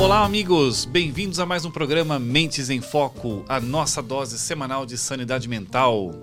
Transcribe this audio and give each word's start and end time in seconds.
Olá, 0.00 0.24
amigos! 0.24 0.86
Bem-vindos 0.86 1.38
a 1.38 1.44
mais 1.44 1.66
um 1.66 1.70
programa 1.70 2.18
Mentes 2.18 2.70
em 2.70 2.80
Foco, 2.80 3.44
a 3.46 3.60
nossa 3.60 4.00
dose 4.00 4.38
semanal 4.38 4.86
de 4.86 4.96
sanidade 4.96 5.46
mental. 5.46 6.14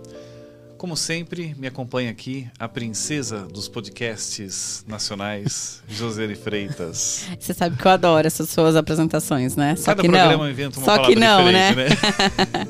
Como 0.79 0.97
sempre, 0.97 1.55
me 1.55 1.67
acompanha 1.67 2.09
aqui 2.09 2.47
a 2.57 2.67
princesa 2.67 3.41
dos 3.45 3.67
podcasts 3.67 4.83
nacionais, 4.87 5.83
Josiane 5.87 6.33
Freitas. 6.33 7.27
Você 7.39 7.53
sabe 7.53 7.77
que 7.77 7.85
eu 7.85 7.91
adoro 7.91 8.25
essas 8.25 8.49
suas 8.49 8.75
apresentações, 8.75 9.55
né? 9.55 9.75
Só 9.75 9.91
Cada 9.91 10.01
que 10.01 10.09
programa 10.09 10.43
não. 10.43 10.49
inventa 10.51 10.79
uma 10.79 10.85
Só 10.85 10.97
que 11.05 11.15
não, 11.15 11.45
né? 11.45 11.75
né? 11.75 11.87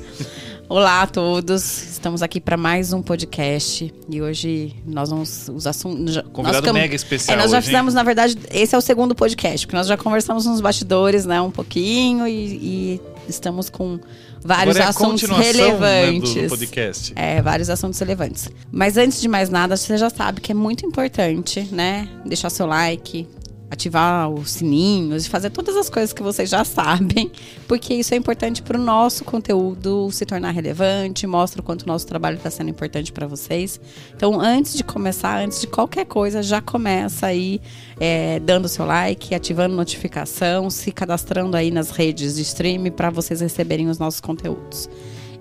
Olá 0.69 1.03
a 1.03 1.07
todos, 1.07 1.91
estamos 1.91 2.21
aqui 2.21 2.41
para 2.41 2.57
mais 2.57 2.91
um 2.91 3.01
podcast 3.01 3.93
e 4.09 4.21
hoje 4.21 4.75
nós 4.85 5.09
vamos 5.09 5.47
os 5.47 5.65
assuntos. 5.65 6.17
Convidado 6.33 6.57
ficamos, 6.57 6.81
mega 6.81 6.93
especial. 6.93 7.37
É, 7.37 7.41
nós 7.41 7.51
já 7.51 7.59
hoje, 7.59 7.67
fizemos, 7.67 7.93
hein? 7.93 7.95
na 7.95 8.03
verdade, 8.03 8.37
esse 8.51 8.75
é 8.75 8.77
o 8.77 8.81
segundo 8.81 9.15
podcast, 9.15 9.65
porque 9.65 9.77
nós 9.77 9.87
já 9.87 9.95
conversamos 9.95 10.45
nos 10.45 10.59
bastidores, 10.59 11.25
né, 11.25 11.39
um 11.39 11.49
pouquinho 11.49 12.27
e, 12.27 12.31
e 12.33 13.01
estamos 13.29 13.69
com 13.69 13.97
vários 14.43 14.75
é 14.75 14.83
assuntos 14.83 15.29
relevantes. 15.29 16.35
Né, 16.35 16.43
do 16.43 16.49
podcast. 16.49 17.13
É, 17.15 17.41
vários 17.41 17.69
assuntos 17.69 17.97
relevantes. 17.97 18.49
Mas 18.69 18.97
antes 18.97 19.21
de 19.21 19.29
mais 19.29 19.49
nada, 19.49 19.77
você 19.77 19.97
já 19.97 20.09
sabe 20.09 20.41
que 20.41 20.51
é 20.51 20.55
muito 20.55 20.85
importante, 20.85 21.61
né, 21.71 22.09
deixar 22.25 22.49
seu 22.49 22.65
like, 22.65 23.25
ativar 23.69 24.29
os 24.29 24.51
sininhos 24.51 25.25
e 25.25 25.29
fazer 25.29 25.49
todas 25.49 25.75
as 25.75 25.89
coisas 25.89 26.13
que 26.13 26.23
vocês 26.23 26.49
já 26.49 26.63
sabem, 26.65 27.31
porque 27.67 27.93
isso 27.93 28.13
é 28.13 28.17
importante 28.17 28.61
para 28.61 28.77
o 28.77 28.81
nosso 28.81 29.23
conteúdo 29.23 30.09
se 30.11 30.25
tornar 30.25 30.51
relevante, 30.51 31.27
mostra 31.27 31.61
o 31.61 31.63
quanto 31.63 31.83
o 31.83 31.87
nosso 31.87 32.07
trabalho 32.07 32.37
está 32.37 32.49
sendo 32.49 32.69
importante 32.69 33.11
para 33.11 33.27
vocês. 33.27 33.79
Então, 34.15 34.39
antes 34.39 34.75
de 34.75 34.83
começar, 34.83 35.39
antes 35.39 35.61
de 35.61 35.67
qualquer 35.67 36.05
coisa, 36.05 36.41
já 36.41 36.61
começa 36.61 37.27
aí 37.27 37.61
é, 37.99 38.39
dando 38.39 38.67
seu 38.67 38.85
like, 38.85 39.35
ativando 39.35 39.75
notificação, 39.75 40.69
se 40.69 40.91
cadastrando 40.91 41.57
aí 41.57 41.71
nas 41.71 41.91
redes 41.91 42.35
de 42.35 42.41
streaming 42.43 42.91
para 42.91 43.09
vocês 43.09 43.41
receberem 43.41 43.89
os 43.89 43.99
nossos 43.99 44.21
conteúdos. 44.21 44.89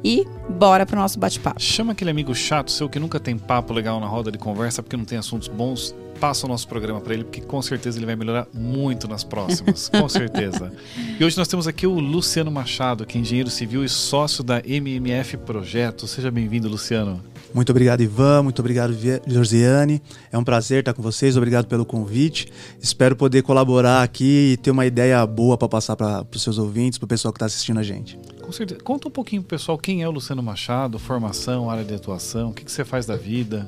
E 0.05 0.27
bora 0.48 0.86
pro 0.86 0.96
nosso 0.96 1.18
bate-papo. 1.18 1.61
Chama 1.61 1.92
aquele 1.92 2.11
amigo 2.11 2.34
chato 2.34 2.70
seu 2.70 2.88
que 2.88 2.98
nunca 2.98 3.18
tem 3.18 3.36
papo 3.36 3.72
legal 3.72 3.98
na 3.98 4.06
roda 4.06 4.30
de 4.30 4.38
conversa 4.38 4.83
porque 4.83 4.96
não 4.96 5.05
tem 5.05 5.18
assuntos 5.18 5.48
bons 5.48 5.94
passa 6.17 6.47
o 6.47 6.48
nosso 6.48 6.67
programa 6.67 7.00
para 7.00 7.14
ele, 7.14 7.25
porque 7.25 7.41
com 7.41 7.61
certeza 7.62 7.98
ele 7.98 8.06
vai 8.06 8.17
melhorar 8.17 8.47
muito 8.53 9.06
nas 9.06 9.22
próximas. 9.22 9.89
com 9.89 10.09
certeza. 10.11 10.73
E 11.19 11.25
hoje 11.25 11.36
nós 11.36 11.48
temos 11.48 11.67
aqui 11.69 11.86
o 11.86 11.98
Luciano 11.98 12.50
Machado, 12.50 13.06
que 13.06 13.17
é 13.17 13.20
engenheiro 13.20 13.50
civil 13.50 13.84
e 13.84 13.89
sócio 13.89 14.42
da 14.42 14.61
MMF 14.64 15.36
Projeto. 15.39 16.06
Seja 16.06 16.31
bem-vindo, 16.31 16.69
Luciano. 16.69 17.23
Muito 17.55 17.70
obrigado, 17.70 18.03
Ivan. 18.03 18.42
Muito 18.42 18.58
obrigado, 18.61 18.95
Josiane. 19.27 20.03
É 20.31 20.36
um 20.36 20.45
prazer 20.45 20.81
estar 20.81 20.92
com 20.92 21.03
vocês. 21.03 21.36
Obrigado 21.36 21.67
pelo 21.67 21.86
convite. 21.86 22.48
Espero 22.80 23.17
poder 23.17 23.42
colaborar 23.42 24.03
aqui 24.03 24.53
e 24.53 24.56
ter 24.56 24.70
uma 24.70 24.84
ideia 24.84 25.25
boa 25.27 25.56
para 25.56 25.69
passar 25.69 25.97
para 25.97 26.27
os 26.34 26.42
seus 26.42 26.58
ouvintes, 26.58 26.98
para 26.98 27.06
o 27.06 27.08
pessoal 27.08 27.33
que 27.33 27.36
está 27.36 27.47
assistindo 27.47 27.78
a 27.78 27.83
gente. 27.83 28.19
Com 28.42 28.53
certeza. 28.53 28.80
Conta 28.83 29.08
um 29.08 29.11
pouquinho, 29.11 29.42
pessoal, 29.42 29.78
quem 29.78 30.03
é 30.03 30.08
o 30.08 30.11
Luciano 30.11 30.42
Machado, 30.42 30.98
formação, 30.98 31.70
área 31.70 31.84
de 31.84 31.95
atuação, 31.95 32.51
o 32.51 32.53
que, 32.53 32.64
que 32.64 32.70
você 32.70 32.84
faz 32.84 33.06
da 33.06 33.17
vida? 33.17 33.67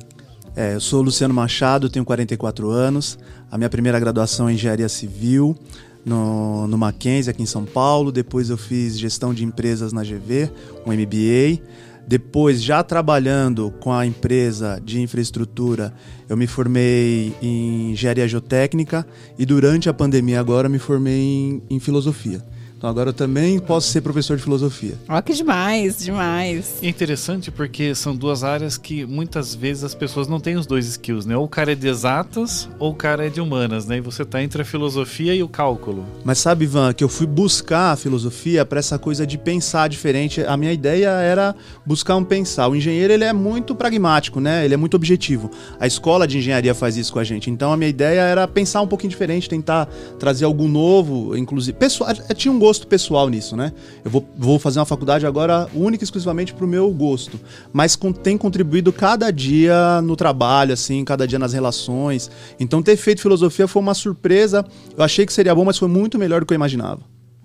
É, 0.56 0.74
eu 0.74 0.80
sou 0.80 1.02
Luciano 1.02 1.32
Machado, 1.32 1.88
tenho 1.88 2.04
44 2.04 2.70
anos. 2.70 3.18
A 3.50 3.56
minha 3.56 3.70
primeira 3.70 3.98
graduação 3.98 4.48
é 4.48 4.52
em 4.52 4.54
engenharia 4.54 4.88
civil 4.88 5.56
no, 6.04 6.66
no 6.66 6.76
Mackenzie, 6.76 7.30
aqui 7.30 7.42
em 7.42 7.46
São 7.46 7.64
Paulo. 7.64 8.10
Depois 8.10 8.50
eu 8.50 8.56
fiz 8.56 8.98
gestão 8.98 9.32
de 9.32 9.44
empresas 9.44 9.92
na 9.92 10.02
GV, 10.02 10.50
um 10.86 10.92
MBA. 10.92 11.62
Depois, 12.06 12.62
já 12.62 12.82
trabalhando 12.82 13.70
com 13.80 13.92
a 13.92 14.06
empresa 14.06 14.80
de 14.82 14.98
infraestrutura, 15.00 15.92
eu 16.26 16.38
me 16.38 16.46
formei 16.46 17.34
em 17.42 17.92
engenharia 17.92 18.26
geotécnica 18.26 19.06
e 19.38 19.44
durante 19.44 19.90
a 19.90 19.94
pandemia 19.94 20.40
agora 20.40 20.70
me 20.70 20.78
formei 20.78 21.20
em, 21.20 21.62
em 21.68 21.78
filosofia. 21.78 22.42
Então 22.78 22.88
agora 22.88 23.08
eu 23.08 23.12
também 23.12 23.58
posso 23.58 23.88
ser 23.88 24.00
professor 24.02 24.36
de 24.36 24.42
filosofia. 24.44 24.94
Ó, 25.08 25.20
que 25.20 25.34
demais, 25.34 25.98
demais. 25.98 26.78
É 26.80 26.88
interessante 26.88 27.50
porque 27.50 27.92
são 27.92 28.14
duas 28.14 28.44
áreas 28.44 28.78
que 28.78 29.04
muitas 29.04 29.52
vezes 29.52 29.82
as 29.82 29.96
pessoas 29.96 30.28
não 30.28 30.38
têm 30.38 30.56
os 30.56 30.64
dois 30.64 30.86
skills, 30.86 31.26
né? 31.26 31.36
Ou 31.36 31.44
o 31.44 31.48
cara 31.48 31.72
é 31.72 31.74
de 31.74 31.88
exatas 31.88 32.68
ou 32.78 32.92
o 32.92 32.94
cara 32.94 33.26
é 33.26 33.28
de 33.28 33.40
humanas, 33.40 33.84
né? 33.84 33.96
E 33.96 34.00
você 34.00 34.24
tá 34.24 34.40
entre 34.40 34.62
a 34.62 34.64
filosofia 34.64 35.34
e 35.34 35.42
o 35.42 35.48
cálculo. 35.48 36.06
Mas 36.24 36.38
sabe, 36.38 36.66
Ivan, 36.66 36.92
que 36.92 37.02
eu 37.02 37.08
fui 37.08 37.26
buscar 37.26 37.94
a 37.94 37.96
filosofia 37.96 38.64
para 38.64 38.78
essa 38.78 38.96
coisa 38.96 39.26
de 39.26 39.36
pensar 39.36 39.88
diferente. 39.88 40.40
A 40.42 40.56
minha 40.56 40.72
ideia 40.72 41.08
era 41.08 41.56
buscar 41.84 42.14
um 42.14 42.22
pensar. 42.22 42.68
O 42.68 42.76
engenheiro, 42.76 43.12
ele 43.12 43.24
é 43.24 43.32
muito 43.32 43.74
pragmático, 43.74 44.38
né? 44.38 44.64
Ele 44.64 44.74
é 44.74 44.76
muito 44.76 44.94
objetivo. 44.94 45.50
A 45.80 45.86
escola 45.88 46.28
de 46.28 46.38
engenharia 46.38 46.76
faz 46.76 46.96
isso 46.96 47.12
com 47.12 47.18
a 47.18 47.24
gente. 47.24 47.50
Então 47.50 47.72
a 47.72 47.76
minha 47.76 47.90
ideia 47.90 48.20
era 48.20 48.46
pensar 48.46 48.82
um 48.82 48.86
pouquinho 48.86 49.10
diferente, 49.10 49.48
tentar 49.48 49.86
trazer 50.16 50.44
algo 50.44 50.68
novo, 50.68 51.36
inclusive. 51.36 51.76
Pessoal, 51.76 52.14
tinha 52.36 52.52
um 52.52 52.58
gosto 52.58 52.67
pessoal 52.74 53.28
nisso, 53.28 53.56
né? 53.56 53.72
Eu 54.04 54.10
vou, 54.10 54.28
vou 54.36 54.58
fazer 54.58 54.78
uma 54.78 54.86
faculdade 54.86 55.26
agora 55.26 55.68
única 55.74 56.02
e 56.02 56.04
exclusivamente 56.04 56.52
pro 56.52 56.66
meu 56.66 56.90
gosto. 56.90 57.38
Mas 57.72 57.96
com, 57.96 58.12
tem 58.12 58.36
contribuído 58.36 58.92
cada 58.92 59.30
dia 59.30 60.00
no 60.02 60.16
trabalho, 60.16 60.72
assim, 60.72 61.04
cada 61.04 61.26
dia 61.26 61.38
nas 61.38 61.52
relações. 61.52 62.30
Então 62.58 62.82
ter 62.82 62.96
feito 62.96 63.22
filosofia 63.22 63.66
foi 63.66 63.80
uma 63.80 63.94
surpresa. 63.94 64.64
Eu 64.96 65.04
achei 65.04 65.24
que 65.24 65.32
seria 65.32 65.54
bom, 65.54 65.64
mas 65.64 65.78
foi 65.78 65.88
muito 65.88 66.18
melhor 66.18 66.40
do 66.40 66.46
que 66.46 66.52
eu 66.52 66.56
imaginava. 66.56 67.00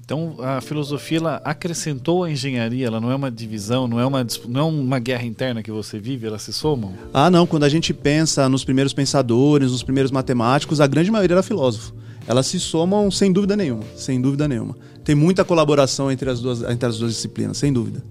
Então 0.05 0.35
a 0.39 0.59
filosofia 0.59 1.17
ela 1.17 1.41
acrescentou 1.45 2.25
a 2.25 2.31
engenharia, 2.31 2.87
ela 2.87 2.99
não 2.99 3.09
é 3.09 3.15
uma 3.15 3.31
divisão, 3.31 3.87
não 3.87 3.99
é 3.99 4.05
uma, 4.05 4.25
não 4.49 4.61
é 4.61 4.63
uma 4.63 4.99
guerra 4.99 5.23
interna 5.23 5.63
que 5.63 5.71
você 5.71 5.97
vive, 5.97 6.27
elas 6.27 6.41
se 6.41 6.51
somam? 6.51 6.93
Ah, 7.13 7.29
não. 7.31 7.47
Quando 7.47 7.63
a 7.63 7.69
gente 7.69 7.93
pensa 7.93 8.49
nos 8.49 8.65
primeiros 8.65 8.93
pensadores, 8.93 9.71
nos 9.71 9.81
primeiros 9.81 10.11
matemáticos, 10.11 10.81
a 10.81 10.87
grande 10.87 11.09
maioria 11.09 11.35
era 11.35 11.43
filósofo. 11.43 11.93
Elas 12.27 12.47
se 12.47 12.59
somam 12.59 13.09
sem 13.09 13.31
dúvida 13.31 13.55
nenhuma, 13.55 13.83
sem 13.95 14.21
dúvida 14.21 14.47
nenhuma 14.47 14.75
tem 15.03 15.15
muita 15.15 15.43
colaboração 15.43 16.11
entre 16.11 16.29
as 16.29 16.39
duas, 16.39 16.61
entre 16.63 16.87
as 16.87 16.97
duas 16.97 17.13
disciplinas, 17.13 17.57
sem 17.57 17.71
dúvida. 17.71 18.03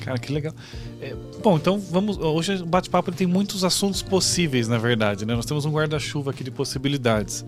Cara, 0.00 0.18
que 0.18 0.32
legal. 0.32 0.52
É, 1.00 1.16
bom, 1.42 1.56
então 1.56 1.78
vamos. 1.78 2.18
Hoje 2.18 2.56
o 2.56 2.66
bate-papo 2.66 3.10
tem 3.10 3.26
muitos 3.26 3.64
assuntos 3.64 4.02
possíveis, 4.02 4.68
na 4.68 4.76
verdade, 4.76 5.24
né? 5.24 5.34
Nós 5.34 5.46
temos 5.46 5.64
um 5.64 5.70
guarda-chuva 5.70 6.30
aqui 6.30 6.44
de 6.44 6.50
possibilidades. 6.50 7.44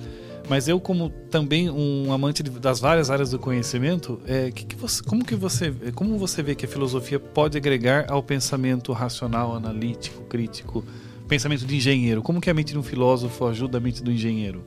Mas 0.49 0.69
eu, 0.69 0.81
como 0.81 1.11
também 1.31 1.69
um 1.69 2.13
amante 2.13 2.43
de, 2.43 2.51
das 2.51 2.79
várias 2.79 3.11
áreas 3.11 3.31
do 3.31 3.39
conhecimento, 3.39 4.21
é, 4.27 4.51
que 4.51 4.65
que 4.65 4.77
você, 4.77 5.03
como 5.03 5.25
que 5.25 5.35
você, 5.35 5.75
como 5.95 6.17
você 6.17 6.43
vê 6.43 6.55
que 6.55 6.65
a 6.65 6.69
filosofia 6.69 7.19
pode 7.19 7.59
agregar 7.59 8.07
ao 8.09 8.23
pensamento 8.23 8.93
racional, 8.93 9.57
analítico, 9.57 10.23
crítico, 10.25 10.85
pensamento 11.27 11.67
de 11.67 11.77
engenheiro? 11.77 12.23
Como 12.23 12.41
que 12.41 12.49
a 12.49 12.55
mente 12.55 12.73
de 12.73 12.79
um 12.79 12.83
filósofo 12.83 13.47
ajuda 13.47 13.79
a 13.79 13.81
mente 13.81 14.03
do 14.03 14.13
engenheiro? 14.13 14.65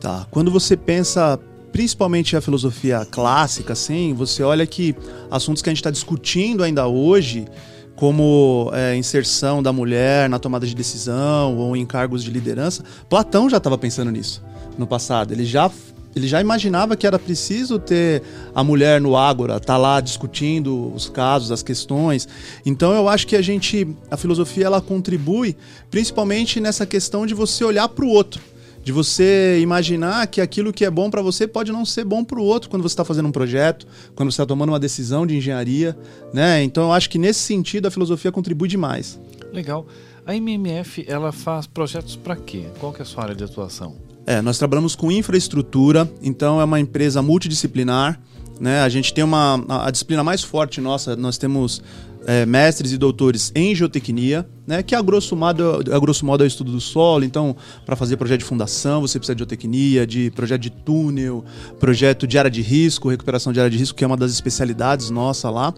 Tá. 0.00 0.26
Quando 0.30 0.50
você 0.50 0.76
pensa 0.76 1.38
principalmente 1.72 2.36
a 2.36 2.40
filosofia 2.40 3.06
clássica, 3.10 3.72
assim, 3.72 4.14
você 4.14 4.42
olha 4.42 4.66
que 4.66 4.94
assuntos 5.30 5.62
que 5.62 5.68
a 5.68 5.72
gente 5.72 5.80
está 5.80 5.90
discutindo 5.90 6.62
ainda 6.62 6.86
hoje, 6.86 7.46
como 7.94 8.70
é, 8.72 8.96
inserção 8.96 9.62
da 9.62 9.72
mulher 9.72 10.28
na 10.28 10.38
tomada 10.38 10.66
de 10.66 10.74
decisão 10.74 11.56
ou 11.56 11.76
em 11.76 11.84
cargos 11.84 12.22
de 12.22 12.30
liderança, 12.30 12.84
Platão 13.08 13.50
já 13.50 13.56
estava 13.56 13.76
pensando 13.76 14.10
nisso 14.10 14.42
no 14.76 14.86
passado. 14.86 15.32
Ele 15.32 15.44
já 15.44 15.70
ele 16.16 16.26
já 16.26 16.40
imaginava 16.40 16.96
que 16.96 17.06
era 17.06 17.18
preciso 17.18 17.78
ter 17.78 18.22
a 18.54 18.64
mulher 18.64 19.00
no 19.00 19.16
ágora, 19.16 19.60
tá 19.60 19.76
lá 19.76 20.00
discutindo 20.00 20.92
os 20.92 21.08
casos, 21.08 21.52
as 21.52 21.62
questões. 21.62 22.26
Então 22.66 22.92
eu 22.92 23.08
acho 23.08 23.26
que 23.26 23.36
a 23.36 23.42
gente, 23.42 23.86
a 24.10 24.16
filosofia 24.16 24.66
ela 24.66 24.80
contribui 24.80 25.56
principalmente 25.90 26.60
nessa 26.60 26.84
questão 26.84 27.24
de 27.24 27.34
você 27.34 27.62
olhar 27.62 27.88
para 27.88 28.04
o 28.04 28.08
outro 28.08 28.40
de 28.88 28.92
você 28.92 29.60
imaginar 29.60 30.26
que 30.28 30.40
aquilo 30.40 30.72
que 30.72 30.82
é 30.82 30.90
bom 30.90 31.10
para 31.10 31.20
você 31.20 31.46
pode 31.46 31.70
não 31.70 31.84
ser 31.84 32.06
bom 32.06 32.24
para 32.24 32.40
o 32.40 32.42
outro 32.42 32.70
quando 32.70 32.80
você 32.80 32.94
está 32.94 33.04
fazendo 33.04 33.28
um 33.28 33.30
projeto, 33.30 33.86
quando 34.14 34.32
você 34.32 34.36
está 34.36 34.46
tomando 34.46 34.70
uma 34.70 34.80
decisão 34.80 35.26
de 35.26 35.36
engenharia, 35.36 35.94
né? 36.32 36.62
Então 36.62 36.84
eu 36.84 36.92
acho 36.94 37.10
que 37.10 37.18
nesse 37.18 37.40
sentido 37.40 37.84
a 37.84 37.90
filosofia 37.90 38.32
contribui 38.32 38.66
demais. 38.66 39.20
Legal. 39.52 39.86
A 40.24 40.34
MMF 40.34 41.04
ela 41.06 41.32
faz 41.32 41.66
projetos 41.66 42.16
para 42.16 42.34
quê? 42.34 42.64
Qual 42.80 42.90
que 42.90 43.00
é 43.00 43.02
a 43.02 43.04
sua 43.04 43.24
área 43.24 43.34
de 43.34 43.44
atuação? 43.44 43.94
É, 44.26 44.40
nós 44.40 44.56
trabalhamos 44.56 44.96
com 44.96 45.12
infraestrutura, 45.12 46.10
então 46.22 46.58
é 46.58 46.64
uma 46.64 46.80
empresa 46.80 47.20
multidisciplinar. 47.20 48.18
Né? 48.58 48.80
A 48.80 48.88
gente 48.88 49.12
tem 49.12 49.22
uma 49.22 49.62
a, 49.68 49.88
a 49.88 49.90
disciplina 49.90 50.24
mais 50.24 50.42
forte 50.42 50.80
nossa, 50.80 51.14
nós 51.14 51.36
temos 51.36 51.82
é, 52.26 52.46
mestres 52.46 52.90
e 52.92 52.96
doutores 52.96 53.52
em 53.54 53.74
geotecnia, 53.74 54.48
né, 54.68 54.82
que 54.82 54.94
a 54.94 55.00
grosso 55.00 55.34
modo, 55.34 55.82
a 55.90 55.98
grosso 55.98 56.26
modo 56.26 56.44
é 56.44 56.46
o 56.46 56.46
estudo 56.46 56.70
do 56.70 56.80
solo. 56.80 57.24
Então, 57.24 57.56
para 57.86 57.96
fazer 57.96 58.18
projeto 58.18 58.40
de 58.40 58.44
fundação, 58.44 59.00
você 59.00 59.18
precisa 59.18 59.34
de 59.34 59.38
geotecnia, 59.38 60.06
de 60.06 60.30
projeto 60.32 60.60
de 60.60 60.68
túnel, 60.68 61.42
projeto 61.80 62.26
de 62.26 62.36
área 62.36 62.50
de 62.50 62.60
risco, 62.60 63.08
recuperação 63.08 63.50
de 63.50 63.60
área 63.60 63.70
de 63.70 63.78
risco, 63.78 63.96
que 63.96 64.04
é 64.04 64.06
uma 64.06 64.16
das 64.16 64.30
especialidades 64.30 65.08
nossa 65.08 65.48
lá. 65.48 65.72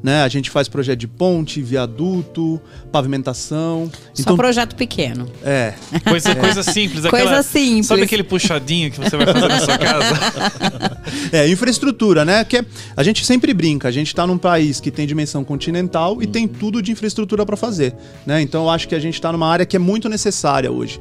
Né? 0.00 0.22
A 0.22 0.28
gente 0.28 0.48
faz 0.48 0.68
projeto 0.68 1.00
de 1.00 1.08
ponte, 1.08 1.60
viaduto, 1.60 2.60
pavimentação. 2.92 3.90
Só 4.14 4.22
então, 4.22 4.36
projeto 4.36 4.76
pequeno. 4.76 5.28
É. 5.44 5.74
Coisa, 6.08 6.30
é. 6.30 6.34
coisa 6.36 6.62
simples. 6.62 7.04
Aquela, 7.04 7.24
coisa 7.24 7.42
simples. 7.42 7.86
Sabe 7.86 8.02
aquele 8.02 8.22
puxadinho 8.22 8.92
que 8.92 8.98
você 8.98 9.16
vai 9.16 9.26
fazer 9.26 9.48
na 9.48 9.60
sua 9.60 9.76
casa? 9.76 11.00
é, 11.32 11.48
infraestrutura, 11.48 12.24
né? 12.24 12.44
Que 12.44 12.58
é, 12.58 12.64
a 12.96 13.02
gente 13.02 13.24
sempre 13.24 13.52
brinca. 13.52 13.88
A 13.88 13.90
gente 13.90 14.08
está 14.08 14.24
num 14.24 14.38
país 14.38 14.78
que 14.78 14.90
tem 14.90 15.04
dimensão 15.04 15.42
continental 15.42 16.22
e 16.22 16.26
tem 16.26 16.46
tudo 16.46 16.80
de 16.80 16.92
infraestrutura 16.92 17.44
para 17.44 17.56
fazer, 17.56 17.94
né? 18.24 18.35
Né? 18.36 18.42
Então 18.42 18.64
eu 18.64 18.70
acho 18.70 18.86
que 18.86 18.94
a 18.94 19.00
gente 19.00 19.14
está 19.14 19.32
numa 19.32 19.48
área 19.48 19.64
que 19.64 19.76
é 19.76 19.78
muito 19.78 20.08
necessária 20.08 20.70
hoje. 20.70 21.00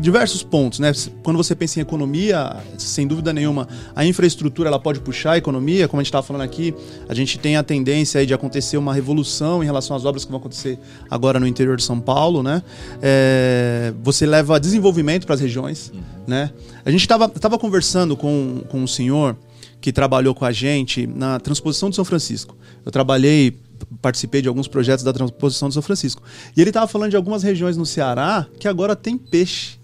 diversos 0.00 0.42
pontos, 0.42 0.78
né? 0.78 0.90
Quando 1.22 1.36
você 1.36 1.54
pensa 1.54 1.78
em 1.78 1.82
economia, 1.82 2.56
sem 2.78 3.06
dúvida 3.06 3.30
nenhuma, 3.30 3.68
a 3.94 4.06
infraestrutura 4.06 4.70
ela 4.70 4.78
pode 4.78 5.00
puxar 5.00 5.32
a 5.32 5.38
economia, 5.38 5.86
como 5.86 6.00
a 6.00 6.02
gente 6.02 6.08
estava 6.08 6.26
falando 6.26 6.42
aqui, 6.42 6.74
a 7.06 7.14
gente 7.14 7.38
tem 7.38 7.56
a 7.56 7.62
tendência 7.62 8.24
de 8.24 8.32
acontecer 8.32 8.78
uma 8.78 8.94
revolução 8.94 9.62
em 9.62 9.66
relação 9.66 9.94
às 9.94 10.06
obras 10.06 10.24
que 10.24 10.30
vão 10.30 10.40
acontecer 10.40 10.78
agora 11.10 11.38
no 11.38 11.46
interior 11.46 11.76
de 11.76 11.82
São 11.82 12.00
Paulo, 12.00 12.42
né? 12.42 12.62
É, 13.02 13.92
você 14.02 14.24
leva 14.24 14.58
desenvolvimento 14.58 15.26
para 15.26 15.34
as 15.34 15.40
regiões, 15.42 15.92
uhum. 15.94 16.00
né? 16.26 16.50
A 16.86 16.90
gente 16.90 17.02
estava 17.02 17.28
tava 17.28 17.58
conversando 17.58 18.16
com, 18.16 18.62
com 18.70 18.78
um 18.80 18.86
senhor 18.86 19.36
que 19.78 19.92
trabalhou 19.92 20.34
com 20.34 20.46
a 20.46 20.52
gente 20.52 21.06
na 21.06 21.38
transposição 21.38 21.90
de 21.90 21.96
São 21.96 22.04
Francisco. 22.04 22.56
Eu 22.84 22.90
trabalhei 22.90 23.58
participei 24.00 24.42
de 24.42 24.48
alguns 24.48 24.68
projetos 24.68 25.04
da 25.04 25.12
transposição 25.12 25.68
de 25.68 25.74
São 25.74 25.82
Francisco. 25.82 26.22
E 26.56 26.60
ele 26.60 26.70
estava 26.70 26.86
falando 26.86 27.10
de 27.10 27.16
algumas 27.16 27.42
regiões 27.42 27.76
no 27.76 27.86
Ceará 27.86 28.46
que 28.58 28.68
agora 28.68 28.96
tem 28.96 29.16
peixe. 29.16 29.80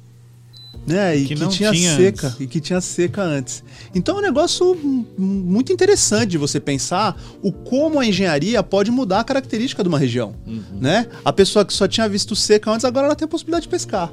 Né? 0.86 1.16
E 1.16 1.24
que, 1.24 1.34
que 1.34 1.48
tinha, 1.48 1.72
tinha, 1.72 1.96
seca 1.96 2.26
antes. 2.28 2.40
e 2.40 2.46
que 2.46 2.60
tinha 2.60 2.80
seca 2.80 3.22
antes. 3.22 3.64
Então 3.92 4.16
é 4.16 4.18
um 4.18 4.22
negócio 4.22 4.78
muito 5.18 5.72
interessante 5.72 6.30
de 6.30 6.38
você 6.38 6.60
pensar 6.60 7.20
o 7.42 7.50
como 7.50 7.98
a 7.98 8.06
engenharia 8.06 8.62
pode 8.62 8.90
mudar 8.92 9.20
a 9.20 9.24
característica 9.24 9.82
de 9.82 9.88
uma 9.88 9.98
região, 9.98 10.36
uhum. 10.46 10.62
né? 10.80 11.08
A 11.24 11.32
pessoa 11.32 11.64
que 11.64 11.72
só 11.72 11.88
tinha 11.88 12.08
visto 12.08 12.36
seca 12.36 12.70
antes 12.70 12.84
agora 12.84 13.06
ela 13.06 13.16
tem 13.16 13.24
a 13.24 13.28
possibilidade 13.28 13.64
de 13.64 13.68
pescar. 13.68 14.12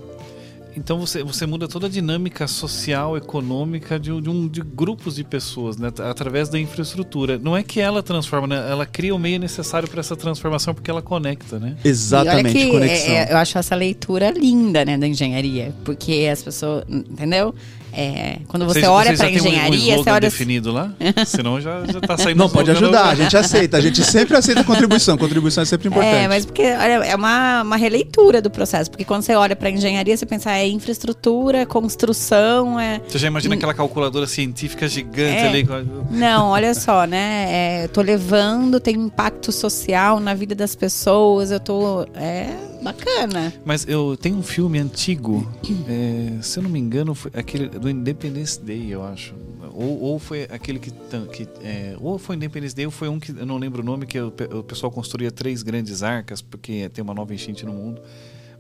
Então 0.75 1.00
você, 1.00 1.24
você 1.24 1.46
muda 1.46 1.68
toda 1.68 1.88
a 1.88 1.90
dinâmica 1.90 2.48
social, 2.48 3.18
econômica 3.18 4.00
de, 4.00 4.10
de, 4.22 4.30
um, 4.30 4.48
de 4.48 4.62
grupos 4.62 5.16
de 5.16 5.24
pessoas, 5.24 5.78
né? 5.78 5.92
Através 6.10 6.50
da 6.50 6.60
infraestrutura. 6.60 7.38
Não 7.38 7.56
é 7.56 7.64
que 7.64 7.80
ela 7.80 8.02
transforma, 8.02 8.48
né? 8.48 8.70
Ela 8.70 8.86
cria 8.86 9.14
o 9.14 9.20
meio 9.20 9.40
necessário 9.40 9.88
para 9.88 10.00
essa 10.00 10.16
transformação 10.16 10.74
porque 10.74 10.90
ela 10.90 11.02
conecta, 11.02 11.60
né? 11.60 11.75
Exatamente, 11.84 12.68
conexão. 12.70 13.14
É, 13.14 13.30
é, 13.30 13.34
eu 13.34 13.38
acho 13.38 13.58
essa 13.58 13.75
leitura 13.75 14.31
linda, 14.31 14.84
né, 14.86 14.98
da 14.98 15.08
engenharia. 15.08 15.74
Porque 15.84 16.28
as 16.31 16.44
pessoas, 16.44 16.84
entendeu? 16.90 17.54
É, 17.95 18.38
quando 18.48 18.66
você 18.66 18.81
vocês, 18.81 18.92
olha 18.92 19.16
para 19.16 19.30
engenharia, 19.30 19.94
um, 19.94 20.04
você 20.04 20.10
olha 20.10 20.22
definido 20.22 20.72
lá, 20.72 20.92
senão 21.28 21.62
já 21.62 21.86
já 21.86 22.01
tá 22.01 22.18
saindo. 22.18 22.40
Não 22.40 22.50
pode 22.50 22.72
ajudar, 22.72 23.10
a 23.10 23.16
gente 23.16 23.38
aceita, 23.38 23.78
a 23.78 23.81
gente 23.81 24.04
sempre 24.04 24.36
aceita 24.36 24.63
contribuição, 24.63 25.16
contribuição 25.16 25.62
é 25.62 25.66
sempre 25.66 25.90
importante. 25.90 26.16
É, 26.16 26.28
mas 26.28 26.44
porque 26.44 26.63
olha, 26.63 27.06
é 27.06 27.16
uma, 27.16 27.62
uma 27.62 27.75
releitura 27.75 28.42
do 28.42 28.50
processo, 28.50 28.90
porque 28.90 29.06
quando 29.06 29.22
você 29.22 29.36
olha 29.36 29.56
para 29.56 29.69
engenharia, 29.69 30.18
você 30.18 30.25
pensa 30.25 30.51
é 30.51 30.68
infraestrutura, 30.68 31.68
construção, 31.68 32.80
é. 32.80 33.00
Você 33.07 33.19
já 33.19 33.28
imagina 33.28 33.54
aquela 33.54 33.75
calculadora 33.75 34.25
científica 34.25 34.88
gigante 34.88 35.38
é, 35.38 35.48
ali? 35.48 35.68
Não, 36.10 36.50
olha 36.50 36.74
só, 36.74 37.06
né? 37.06 37.84
É, 37.84 37.88
tô 37.88 38.01
levando, 38.01 38.80
tem 38.80 38.96
impacto 38.96 39.51
social 39.51 40.19
na 40.19 40.34
vida 40.34 40.56
das 40.56 40.74
pessoas, 40.74 41.51
eu 41.51 41.60
tô 41.60 42.07
é 42.16 42.73
bacana. 42.84 43.54
Mas 43.66 43.88
eu 43.88 44.18
tenho 44.18 44.38
um 44.38 44.44
filme 44.44 44.78
antigo, 44.80 45.50
é, 45.88 46.42
se 46.42 46.60
eu 46.60 46.64
não 46.64 46.70
me 46.70 46.80
engano, 46.80 47.16
foi 47.16 47.32
aquele 47.34 47.68
do 47.70 47.90
Independence 47.90 48.60
Day, 48.60 48.94
eu 48.94 49.04
acho. 49.04 49.34
Ou, 49.74 50.00
ou 50.02 50.20
foi 50.20 50.44
aquele 50.44 50.78
que. 50.78 50.92
que 51.32 51.48
é, 51.64 51.96
ou 52.00 52.20
foi 52.20 52.36
Independence 52.36 52.76
Day, 52.76 52.86
ou 52.86 52.92
foi 52.92 53.08
um 53.08 53.20
que 53.20 53.32
eu 53.32 53.46
não 53.46 53.58
lembro 53.58 53.82
o 53.82 53.86
nome, 53.86 54.06
que 54.06 54.20
o, 54.20 54.28
o 54.28 54.64
pessoal 54.64 54.92
construía 54.92 55.32
três 55.32 55.64
grandes 55.64 56.04
arcas, 56.04 56.42
porque 56.42 56.90
tem 56.90 57.02
uma 57.02 57.14
nova 57.14 57.34
enchente 57.34 57.66
no 57.66 57.74
mundo. 57.74 58.02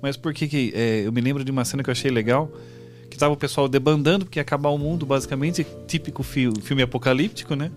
Mas 0.01 0.17
por 0.17 0.33
que. 0.33 0.71
É, 0.75 1.03
eu 1.05 1.11
me 1.11 1.21
lembro 1.21 1.43
de 1.43 1.51
uma 1.51 1.65
cena 1.65 1.83
que 1.83 1.89
eu 1.89 1.91
achei 1.91 2.09
legal 2.09 2.51
que 3.13 3.17
tava 3.19 3.33
o 3.33 3.37
pessoal 3.37 3.69
debandando 3.69 4.25
porque 4.25 4.39
ia 4.39 4.41
acabar 4.41 4.69
o 4.69 4.77
mundo, 4.77 5.05
basicamente, 5.05 5.65
típico 5.87 6.23
filme 6.23 6.81
apocalíptico, 6.81 7.55
né? 7.55 7.71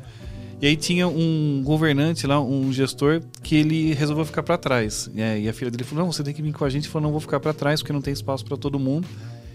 E 0.60 0.66
aí 0.66 0.76
tinha 0.76 1.06
um 1.06 1.62
governante 1.62 2.26
lá, 2.26 2.40
um 2.40 2.72
gestor, 2.72 3.20
que 3.42 3.56
ele 3.56 3.92
resolveu 3.92 4.24
ficar 4.24 4.42
para 4.42 4.56
trás. 4.56 5.10
E 5.14 5.48
a 5.48 5.52
filha 5.52 5.70
dele 5.70 5.84
falou: 5.84 6.04
Não, 6.04 6.12
você 6.12 6.22
tem 6.22 6.32
que 6.32 6.40
vir 6.40 6.52
com 6.52 6.64
a 6.64 6.70
gente. 6.70 6.84
Ele 6.84 6.92
falou: 6.92 7.08
Não, 7.08 7.12
vou 7.12 7.20
ficar 7.20 7.40
para 7.40 7.52
trás 7.52 7.80
porque 7.80 7.92
não 7.92 8.00
tem 8.00 8.12
espaço 8.12 8.44
para 8.44 8.56
todo 8.56 8.78
mundo. 8.78 9.06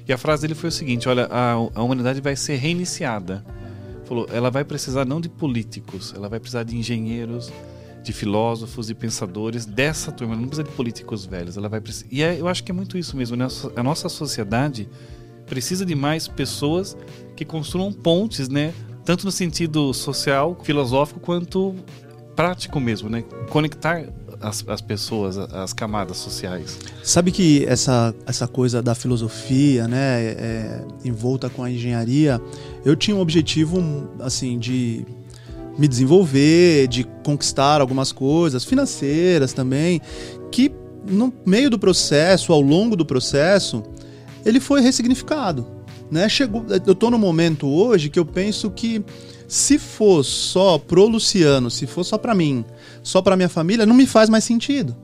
E 0.07 0.13
a 0.13 0.17
frase 0.17 0.41
dele 0.43 0.55
foi 0.55 0.69
o 0.69 0.71
seguinte: 0.71 1.07
olha, 1.07 1.27
a, 1.31 1.53
a 1.53 1.81
humanidade 1.81 2.21
vai 2.21 2.35
ser 2.35 2.55
reiniciada. 2.55 3.43
Falou, 4.05 4.27
ela 4.31 4.51
vai 4.51 4.65
precisar 4.65 5.05
não 5.05 5.21
de 5.21 5.29
políticos, 5.29 6.13
ela 6.15 6.27
vai 6.27 6.39
precisar 6.39 6.63
de 6.63 6.75
engenheiros, 6.75 7.49
de 8.03 8.11
filósofos 8.11 8.89
e 8.89 8.93
pensadores 8.93 9.65
dessa 9.65 10.11
turma, 10.11 10.35
não 10.35 10.47
precisa 10.47 10.65
de 10.65 10.71
políticos 10.71 11.25
velhos, 11.25 11.55
ela 11.55 11.69
vai 11.69 11.79
precisar. 11.79 12.07
E 12.11 12.21
é, 12.21 12.37
eu 12.37 12.47
acho 12.47 12.61
que 12.61 12.71
é 12.71 12.73
muito 12.73 12.97
isso 12.97 13.15
mesmo, 13.15 13.37
né? 13.37 13.47
A 13.73 13.81
nossa 13.81 14.09
sociedade 14.09 14.89
precisa 15.45 15.85
de 15.85 15.95
mais 15.95 16.27
pessoas 16.27 16.97
que 17.37 17.45
construam 17.45 17.93
pontes, 17.93 18.49
né? 18.49 18.73
Tanto 19.03 19.25
no 19.25 19.31
sentido 19.31 19.93
social, 19.93 20.57
filosófico, 20.63 21.19
quanto 21.19 21.75
prático 22.35 22.79
mesmo, 22.79 23.09
né? 23.09 23.23
Conectar 23.49 24.05
as, 24.41 24.63
as 24.67 24.81
pessoas, 24.81 25.37
as 25.37 25.73
camadas 25.73 26.17
sociais. 26.17 26.77
Sabe 27.03 27.31
que 27.31 27.65
essa, 27.65 28.13
essa 28.25 28.47
coisa 28.47 28.81
da 28.81 28.95
filosofia, 28.95 29.87
né, 29.87 30.23
é, 30.23 30.85
envolta 31.05 31.49
com 31.49 31.63
a 31.63 31.69
engenharia, 31.69 32.41
eu 32.83 32.95
tinha 32.95 33.15
um 33.15 33.19
objetivo, 33.19 34.09
assim, 34.19 34.57
de 34.57 35.05
me 35.77 35.87
desenvolver, 35.87 36.87
de 36.87 37.03
conquistar 37.23 37.81
algumas 37.81 38.11
coisas 38.11 38.63
financeiras 38.65 39.53
também, 39.53 40.01
que 40.51 40.71
no 41.07 41.33
meio 41.45 41.69
do 41.69 41.79
processo, 41.79 42.51
ao 42.53 42.61
longo 42.61 42.95
do 42.95 43.05
processo, 43.05 43.83
ele 44.45 44.59
foi 44.59 44.81
ressignificado, 44.81 45.65
né? 46.11 46.27
Chegou, 46.27 46.65
eu 46.85 46.91
estou 46.91 47.09
no 47.09 47.17
momento 47.17 47.67
hoje 47.67 48.09
que 48.09 48.19
eu 48.19 48.25
penso 48.25 48.69
que 48.69 49.03
se 49.47 49.79
for 49.79 50.23
só 50.23 50.77
pro 50.77 51.07
Luciano, 51.07 51.71
se 51.71 51.87
for 51.87 52.03
só 52.03 52.17
para 52.17 52.35
mim, 52.35 52.63
só 53.01 53.21
para 53.21 53.35
minha 53.35 53.49
família, 53.49 53.85
não 53.85 53.95
me 53.95 54.05
faz 54.05 54.29
mais 54.29 54.43
sentido. 54.43 54.95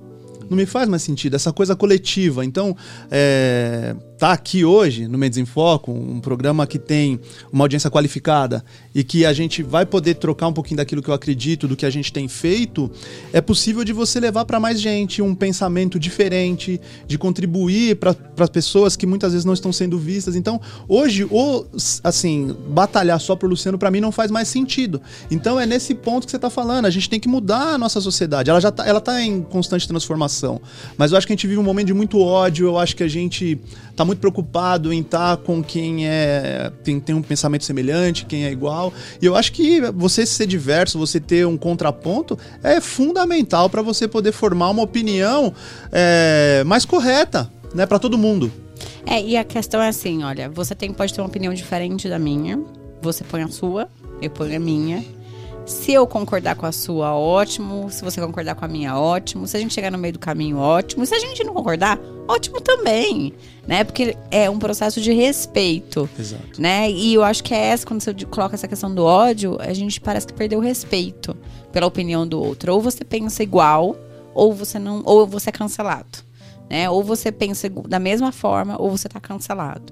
Não 0.50 0.56
me 0.56 0.66
faz 0.66 0.88
mais 0.88 1.02
sentido 1.02 1.36
essa 1.36 1.52
coisa 1.52 1.76
coletiva. 1.76 2.46
Então, 2.46 2.76
é, 3.12 3.96
tá 4.18 4.32
aqui 4.32 4.66
hoje 4.66 5.08
no 5.08 5.18
Mendes 5.18 5.38
em 5.38 5.46
Foco, 5.46 5.92
um 5.92 6.20
programa 6.20 6.66
que 6.66 6.80
tem 6.80 7.20
uma 7.52 7.64
audiência 7.64 7.90
qualificada 7.90 8.66
e 8.94 9.04
que 9.04 9.26
a 9.26 9.32
gente 9.32 9.62
vai 9.62 9.86
poder 9.86 10.16
trocar 10.16 10.48
um 10.48 10.54
pouquinho 10.54 10.78
daquilo 10.78 11.04
que 11.04 11.10
eu 11.10 11.14
acredito, 11.14 11.68
do 11.68 11.76
que 11.76 11.86
a 11.86 11.90
gente 11.90 12.12
tem 12.12 12.28
feito, 12.28 12.90
é 13.32 13.40
possível 13.40 13.84
de 13.84 13.94
você 13.94 14.20
levar 14.20 14.44
para 14.46 14.60
mais 14.60 14.82
gente 14.82 15.22
um 15.22 15.36
pensamento 15.36 16.00
diferente, 16.00 16.82
de 17.06 17.18
contribuir 17.18 17.98
para 17.98 18.16
as 18.40 18.50
pessoas 18.50 18.96
que 18.96 19.06
muitas 19.06 19.34
vezes 19.34 19.46
não 19.46 19.54
estão 19.54 19.72
sendo 19.72 20.00
vistas. 20.00 20.36
Então, 20.36 20.60
hoje, 20.88 21.28
ou 21.30 21.68
assim, 22.04 22.56
batalhar 22.70 23.20
só 23.20 23.36
pro 23.36 23.48
Luciano 23.48 23.78
para 23.78 23.92
mim 23.92 24.00
não 24.00 24.12
faz 24.12 24.32
mais 24.32 24.48
sentido. 24.48 25.00
Então, 25.30 25.60
é 25.60 25.66
nesse 25.66 25.94
ponto 25.94 26.26
que 26.26 26.32
você 26.32 26.38
está 26.38 26.50
falando, 26.50 26.86
a 26.86 26.90
gente 26.90 27.08
tem 27.08 27.20
que 27.20 27.28
mudar 27.28 27.74
a 27.74 27.78
nossa 27.78 28.02
sociedade. 28.02 28.50
Ela 28.50 28.60
já 28.60 28.72
tá, 28.72 28.86
ela 28.88 29.00
tá 29.00 29.22
em 29.22 29.44
constante 29.44 29.88
transformação, 29.88 30.60
mas 30.98 31.12
eu 31.12 31.18
acho 31.20 31.28
que 31.28 31.34
a 31.34 31.36
gente 31.36 31.46
vive 31.46 31.60
um 31.60 31.64
momento 31.64 31.88
de 31.88 31.94
muito 31.94 32.20
ódio, 32.20 32.66
eu 32.66 32.80
acho 32.80 32.96
que 32.96 33.04
a 33.04 33.08
gente 33.08 33.60
tá 33.96 34.07
muito 34.08 34.20
preocupado 34.20 34.92
em 34.92 35.02
estar 35.02 35.38
tá 35.38 35.44
com 35.44 35.62
quem 35.62 36.08
é 36.08 36.72
tem, 36.84 37.00
tem 37.00 37.14
um 37.14 37.22
pensamento 37.22 37.66
semelhante, 37.66 38.26
quem 38.26 38.46
é 38.46 38.52
igual. 38.52 38.94
E 39.22 39.26
eu 39.26 39.36
acho 39.36 39.52
que 39.52 39.82
você 39.92 40.26
ser 40.26 40.48
diverso, 40.48 40.98
você 40.98 41.20
ter 41.20 41.46
um 41.46 41.58
contraponto, 41.58 42.40
é 42.64 42.80
fundamental 42.80 43.70
para 43.70 43.82
você 43.82 44.08
poder 44.08 44.32
formar 44.32 44.70
uma 44.70 44.82
opinião 44.82 45.54
é, 45.92 46.64
mais 46.66 46.86
correta, 46.86 47.52
né, 47.76 47.86
para 47.86 48.00
todo 48.00 48.18
mundo. 48.18 48.52
É, 49.06 49.22
e 49.22 49.38
a 49.38 49.44
questão 49.44 49.82
é 49.82 49.90
assim, 49.90 50.24
olha, 50.24 50.50
você 50.50 50.74
tem, 50.74 50.92
pode 50.94 51.14
ter 51.14 51.22
uma 51.22 51.28
opinião 51.28 51.54
diferente 51.54 52.10
da 52.10 52.18
minha, 52.18 52.60
você 53.02 53.24
põe 53.24 53.44
a 53.44 53.48
sua, 53.48 53.88
eu 54.22 54.30
ponho 54.30 54.56
a 54.56 54.60
minha. 54.60 55.04
Se 55.68 55.92
eu 55.92 56.08
concordar 56.08 56.56
com 56.56 56.66
a 56.66 56.72
sua, 56.72 57.14
ótimo. 57.14 57.92
Se 57.92 58.02
você 58.02 58.22
concordar 58.22 58.56
com 58.56 58.64
a 58.64 58.68
minha, 58.70 58.98
ótimo. 58.98 59.46
Se 59.46 59.58
a 59.58 59.60
gente 59.60 59.74
chegar 59.74 59.92
no 59.92 59.98
meio 59.98 60.14
do 60.14 60.20
caminho, 60.20 60.58
ótimo. 60.58 61.06
Se 61.06 61.14
a 61.14 61.20
gente 61.20 61.44
não 61.44 61.54
concordar, 61.54 62.00
ótimo 62.26 62.62
também, 62.62 63.34
né? 63.68 63.84
Porque 63.84 64.16
é 64.32 64.50
um 64.50 64.58
processo 64.58 65.02
de 65.02 65.12
respeito, 65.12 66.10
Exato. 66.18 66.62
né? 66.62 66.90
E 66.90 67.14
eu 67.14 67.24
acho 67.24 67.44
que 67.44 67.54
é 67.54 67.68
essa 67.68 67.86
quando 67.86 68.02
você 68.02 68.14
coloca 68.26 68.56
essa 68.56 68.68
questão 68.68 68.94
do 68.96 69.04
ódio, 69.04 69.58
a 69.60 69.74
gente 69.74 70.00
parece 70.00 70.26
que 70.26 70.34
perdeu 70.34 70.60
o 70.60 70.62
respeito 70.62 71.36
pela 71.74 71.86
opinião 71.86 72.26
do 72.26 72.42
outro. 72.42 72.74
Ou 72.74 72.82
você 72.82 73.04
pensa 73.04 73.44
igual, 73.44 73.94
ou 74.34 74.54
você 74.54 74.80
não, 74.80 75.02
ou 75.06 75.28
você 75.28 75.50
é 75.50 75.52
cancelado, 75.52 76.20
né? 76.70 76.90
Ou 76.90 77.04
você 77.04 77.30
pensa 77.30 77.70
da 77.70 78.00
mesma 78.00 78.32
forma, 78.32 78.82
ou 78.82 78.90
você 78.90 79.08
está 79.08 79.20
cancelado. 79.20 79.92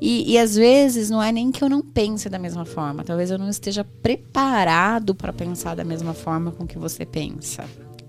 E, 0.00 0.32
e 0.32 0.38
às 0.38 0.54
vezes 0.54 1.08
não 1.08 1.22
é 1.22 1.32
nem 1.32 1.50
que 1.50 1.62
eu 1.64 1.68
não 1.68 1.80
pense 1.80 2.28
da 2.28 2.38
mesma 2.38 2.64
forma, 2.64 3.02
talvez 3.02 3.30
eu 3.30 3.38
não 3.38 3.48
esteja 3.48 3.84
preparado 4.02 5.14
para 5.14 5.32
pensar 5.32 5.74
da 5.74 5.84
mesma 5.84 6.12
forma 6.12 6.52
com 6.52 6.66
que 6.66 6.78
você 6.78 7.06
pensa, 7.06 7.64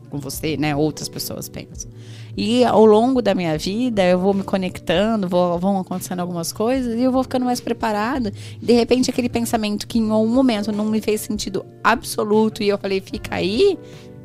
com 0.09 0.19
você, 0.19 0.57
né? 0.57 0.75
Outras 0.75 1.07
pessoas 1.07 1.47
pensam. 1.47 1.89
E 2.35 2.63
ao 2.63 2.85
longo 2.85 3.21
da 3.21 3.33
minha 3.33 3.57
vida 3.57 4.03
eu 4.03 4.19
vou 4.19 4.33
me 4.33 4.43
conectando, 4.43 5.27
vou, 5.27 5.57
vão 5.57 5.79
acontecendo 5.79 6.19
algumas 6.19 6.53
coisas 6.53 6.93
e 6.95 7.01
eu 7.01 7.11
vou 7.11 7.23
ficando 7.23 7.45
mais 7.45 7.59
preparado. 7.59 8.31
De 8.61 8.73
repente 8.73 9.09
aquele 9.09 9.29
pensamento 9.29 9.87
que 9.87 9.97
em 9.97 10.11
algum 10.11 10.27
momento 10.27 10.71
não 10.71 10.85
me 10.85 11.01
fez 11.01 11.21
sentido 11.21 11.65
absoluto 11.83 12.61
e 12.61 12.69
eu 12.69 12.77
falei 12.77 13.01
fica 13.01 13.35
aí, 13.35 13.79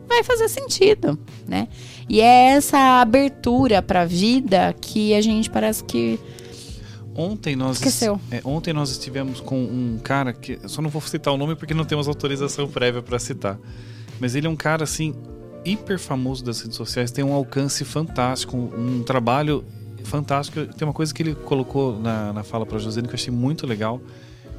vai 0.06 0.22
fazer 0.22 0.48
sentido, 0.48 1.18
né? 1.48 1.68
E 2.06 2.20
é 2.20 2.50
essa 2.50 3.00
abertura 3.00 3.80
para 3.80 4.02
a 4.02 4.04
vida 4.04 4.74
que 4.78 5.14
a 5.14 5.20
gente 5.20 5.48
parece 5.48 5.82
que 5.82 6.20
Ontem 7.14 7.54
nós, 7.54 7.76
Esqueceu. 7.76 8.20
É, 8.30 8.40
ontem 8.44 8.72
nós 8.72 8.90
estivemos 8.90 9.40
com 9.40 9.56
um 9.62 9.98
cara 10.02 10.32
que. 10.32 10.58
Só 10.66 10.80
não 10.80 10.88
vou 10.88 11.02
citar 11.02 11.32
o 11.32 11.36
nome 11.36 11.54
porque 11.54 11.74
não 11.74 11.84
temos 11.84 12.08
autorização 12.08 12.66
prévia 12.68 13.02
para 13.02 13.18
citar. 13.18 13.58
Mas 14.18 14.34
ele 14.34 14.46
é 14.46 14.50
um 14.50 14.56
cara 14.56 14.84
assim, 14.84 15.14
hiper 15.64 15.98
famoso 15.98 16.44
das 16.44 16.60
redes 16.60 16.76
sociais, 16.76 17.10
tem 17.10 17.24
um 17.24 17.32
alcance 17.32 17.84
fantástico, 17.84 18.56
um, 18.56 19.02
trabalho 19.02 19.64
fantástico. 20.04 20.64
Tem 20.74 20.86
uma 20.86 20.94
coisa 20.94 21.12
que 21.12 21.22
ele 21.22 21.34
colocou 21.34 21.98
na, 21.98 22.32
na 22.32 22.42
fala 22.42 22.64
para 22.64 22.78
José 22.78 23.02
que 23.02 23.08
eu 23.08 23.14
achei 23.14 23.32
muito 23.32 23.66
legal. 23.66 24.00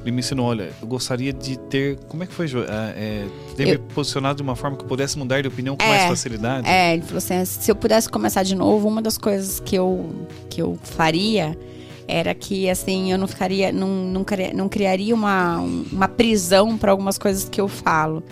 Ele 0.02 0.12
me 0.12 0.20
ensinou, 0.20 0.46
olha, 0.46 0.70
eu 0.82 0.86
gostaria 0.86 1.32
de 1.32 1.58
ter. 1.58 1.96
Como 2.08 2.22
é 2.22 2.26
que 2.26 2.34
foi, 2.34 2.46
Jo? 2.46 2.58
É, 2.58 2.64
é, 2.68 3.26
ter 3.56 3.66
eu... 3.66 3.72
me 3.72 3.78
posicionado 3.78 4.36
de 4.36 4.42
uma 4.42 4.54
forma 4.54 4.76
que 4.76 4.84
eu 4.84 4.88
pudesse 4.88 5.18
mudar 5.18 5.40
de 5.40 5.48
opinião 5.48 5.76
com 5.76 5.82
é, 5.82 5.88
mais 5.88 6.04
facilidade. 6.04 6.68
É, 6.68 6.92
ele 6.92 7.02
falou 7.02 7.18
assim: 7.18 7.42
se 7.44 7.70
eu 7.70 7.74
pudesse 7.74 8.08
começar 8.08 8.42
de 8.42 8.54
novo, 8.54 8.86
uma 8.86 9.00
das 9.00 9.16
coisas 9.16 9.60
que 9.60 9.74
eu, 9.74 10.28
que 10.50 10.60
eu 10.60 10.78
faria 10.82 11.56
era 12.06 12.34
que 12.34 12.68
assim 12.68 13.12
eu 13.12 13.18
não 13.18 13.26
ficaria 13.26 13.72
não, 13.72 13.88
não, 13.88 14.26
não 14.54 14.68
criaria 14.68 15.14
uma, 15.14 15.58
uma 15.58 16.08
prisão 16.08 16.76
para 16.76 16.90
algumas 16.90 17.18
coisas 17.18 17.48
que 17.48 17.60
eu 17.60 17.68
falo. 17.68 18.22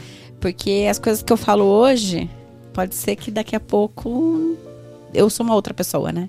Porque 0.41 0.87
as 0.91 0.99
coisas 0.99 1.23
que 1.23 1.33
eu 1.33 1.37
falo 1.37 1.65
hoje 1.65 2.29
pode 2.73 2.95
ser 2.95 3.17
que 3.17 3.31
daqui 3.31 3.55
a 3.55 3.61
pouco 3.61 4.57
eu 5.15 5.29
sou 5.31 5.45
uma 5.45 5.55
outra 5.55 5.73
pessoa 5.73 6.11
né? 6.11 6.29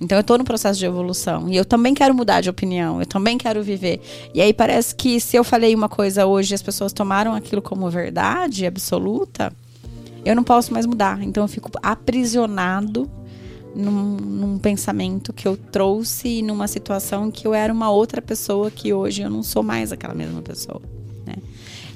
Então 0.00 0.16
eu 0.16 0.20
estou 0.20 0.38
no 0.38 0.44
processo 0.44 0.78
de 0.78 0.86
evolução. 0.86 1.48
E 1.48 1.56
eu 1.56 1.64
também 1.64 1.92
quero 1.92 2.14
mudar 2.14 2.40
de 2.40 2.48
opinião. 2.48 3.00
Eu 3.00 3.06
também 3.06 3.36
quero 3.36 3.62
viver. 3.64 4.00
E 4.32 4.40
aí 4.40 4.52
parece 4.52 4.94
que 4.94 5.18
se 5.18 5.36
eu 5.36 5.42
falei 5.42 5.74
uma 5.74 5.88
coisa 5.88 6.24
hoje 6.24 6.54
as 6.54 6.62
pessoas 6.62 6.92
tomaram 6.92 7.34
aquilo 7.34 7.60
como 7.60 7.90
verdade 7.90 8.64
absoluta 8.64 9.52
eu 10.24 10.36
não 10.36 10.44
posso 10.44 10.72
mais 10.72 10.86
mudar. 10.86 11.22
Então 11.22 11.44
eu 11.44 11.48
fico 11.48 11.70
aprisionado 11.82 13.10
num, 13.78 14.16
num, 14.16 14.58
pensamento 14.58 15.32
que 15.32 15.46
eu 15.46 15.56
trouxe 15.56 16.42
numa 16.42 16.66
situação 16.66 17.30
que 17.30 17.46
eu 17.46 17.54
era 17.54 17.72
uma 17.72 17.90
outra 17.90 18.20
pessoa 18.20 18.70
que 18.70 18.92
hoje 18.92 19.22
eu 19.22 19.30
não 19.30 19.42
sou 19.42 19.62
mais 19.62 19.92
aquela 19.92 20.14
mesma 20.14 20.42
pessoa. 20.42 20.82
Né? 21.24 21.34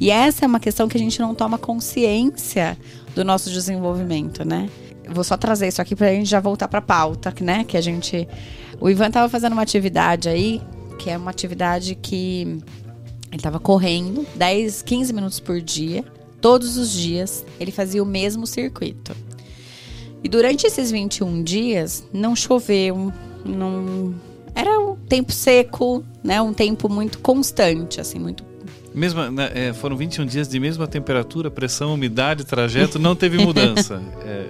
E 0.01 0.11
essa 0.11 0.45
é 0.45 0.49
uma 0.49 0.61
questão 0.61 0.89
que 0.89 0.97
a 0.97 1.01
gente 1.01 1.21
não 1.21 1.35
toma 1.35 1.59
consciência 1.59 2.79
do 3.15 3.25
nosso 3.25 3.51
desenvolvimento, 3.51 4.45
né? 4.45 4.69
vou 5.09 5.25
só 5.25 5.37
trazer 5.37 5.69
isso 5.69 5.81
aqui 5.81 5.95
para 5.95 6.09
a 6.09 6.12
gente 6.12 6.29
já 6.29 6.41
voltar 6.41 6.69
para 6.69 6.79
a 6.79 6.83
pauta, 6.83 7.35
né? 7.41 7.65
Que 7.65 7.77
a 7.77 7.81
gente, 7.81 8.29
o 8.81 8.89
Ivan 8.89 9.09
estava 9.09 9.29
fazendo 9.29 9.53
uma 9.53 9.62
atividade 9.62 10.29
aí, 10.29 10.61
que 10.99 11.11
é 11.11 11.17
uma 11.17 11.31
atividade 11.31 11.95
que 11.95 12.43
ele 13.31 13.37
estava 13.37 13.59
correndo 13.59 14.27
10, 14.37 14.83
15 14.83 15.12
minutos 15.12 15.41
por 15.41 15.61
dia, 15.61 16.05
todos 16.41 16.77
os 16.77 16.93
dias, 16.93 17.45
ele 17.59 17.73
fazia 17.73 18.03
o 18.03 18.07
mesmo 18.07 18.47
circuito. 18.47 19.15
E 20.23 20.29
durante 20.29 20.67
esses 20.67 20.91
21 20.91 21.43
dias, 21.43 22.05
não 22.12 22.37
choveu, 22.37 23.12
não. 23.45 24.14
Era 24.55 24.79
um 24.79 24.95
tempo 24.95 25.33
seco, 25.33 26.05
né? 26.23 26.41
Um 26.41 26.52
tempo 26.52 26.88
muito 26.88 27.19
constante, 27.19 28.00
assim, 28.00 28.19
muito. 28.19 28.45
Mesma, 28.95 29.31
né, 29.31 29.50
é, 29.55 29.73
foram 29.73 29.97
21 29.97 30.26
dias 30.26 30.47
de 30.47 30.61
mesma 30.61 30.87
temperatura, 30.87 31.50
pressão, 31.50 31.95
umidade, 31.95 32.45
trajeto, 32.45 32.99
não 32.99 33.17
teve 33.17 33.38
mudança. 33.38 34.02
é... 34.25 34.47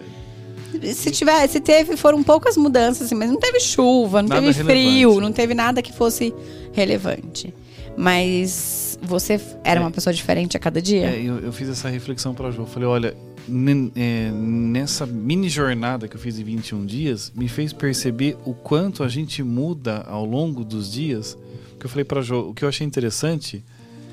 Se 0.92 1.10
tiver, 1.12 1.46
se 1.46 1.60
teve, 1.60 1.96
foram 1.96 2.22
poucas 2.22 2.56
mudanças, 2.56 3.06
assim, 3.06 3.14
mas 3.14 3.30
não 3.30 3.38
teve 3.38 3.60
chuva, 3.60 4.20
não 4.20 4.30
nada 4.30 4.40
teve 4.40 4.64
frio, 4.64 5.20
não 5.20 5.30
teve 5.30 5.54
nada 5.54 5.80
que 5.80 5.92
fosse 5.92 6.34
relevante. 6.72 7.54
Mas 7.96 8.98
você 9.02 9.40
era 9.62 9.80
é, 9.80 9.82
uma 9.82 9.90
pessoa 9.90 10.12
diferente 10.12 10.56
a 10.56 10.60
cada 10.60 10.80
dia? 10.80 11.10
É, 11.10 11.22
eu, 11.22 11.38
eu 11.40 11.52
fiz 11.52 11.68
essa 11.68 11.88
reflexão 11.88 12.34
para 12.34 12.48
o 12.48 12.52
João. 12.52 12.66
Falei, 12.66 12.88
olha, 12.88 13.16
nessa 13.48 15.04
mini 15.06 15.48
jornada 15.48 16.06
que 16.06 16.16
eu 16.16 16.20
fiz 16.20 16.36
de 16.36 16.44
21 16.44 16.86
dias, 16.86 17.32
me 17.34 17.48
fez 17.48 17.72
perceber 17.72 18.36
o 18.44 18.54
quanto 18.54 19.02
a 19.02 19.08
gente 19.08 19.42
muda 19.42 20.04
ao 20.08 20.24
longo 20.24 20.64
dos 20.64 20.90
dias. 20.90 21.36
Que 21.78 21.86
eu 21.86 21.90
falei 21.90 22.04
para 22.04 22.22
Jo, 22.22 22.50
o 22.50 22.54
que 22.54 22.64
eu 22.64 22.68
achei 22.68 22.86
interessante 22.86 23.64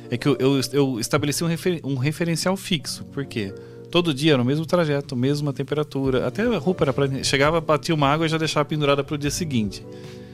é 0.09 0.17
que 0.17 0.27
eu, 0.27 0.35
eu, 0.39 0.59
eu 0.73 0.99
estabeleci 0.99 1.43
um, 1.43 1.47
refer, 1.47 1.79
um 1.83 1.95
referencial 1.95 2.57
fixo. 2.57 3.05
Por 3.05 3.25
quê? 3.25 3.53
Todo 3.91 4.13
dia 4.13 4.33
era 4.33 4.41
o 4.41 4.45
mesmo 4.45 4.65
trajeto, 4.65 5.15
mesma 5.15 5.53
temperatura. 5.53 6.27
Até 6.27 6.43
a 6.43 6.57
roupa 6.57 6.83
era 6.83 6.93
pra, 6.93 7.23
chegava, 7.23 7.61
batia 7.61 7.93
uma 7.93 8.07
água 8.07 8.25
e 8.25 8.29
já 8.29 8.37
deixava 8.37 8.65
pendurada 8.65 9.03
para 9.03 9.15
o 9.15 9.17
dia 9.17 9.31
seguinte. 9.31 9.85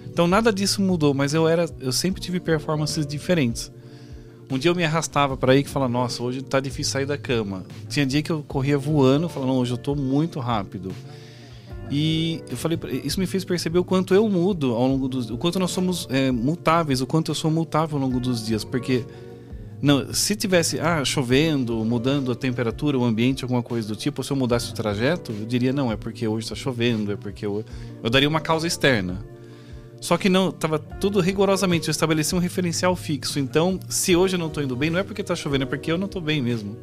Então 0.07 0.27
nada 0.27 0.51
disso 0.51 0.81
mudou, 0.81 1.13
mas 1.13 1.33
eu 1.33 1.47
era, 1.47 1.65
eu 1.79 1.91
sempre 1.91 2.21
tive 2.21 2.39
performances 2.39 3.05
diferentes. 3.05 3.71
Um 4.49 4.57
dia 4.57 4.69
eu 4.69 4.75
me 4.75 4.83
arrastava 4.83 5.35
para 5.35 5.55
ir 5.55 5.65
e 5.65 5.67
falava, 5.67 5.91
nossa, 5.91 6.21
hoje 6.21 6.41
tá 6.41 6.59
difícil 6.59 6.93
sair 6.93 7.05
da 7.05 7.17
cama. 7.17 7.65
Tinha 7.89 8.05
dia 8.05 8.21
que 8.21 8.31
eu 8.31 8.43
corria 8.47 8.77
voando, 8.77 9.27
falando, 9.27 9.53
hoje 9.53 9.71
eu 9.71 9.77
tô 9.77 9.95
muito 9.95 10.39
rápido. 10.39 10.91
E 11.89 12.43
eu 12.49 12.57
falei, 12.57 12.79
isso 13.03 13.19
me 13.19 13.27
fez 13.27 13.43
perceber 13.43 13.79
o 13.79 13.83
quanto 13.83 14.13
eu 14.13 14.27
mudo 14.27 14.73
ao 14.73 14.87
longo 14.87 15.07
dos, 15.07 15.29
o 15.29 15.37
quanto 15.37 15.59
nós 15.59 15.71
somos 15.71 16.07
é, 16.09 16.31
mutáveis, 16.31 17.01
o 17.01 17.07
quanto 17.07 17.31
eu 17.31 17.35
sou 17.35 17.51
mutável 17.51 17.97
ao 17.97 18.03
longo 18.03 18.19
dos 18.19 18.45
dias, 18.45 18.63
porque 18.63 19.05
não, 19.81 20.11
se 20.13 20.35
tivesse 20.35 20.79
ah, 20.79 21.03
chovendo, 21.05 21.85
mudando 21.85 22.31
a 22.31 22.35
temperatura, 22.35 22.97
o 22.97 23.03
ambiente, 23.03 23.43
alguma 23.43 23.61
coisa 23.61 23.87
do 23.87 23.95
tipo, 23.95 24.23
se 24.23 24.31
eu 24.31 24.37
mudasse 24.37 24.71
o 24.71 24.73
trajeto, 24.73 25.31
eu 25.31 25.45
diria 25.45 25.71
não, 25.71 25.91
é 25.91 25.95
porque 25.95 26.27
hoje 26.27 26.45
está 26.45 26.55
chovendo, 26.55 27.11
é 27.11 27.15
porque 27.15 27.45
eu, 27.45 27.63
eu 28.01 28.09
daria 28.09 28.27
uma 28.27 28.41
causa 28.41 28.65
externa. 28.65 29.23
Só 30.01 30.17
que 30.17 30.29
não, 30.29 30.51
tava 30.51 30.77
tudo 30.77 31.19
rigorosamente, 31.19 31.87
eu 31.87 31.91
estabeleci 31.91 32.35
um 32.35 32.39
referencial 32.39 32.95
fixo. 32.95 33.39
Então, 33.39 33.79
se 33.89 34.15
hoje 34.15 34.35
eu 34.35 34.39
não 34.39 34.47
estou 34.47 34.63
indo 34.63 34.75
bem, 34.75 34.89
não 34.89 34.99
é 34.99 35.03
porque 35.03 35.21
está 35.21 35.35
chovendo, 35.35 35.63
é 35.63 35.65
porque 35.65 35.91
eu 35.91 35.97
não 35.97 36.05
estou 36.05 36.21
bem 36.21 36.41
mesmo. 36.41 36.77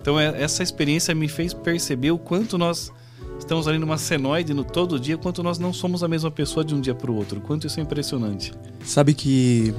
Então, 0.00 0.20
é, 0.20 0.42
essa 0.42 0.62
experiência 0.62 1.14
me 1.14 1.28
fez 1.28 1.54
perceber 1.54 2.10
o 2.10 2.18
quanto 2.18 2.58
nós 2.58 2.92
estamos 3.38 3.66
ali 3.66 3.78
numa 3.78 3.98
senoide 3.98 4.52
no 4.52 4.64
todo 4.64 5.00
dia, 5.00 5.16
quanto 5.16 5.42
nós 5.42 5.58
não 5.58 5.72
somos 5.72 6.02
a 6.02 6.08
mesma 6.08 6.30
pessoa 6.30 6.64
de 6.64 6.74
um 6.74 6.80
dia 6.80 6.94
para 6.94 7.10
o 7.10 7.14
outro. 7.14 7.40
Quanto 7.40 7.66
isso 7.66 7.80
é 7.80 7.82
impressionante. 7.82 8.52
Sabe 8.84 9.14
que 9.14 9.74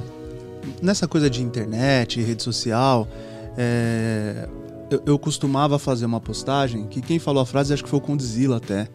nessa 0.82 1.06
coisa 1.06 1.30
de 1.30 1.42
internet, 1.42 2.20
rede 2.20 2.42
social, 2.42 3.08
é, 3.56 4.48
eu, 4.90 5.02
eu, 5.06 5.18
costumava 5.18 5.78
fazer 5.78 6.06
uma 6.06 6.20
postagem 6.20 6.86
que 6.86 7.00
quem 7.00 7.18
falou 7.18 7.42
a 7.42 7.46
frase 7.46 7.72
acho 7.72 7.82
que 7.82 7.88
foi 7.88 7.98
o 7.98 8.02
Condzilla 8.02 8.56
até 8.56 8.88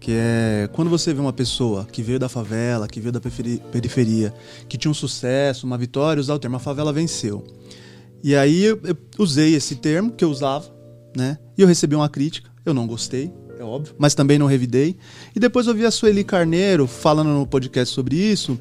que 0.00 0.12
é 0.12 0.68
quando 0.72 0.88
você 0.88 1.12
vê 1.12 1.20
uma 1.20 1.32
pessoa 1.32 1.84
que 1.84 2.02
veio 2.02 2.18
da 2.18 2.28
favela, 2.28 2.88
que 2.88 2.98
veio 2.98 3.12
da 3.12 3.20
periferia, 3.20 4.32
que 4.66 4.78
tinha 4.78 4.90
um 4.90 4.94
sucesso, 4.94 5.66
uma 5.66 5.76
vitória, 5.76 6.18
usar 6.18 6.34
o 6.34 6.38
termo 6.38 6.56
a 6.56 6.58
favela 6.58 6.92
venceu. 6.92 7.44
E 8.24 8.34
aí 8.34 8.64
eu, 8.64 8.80
eu 8.82 8.96
usei 9.18 9.54
esse 9.54 9.76
termo 9.76 10.10
que 10.10 10.24
eu 10.24 10.30
usava, 10.30 10.74
né? 11.14 11.38
E 11.56 11.60
eu 11.60 11.68
recebi 11.68 11.94
uma 11.94 12.08
crítica, 12.08 12.50
eu 12.64 12.72
não 12.72 12.86
gostei, 12.86 13.30
é 13.58 13.62
óbvio, 13.62 13.94
mas 13.98 14.14
também 14.14 14.38
não 14.38 14.46
revidei. 14.46 14.96
E 15.36 15.38
depois 15.38 15.66
eu 15.66 15.74
vi 15.74 15.84
a 15.84 15.90
Sueli 15.90 16.24
Carneiro 16.24 16.86
falando 16.86 17.28
no 17.28 17.46
podcast 17.46 17.94
sobre 17.94 18.16
isso, 18.16 18.58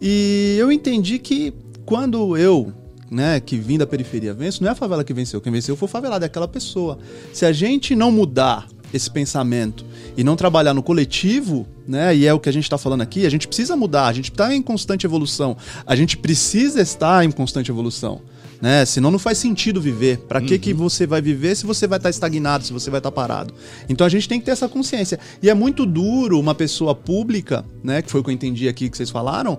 e 0.00 0.56
eu 0.58 0.72
entendi 0.72 1.18
que 1.18 1.52
quando 1.84 2.38
eu 2.38 2.72
né, 3.10 3.40
que 3.40 3.56
vim 3.56 3.76
da 3.76 3.86
periferia 3.86 4.32
venço, 4.32 4.62
não 4.62 4.68
é 4.68 4.72
a 4.72 4.76
favela 4.76 5.02
que 5.02 5.12
venceu. 5.12 5.40
Quem 5.40 5.52
venceu 5.52 5.76
foi 5.76 5.86
o 5.86 5.90
favelado, 5.90 6.24
é 6.24 6.26
aquela 6.26 6.46
pessoa. 6.46 6.96
Se 7.32 7.44
a 7.44 7.50
gente 7.50 7.96
não 7.96 8.12
mudar 8.12 8.68
esse 8.92 9.10
pensamento 9.10 9.84
e 10.16 10.24
não 10.24 10.36
trabalhar 10.36 10.74
no 10.74 10.82
coletivo, 10.82 11.66
né? 11.86 12.14
E 12.14 12.26
é 12.26 12.34
o 12.34 12.40
que 12.40 12.48
a 12.48 12.52
gente 12.52 12.64
está 12.64 12.78
falando 12.78 13.02
aqui, 13.02 13.26
a 13.26 13.30
gente 13.30 13.46
precisa 13.46 13.76
mudar, 13.76 14.06
a 14.06 14.12
gente 14.12 14.30
está 14.30 14.54
em 14.54 14.62
constante 14.62 15.06
evolução, 15.06 15.56
a 15.86 15.96
gente 15.96 16.16
precisa 16.16 16.80
estar 16.80 17.24
em 17.24 17.30
constante 17.30 17.70
evolução. 17.70 18.20
Né? 18.60 18.84
Senão 18.84 19.10
não 19.10 19.18
faz 19.18 19.38
sentido 19.38 19.80
viver. 19.80 20.18
Para 20.18 20.38
uhum. 20.38 20.46
que, 20.46 20.58
que 20.58 20.74
você 20.74 21.06
vai 21.06 21.22
viver 21.22 21.54
se 21.54 21.64
você 21.64 21.86
vai 21.86 21.96
estar 21.96 22.08
tá 22.08 22.10
estagnado, 22.10 22.62
se 22.62 22.72
você 22.72 22.90
vai 22.90 23.00
estar 23.00 23.10
tá 23.10 23.14
parado? 23.14 23.54
Então 23.88 24.06
a 24.06 24.10
gente 24.10 24.28
tem 24.28 24.38
que 24.38 24.44
ter 24.44 24.52
essa 24.52 24.68
consciência. 24.68 25.18
E 25.42 25.48
é 25.48 25.54
muito 25.54 25.86
duro 25.86 26.38
uma 26.38 26.54
pessoa 26.54 26.94
pública, 26.94 27.64
né? 27.82 28.02
Que 28.02 28.10
foi 28.10 28.20
o 28.20 28.24
que 28.24 28.28
eu 28.28 28.34
entendi 28.34 28.68
aqui 28.68 28.90
que 28.90 28.96
vocês 28.98 29.08
falaram, 29.08 29.58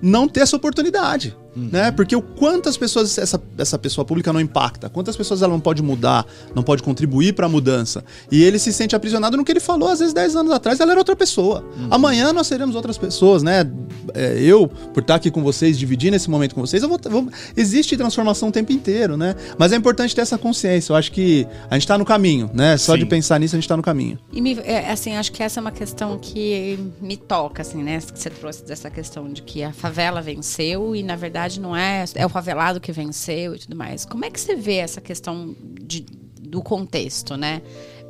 não 0.00 0.28
ter 0.28 0.40
essa 0.40 0.54
oportunidade. 0.54 1.34
Uhum. 1.56 1.70
Né? 1.72 1.90
Porque 1.90 2.14
o 2.14 2.20
quantas 2.20 2.76
pessoas 2.76 3.16
essa, 3.16 3.42
essa 3.56 3.78
pessoa 3.78 4.04
pública 4.04 4.32
não 4.32 4.40
impacta, 4.40 4.90
quantas 4.90 5.16
pessoas 5.16 5.40
ela 5.40 5.52
não 5.52 5.60
pode 5.60 5.82
mudar, 5.82 6.26
não 6.54 6.62
pode 6.62 6.82
contribuir 6.82 7.32
para 7.32 7.46
a 7.46 7.48
mudança. 7.48 8.04
E 8.30 8.44
ele 8.44 8.58
se 8.58 8.72
sente 8.72 8.94
aprisionado 8.94 9.36
no 9.36 9.44
que 9.44 9.52
ele 9.52 9.60
falou, 9.60 9.88
às 9.88 10.00
vezes 10.00 10.12
10 10.12 10.36
anos 10.36 10.52
atrás, 10.52 10.78
ela 10.80 10.90
era 10.92 11.00
outra 11.00 11.16
pessoa. 11.16 11.64
Uhum. 11.78 11.88
Amanhã 11.90 12.32
nós 12.32 12.46
seremos 12.46 12.76
outras 12.76 12.98
pessoas, 12.98 13.42
né? 13.42 13.68
É, 14.14 14.38
eu, 14.40 14.68
por 14.68 15.00
estar 15.00 15.14
aqui 15.14 15.30
com 15.30 15.42
vocês, 15.42 15.78
dividindo 15.78 16.14
esse 16.14 16.28
momento 16.28 16.54
com 16.54 16.60
vocês, 16.60 16.82
eu 16.82 16.88
vou, 16.88 16.98
vou, 17.08 17.28
existe 17.56 17.96
transformação 17.96 18.50
o 18.50 18.52
tempo 18.52 18.72
inteiro, 18.72 19.16
né? 19.16 19.34
Mas 19.58 19.72
é 19.72 19.76
importante 19.76 20.14
ter 20.14 20.20
essa 20.20 20.36
consciência. 20.36 20.92
Eu 20.92 20.96
acho 20.96 21.10
que 21.10 21.46
a 21.70 21.74
gente 21.74 21.82
está 21.82 21.96
no 21.96 22.04
caminho, 22.04 22.50
né? 22.52 22.76
Só 22.76 22.92
Sim. 22.92 22.98
de 22.98 23.06
pensar 23.06 23.40
nisso, 23.40 23.54
a 23.54 23.58
gente 23.58 23.64
está 23.64 23.76
no 23.76 23.82
caminho. 23.82 24.18
E 24.32 24.40
me, 24.40 24.58
é, 24.64 24.90
assim, 24.90 25.16
acho 25.16 25.32
que 25.32 25.42
essa 25.42 25.60
é 25.60 25.62
uma 25.62 25.72
questão 25.72 26.18
que 26.18 26.78
me 27.00 27.16
toca, 27.16 27.62
assim, 27.62 27.82
né? 27.82 27.98
Que 28.00 28.18
você 28.18 28.30
trouxe 28.30 28.64
dessa 28.64 28.90
questão 28.90 29.32
de 29.32 29.42
que 29.42 29.62
a 29.62 29.72
favela 29.72 30.20
venceu 30.20 30.94
e, 30.94 31.02
na 31.02 31.16
verdade, 31.16 31.45
não 31.60 31.76
é, 31.76 32.04
é 32.14 32.26
o 32.26 32.28
favelado 32.28 32.80
que 32.80 32.90
venceu 32.92 33.54
e 33.54 33.58
tudo 33.58 33.76
mais. 33.76 34.04
Como 34.04 34.24
é 34.24 34.30
que 34.30 34.40
você 34.40 34.56
vê 34.56 34.76
essa 34.76 35.00
questão 35.00 35.54
de, 35.80 36.04
do 36.40 36.62
contexto, 36.62 37.36
né? 37.36 37.62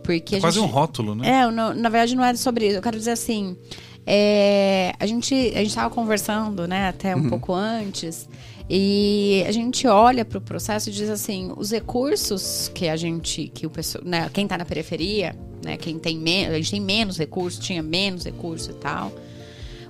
Porque 0.03 0.37
é 0.37 0.41
quase 0.41 0.61
gente, 0.61 0.69
um 0.69 0.73
rótulo, 0.73 1.15
né? 1.15 1.29
É, 1.29 1.51
na 1.51 1.89
verdade 1.89 2.15
não 2.15 2.25
é 2.25 2.35
sobre 2.35 2.69
isso. 2.69 2.77
Eu 2.77 2.83
quero 2.83 2.97
dizer 2.97 3.11
assim, 3.11 3.57
é, 4.07 4.95
a 4.99 5.07
gente 5.07 5.35
a 5.35 5.59
gente 5.59 5.69
estava 5.69 5.93
conversando, 5.93 6.67
né, 6.69 6.89
até 6.89 7.15
um 7.15 7.23
uhum. 7.23 7.29
pouco 7.29 7.53
antes, 7.53 8.29
e 8.71 9.45
a 9.47 9.53
gente 9.53 9.87
olha 9.87 10.25
para 10.25 10.39
o 10.39 10.41
processo 10.41 10.89
e 10.91 10.93
diz 10.93 11.11
assim, 11.11 11.53
os 11.57 11.73
recursos 11.73 12.71
que 12.73 12.89
a 12.89 12.97
gente, 12.97 13.49
que 13.49 13.67
o 13.67 13.71
pessoal, 13.71 14.05
né, 14.05 14.31
quem 14.33 14.45
está 14.45 14.57
na 14.57 14.65
periferia, 14.65 15.37
né, 15.65 15.77
quem 15.77 15.99
tem 15.99 16.19
menos, 16.19 16.55
a 16.55 16.57
gente 16.57 16.71
tem 16.71 16.81
menos 16.81 17.19
recursos, 17.19 17.65
tinha 17.65 17.83
menos 17.83 18.25
recurso 18.25 18.71
e 18.71 18.75
tal. 18.75 19.13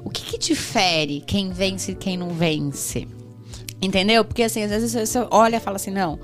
O 0.02 0.08
que, 0.08 0.22
que 0.22 0.38
difere 0.38 1.22
quem 1.26 1.50
vence 1.50 1.92
e 1.92 1.94
quem 1.94 2.16
não 2.16 2.30
vence? 2.30 3.08
Entendeu? 3.80 4.24
Porque 4.24 4.42
assim, 4.42 4.62
às 4.62 4.70
vezes 4.70 4.92
você 4.92 5.26
olha 5.30 5.56
e 5.56 5.60
fala 5.60 5.76
assim, 5.76 5.90
não. 5.90 6.18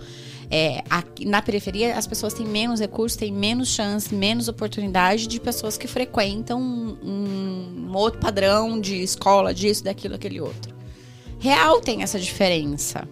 É, 0.50 0.82
aqui, 0.90 1.24
na 1.24 1.40
periferia, 1.40 1.96
as 1.96 2.06
pessoas 2.06 2.34
têm 2.34 2.46
menos 2.46 2.78
recursos, 2.78 3.16
têm 3.16 3.32
menos 3.32 3.68
chance, 3.68 4.14
menos 4.14 4.48
oportunidade 4.48 5.26
de 5.26 5.40
pessoas 5.40 5.78
que 5.78 5.86
frequentam 5.88 6.60
um, 6.60 7.88
um 7.88 7.96
outro 7.96 8.20
padrão 8.20 8.78
de 8.78 9.02
escola, 9.02 9.54
disso, 9.54 9.82
daquilo, 9.82 10.14
aquele 10.14 10.40
outro. 10.40 10.74
Real 11.38 11.80
tem 11.80 12.02
essa 12.02 12.18
diferença. 12.18 13.08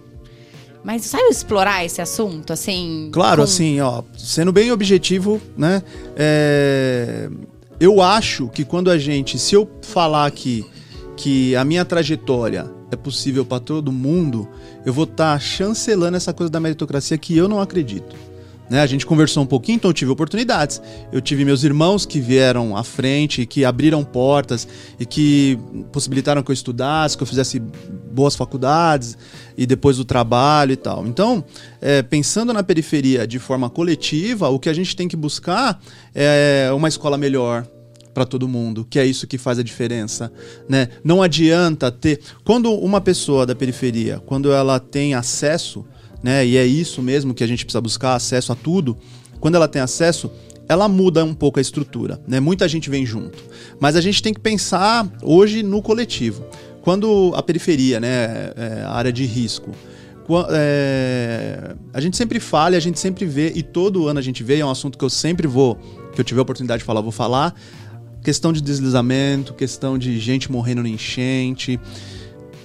Mas 0.84 1.04
sabe 1.06 1.24
explorar 1.30 1.84
esse 1.84 2.00
assunto, 2.00 2.52
assim? 2.52 3.10
Claro, 3.12 3.38
com- 3.38 3.44
assim, 3.44 3.80
ó, 3.80 4.02
sendo 4.16 4.52
bem 4.52 4.70
objetivo, 4.70 5.40
né? 5.56 5.82
é, 6.16 7.28
eu 7.78 8.02
acho 8.02 8.48
que 8.48 8.64
quando 8.64 8.90
a 8.90 8.98
gente, 8.98 9.38
se 9.38 9.54
eu 9.54 9.68
falar 9.82 10.26
aqui 10.26 10.64
que 11.16 11.56
a 11.56 11.64
minha 11.64 11.84
trajetória 11.84 12.70
é 12.90 12.96
possível 12.96 13.44
para 13.44 13.60
todo 13.60 13.92
mundo, 13.92 14.48
eu 14.84 14.92
vou 14.92 15.04
estar 15.04 15.38
chancelando 15.40 16.16
essa 16.16 16.32
coisa 16.32 16.50
da 16.50 16.60
meritocracia 16.60 17.16
que 17.16 17.36
eu 17.36 17.48
não 17.48 17.60
acredito. 17.60 18.30
Né? 18.70 18.80
A 18.80 18.86
gente 18.86 19.04
conversou 19.04 19.42
um 19.42 19.46
pouquinho, 19.46 19.76
então 19.76 19.90
eu 19.90 19.94
tive 19.94 20.12
oportunidades. 20.12 20.80
Eu 21.12 21.20
tive 21.20 21.44
meus 21.44 21.64
irmãos 21.64 22.06
que 22.06 22.20
vieram 22.20 22.76
à 22.76 22.84
frente, 22.84 23.44
que 23.44 23.64
abriram 23.64 24.04
portas 24.04 24.66
e 24.98 25.04
que 25.04 25.58
possibilitaram 25.90 26.40
que 26.40 26.52
eu 26.52 26.54
estudasse, 26.54 27.16
que 27.16 27.22
eu 27.24 27.26
fizesse 27.26 27.58
boas 27.58 28.36
faculdades 28.36 29.18
e 29.58 29.66
depois 29.66 29.98
o 29.98 30.04
trabalho 30.04 30.70
e 30.72 30.76
tal. 30.76 31.04
Então, 31.04 31.44
é, 31.80 32.00
pensando 32.00 32.52
na 32.52 32.62
periferia 32.62 33.26
de 33.26 33.40
forma 33.40 33.68
coletiva, 33.68 34.48
o 34.48 34.58
que 34.60 34.68
a 34.68 34.72
gente 34.72 34.94
tem 34.94 35.08
que 35.08 35.16
buscar 35.16 35.80
é 36.14 36.70
uma 36.72 36.86
escola 36.86 37.18
melhor, 37.18 37.66
para 38.12 38.24
todo 38.24 38.48
mundo, 38.48 38.86
que 38.88 38.98
é 38.98 39.06
isso 39.06 39.26
que 39.26 39.38
faz 39.38 39.58
a 39.58 39.62
diferença, 39.62 40.32
né? 40.68 40.88
Não 41.04 41.22
adianta 41.22 41.90
ter 41.90 42.20
quando 42.44 42.72
uma 42.72 43.00
pessoa 43.00 43.46
da 43.46 43.54
periferia, 43.54 44.20
quando 44.26 44.52
ela 44.52 44.80
tem 44.80 45.14
acesso, 45.14 45.84
né, 46.22 46.44
e 46.46 46.56
é 46.56 46.66
isso 46.66 47.00
mesmo 47.00 47.32
que 47.32 47.42
a 47.42 47.46
gente 47.46 47.64
precisa 47.64 47.80
buscar, 47.80 48.14
acesso 48.14 48.52
a 48.52 48.54
tudo, 48.54 48.96
quando 49.38 49.54
ela 49.54 49.68
tem 49.68 49.80
acesso, 49.80 50.30
ela 50.68 50.88
muda 50.88 51.24
um 51.24 51.34
pouco 51.34 51.58
a 51.58 51.62
estrutura, 51.62 52.20
né? 52.28 52.38
Muita 52.38 52.68
gente 52.68 52.88
vem 52.88 53.04
junto. 53.04 53.42
Mas 53.80 53.96
a 53.96 54.00
gente 54.00 54.22
tem 54.22 54.32
que 54.32 54.38
pensar 54.38 55.10
hoje 55.22 55.62
no 55.62 55.82
coletivo. 55.82 56.44
Quando 56.82 57.32
a 57.34 57.42
periferia, 57.42 57.98
né, 57.98 58.52
é, 58.56 58.82
a 58.84 58.92
área 58.92 59.12
de 59.12 59.24
risco, 59.24 59.72
é, 60.50 61.74
a 61.92 62.00
gente 62.00 62.16
sempre 62.16 62.38
fala, 62.38 62.76
a 62.76 62.80
gente 62.80 63.00
sempre 63.00 63.24
vê, 63.24 63.52
e 63.54 63.62
todo 63.62 64.06
ano 64.06 64.18
a 64.18 64.22
gente 64.22 64.44
vê, 64.44 64.60
é 64.60 64.64
um 64.64 64.70
assunto 64.70 64.96
que 64.96 65.04
eu 65.04 65.10
sempre 65.10 65.46
vou, 65.48 65.76
que 66.14 66.20
eu 66.20 66.24
tiver 66.24 66.40
oportunidade 66.40 66.80
de 66.80 66.84
falar, 66.84 67.00
vou 67.00 67.10
falar. 67.10 67.54
Questão 68.22 68.52
de 68.52 68.60
deslizamento, 68.60 69.54
questão 69.54 69.96
de 69.96 70.18
gente 70.18 70.50
morrendo 70.50 70.82
na 70.82 70.88
enchente. 70.88 71.80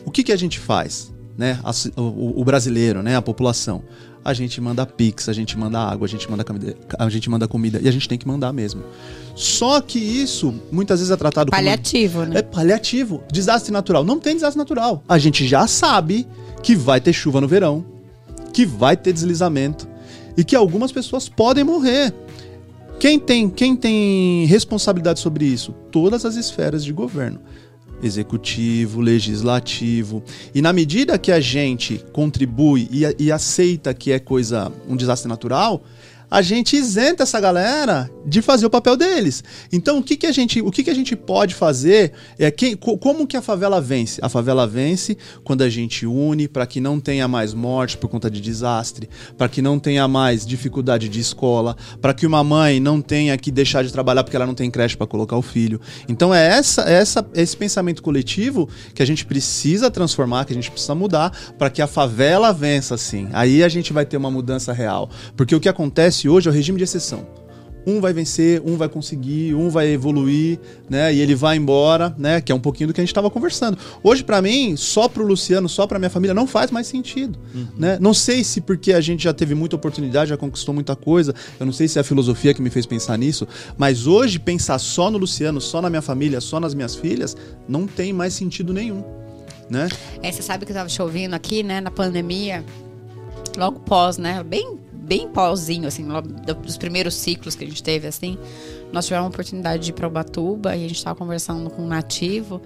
O 0.06 0.12
que, 0.12 0.24
que 0.24 0.32
a 0.32 0.36
gente 0.36 0.60
faz, 0.60 1.14
né? 1.38 1.60
A 1.64 1.72
o, 2.00 2.42
o 2.42 2.46
brasileiro, 2.46 3.02
né? 3.02 3.16
A 3.16 3.22
população. 3.22 3.84
A 4.24 4.34
gente 4.34 4.60
manda 4.60 4.86
pix, 4.88 5.30
a 5.30 5.34
gente 5.34 5.56
manda 5.56 5.80
água, 5.80 6.06
a 6.06 6.10
gente 6.10 6.30
manda 6.30 6.44
comida, 6.44 6.76
a 6.98 7.10
gente 7.10 7.30
manda 7.30 7.48
comida 7.48 7.80
e 7.82 7.88
a 7.88 7.92
gente 7.92 8.10
tem 8.10 8.18
que 8.18 8.28
mandar 8.28 8.52
mesmo. 8.52 8.84
Só 9.36 9.80
que 9.80 10.00
isso 10.00 10.52
muitas 10.72 11.00
vezes 11.00 11.12
é 11.12 11.16
tratado 11.16 11.52
como 11.52 11.62
Paliativo, 11.62 12.26
né? 12.26 12.40
é 12.40 12.42
paliativo. 12.42 13.24
Desastre 13.32 13.72
natural. 13.72 14.04
Não 14.04 14.20
tem 14.20 14.34
desastre 14.34 14.58
natural. 14.58 15.04
A 15.08 15.20
gente 15.20 15.48
já 15.48 15.68
sabe 15.68 16.28
que 16.64 16.76
vai 16.76 17.00
ter 17.00 17.14
chuva 17.14 17.40
no 17.40 17.48
verão, 17.48 17.86
que 18.52 18.66
vai 18.66 18.98
ter 18.98 19.14
deslizamento 19.14 19.88
e 20.36 20.44
que 20.44 20.56
algumas 20.56 20.92
pessoas 20.92 21.30
podem 21.30 21.64
morrer. 21.64 22.12
Quem 23.00 23.20
tem, 23.20 23.50
quem 23.50 23.76
tem 23.76 24.46
responsabilidade 24.46 25.20
sobre 25.20 25.46
isso? 25.46 25.74
Todas 25.92 26.26
as 26.26 26.36
esferas 26.36 26.84
de 26.84 26.94
governo. 26.94 27.40
Executivo, 28.02 29.02
legislativo. 29.02 30.24
E 30.54 30.62
na 30.62 30.74
medida 30.74 31.18
que 31.18 31.32
a 31.32 31.40
gente 31.40 32.04
contribui 32.12 32.88
e, 32.92 33.26
e 33.26 33.32
aceita 33.32 33.94
que 33.94 34.12
é 34.12 34.20
coisa, 34.20 34.72
um 34.88 34.96
desastre 34.96 35.28
natural, 35.28 35.84
a 36.30 36.42
gente 36.42 36.76
isenta 36.76 37.24
essa 37.24 37.40
galera 37.40 38.10
de 38.26 38.42
fazer 38.42 38.66
o 38.66 38.70
papel 38.70 38.98
deles. 38.98 39.44
Então, 39.72 40.00
o 40.00 40.04
que, 40.04 40.18
que 40.18 40.26
a 40.26 40.32
gente, 40.32 40.62
o 40.62 40.72
que, 40.72 40.84
que 40.84 40.90
a 40.90 40.94
gente 40.96 41.16
pode 41.16 41.54
fazer 41.54 42.12
é 42.40 42.50
quem, 42.50 42.76
co- 42.76 42.98
como 42.98 43.28
que 43.28 43.38
a 43.38 43.42
favela 43.42 43.80
vence? 43.80 44.20
A 44.24 44.30
favela 44.30 44.66
vence 44.66 45.18
quando 45.44 45.62
a 45.62 45.70
gente 45.70 46.06
une 46.06 46.48
para 46.48 46.66
que 46.66 46.80
não 46.82 47.00
tenha 47.00 47.28
mais 47.28 47.54
morte 47.54 47.98
por 47.98 48.08
conta 48.10 48.30
de 48.30 48.42
desastre, 48.42 49.10
para 49.38 49.48
que 49.48 49.62
não 49.62 49.78
tenha 49.80 50.08
mais 50.08 50.46
dificuldade 50.46 51.08
de 51.08 51.20
escola, 51.20 51.76
para 52.02 52.14
que 52.14 52.26
uma 52.26 52.44
mãe 52.44 52.80
não 52.80 53.02
tenha 53.02 53.38
que 53.38 53.52
deixar 53.52 53.84
de 53.84 53.92
trabalhar 53.92 54.24
porque 54.24 54.36
ela 54.36 54.46
não 54.46 54.56
tem 54.56 54.72
creche 54.72 54.98
para 54.98 55.08
colocar 55.08 55.38
o 55.38 55.42
filho. 55.42 55.80
Então 56.10 56.34
é 56.34 56.46
essa, 56.48 56.82
é 56.84 56.94
essa 56.94 57.26
esse 57.34 57.56
pensamento 57.56 58.02
coletivo 58.02 58.68
que 58.94 59.04
a 59.04 59.06
gente 59.06 59.26
precisa 59.26 59.92
transformar, 59.92 60.46
que 60.46 60.54
a 60.54 60.56
gente 60.56 60.72
precisa 60.72 60.96
mudar 60.96 61.32
para 61.58 61.70
que 61.70 61.82
a 61.82 61.88
favela 61.88 62.52
vença 62.52 62.96
assim. 62.96 63.28
Aí 63.34 63.64
a 63.64 63.70
gente 63.70 63.94
vai 63.94 64.06
ter 64.06 64.18
uma 64.18 64.32
mudança 64.32 64.74
real, 64.74 65.10
porque 65.36 65.56
o 65.56 65.60
que 65.60 65.70
acontece 65.70 66.15
hoje 66.24 66.48
é 66.48 66.52
o 66.52 66.54
regime 66.54 66.78
de 66.78 66.84
exceção. 66.84 67.28
Um 67.88 68.02
vai 68.02 68.12
vencer, 68.14 68.64
um 68.66 68.78
vai 68.78 68.90
conseguir, 68.90 69.54
um 69.54 69.70
vai 69.70 69.88
evoluir, 69.90 70.60
né? 70.90 71.14
E 71.14 71.20
ele 71.20 71.36
vai 71.36 71.56
embora, 71.56 72.16
né? 72.18 72.42
Que 72.42 72.52
é 72.52 72.56
um 72.56 72.60
pouquinho 72.60 72.88
do 72.88 72.94
que 72.94 73.00
a 73.00 73.04
gente 73.04 73.12
estava 73.12 73.30
conversando. 73.30 73.78
Hoje, 74.02 74.24
pra 74.24 74.42
mim, 74.42 74.76
só 74.76 75.08
pro 75.08 75.24
Luciano, 75.24 75.70
só 75.70 75.86
pra 75.86 76.00
minha 76.00 76.10
família, 76.10 76.34
não 76.34 76.48
faz 76.48 76.72
mais 76.72 76.88
sentido, 76.88 77.38
né? 77.78 78.00
Não 78.02 78.12
sei 78.12 78.44
se 78.44 78.60
porque 78.60 78.92
a 78.92 79.00
gente 79.00 79.24
já 79.24 79.34
teve 79.34 79.54
muita 79.54 79.76
oportunidade, 79.76 80.32
já 80.32 80.38
conquistou 80.38 80.74
muita 80.74 80.96
coisa. 80.96 81.36
Eu 81.60 81.66
não 81.68 81.74
sei 81.74 81.88
se 81.88 82.00
é 82.00 82.02
a 82.02 82.04
filosofia 82.04 82.56
que 82.56 82.62
me 82.62 82.72
fez 82.72 82.88
pensar 82.88 83.20
nisso, 83.20 83.48
mas 83.78 84.08
hoje 84.08 84.40
pensar 84.40 84.80
só 84.80 85.12
no 85.12 85.20
Luciano, 85.20 85.62
só 85.62 85.80
na 85.80 85.90
minha 85.90 86.02
família, 86.02 86.42
só 86.42 86.60
nas 86.60 86.74
minhas 86.74 86.96
filhas, 86.96 87.38
não 87.68 87.86
tem 87.86 88.12
mais 88.12 88.34
sentido 88.34 88.74
nenhum, 88.74 89.04
né? 89.70 89.90
É, 90.24 90.32
você 90.32 90.42
sabe 90.42 90.66
que 90.66 90.72
eu 90.72 90.76
tava 90.76 90.90
te 90.90 91.00
ouvindo 91.00 91.36
aqui, 91.36 91.62
né, 91.62 91.80
na 91.82 91.92
pandemia, 91.92 92.66
logo 93.56 93.80
pós, 93.82 94.18
né, 94.18 94.44
bem, 94.44 94.80
bem 95.06 95.28
pós-zinho, 95.28 95.88
assim, 95.88 96.06
dos 96.64 96.78
primeiros 96.78 97.14
ciclos 97.14 97.56
que 97.56 97.64
a 97.64 97.68
gente 97.68 97.84
teve, 97.84 98.08
assim, 98.08 98.38
nós 98.92 99.06
tivemos 99.06 99.26
a 99.26 99.30
oportunidade 99.30 99.84
de 99.84 99.90
ir 99.92 99.94
pra 99.94 100.08
Ubatuba 100.08 100.76
e 100.76 100.84
a 100.86 100.88
gente 100.88 101.04
tava 101.04 101.16
conversando 101.18 101.70
com 101.70 101.84
um 101.84 101.88
nativo. 101.88 102.62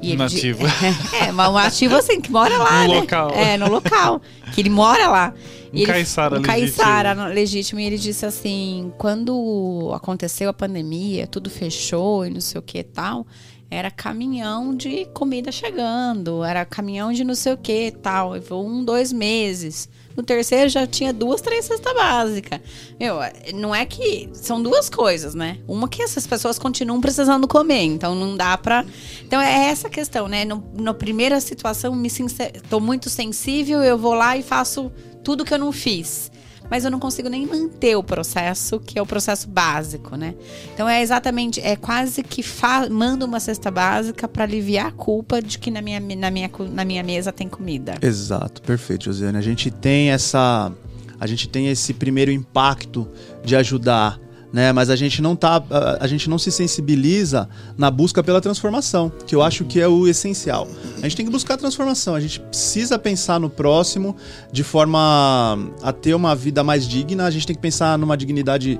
E 0.00 0.08
di- 0.12 0.16
Nativo. 0.16 0.64
É, 1.22 1.30
mas 1.30 1.48
um 1.48 1.52
nativo, 1.54 1.94
assim, 1.96 2.20
que 2.20 2.30
mora 2.30 2.56
lá, 2.58 2.82
No 2.88 2.94
né? 2.94 3.00
local. 3.00 3.30
É, 3.30 3.56
no 3.56 3.68
local, 3.68 4.20
que 4.52 4.60
ele 4.60 4.70
mora 4.70 5.06
lá. 5.08 5.34
Um 5.72 5.76
ele- 5.78 5.86
caiçara 5.86 6.34
um 6.38 6.42
legítimo. 6.42 6.60
caiçara 6.76 7.26
legítimo. 7.28 7.80
E 7.80 7.84
ele 7.84 7.98
disse 7.98 8.26
assim, 8.26 8.92
quando 8.98 9.90
aconteceu 9.94 10.48
a 10.48 10.52
pandemia, 10.52 11.26
tudo 11.26 11.48
fechou 11.48 12.26
e 12.26 12.30
não 12.30 12.40
sei 12.40 12.58
o 12.58 12.62
que 12.62 12.78
e 12.78 12.82
tal, 12.82 13.24
era 13.70 13.90
caminhão 13.92 14.74
de 14.76 15.06
comida 15.14 15.50
chegando, 15.52 16.42
era 16.44 16.64
caminhão 16.64 17.12
de 17.12 17.22
não 17.24 17.34
sei 17.34 17.52
o 17.52 17.56
que 17.56 17.86
e 17.86 17.92
tal. 17.92 18.36
E 18.36 18.40
foi 18.40 18.58
um, 18.58 18.84
dois 18.84 19.12
meses. 19.12 19.88
No 20.16 20.22
terceiro 20.22 20.68
já 20.68 20.86
tinha 20.86 21.12
duas, 21.12 21.40
três 21.40 21.64
cestas 21.64 21.94
básicas. 21.94 22.60
Meu, 22.98 23.18
não 23.54 23.74
é 23.74 23.84
que. 23.84 24.28
São 24.32 24.62
duas 24.62 24.88
coisas, 24.88 25.34
né? 25.34 25.58
Uma 25.66 25.88
que 25.88 26.02
essas 26.02 26.26
pessoas 26.26 26.58
continuam 26.58 27.00
precisando 27.00 27.48
comer, 27.48 27.82
então 27.82 28.14
não 28.14 28.36
dá 28.36 28.56
pra. 28.58 28.84
Então 29.22 29.40
é 29.40 29.66
essa 29.66 29.88
questão, 29.88 30.28
né? 30.28 30.44
No, 30.44 30.64
na 30.78 30.94
primeira 30.94 31.40
situação, 31.40 31.94
me 31.94 32.10
sincer... 32.10 32.60
tô 32.68 32.80
muito 32.80 33.08
sensível, 33.08 33.82
eu 33.82 33.96
vou 33.96 34.14
lá 34.14 34.36
e 34.36 34.42
faço 34.42 34.90
tudo 35.22 35.44
que 35.44 35.54
eu 35.54 35.58
não 35.58 35.72
fiz. 35.72 36.30
Mas 36.70 36.84
eu 36.84 36.90
não 36.90 36.98
consigo 36.98 37.28
nem 37.28 37.46
manter 37.46 37.96
o 37.96 38.02
processo, 38.02 38.80
que 38.80 38.98
é 38.98 39.02
o 39.02 39.06
processo 39.06 39.48
básico, 39.48 40.16
né? 40.16 40.34
Então 40.74 40.88
é 40.88 41.02
exatamente, 41.02 41.60
é 41.60 41.76
quase 41.76 42.22
que 42.22 42.42
fa... 42.42 42.88
manda 42.88 43.24
uma 43.24 43.40
cesta 43.40 43.70
básica 43.70 44.26
para 44.26 44.44
aliviar 44.44 44.86
a 44.86 44.92
culpa 44.92 45.40
de 45.42 45.58
que 45.58 45.70
na 45.70 45.82
minha, 45.82 46.00
na, 46.00 46.30
minha, 46.30 46.50
na 46.70 46.84
minha 46.84 47.02
mesa 47.02 47.32
tem 47.32 47.48
comida. 47.48 47.94
Exato, 48.00 48.62
perfeito, 48.62 49.04
Josiane. 49.04 49.38
A 49.38 49.42
gente 49.42 49.70
tem 49.70 50.10
essa. 50.10 50.72
A 51.20 51.26
gente 51.26 51.48
tem 51.48 51.68
esse 51.68 51.94
primeiro 51.94 52.32
impacto 52.32 53.08
de 53.44 53.54
ajudar, 53.54 54.18
né? 54.52 54.72
Mas 54.72 54.90
a 54.90 54.96
gente 54.96 55.22
não 55.22 55.34
tá. 55.34 55.62
a- 55.70 55.98
A 56.00 56.06
gente 56.06 56.28
não 56.28 56.38
se 56.38 56.50
sensibiliza 56.52 57.48
na 57.76 57.90
busca 57.90 58.22
pela 58.22 58.40
transformação, 58.40 59.10
que 59.26 59.34
eu 59.34 59.42
acho 59.42 59.64
que 59.64 59.80
é 59.80 59.88
o 59.88 60.06
essencial. 60.06 60.68
A 60.98 61.02
gente 61.02 61.16
tem 61.16 61.24
que 61.26 61.32
buscar 61.32 61.54
a 61.54 61.56
transformação, 61.56 62.14
a 62.14 62.20
gente 62.20 62.38
precisa 62.40 62.98
pensar 62.98 63.40
no 63.40 63.48
próximo 63.48 64.14
de 64.52 64.62
forma 64.62 65.58
a 65.82 65.92
ter 65.92 66.14
uma 66.14 66.34
vida 66.34 66.62
mais 66.62 66.86
digna, 66.86 67.24
a 67.26 67.30
gente 67.30 67.46
tem 67.46 67.56
que 67.56 67.62
pensar 67.62 67.96
numa 67.98 68.16
dignidade 68.16 68.78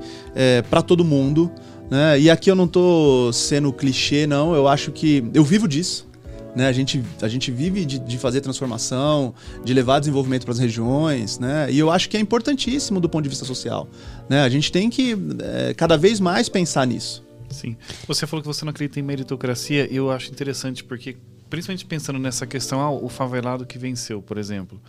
para 0.68 0.82
todo 0.82 1.04
mundo. 1.04 1.50
Né? 1.90 2.20
E 2.20 2.30
aqui 2.30 2.50
eu 2.50 2.54
não 2.54 2.66
tô 2.66 3.30
sendo 3.32 3.70
clichê, 3.72 4.26
não. 4.26 4.54
Eu 4.54 4.66
acho 4.66 4.90
que. 4.92 5.24
Eu 5.34 5.44
vivo 5.44 5.68
disso 5.68 6.06
né? 6.54 6.66
A 6.66 6.72
gente, 6.72 7.02
a 7.20 7.28
gente 7.28 7.50
vive 7.50 7.84
de, 7.84 7.98
de 7.98 8.18
fazer 8.18 8.40
transformação, 8.40 9.34
de 9.64 9.72
levar 9.72 9.98
desenvolvimento 10.00 10.44
para 10.44 10.52
as 10.52 10.58
regiões, 10.58 11.38
né? 11.38 11.70
E 11.70 11.78
eu 11.78 11.90
acho 11.90 12.08
que 12.08 12.16
é 12.16 12.20
importantíssimo 12.20 13.00
do 13.00 13.08
ponto 13.08 13.22
de 13.22 13.28
vista 13.28 13.44
social, 13.44 13.88
né? 14.28 14.42
A 14.42 14.48
gente 14.48 14.70
tem 14.70 14.90
que 14.90 15.16
é, 15.40 15.74
cada 15.74 15.96
vez 15.96 16.20
mais 16.20 16.48
pensar 16.48 16.86
nisso. 16.86 17.24
Sim. 17.50 17.76
Você 18.08 18.26
falou 18.26 18.42
que 18.42 18.46
você 18.48 18.64
não 18.64 18.70
acredita 18.70 18.98
em 18.98 19.02
meritocracia 19.02 19.86
e 19.90 19.96
eu 19.96 20.10
acho 20.10 20.30
interessante 20.30 20.82
porque, 20.82 21.16
principalmente 21.50 21.84
pensando 21.84 22.18
nessa 22.18 22.46
questão, 22.46 22.80
ah, 22.80 22.90
o 22.90 23.08
favelado 23.08 23.66
que 23.66 23.78
venceu, 23.78 24.22
por 24.22 24.38
exemplo. 24.38 24.80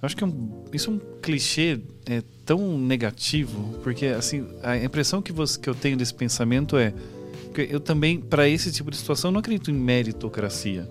Eu 0.00 0.06
acho 0.06 0.16
que 0.16 0.24
é 0.24 0.26
um- 0.26 0.64
isso 0.72 0.90
é 0.90 0.92
um 0.94 1.00
clichê 1.20 1.80
é, 2.06 2.22
tão 2.44 2.76
negativo, 2.78 3.78
porque 3.84 4.06
assim, 4.06 4.44
a 4.62 4.76
impressão 4.76 5.22
que, 5.22 5.32
você, 5.32 5.58
que 5.58 5.68
eu 5.70 5.74
tenho 5.74 5.96
desse 5.96 6.12
pensamento 6.14 6.76
é 6.76 6.92
que 7.54 7.68
eu 7.70 7.78
também, 7.78 8.18
para 8.20 8.48
esse 8.48 8.72
tipo 8.72 8.90
de 8.90 8.96
situação, 8.96 9.30
não 9.30 9.38
acredito 9.40 9.70
em 9.70 9.74
meritocracia. 9.74 10.88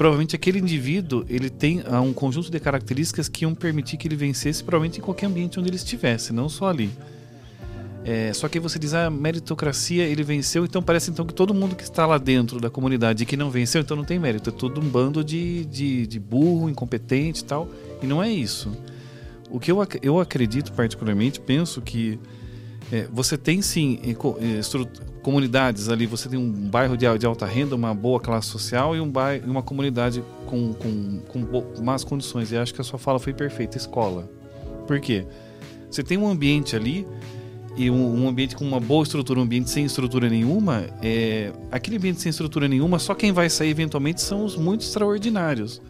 Provavelmente 0.00 0.34
aquele 0.34 0.58
indivíduo 0.58 1.26
ele 1.28 1.50
tem 1.50 1.82
ah, 1.86 2.00
um 2.00 2.14
conjunto 2.14 2.50
de 2.50 2.58
características 2.58 3.28
que 3.28 3.44
iam 3.44 3.54
permitir 3.54 3.98
que 3.98 4.08
ele 4.08 4.16
vencesse 4.16 4.64
provavelmente 4.64 4.98
em 4.98 5.02
qualquer 5.02 5.26
ambiente 5.26 5.60
onde 5.60 5.68
ele 5.68 5.76
estivesse, 5.76 6.32
não 6.32 6.48
só 6.48 6.70
ali. 6.70 6.88
É, 8.02 8.32
só 8.32 8.48
que 8.48 8.58
você 8.58 8.78
diz, 8.78 8.94
ah, 8.94 9.10
meritocracia, 9.10 10.04
ele 10.04 10.22
venceu, 10.22 10.64
então 10.64 10.82
parece 10.82 11.10
então 11.10 11.26
que 11.26 11.34
todo 11.34 11.52
mundo 11.52 11.76
que 11.76 11.82
está 11.82 12.06
lá 12.06 12.16
dentro 12.16 12.58
da 12.58 12.70
comunidade 12.70 13.24
e 13.24 13.26
que 13.26 13.36
não 13.36 13.50
venceu, 13.50 13.82
então 13.82 13.94
não 13.94 14.02
tem 14.02 14.18
mérito. 14.18 14.48
É 14.48 14.52
todo 14.54 14.80
um 14.80 14.88
bando 14.88 15.22
de, 15.22 15.66
de, 15.66 16.06
de 16.06 16.18
burro, 16.18 16.70
incompetente 16.70 17.42
e 17.42 17.44
tal. 17.44 17.68
E 18.02 18.06
não 18.06 18.22
é 18.22 18.32
isso. 18.32 18.72
O 19.50 19.60
que 19.60 19.70
eu, 19.70 19.86
eu 20.00 20.18
acredito 20.18 20.72
particularmente, 20.72 21.38
penso 21.38 21.82
que 21.82 22.18
é, 22.90 23.06
você 23.12 23.36
tem 23.36 23.60
sim 23.60 24.00
comunidades 25.22 25.88
ali, 25.88 26.06
você 26.06 26.28
tem 26.28 26.38
um 26.38 26.50
bairro 26.50 26.96
de, 26.96 27.06
de, 27.18 27.26
alta 27.26 27.46
renda, 27.46 27.74
uma 27.74 27.94
boa 27.94 28.18
classe 28.18 28.48
social 28.48 28.96
e 28.96 29.00
um 29.00 29.08
bairro, 29.08 29.50
uma 29.50 29.62
comunidade 29.62 30.24
com, 30.46 30.72
com, 30.72 31.20
com 31.28 31.82
más 31.82 32.04
condições. 32.04 32.52
E 32.52 32.56
acho 32.56 32.74
que 32.74 32.80
a 32.80 32.84
sua 32.84 32.98
fala 32.98 33.18
foi 33.18 33.32
perfeita, 33.32 33.76
escola. 33.76 34.28
Por 34.86 35.00
quê? 35.00 35.26
Você 35.90 36.02
tem 36.02 36.16
um 36.18 36.28
ambiente 36.28 36.74
ali 36.74 37.06
e 37.76 37.90
um, 37.90 38.22
um, 38.22 38.28
ambiente 38.28 38.56
com 38.56 38.64
uma 38.64 38.80
boa 38.80 39.02
estrutura, 39.02 39.40
um 39.40 39.42
ambiente 39.42 39.70
sem 39.70 39.84
estrutura 39.84 40.28
nenhuma, 40.28 40.86
é, 41.02 41.52
aquele 41.70 41.96
ambiente 41.96 42.20
sem 42.20 42.30
estrutura 42.30 42.66
nenhuma, 42.66 42.98
só 42.98 43.14
quem 43.14 43.32
vai 43.32 43.48
sair 43.48 43.70
eventualmente 43.70 44.20
são 44.20 44.44
os 44.44 44.56
muito 44.56 44.82
extraordinários. 44.82 45.80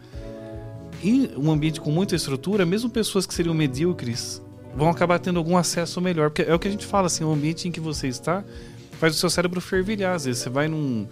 E 1.03 1.31
um 1.35 1.51
ambiente 1.51 1.81
com 1.81 1.89
muita 1.89 2.15
estrutura, 2.15 2.65
mesmo 2.65 2.89
pessoas 2.89 3.25
que 3.25 3.33
seriam 3.33 3.55
medíocres 3.55 4.41
vão 4.75 4.89
acabar 4.89 5.19
tendo 5.19 5.39
algum 5.39 5.57
acesso 5.57 5.99
melhor. 5.99 6.29
Porque 6.29 6.43
é 6.43 6.53
o 6.53 6.59
que 6.59 6.67
a 6.67 6.71
gente 6.71 6.85
fala, 6.85 7.07
assim, 7.07 7.23
o 7.23 7.31
ambiente 7.31 7.67
em 7.67 7.71
que 7.71 7.79
você 7.79 8.07
está 8.07 8.43
faz 9.01 9.15
o 9.15 9.17
seu 9.17 9.31
cérebro 9.31 9.59
fervilhar. 9.59 10.13
Às 10.13 10.25
vezes 10.25 10.43
você 10.43 10.49
vai 10.49 10.67
num, 10.67 11.07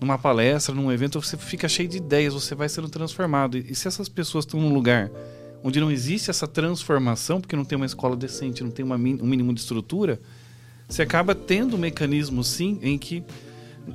numa 0.00 0.18
palestra, 0.18 0.74
num 0.74 0.90
evento, 0.90 1.22
você 1.22 1.36
fica 1.36 1.68
cheio 1.68 1.88
de 1.88 1.98
ideias, 1.98 2.34
você 2.34 2.52
vai 2.52 2.68
sendo 2.68 2.88
transformado. 2.88 3.56
E, 3.56 3.66
e 3.70 3.74
se 3.76 3.86
essas 3.86 4.08
pessoas 4.08 4.44
estão 4.44 4.60
num 4.60 4.74
lugar 4.74 5.08
onde 5.62 5.80
não 5.80 5.88
existe 5.88 6.30
essa 6.30 6.48
transformação, 6.48 7.40
porque 7.40 7.54
não 7.54 7.64
tem 7.64 7.76
uma 7.76 7.86
escola 7.86 8.16
decente, 8.16 8.64
não 8.64 8.72
tem 8.72 8.84
uma, 8.84 8.96
um 8.96 9.26
mínimo 9.26 9.54
de 9.54 9.60
estrutura, 9.60 10.20
você 10.88 11.02
acaba 11.02 11.32
tendo 11.32 11.76
um 11.76 11.78
mecanismo, 11.78 12.42
sim, 12.42 12.80
em 12.82 12.98
que 12.98 13.22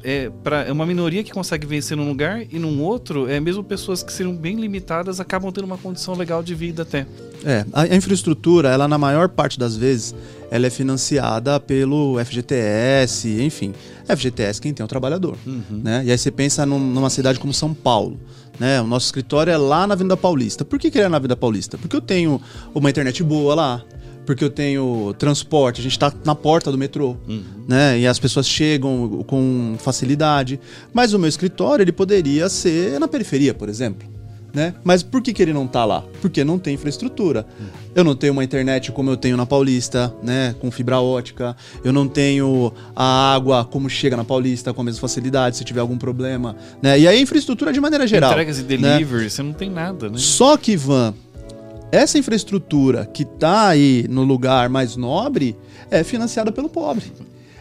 é, 0.03 0.31
pra, 0.43 0.63
é 0.63 0.71
uma 0.71 0.85
minoria 0.85 1.23
que 1.23 1.31
consegue 1.31 1.65
vencer 1.65 1.95
num 1.97 2.07
lugar 2.07 2.43
e 2.49 2.59
num 2.59 2.81
outro, 2.81 3.29
é 3.29 3.39
mesmo 3.39 3.63
pessoas 3.63 4.03
que 4.03 4.11
seriam 4.11 4.35
bem 4.35 4.55
limitadas 4.55 5.19
acabam 5.19 5.51
tendo 5.51 5.65
uma 5.65 5.77
condição 5.77 6.15
legal 6.15 6.41
de 6.41 6.55
vida 6.55 6.83
até. 6.83 7.05
É, 7.45 7.65
a 7.73 7.95
infraestrutura, 7.95 8.69
ela 8.69 8.87
na 8.87 8.97
maior 8.97 9.29
parte 9.29 9.59
das 9.59 9.75
vezes, 9.75 10.15
ela 10.49 10.67
é 10.67 10.69
financiada 10.69 11.59
pelo 11.59 12.17
FGTS, 12.23 13.41
enfim. 13.41 13.73
FGTS 14.07 14.61
quem 14.61 14.73
tem 14.73 14.83
é 14.83 14.85
o 14.85 14.87
trabalhador, 14.87 15.37
uhum. 15.45 15.63
né? 15.83 16.03
E 16.05 16.11
aí 16.11 16.17
você 16.17 16.31
pensa 16.31 16.65
num, 16.65 16.79
numa 16.79 17.09
cidade 17.09 17.39
como 17.39 17.53
São 17.53 17.73
Paulo, 17.73 18.19
né? 18.59 18.81
O 18.81 18.87
nosso 18.87 19.07
escritório 19.07 19.51
é 19.51 19.57
lá 19.57 19.87
na 19.87 19.93
Avenida 19.93 20.15
Paulista. 20.15 20.63
Por 20.63 20.77
que, 20.79 20.91
que 20.91 20.97
ele 20.97 21.05
é 21.05 21.09
na 21.09 21.17
Avenida 21.17 21.35
Paulista? 21.35 21.77
Porque 21.77 21.95
eu 21.95 22.01
tenho 22.01 22.39
uma 22.73 22.89
internet 22.89 23.23
boa 23.23 23.55
lá, 23.55 23.83
porque 24.25 24.43
eu 24.43 24.49
tenho 24.49 25.13
transporte, 25.17 25.79
a 25.79 25.83
gente 25.83 25.93
está 25.93 26.13
na 26.23 26.35
porta 26.35 26.71
do 26.71 26.77
metrô, 26.77 27.17
uhum. 27.27 27.43
né? 27.67 27.99
E 27.99 28.07
as 28.07 28.19
pessoas 28.19 28.47
chegam 28.47 29.23
com 29.27 29.75
facilidade. 29.79 30.59
Mas 30.93 31.13
o 31.13 31.19
meu 31.19 31.29
escritório 31.29 31.83
ele 31.83 31.91
poderia 31.91 32.49
ser 32.49 32.99
na 32.99 33.07
periferia, 33.07 33.53
por 33.53 33.69
exemplo. 33.69 34.13
Né? 34.53 34.75
Mas 34.83 35.01
por 35.01 35.19
que, 35.19 35.33
que 35.33 35.41
ele 35.41 35.51
não 35.51 35.65
está 35.65 35.83
lá? 35.83 36.03
Porque 36.21 36.43
não 36.43 36.59
tem 36.59 36.75
infraestrutura. 36.75 37.43
Uhum. 37.59 37.65
Eu 37.95 38.03
não 38.03 38.15
tenho 38.15 38.33
uma 38.33 38.43
internet 38.43 38.91
como 38.91 39.09
eu 39.09 39.17
tenho 39.17 39.35
na 39.35 39.47
Paulista, 39.47 40.13
né? 40.21 40.53
Com 40.59 40.69
fibra 40.69 40.99
ótica. 40.99 41.57
Eu 41.83 41.91
não 41.91 42.07
tenho 42.07 42.71
a 42.95 43.33
água 43.33 43.65
como 43.65 43.89
chega 43.89 44.15
na 44.15 44.23
Paulista 44.23 44.71
com 44.71 44.81
a 44.81 44.83
mesma 44.83 45.01
facilidade 45.01 45.57
se 45.57 45.63
tiver 45.63 45.79
algum 45.79 45.97
problema, 45.97 46.55
né? 46.83 46.99
E 46.99 47.07
aí 47.07 47.17
a 47.17 47.19
infraestrutura 47.19 47.73
de 47.73 47.81
maneira 47.81 48.05
geral. 48.05 48.29
Entregas 48.29 48.59
e 48.59 48.63
delivery, 48.63 49.23
né? 49.23 49.29
você 49.29 49.41
não 49.41 49.53
tem 49.53 49.71
nada, 49.71 50.07
né? 50.07 50.17
Só 50.19 50.55
que, 50.55 50.77
Van, 50.77 51.15
essa 51.93 52.17
infraestrutura 52.17 53.05
que 53.05 53.21
está 53.21 53.67
aí 53.67 54.07
no 54.09 54.23
lugar 54.23 54.67
mais 54.67 54.95
nobre 54.95 55.55
é 55.91 56.03
financiada 56.03 56.51
pelo 56.51 56.67
pobre 56.67 57.13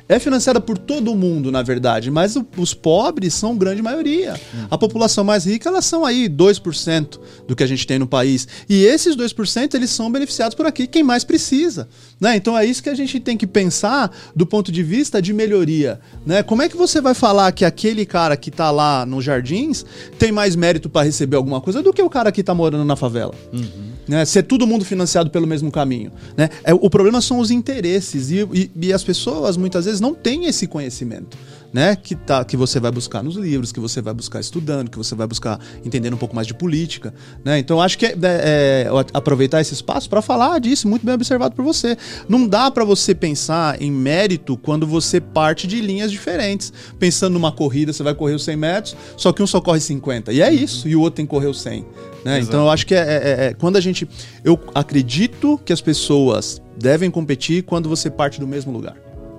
é 0.09 0.19
financiada 0.19 0.61
por 0.61 0.77
todo 0.77 1.15
mundo, 1.15 1.51
na 1.51 1.63
verdade, 1.63 2.11
mas 2.11 2.37
os 2.57 2.75
pobres 2.75 3.33
são 3.35 3.57
grande 3.57 3.81
maioria. 3.81 4.39
A 4.71 4.77
população 4.77 5.25
mais 5.25 5.47
rica, 5.47 5.69
elas 5.69 5.85
são 5.85 6.05
aí 6.05 6.29
2% 6.29 7.19
do 7.47 7.57
que 7.57 7.63
a 7.63 7.67
gente 7.67 7.87
tem 7.87 7.99
no 7.99 8.07
país. 8.07 8.47
E 8.69 8.85
esses 8.85 9.17
2%, 9.17 9.75
eles 9.75 9.91
são 9.91 10.11
beneficiados 10.11 10.55
por 10.55 10.67
aqui, 10.67 10.87
quem 10.87 11.03
mais 11.03 11.25
precisa. 11.25 11.89
Né? 12.21 12.37
Então 12.37 12.57
é 12.57 12.65
isso 12.65 12.83
que 12.83 12.91
a 12.91 12.95
gente 12.95 13.19
tem 13.21 13.37
que 13.37 13.47
pensar 13.47 14.15
do 14.35 14.45
ponto 14.47 14.71
de 14.71 14.83
vista 14.83 15.23
de 15.23 15.33
melhoria. 15.33 16.01
Né? 16.27 16.43
Como 16.43 16.63
é 16.63 16.69
que 16.69 16.77
você 16.77 17.01
vai 17.01 17.15
falar 17.15 17.51
que 17.53 17.65
aquele 17.65 18.05
cara 18.05 18.37
que 18.37 18.51
está 18.51 18.71
lá 18.71 19.07
nos 19.07 19.25
jardins 19.25 19.85
tem 20.19 20.31
mais 20.31 20.55
mérito 20.55 20.91
para 20.91 21.07
receber 21.07 21.37
alguma 21.37 21.61
coisa 21.61 21.83
do 21.83 21.93
que 21.93 22.03
o 22.03 22.11
cara 22.11 22.31
que 22.31 22.41
está 22.41 22.55
morando 22.55 22.85
na 22.85 22.97
favela? 22.97 23.35
Uhum. 23.53 23.92
Né? 24.13 24.27
Se 24.27 24.39
é 24.39 24.43
todo 24.43 24.67
mundo 24.67 24.85
financiado 24.85 25.31
pelo 25.31 25.47
mesmo 25.47 25.73
caminho. 25.73 26.13
Né? 26.37 26.51
É, 26.65 26.75
o 26.75 26.91
problema 26.91 27.23
são 27.23 27.39
os 27.39 27.51
interesses 27.51 28.31
e, 28.31 28.47
e, 28.53 28.71
e 28.89 28.93
as 28.93 29.03
pessoas 29.03 29.57
muitas 29.57 29.87
vezes 29.87 30.01
não 30.01 30.13
têm 30.13 30.45
esse 30.45 30.67
conhecimento 30.67 31.37
né, 31.73 31.97
que, 31.97 32.15
tá, 32.15 32.45
que 32.45 32.55
você 32.55 32.79
vai 32.79 32.91
buscar 32.91 33.23
nos 33.23 33.37
livros, 33.37 33.73
que 33.73 33.81
você 33.81 34.03
vai 34.03 34.13
buscar 34.13 34.39
estudando, 34.39 34.91
que 34.91 34.99
você 34.99 35.15
vai 35.15 35.27
buscar 35.27 35.59
entendendo 35.83 36.13
um 36.13 36.19
pouco 36.19 36.35
mais 36.35 36.47
de 36.47 36.53
política. 36.53 37.15
Né? 37.43 37.59
Então, 37.59 37.81
acho 37.81 37.97
que 37.97 38.05
é, 38.05 38.11
é, 38.11 38.87
é 38.87 38.89
aproveitar 39.15 39.61
esse 39.61 39.73
espaço 39.73 40.11
para 40.11 40.21
falar 40.21 40.61
disso, 40.61 40.87
muito 40.87 41.07
bem 41.07 41.15
observado 41.15 41.57
por 41.57 41.65
você. 41.65 41.97
Não 42.29 42.47
dá 42.47 42.71
para 42.71 42.85
você 42.85 43.15
pensar 43.15 43.81
em 43.81 43.91
mérito 43.91 44.59
quando 44.59 44.87
você 44.87 45.21
parte 45.21 45.67
de 45.67 45.81
linhas 45.81 46.13
diferentes. 46.13 46.71
Pensando 46.99 47.33
numa 47.33 47.51
corrida, 47.51 47.95
você 47.95 48.03
vai 48.03 48.15
correr 48.15 48.35
os 48.35 48.45
100 48.45 48.57
metros, 48.57 48.97
só 49.17 49.33
que 49.33 49.43
um 49.43 49.47
só 49.47 49.59
corre 49.59 49.81
50. 49.81 50.35
E 50.35 50.43
é 50.43 50.53
isso, 50.53 50.87
e 50.87 50.95
o 50.95 51.01
outro 51.01 51.17
tem 51.17 51.25
que 51.25 51.31
correr 51.31 51.47
os 51.47 51.63
100. 51.63 51.87
Né? 52.25 52.41
Então, 52.41 52.65
eu 52.65 52.71
acho 52.71 52.87
que 52.87 52.95
é, 52.95 52.99
é, 52.99 53.47
é, 53.47 53.55
quando 53.55 53.77
a 53.77 53.81
gente. 53.81 54.09
Eu 54.45 54.59
acredito 54.75 55.61
que 55.65 55.73
as 55.73 55.81
pessoas 55.81 56.63
devem 56.77 57.11
competir 57.11 57.63
quando 57.63 57.89
você 57.89 58.11
parte 58.11 58.39
do 58.39 58.47
mesmo 58.47 58.73
lugar. 58.73 58.97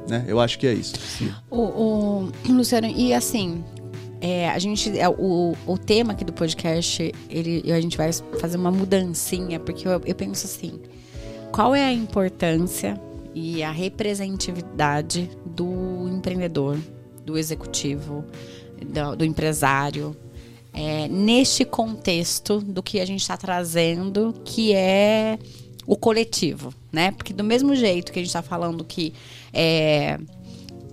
Né? 0.07 0.25
Eu 0.27 0.39
acho 0.39 0.59
que 0.59 0.67
é 0.67 0.73
isso. 0.73 0.93
O, 1.49 1.61
o, 1.61 2.31
Luciano, 2.49 2.87
e 2.87 3.13
assim, 3.13 3.63
é, 4.19 4.49
a 4.49 4.59
gente, 4.59 4.97
é, 4.97 5.07
o, 5.07 5.55
o 5.65 5.77
tema 5.77 6.13
aqui 6.13 6.25
do 6.25 6.33
podcast, 6.33 7.11
ele, 7.29 7.71
a 7.71 7.79
gente 7.79 7.97
vai 7.97 8.11
fazer 8.39 8.57
uma 8.57 8.71
mudancinha, 8.71 9.59
porque 9.59 9.87
eu, 9.87 10.01
eu 10.05 10.15
penso 10.15 10.45
assim, 10.45 10.79
qual 11.51 11.73
é 11.73 11.85
a 11.85 11.93
importância 11.93 12.99
e 13.33 13.63
a 13.63 13.71
representatividade 13.71 15.29
do 15.45 16.07
empreendedor, 16.09 16.77
do 17.25 17.37
executivo, 17.37 18.25
do, 18.81 19.15
do 19.15 19.25
empresário, 19.25 20.15
é, 20.73 21.07
neste 21.07 21.63
contexto 21.63 22.59
do 22.59 22.81
que 22.81 22.99
a 22.99 23.05
gente 23.05 23.21
está 23.21 23.37
trazendo, 23.37 24.33
que 24.43 24.73
é 24.73 25.37
o 25.85 25.95
coletivo, 25.95 26.73
né? 26.91 27.11
Porque 27.11 27.33
do 27.33 27.43
mesmo 27.43 27.75
jeito 27.75 28.11
que 28.11 28.19
a 28.19 28.21
gente 28.21 28.29
está 28.29 28.41
falando 28.41 28.83
que 28.83 29.13
é, 29.53 30.17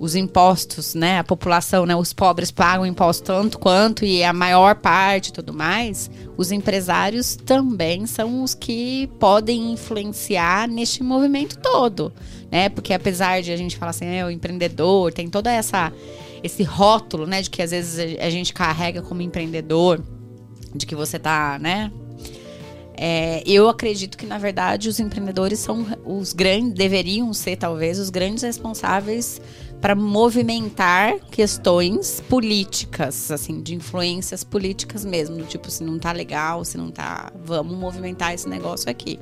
os 0.01 0.14
impostos, 0.14 0.95
né? 0.95 1.19
A 1.19 1.25
população, 1.25 1.87
né? 1.87 1.95
Os 1.95 2.12
pobres 2.12 2.51
pagam 2.51 2.87
imposto 2.87 3.25
tanto 3.25 3.59
quanto 3.59 4.05
e 4.05 4.25
a 4.25 4.33
maior 4.33 4.75
parte 4.75 5.33
tudo 5.33 5.53
mais. 5.53 6.11
Os 6.37 6.51
empresários 6.51 7.37
também 7.37 8.07
são 8.07 8.43
os 8.43 8.55
que 8.55 9.09
podem 9.19 9.73
influenciar 9.73 10.66
neste 10.69 11.03
movimento 11.03 11.59
todo, 11.59 12.12
né? 12.51 12.69
Porque 12.71 12.93
apesar 12.93 13.43
de 13.43 13.53
a 13.53 13.57
gente 13.57 13.77
falar 13.77 13.90
assim, 13.90 14.07
é 14.07 14.25
o 14.25 14.31
empreendedor, 14.31 15.12
tem 15.12 15.29
toda 15.29 15.53
essa 15.53 15.93
esse 16.42 16.62
rótulo, 16.62 17.26
né? 17.26 17.42
De 17.42 17.50
que 17.50 17.62
às 17.62 17.70
vezes 17.70 18.18
a 18.18 18.31
gente 18.31 18.53
carrega 18.53 19.03
como 19.03 19.22
empreendedor, 19.22 20.03
de 20.74 20.87
que 20.87 20.94
você 20.94 21.18
tá, 21.18 21.59
né? 21.61 21.90
É, 23.03 23.42
eu 23.46 23.66
acredito 23.66 24.18
que, 24.18 24.26
na 24.26 24.37
verdade, 24.37 24.87
os 24.87 25.00
empreendedores 25.00 25.59
são 25.59 25.87
os 26.05 26.35
grandes, 26.35 26.74
deveriam 26.74 27.33
ser, 27.33 27.57
talvez, 27.57 27.98
os 27.98 28.11
grandes 28.11 28.42
responsáveis 28.42 29.40
para 29.81 29.94
movimentar 29.94 31.18
questões 31.31 32.22
políticas, 32.29 33.31
assim, 33.31 33.62
de 33.62 33.74
influências 33.74 34.44
políticas 34.44 35.03
mesmo. 35.03 35.42
Tipo, 35.44 35.70
se 35.70 35.83
não 35.83 35.98
tá 35.98 36.12
legal, 36.12 36.62
se 36.62 36.76
não 36.76 36.90
tá. 36.90 37.33
Vamos 37.42 37.74
movimentar 37.74 38.35
esse 38.35 38.46
negócio 38.46 38.90
aqui. 38.90 39.18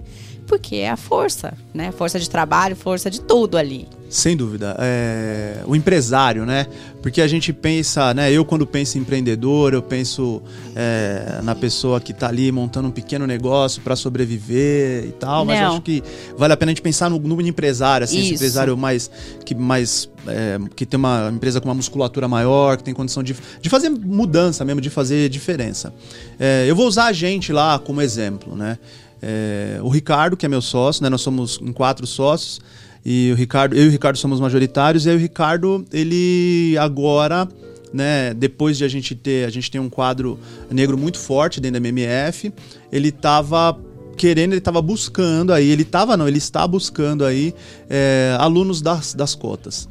Porque 0.49 0.77
é 0.77 0.89
a 0.89 0.97
força, 0.97 1.53
né? 1.75 1.93
Força 1.93 2.19
de 2.19 2.29
trabalho, 2.29 2.75
força 2.75 3.11
de 3.11 3.21
tudo 3.21 3.59
ali. 3.59 3.87
Sem 4.09 4.35
dúvida. 4.35 4.75
É, 4.79 5.59
o 5.67 5.77
empresário, 5.77 6.47
né? 6.47 6.67
Porque 7.03 7.21
a 7.21 7.29
gente 7.29 7.53
pensa, 7.53 8.15
né? 8.15 8.33
Eu, 8.33 8.43
quando 8.47 8.67
penso 8.67 8.97
em 8.97 9.03
empreendedor, 9.03 9.75
eu 9.75 9.83
penso 9.83 10.43
é, 10.75 11.41
na 11.43 11.55
pessoa 11.55 12.01
que 12.01 12.13
está 12.13 12.29
ali 12.29 12.51
montando 12.51 12.89
um 12.89 12.91
pequeno 12.91 13.27
negócio 13.27 13.83
para 13.83 13.95
sobreviver 13.95 15.05
e 15.05 15.13
tal. 15.13 15.45
Mas 15.45 15.61
acho 15.61 15.83
que 15.83 16.03
vale 16.39 16.55
a 16.55 16.57
pena 16.57 16.71
a 16.71 16.75
gente 16.75 16.81
pensar 16.81 17.11
no, 17.11 17.19
no 17.19 17.39
empresário, 17.43 18.05
assim, 18.05 18.21
esse 18.21 18.35
empresário 18.35 18.75
mais. 18.75 19.11
que, 19.45 19.55
mais 19.55 20.09
é, 20.27 20.59
que 20.75 20.87
tem 20.87 20.97
uma 20.97 21.31
empresa 21.31 21.61
com 21.61 21.69
uma 21.69 21.75
musculatura 21.75 22.27
maior, 22.27 22.79
que 22.79 22.85
tem 22.85 22.95
condição 22.95 23.23
de, 23.23 23.37
de 23.61 23.69
fazer 23.69 23.91
mudança 23.91 24.65
mesmo, 24.65 24.81
de 24.81 24.89
fazer 24.89 25.29
diferença. 25.29 25.93
É, 26.41 26.65
eu 26.67 26.75
vou 26.75 26.87
usar 26.87 27.05
a 27.05 27.13
gente 27.13 27.53
lá 27.53 27.79
como 27.79 28.01
exemplo, 28.01 28.57
né? 28.57 28.79
É, 29.21 29.79
o 29.83 29.89
Ricardo, 29.89 30.37
que 30.37 30.47
é 30.47 30.49
meu 30.49 30.63
sócio, 30.63 31.03
né? 31.03 31.09
Nós 31.09 31.21
somos 31.21 31.59
em 31.63 31.73
quatro 31.73 32.07
sócios. 32.07 32.61
E 33.05 33.31
o 33.33 33.37
Ricardo, 33.37 33.75
eu 33.77 33.85
e 33.85 33.89
o 33.89 33.91
Ricardo 33.91 34.17
somos 34.17 34.41
majoritários, 34.41 35.07
e 35.07 35.11
aí 35.11 35.17
o 35.17 35.19
Ricardo, 35.19 35.85
ele 35.93 36.77
agora 36.79 37.49
né, 37.93 38.35
depois 38.35 38.77
de 38.77 38.85
a 38.85 38.89
gente 38.89 39.15
ter, 39.15 39.47
a 39.47 39.51
gente 39.51 39.71
tem 39.71 39.81
um 39.81 39.89
quadro 39.89 40.39
negro 40.71 40.99
muito 40.99 41.19
forte 41.19 41.61
dentro 41.61 41.81
da 41.81 41.89
MMF, 41.89 42.53
ele 42.93 43.09
estava 43.09 43.79
querendo, 44.17 44.53
ele 44.53 44.59
estava 44.59 44.83
buscando 44.83 45.53
aí, 45.53 45.71
ele 45.71 45.83
estava 45.83 46.17
não, 46.17 46.29
ele 46.29 46.39
está 46.39 46.67
buscando 46.67 47.25
aí 47.25 47.55
é, 47.89 48.37
alunos 48.39 48.83
das, 48.83 49.15
das 49.15 49.35
cotas. 49.35 49.89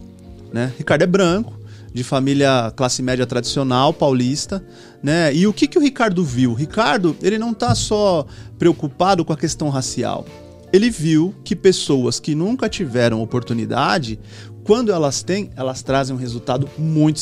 Né? 0.52 0.72
Ricardo 0.78 1.02
é 1.02 1.08
branco, 1.08 1.57
de 1.98 2.04
família 2.04 2.72
classe 2.76 3.02
média 3.02 3.26
tradicional, 3.26 3.92
paulista, 3.92 4.64
né? 5.02 5.34
E 5.34 5.48
o 5.48 5.52
que, 5.52 5.68
que 5.68 5.80
o 5.80 5.82
Ricardo 5.82 6.24
viu? 6.24 6.52
O 6.52 6.54
Ricardo, 6.54 7.18
ele 7.24 7.40
não 7.40 7.52
está 7.52 7.74
só 7.74 8.24
preocupado 8.60 9.26
com 9.26 9.34
a 9.34 9.38
questão 9.38 9.70
racial. 9.70 10.24
Ele 10.72 10.92
viu 10.92 11.34
que 11.44 11.56
pessoas 11.56 12.20
que 12.20 12.36
nunca 12.36 12.70
tiveram 12.70 13.22
oportunidade 13.22 14.20
quando 14.68 14.92
elas 14.92 15.24
têm, 15.24 15.50
elas 15.56 15.82
trazem 15.82 16.14
um 16.14 16.20
resultado 16.20 16.70
muito 16.78 17.22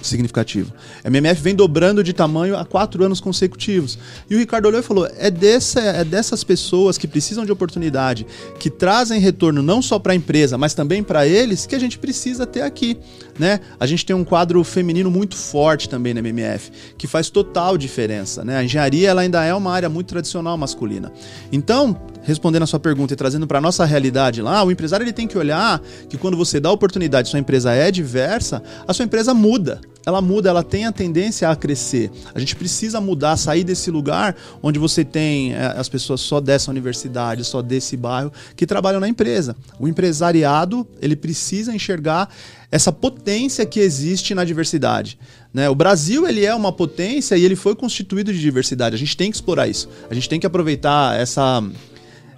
significativo. 0.00 0.72
A 1.04 1.08
MMF 1.08 1.42
vem 1.42 1.54
dobrando 1.54 2.02
de 2.02 2.14
tamanho 2.14 2.56
há 2.56 2.64
quatro 2.64 3.04
anos 3.04 3.20
consecutivos. 3.20 3.98
E 4.30 4.34
o 4.34 4.38
Ricardo 4.38 4.64
olhou 4.64 4.80
e 4.80 4.82
falou: 4.82 5.06
é, 5.18 5.30
dessa, 5.30 5.78
é 5.78 6.02
dessas 6.02 6.42
pessoas 6.42 6.96
que 6.96 7.06
precisam 7.06 7.44
de 7.44 7.52
oportunidade, 7.52 8.26
que 8.58 8.70
trazem 8.70 9.20
retorno 9.20 9.60
não 9.60 9.82
só 9.82 9.98
para 9.98 10.14
a 10.14 10.16
empresa, 10.16 10.56
mas 10.56 10.72
também 10.72 11.02
para 11.02 11.28
eles, 11.28 11.66
que 11.66 11.74
a 11.74 11.78
gente 11.78 11.98
precisa 11.98 12.46
ter 12.46 12.62
aqui. 12.62 12.96
Né? 13.38 13.60
A 13.78 13.86
gente 13.86 14.04
tem 14.04 14.14
um 14.16 14.24
quadro 14.24 14.62
feminino 14.64 15.10
muito 15.10 15.36
forte 15.36 15.88
também 15.88 16.14
na 16.14 16.20
MMF, 16.20 16.70
que 16.96 17.06
faz 17.06 17.28
total 17.30 17.76
diferença. 17.76 18.44
Né? 18.44 18.56
A 18.56 18.64
engenharia 18.64 19.10
ela 19.10 19.22
ainda 19.22 19.44
é 19.44 19.54
uma 19.54 19.72
área 19.72 19.88
muito 19.88 20.08
tradicional 20.08 20.56
masculina. 20.56 21.12
Então, 21.52 22.00
respondendo 22.22 22.62
a 22.62 22.66
sua 22.66 22.80
pergunta 22.80 23.12
e 23.12 23.16
trazendo 23.16 23.46
para 23.46 23.60
nossa 23.60 23.84
realidade 23.84 24.42
lá, 24.42 24.64
o 24.64 24.70
empresário 24.70 25.04
ele 25.04 25.12
tem 25.12 25.28
que 25.28 25.38
olhar 25.38 25.80
que 26.08 26.16
quando 26.16 26.36
você 26.36 26.58
dá 26.58 26.70
oportunidade, 26.70 27.28
sua 27.28 27.38
empresa 27.38 27.72
é 27.72 27.90
diversa, 27.90 28.62
a 28.86 28.92
sua 28.92 29.04
empresa 29.04 29.34
muda. 29.34 29.80
Ela 30.06 30.22
muda, 30.22 30.48
ela 30.48 30.62
tem 30.62 30.86
a 30.86 30.92
tendência 30.92 31.50
a 31.50 31.56
crescer. 31.56 32.12
A 32.32 32.38
gente 32.38 32.54
precisa 32.54 33.00
mudar, 33.00 33.36
sair 33.36 33.64
desse 33.64 33.90
lugar 33.90 34.36
onde 34.62 34.78
você 34.78 35.04
tem 35.04 35.52
é, 35.52 35.74
as 35.76 35.88
pessoas 35.88 36.20
só 36.20 36.40
dessa 36.40 36.70
universidade, 36.70 37.42
só 37.42 37.60
desse 37.60 37.96
bairro 37.96 38.32
que 38.54 38.64
trabalham 38.64 39.00
na 39.00 39.08
empresa. 39.08 39.56
O 39.80 39.88
empresariado, 39.88 40.86
ele 41.02 41.16
precisa 41.16 41.74
enxergar 41.74 42.30
essa 42.70 42.92
potência 42.92 43.66
que 43.66 43.80
existe 43.80 44.32
na 44.32 44.44
diversidade. 44.44 45.18
Né? 45.52 45.68
O 45.68 45.74
Brasil 45.74 46.26
ele 46.28 46.44
é 46.44 46.54
uma 46.54 46.70
potência 46.70 47.36
e 47.36 47.44
ele 47.44 47.56
foi 47.56 47.74
constituído 47.74 48.32
de 48.32 48.40
diversidade. 48.40 48.94
A 48.94 48.98
gente 48.98 49.16
tem 49.16 49.30
que 49.30 49.36
explorar 49.36 49.66
isso. 49.66 49.88
A 50.08 50.14
gente 50.14 50.28
tem 50.28 50.38
que 50.38 50.46
aproveitar 50.46 51.18
essa 51.18 51.62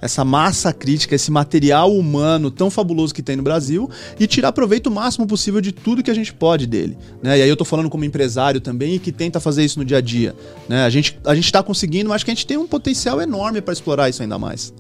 essa 0.00 0.24
massa 0.24 0.72
crítica, 0.72 1.14
esse 1.14 1.30
material 1.30 1.94
humano 1.94 2.50
tão 2.50 2.70
fabuloso 2.70 3.14
que 3.14 3.22
tem 3.22 3.37
no 3.37 3.42
Brasil 3.42 3.90
e 4.18 4.26
tirar 4.26 4.52
proveito 4.52 4.88
o 4.88 4.90
máximo 4.90 5.26
possível 5.26 5.61
de 5.61 5.72
tudo 5.72 6.02
que 6.02 6.11
a 6.11 6.14
gente 6.14 6.32
pode 6.32 6.66
dele. 6.66 6.96
Né? 7.22 7.38
E 7.38 7.42
aí 7.42 7.48
eu 7.48 7.56
tô 7.56 7.64
falando 7.64 7.90
como 7.90 8.04
empresário 8.04 8.61
também 8.61 8.94
e 8.94 8.98
que 8.98 9.12
tenta 9.12 9.40
fazer 9.40 9.64
isso 9.64 9.78
no 9.78 9.84
dia 9.84 9.98
a 9.98 10.00
dia. 10.00 10.34
Né? 10.68 10.84
A 10.84 10.90
gente 10.90 11.18
a 11.24 11.34
está 11.34 11.62
conseguindo, 11.62 12.08
mas 12.08 12.16
acho 12.16 12.24
que 12.24 12.30
a 12.30 12.34
gente 12.34 12.46
tem 12.46 12.56
um 12.56 12.66
potencial 12.66 13.20
enorme 13.20 13.61
para 13.61 13.72
explorar 13.72 14.08
isso 14.08 14.22
ainda 14.22 14.38
mais. 14.38 14.72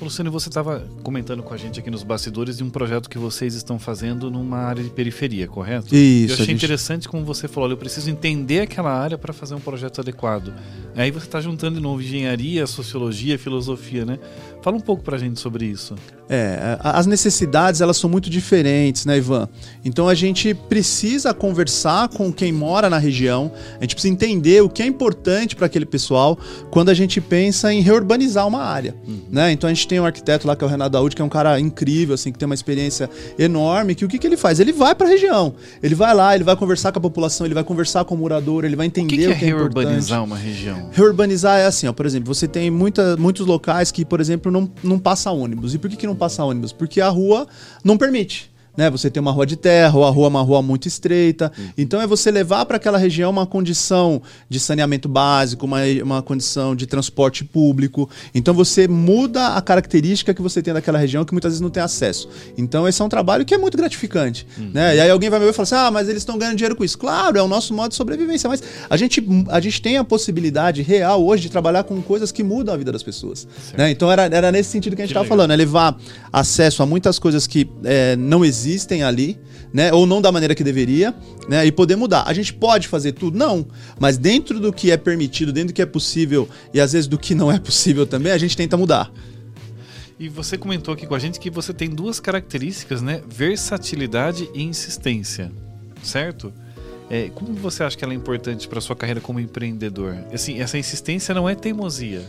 Luciano, 0.00 0.30
você 0.30 0.48
estava 0.48 0.86
comentando 1.02 1.42
com 1.42 1.52
a 1.52 1.56
gente 1.56 1.80
aqui 1.80 1.90
nos 1.90 2.04
bastidores 2.04 2.58
de 2.58 2.64
um 2.64 2.70
projeto 2.70 3.10
que 3.10 3.18
vocês 3.18 3.54
estão 3.54 3.78
fazendo 3.78 4.30
numa 4.30 4.58
área 4.58 4.82
de 4.82 4.90
periferia, 4.90 5.48
correto? 5.48 5.94
Isso. 5.94 6.30
Eu 6.30 6.34
achei 6.34 6.46
gente... 6.46 6.56
interessante 6.56 7.08
como 7.08 7.24
você 7.24 7.48
falou, 7.48 7.68
eu 7.68 7.76
preciso 7.76 8.08
entender 8.08 8.60
aquela 8.60 8.92
área 8.92 9.18
para 9.18 9.32
fazer 9.32 9.56
um 9.56 9.60
projeto 9.60 10.00
adequado. 10.00 10.54
Aí 10.94 11.10
você 11.10 11.26
está 11.26 11.40
juntando 11.40 11.76
de 11.76 11.82
novo 11.82 12.00
engenharia, 12.00 12.64
sociologia, 12.66 13.38
filosofia, 13.38 14.04
né? 14.04 14.18
Fala 14.62 14.76
um 14.76 14.80
pouco 14.80 15.02
para 15.02 15.16
a 15.16 15.18
gente 15.18 15.38
sobre 15.40 15.66
isso. 15.66 15.94
É, 16.30 16.78
as 16.80 17.06
necessidades 17.06 17.80
elas 17.80 17.96
são 17.96 18.10
muito 18.10 18.28
diferentes, 18.28 19.06
né, 19.06 19.16
Ivan? 19.16 19.48
Então 19.82 20.06
a 20.08 20.14
gente 20.14 20.52
precisa 20.52 21.32
conversar 21.32 22.08
com 22.08 22.30
quem 22.30 22.52
mora 22.52 22.90
na 22.90 22.98
região, 22.98 23.50
a 23.78 23.80
gente 23.82 23.94
precisa 23.94 24.12
entender 24.12 24.62
o 24.62 24.68
que 24.68 24.82
é 24.82 24.86
importante 24.86 25.56
para 25.56 25.64
aquele 25.64 25.86
pessoal 25.86 26.38
quando 26.70 26.90
a 26.90 26.94
gente 26.94 27.18
pensa 27.18 27.72
em 27.72 27.80
reurbanizar 27.80 28.46
uma 28.46 28.62
área, 28.62 28.94
uhum. 29.06 29.22
né? 29.30 29.52
Então 29.52 29.70
a 29.70 29.72
gente 29.72 29.88
tem 29.88 29.98
um 29.98 30.04
arquiteto 30.04 30.46
lá 30.46 30.54
que 30.54 30.62
é 30.62 30.66
o 30.66 30.70
Renato 30.70 30.90
Daúde, 30.90 31.16
que 31.16 31.22
é 31.22 31.24
um 31.24 31.30
cara 31.30 31.58
incrível, 31.58 32.14
assim, 32.14 32.30
que 32.30 32.38
tem 32.38 32.44
uma 32.44 32.54
experiência 32.54 33.08
enorme, 33.38 33.94
que 33.94 34.04
o 34.04 34.08
que, 34.08 34.18
que 34.18 34.26
ele 34.26 34.36
faz? 34.36 34.60
Ele 34.60 34.72
vai 34.72 34.94
para 34.94 35.06
a 35.06 35.10
região, 35.10 35.54
ele 35.82 35.94
vai 35.94 36.14
lá, 36.14 36.34
ele 36.34 36.44
vai 36.44 36.56
conversar 36.56 36.92
com 36.92 36.98
a 36.98 37.02
população, 37.02 37.46
ele 37.46 37.54
vai 37.54 37.64
conversar 37.64 38.04
com 38.04 38.14
o 38.14 38.18
morador, 38.18 38.66
ele 38.66 38.76
vai 38.76 38.86
entender 38.86 39.06
o 39.06 39.08
que, 39.08 39.16
que, 39.16 39.32
o 39.32 39.38
que 39.38 39.44
é, 39.46 39.48
é 39.48 39.54
reurbanizar 39.54 40.22
uma 40.22 40.36
região. 40.36 40.90
Reurbanizar 40.92 41.58
é 41.58 41.64
assim, 41.64 41.86
ó, 41.86 41.92
por 41.94 42.04
exemplo, 42.04 42.34
você 42.34 42.46
tem 42.46 42.70
muita, 42.70 43.16
muitos 43.16 43.46
locais 43.46 43.90
que, 43.90 44.04
por 44.04 44.20
exemplo, 44.20 44.47
não, 44.50 44.70
não 44.82 44.98
passa 44.98 45.30
ônibus. 45.30 45.74
E 45.74 45.78
por 45.78 45.88
que, 45.90 45.96
que 45.96 46.06
não 46.06 46.16
passa 46.16 46.44
ônibus? 46.44 46.72
Porque 46.72 47.00
a 47.00 47.08
rua 47.08 47.46
não 47.84 47.96
permite 47.96 48.50
né? 48.78 48.88
Você 48.90 49.10
tem 49.10 49.20
uma 49.20 49.32
rua 49.32 49.44
de 49.44 49.56
terra, 49.56 49.98
ou 49.98 50.04
a 50.04 50.10
rua 50.10 50.26
é 50.26 50.28
uma 50.28 50.40
rua 50.40 50.62
muito 50.62 50.86
estreita. 50.86 51.50
Uhum. 51.58 51.70
Então 51.76 52.00
é 52.00 52.06
você 52.06 52.30
levar 52.30 52.64
para 52.64 52.76
aquela 52.76 52.96
região 52.96 53.28
uma 53.28 53.44
condição 53.44 54.22
de 54.48 54.60
saneamento 54.60 55.08
básico, 55.08 55.66
uma, 55.66 55.80
uma 56.00 56.22
condição 56.22 56.76
de 56.76 56.86
transporte 56.86 57.44
público. 57.44 58.08
Então 58.32 58.54
você 58.54 58.86
muda 58.86 59.48
a 59.56 59.60
característica 59.60 60.32
que 60.32 60.40
você 60.40 60.62
tem 60.62 60.72
daquela 60.72 60.96
região 60.96 61.24
que 61.24 61.32
muitas 61.32 61.50
vezes 61.50 61.60
não 61.60 61.70
tem 61.70 61.82
acesso. 61.82 62.28
Então 62.56 62.86
esse 62.86 63.02
é 63.02 63.04
um 63.04 63.08
trabalho 63.08 63.44
que 63.44 63.52
é 63.52 63.58
muito 63.58 63.76
gratificante, 63.76 64.46
uhum. 64.56 64.70
né? 64.72 64.94
E 64.94 65.00
aí 65.00 65.10
alguém 65.10 65.28
vai 65.28 65.40
me 65.40 65.46
ver 65.46 65.50
e 65.50 65.54
falar 65.54 65.64
assim: 65.64 65.74
"Ah, 65.74 65.90
mas 65.90 66.08
eles 66.08 66.22
estão 66.22 66.38
ganhando 66.38 66.54
dinheiro 66.54 66.76
com 66.76 66.84
isso". 66.84 66.96
Claro, 66.96 67.36
é 67.36 67.42
o 67.42 67.48
nosso 67.48 67.74
modo 67.74 67.88
de 67.88 67.96
sobrevivência, 67.96 68.48
mas 68.48 68.62
a 68.88 68.96
gente 68.96 69.26
a 69.48 69.58
gente 69.58 69.82
tem 69.82 69.96
a 69.96 70.04
possibilidade 70.04 70.82
real 70.82 71.26
hoje 71.26 71.42
de 71.42 71.50
trabalhar 71.50 71.82
com 71.82 72.00
coisas 72.00 72.30
que 72.30 72.44
mudam 72.44 72.72
a 72.72 72.76
vida 72.76 72.92
das 72.92 73.02
pessoas, 73.02 73.48
né? 73.76 73.90
Então 73.90 74.08
era, 74.08 74.26
era 74.26 74.52
nesse 74.52 74.70
sentido 74.70 74.94
que 74.94 75.02
a 75.02 75.04
gente 75.04 75.10
estava 75.10 75.26
falando, 75.26 75.52
é 75.52 75.56
levar 75.56 75.98
acesso 76.32 76.80
a 76.80 76.86
muitas 76.86 77.18
coisas 77.18 77.44
que 77.44 77.68
é, 77.82 78.14
não 78.14 78.44
existem 78.44 78.67
existem 78.68 79.02
ali, 79.02 79.38
né? 79.72 79.92
Ou 79.92 80.06
não 80.06 80.20
da 80.20 80.30
maneira 80.30 80.54
que 80.54 80.62
deveria, 80.62 81.14
né? 81.48 81.64
E 81.66 81.72
poder 81.72 81.96
mudar. 81.96 82.24
A 82.26 82.32
gente 82.32 82.52
pode 82.52 82.88
fazer 82.88 83.12
tudo? 83.12 83.36
Não. 83.36 83.66
Mas 83.98 84.16
dentro 84.18 84.60
do 84.60 84.72
que 84.72 84.90
é 84.90 84.96
permitido, 84.96 85.52
dentro 85.52 85.68
do 85.68 85.74
que 85.74 85.82
é 85.82 85.86
possível 85.86 86.48
e 86.72 86.80
às 86.80 86.92
vezes 86.92 87.08
do 87.08 87.18
que 87.18 87.34
não 87.34 87.50
é 87.50 87.58
possível 87.58 88.06
também, 88.06 88.32
a 88.32 88.38
gente 88.38 88.56
tenta 88.56 88.76
mudar. 88.76 89.10
E 90.18 90.28
você 90.28 90.58
comentou 90.58 90.92
aqui 90.92 91.06
com 91.06 91.14
a 91.14 91.18
gente 91.18 91.38
que 91.38 91.48
você 91.48 91.72
tem 91.72 91.88
duas 91.88 92.18
características, 92.18 93.00
né? 93.00 93.22
Versatilidade 93.28 94.50
e 94.52 94.62
insistência, 94.62 95.50
certo? 96.02 96.52
É, 97.10 97.30
como 97.30 97.54
você 97.54 97.82
acha 97.82 97.96
que 97.96 98.04
ela 98.04 98.12
é 98.12 98.16
importante 98.16 98.68
para 98.68 98.80
sua 98.80 98.96
carreira 98.96 99.20
como 99.20 99.40
empreendedor? 99.40 100.16
Assim, 100.32 100.60
essa 100.60 100.76
insistência 100.76 101.34
não 101.34 101.48
é 101.48 101.54
teimosia. 101.54 102.22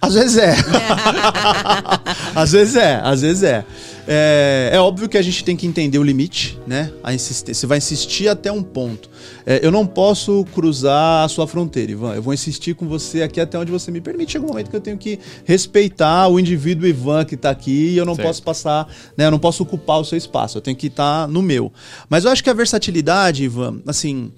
Às 0.00 0.14
vezes 0.14 0.38
é. 0.38 0.54
às 2.34 2.52
vezes 2.52 2.76
é, 2.76 3.00
às 3.02 3.20
vezes 3.20 3.42
é. 3.42 3.64
é. 4.06 4.70
é. 4.72 4.78
óbvio 4.78 5.08
que 5.08 5.18
a 5.18 5.22
gente 5.22 5.42
tem 5.42 5.56
que 5.56 5.66
entender 5.66 5.98
o 5.98 6.04
limite, 6.04 6.58
né? 6.66 6.92
A 7.02 7.12
insistência. 7.12 7.60
Você 7.60 7.66
vai 7.66 7.78
insistir 7.78 8.28
até 8.28 8.50
um 8.50 8.62
ponto. 8.62 9.10
É, 9.44 9.58
eu 9.60 9.72
não 9.72 9.84
posso 9.84 10.44
cruzar 10.54 11.24
a 11.24 11.28
sua 11.28 11.48
fronteira, 11.48 11.90
Ivan. 11.90 12.14
Eu 12.14 12.22
vou 12.22 12.32
insistir 12.32 12.74
com 12.74 12.86
você 12.86 13.22
aqui 13.22 13.40
até 13.40 13.58
onde 13.58 13.72
você 13.72 13.90
me 13.90 14.00
permite. 14.00 14.32
Chega 14.32 14.44
um 14.44 14.48
momento 14.48 14.70
que 14.70 14.76
eu 14.76 14.80
tenho 14.80 14.96
que 14.96 15.18
respeitar 15.44 16.28
o 16.28 16.38
indivíduo 16.38 16.86
Ivan 16.86 17.24
que 17.24 17.34
está 17.34 17.50
aqui 17.50 17.90
e 17.90 17.96
eu 17.96 18.06
não 18.06 18.14
certo. 18.14 18.28
posso 18.28 18.42
passar, 18.42 18.88
né? 19.16 19.26
Eu 19.26 19.32
não 19.32 19.38
posso 19.38 19.64
ocupar 19.64 19.98
o 19.98 20.04
seu 20.04 20.16
espaço. 20.16 20.58
Eu 20.58 20.62
tenho 20.62 20.76
que 20.76 20.86
estar 20.86 21.22
tá 21.22 21.26
no 21.26 21.42
meu. 21.42 21.72
Mas 22.08 22.24
eu 22.24 22.30
acho 22.30 22.42
que 22.44 22.50
a 22.50 22.54
versatilidade, 22.54 23.42
Ivan, 23.42 23.80
assim. 23.84 24.32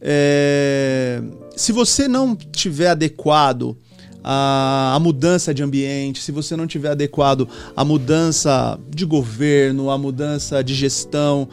É... 0.00 1.20
Se 1.56 1.72
você 1.72 2.06
não 2.06 2.36
tiver 2.36 2.88
adequado 2.88 3.76
a, 4.22 4.92
a 4.94 5.00
mudança 5.00 5.54
de 5.54 5.62
ambiente, 5.62 6.22
se 6.22 6.32
você 6.32 6.56
não 6.56 6.66
tiver 6.66 6.90
adequado 6.90 7.48
à 7.76 7.84
mudança 7.84 8.78
de 8.88 9.04
governo, 9.04 9.90
à 9.90 9.98
mudança 9.98 10.62
de 10.62 10.74
gestão, 10.74 11.48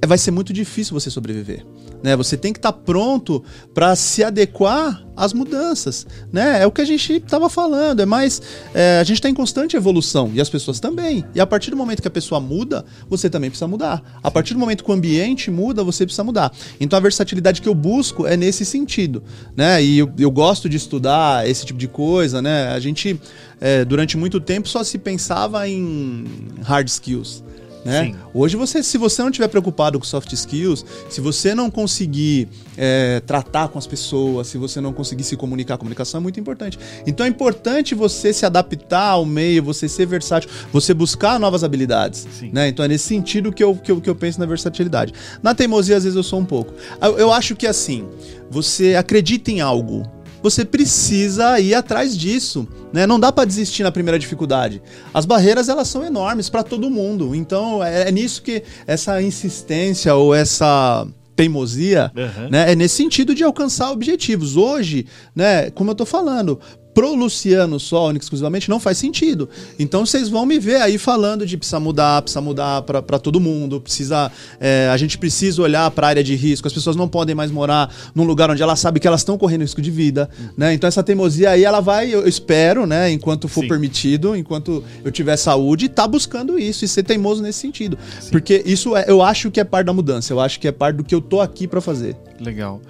é, 0.00 0.06
vai 0.06 0.18
ser 0.18 0.30
muito 0.30 0.52
difícil 0.52 0.98
você 0.98 1.10
sobreviver. 1.10 1.64
Né? 2.02 2.16
Você 2.16 2.36
tem 2.36 2.52
que 2.52 2.58
estar 2.58 2.72
tá 2.72 2.78
pronto 2.78 3.42
para 3.74 3.94
se 3.96 4.22
adequar 4.22 5.04
às 5.16 5.32
mudanças. 5.32 6.06
Né? 6.32 6.62
É 6.62 6.66
o 6.66 6.70
que 6.70 6.80
a 6.80 6.84
gente 6.84 7.14
estava 7.14 7.48
falando. 7.48 8.00
É 8.00 8.06
mais. 8.06 8.40
É, 8.72 8.98
a 9.00 9.04
gente 9.04 9.16
está 9.16 9.28
em 9.28 9.34
constante 9.34 9.76
evolução 9.76 10.30
e 10.32 10.40
as 10.40 10.48
pessoas 10.48 10.78
também. 10.78 11.24
E 11.34 11.40
a 11.40 11.46
partir 11.46 11.70
do 11.70 11.76
momento 11.76 12.00
que 12.00 12.08
a 12.08 12.10
pessoa 12.10 12.40
muda, 12.40 12.84
você 13.08 13.28
também 13.28 13.50
precisa 13.50 13.66
mudar. 13.66 14.20
A 14.22 14.30
partir 14.30 14.54
do 14.54 14.60
momento 14.60 14.84
que 14.84 14.90
o 14.90 14.94
ambiente 14.94 15.50
muda, 15.50 15.82
você 15.82 16.04
precisa 16.04 16.24
mudar. 16.24 16.52
Então 16.80 16.96
a 16.96 17.00
versatilidade 17.00 17.60
que 17.60 17.68
eu 17.68 17.74
busco 17.74 18.26
é 18.26 18.36
nesse 18.36 18.64
sentido. 18.64 19.22
Né? 19.56 19.82
E 19.82 19.98
eu, 19.98 20.10
eu 20.18 20.30
gosto 20.30 20.68
de 20.68 20.76
estudar 20.76 21.48
esse 21.48 21.66
tipo 21.66 21.78
de 21.78 21.88
coisa. 21.88 22.40
Né? 22.40 22.68
A 22.68 22.78
gente, 22.78 23.20
é, 23.60 23.84
durante 23.84 24.16
muito 24.16 24.40
tempo, 24.40 24.68
só 24.68 24.84
se 24.84 24.98
pensava 24.98 25.68
em 25.68 26.24
hard 26.62 26.86
skills. 26.86 27.42
Né? 27.88 28.14
Hoje, 28.34 28.56
você, 28.56 28.82
se 28.82 28.98
você 28.98 29.22
não 29.22 29.30
estiver 29.30 29.48
preocupado 29.48 29.98
com 29.98 30.04
soft 30.04 30.30
skills, 30.32 30.84
se 31.08 31.20
você 31.20 31.54
não 31.54 31.70
conseguir 31.70 32.48
é, 32.76 33.20
tratar 33.26 33.68
com 33.68 33.78
as 33.78 33.86
pessoas, 33.86 34.46
se 34.48 34.58
você 34.58 34.80
não 34.80 34.92
conseguir 34.92 35.24
se 35.24 35.36
comunicar, 35.36 35.74
a 35.74 35.78
comunicação 35.78 36.20
é 36.20 36.22
muito 36.22 36.38
importante. 36.38 36.78
Então 37.06 37.24
é 37.24 37.28
importante 37.28 37.94
você 37.94 38.32
se 38.32 38.44
adaptar 38.44 39.10
ao 39.10 39.24
meio, 39.24 39.62
você 39.62 39.88
ser 39.88 40.06
versátil, 40.06 40.50
você 40.70 40.92
buscar 40.92 41.40
novas 41.40 41.64
habilidades. 41.64 42.26
Né? 42.52 42.68
Então 42.68 42.84
é 42.84 42.88
nesse 42.88 43.06
sentido 43.06 43.50
que 43.50 43.64
eu, 43.64 43.74
que, 43.74 43.90
eu, 43.90 44.00
que 44.00 44.10
eu 44.10 44.14
penso 44.14 44.38
na 44.38 44.46
versatilidade. 44.46 45.14
Na 45.42 45.54
teimosia, 45.54 45.96
às 45.96 46.04
vezes, 46.04 46.16
eu 46.16 46.22
sou 46.22 46.38
um 46.38 46.44
pouco. 46.44 46.74
Eu, 47.00 47.18
eu 47.18 47.32
acho 47.32 47.56
que 47.56 47.66
assim, 47.66 48.06
você 48.50 48.94
acredita 48.96 49.50
em 49.50 49.60
algo, 49.60 50.02
você 50.42 50.64
precisa 50.64 51.58
ir 51.60 51.74
atrás 51.74 52.16
disso, 52.16 52.66
né? 52.92 53.06
Não 53.06 53.18
dá 53.18 53.30
para 53.32 53.44
desistir 53.44 53.82
na 53.82 53.90
primeira 53.92 54.18
dificuldade. 54.18 54.80
As 55.12 55.24
barreiras 55.26 55.68
elas 55.68 55.88
são 55.88 56.04
enormes 56.04 56.48
para 56.48 56.62
todo 56.62 56.90
mundo. 56.90 57.34
Então 57.34 57.82
é, 57.82 58.08
é 58.08 58.12
nisso 58.12 58.42
que 58.42 58.62
essa 58.86 59.20
insistência 59.22 60.14
ou 60.14 60.34
essa 60.34 61.06
teimosia, 61.36 62.10
Uhum. 62.16 62.48
né? 62.50 62.72
É 62.72 62.74
nesse 62.74 62.96
sentido 62.96 63.34
de 63.34 63.44
alcançar 63.44 63.90
objetivos. 63.92 64.56
Hoje, 64.56 65.06
né, 65.34 65.70
como 65.70 65.90
eu 65.90 65.94
tô 65.94 66.04
falando, 66.04 66.58
pro 66.98 67.14
Luciano 67.14 67.78
só, 67.78 68.08
única 68.08 68.24
e 68.24 68.26
exclusivamente, 68.26 68.68
não 68.68 68.80
faz 68.80 68.98
sentido. 68.98 69.48
Então 69.78 70.04
vocês 70.04 70.28
vão 70.28 70.44
me 70.44 70.58
ver 70.58 70.82
aí 70.82 70.98
falando 70.98 71.46
de 71.46 71.56
precisa 71.56 71.78
mudar, 71.78 72.20
precisa 72.22 72.40
mudar 72.40 72.82
pra 72.82 73.00
pra 73.00 73.20
todo 73.20 73.38
mundo, 73.38 73.80
precisa. 73.80 74.32
é, 74.58 74.88
a 74.92 74.96
gente 74.96 75.16
precisa 75.16 75.62
olhar 75.62 75.88
pra 75.92 76.08
área 76.08 76.24
de 76.24 76.34
risco, 76.34 76.66
as 76.66 76.74
pessoas 76.74 76.96
não 76.96 77.06
podem 77.06 77.36
mais 77.36 77.52
morar 77.52 77.88
num 78.16 78.24
lugar 78.24 78.50
onde 78.50 78.60
elas 78.60 78.80
sabem 78.80 79.00
que 79.00 79.06
elas 79.06 79.20
estão 79.20 79.38
correndo 79.38 79.60
risco 79.60 79.80
de 79.80 79.92
vida. 79.92 80.28
Né? 80.56 80.74
Então 80.74 80.88
essa 80.88 81.00
teimosia 81.00 81.50
aí, 81.50 81.62
ela 81.62 81.78
vai, 81.78 82.12
eu 82.12 82.26
espero, 82.26 82.84
né, 82.84 83.12
enquanto 83.12 83.46
for 83.46 83.60
Sim. 83.60 83.68
permitido, 83.68 84.34
enquanto 84.34 84.82
eu 85.04 85.12
tiver 85.12 85.36
saúde, 85.36 85.88
tá 85.88 86.04
buscando 86.04 86.58
isso 86.58 86.84
e 86.84 86.88
ser 86.88 87.04
teimoso 87.04 87.40
nesse 87.40 87.60
sentido. 87.60 87.96
Porque 88.32 88.60
isso 88.66 88.96
é, 88.96 89.04
eu 89.06 89.22
acho 89.22 89.52
que 89.52 89.60
é 89.60 89.64
parte 89.64 89.86
da 89.86 89.92
mudança, 89.92 90.32
eu 90.32 90.40
acho 90.40 90.58
que 90.58 90.66
é 90.66 90.72
parte 90.72 90.96
do 90.96 91.04
que 91.04 91.14
eu 91.14 91.20
tô 91.20 91.40
aqui 91.40 91.68
pra 91.68 91.80
fazer. 91.80 92.16
Legal. 92.40 92.80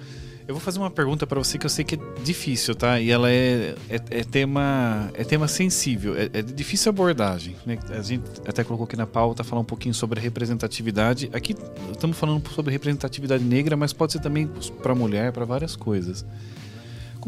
Eu 0.49 0.55
vou 0.55 0.59
fazer 0.59 0.79
uma 0.79 0.89
pergunta 0.89 1.27
pra 1.27 1.37
você 1.37 1.59
que 1.59 1.65
eu 1.67 1.69
sei 1.69 1.85
que 1.85 1.93
é 1.93 1.99
difícil, 2.23 2.73
tá? 2.73 2.99
E 2.99 3.11
ela 3.11 3.29
é, 3.29 3.75
é, 3.87 4.01
é 4.09 4.23
tema 4.23 5.11
é 5.13 5.23
tema 5.23 5.47
sensível, 5.47 6.15
é, 6.17 6.23
é 6.33 6.41
difícil 6.41 6.89
abordagem. 6.89 7.55
Né? 7.67 7.77
A 7.91 8.01
gente 8.01 8.23
até 8.47 8.63
colocou 8.63 8.85
aqui 8.85 8.97
na 8.97 9.05
pauta 9.05 9.43
falar 9.43 9.61
um 9.61 9.65
pouquinho 9.65 9.93
sobre 9.93 10.19
representatividade. 10.19 11.29
Aqui 11.33 11.55
estamos 11.91 12.17
falando 12.17 12.49
sobre 12.49 12.71
representatividade 12.71 13.43
negra, 13.43 13.77
mas 13.77 13.93
pode 13.93 14.13
ser 14.13 14.21
também 14.21 14.49
para 14.81 14.95
mulher, 14.95 15.31
para 15.31 15.45
várias 15.45 15.75
coisas. 15.75 16.25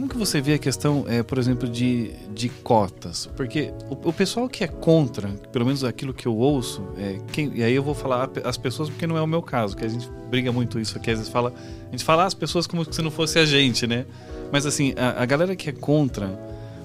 Como 0.01 0.09
que 0.09 0.17
você 0.17 0.41
vê 0.41 0.55
a 0.55 0.57
questão, 0.57 1.05
é, 1.07 1.21
por 1.21 1.37
exemplo, 1.37 1.69
de, 1.69 2.09
de 2.33 2.49
cotas? 2.49 3.29
Porque 3.37 3.71
o, 3.87 4.09
o 4.09 4.11
pessoal 4.11 4.49
que 4.49 4.63
é 4.63 4.67
contra, 4.67 5.27
pelo 5.51 5.63
menos 5.63 5.83
aquilo 5.83 6.11
que 6.11 6.27
eu 6.27 6.35
ouço, 6.35 6.81
é, 6.97 7.19
quem, 7.31 7.51
e 7.53 7.63
aí 7.63 7.75
eu 7.75 7.83
vou 7.83 7.93
falar 7.93 8.27
as 8.43 8.57
pessoas 8.57 8.89
porque 8.89 9.05
não 9.05 9.15
é 9.15 9.21
o 9.21 9.27
meu 9.27 9.43
caso, 9.43 9.77
que 9.77 9.85
a 9.85 9.87
gente 9.87 10.09
briga 10.27 10.51
muito 10.51 10.79
isso 10.79 10.97
aqui, 10.97 11.11
às 11.11 11.19
vezes 11.19 11.31
fala, 11.31 11.53
a 11.87 11.91
gente 11.91 12.03
fala 12.03 12.25
as 12.25 12.33
pessoas 12.33 12.65
como 12.65 12.83
se 12.91 12.99
não 12.99 13.11
fosse 13.11 13.37
a 13.37 13.45
gente, 13.45 13.85
né? 13.85 14.07
Mas 14.51 14.65
assim, 14.65 14.95
a, 14.97 15.21
a 15.21 15.25
galera 15.27 15.55
que 15.55 15.69
é 15.69 15.71
contra, 15.71 16.27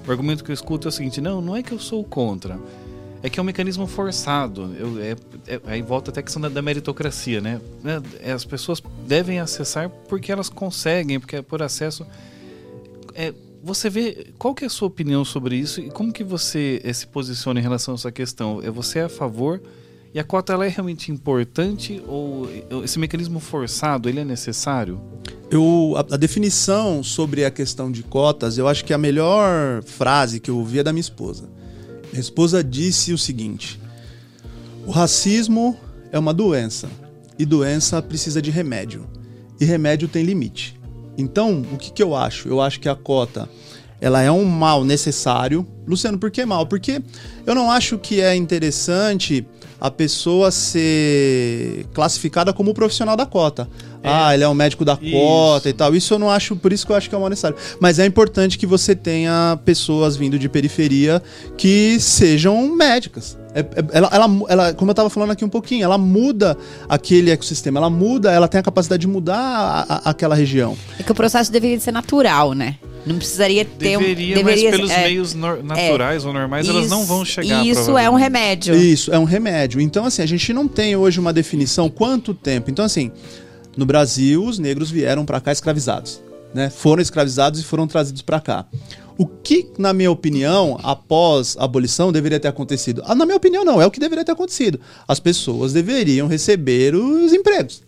o 0.07 0.11
argumento 0.11 0.43
que 0.43 0.51
eu 0.51 0.53
escuto 0.53 0.87
é 0.87 0.89
o 0.89 0.91
seguinte, 0.91 1.19
não, 1.19 1.41
não 1.41 1.55
é 1.55 1.63
que 1.63 1.71
eu 1.71 1.79
sou 1.79 2.03
contra, 2.03 2.59
é 3.23 3.31
que 3.31 3.39
é 3.39 3.41
um 3.41 3.45
mecanismo 3.47 3.87
forçado. 3.87 4.75
Eu, 4.77 5.01
é, 5.01 5.15
é- 5.47 5.61
aí 5.65 5.81
volta 5.81 6.11
até 6.11 6.19
a 6.19 6.23
questão 6.23 6.39
da, 6.39 6.49
da 6.49 6.61
meritocracia, 6.61 7.41
né? 7.41 7.59
Né? 7.83 7.99
É, 8.21 8.31
As 8.31 8.45
pessoas 8.45 8.79
devem 9.07 9.39
acessar 9.39 9.89
porque 10.07 10.31
elas 10.31 10.49
conseguem, 10.49 11.19
porque 11.19 11.37
é 11.37 11.41
por 11.41 11.63
acesso 11.63 12.05
é, 13.17 13.33
você 13.63 13.89
vê 13.89 14.27
qual 14.37 14.53
que 14.53 14.63
é 14.63 14.67
a 14.67 14.69
sua 14.69 14.87
opinião 14.87 15.25
sobre 15.25 15.55
isso 15.55 15.81
e 15.81 15.89
como 15.89 16.13
que 16.13 16.23
você 16.23 16.79
eh, 16.83 16.93
se 16.93 17.07
posiciona 17.07 17.59
em 17.59 17.63
relação 17.63 17.95
a 17.95 17.95
essa 17.95 18.11
questão? 18.11 18.61
É 18.63 18.69
você 18.69 18.99
a 18.99 19.09
favor 19.09 19.59
e 20.13 20.19
a 20.19 20.23
cota 20.23 20.53
ela 20.53 20.67
é 20.67 20.69
realmente 20.69 21.11
importante 21.11 22.01
ou 22.07 22.47
esse 22.83 22.99
mecanismo 22.99 23.39
forçado 23.39 24.07
ele 24.07 24.19
é 24.19 24.23
necessário? 24.23 25.01
Eu, 25.49 25.95
a, 25.97 26.13
a 26.13 26.17
definição 26.17 27.01
sobre 27.01 27.43
a 27.43 27.49
questão 27.49 27.91
de 27.91 28.03
cotas, 28.03 28.59
eu 28.59 28.67
acho 28.67 28.85
que 28.85 28.93
a 28.93 28.97
melhor 28.99 29.81
frase 29.81 30.39
que 30.39 30.51
eu 30.51 30.57
ouvi 30.59 30.79
é 30.79 30.83
da 30.83 30.93
minha 30.93 31.01
esposa. 31.01 31.49
Minha 32.11 32.21
esposa 32.21 32.63
disse 32.63 33.11
o 33.13 33.17
seguinte: 33.17 33.79
o 34.85 34.91
racismo 34.91 35.75
é 36.11 36.19
uma 36.19 36.33
doença 36.33 36.87
e 37.39 37.45
doença 37.45 37.99
precisa 37.99 38.41
de 38.41 38.51
remédio 38.51 39.07
e 39.59 39.65
remédio 39.65 40.07
tem 40.07 40.23
limite. 40.23 40.76
Então, 41.17 41.63
o 41.73 41.77
que, 41.77 41.91
que 41.91 42.03
eu 42.03 42.15
acho? 42.15 42.47
Eu 42.47 42.61
acho 42.61 42.79
que 42.79 42.87
a 42.87 42.95
cota 42.95 43.49
ela 43.99 44.21
é 44.21 44.31
um 44.31 44.45
mal 44.45 44.83
necessário. 44.83 45.65
Luciano, 45.87 46.19
por 46.19 46.29
que 46.29 46.45
mal? 46.45 46.65
Porque 46.67 47.01
eu 47.45 47.55
não 47.55 47.71
acho 47.71 47.97
que 47.97 48.21
é 48.21 48.35
interessante 48.35 49.45
a 49.79 49.91
pessoa 49.91 50.51
ser 50.51 51.85
classificada 51.93 52.51
como 52.51 52.73
profissional 52.73 53.15
da 53.15 53.25
cota. 53.25 53.67
Ah, 54.03 54.33
ele 54.33 54.43
é 54.43 54.47
um 54.47 54.53
médico 54.53 54.85
da 54.85 54.97
Isso. 55.01 55.11
cota 55.11 55.69
e 55.69 55.73
tal. 55.73 55.95
Isso 55.95 56.13
eu 56.13 56.19
não 56.19 56.29
acho, 56.29 56.55
por 56.55 56.71
isso 56.71 56.85
que 56.85 56.91
eu 56.91 56.95
acho 56.95 57.09
que 57.09 57.15
é 57.15 57.17
um 57.17 57.21
mal 57.21 57.29
necessário. 57.29 57.57
Mas 57.79 57.99
é 57.99 58.05
importante 58.05 58.57
que 58.57 58.65
você 58.65 58.95
tenha 58.95 59.59
pessoas 59.65 60.15
vindo 60.15 60.39
de 60.39 60.47
periferia 60.47 61.21
que 61.57 61.99
sejam 61.99 62.67
médicas. 62.75 63.37
É- 63.57 63.61
é- 63.61 63.85
ela, 63.97 64.09
ela, 64.11 64.29
ela- 64.49 64.73
como 64.73 64.89
eu 64.89 64.93
estava 64.93 65.09
falando 65.09 65.31
aqui 65.31 65.43
um 65.43 65.49
pouquinho, 65.49 65.83
ela 65.83 65.97
muda 65.97 66.57
aquele 66.87 67.31
ecossistema, 67.31 67.79
ela 67.79 67.89
muda, 67.89 68.31
ela 68.31 68.47
tem 68.47 68.59
a 68.59 68.63
capacidade 68.63 69.01
de 69.01 69.07
mudar 69.07 69.37
a- 69.37 69.93
a- 69.95 70.09
aquela 70.11 70.35
região. 70.35 70.77
É 70.99 71.03
que 71.03 71.11
o 71.11 71.15
processo 71.15 71.51
deveria 71.51 71.79
ser 71.79 71.91
natural, 71.91 72.53
né? 72.53 72.75
Não 73.05 73.15
precisaria 73.17 73.63
ter 73.63 73.97
Deveria, 73.97 74.35
um. 74.37 74.43
mas 74.43 74.55
Deveria, 74.55 74.71
pelos 74.71 74.91
é, 74.91 75.03
meios 75.03 75.33
nor- 75.33 75.63
naturais 75.63 76.25
ou 76.25 76.33
normais 76.33 76.67
elas 76.67 76.89
não 76.89 76.99
isso- 76.99 77.07
vão 77.07 77.23
chegar. 77.23 77.65
Isso 77.65 77.97
é 77.97 78.09
um 78.09 78.15
remédio. 78.15 78.75
Isso, 78.75 79.13
é 79.13 79.17
um 79.17 79.23
remédio. 79.23 79.79
Então, 79.79 80.03
assim, 80.05 80.21
a 80.21 80.25
gente 80.25 80.51
não 80.51 80.67
tem 80.67 80.93
hoje 80.95 81.17
uma 81.19 81.31
definição 81.31 81.89
quanto 81.89 82.33
tempo. 82.33 82.69
Então, 82.69 82.83
assim, 82.83 83.09
no 83.77 83.85
Brasil, 83.85 84.43
os 84.43 84.59
negros 84.59 84.91
vieram 84.91 85.23
para 85.25 85.39
cá 85.39 85.51
escravizados. 85.53 86.21
Né? 86.53 86.69
Foram 86.69 87.01
escravizados 87.01 87.59
e 87.61 87.63
foram 87.63 87.87
trazidos 87.87 88.21
para 88.21 88.39
cá. 88.41 88.65
O 89.17 89.25
que, 89.25 89.67
na 89.79 89.93
minha 89.93 90.11
opinião, 90.11 90.79
após 90.83 91.57
a 91.57 91.63
abolição, 91.63 92.11
deveria 92.11 92.39
ter 92.39 92.47
acontecido? 92.47 93.01
Ah, 93.05 93.15
na 93.15 93.25
minha 93.25 93.37
opinião, 93.37 93.65
não. 93.65 93.81
É 93.81 93.85
o 93.85 93.91
que 93.91 93.99
deveria 93.99 94.23
ter 94.23 94.31
acontecido. 94.31 94.79
As 95.07 95.19
pessoas 95.19 95.73
deveriam 95.73 96.27
receber 96.27 96.93
os 96.93 97.33
empregos. 97.33 97.81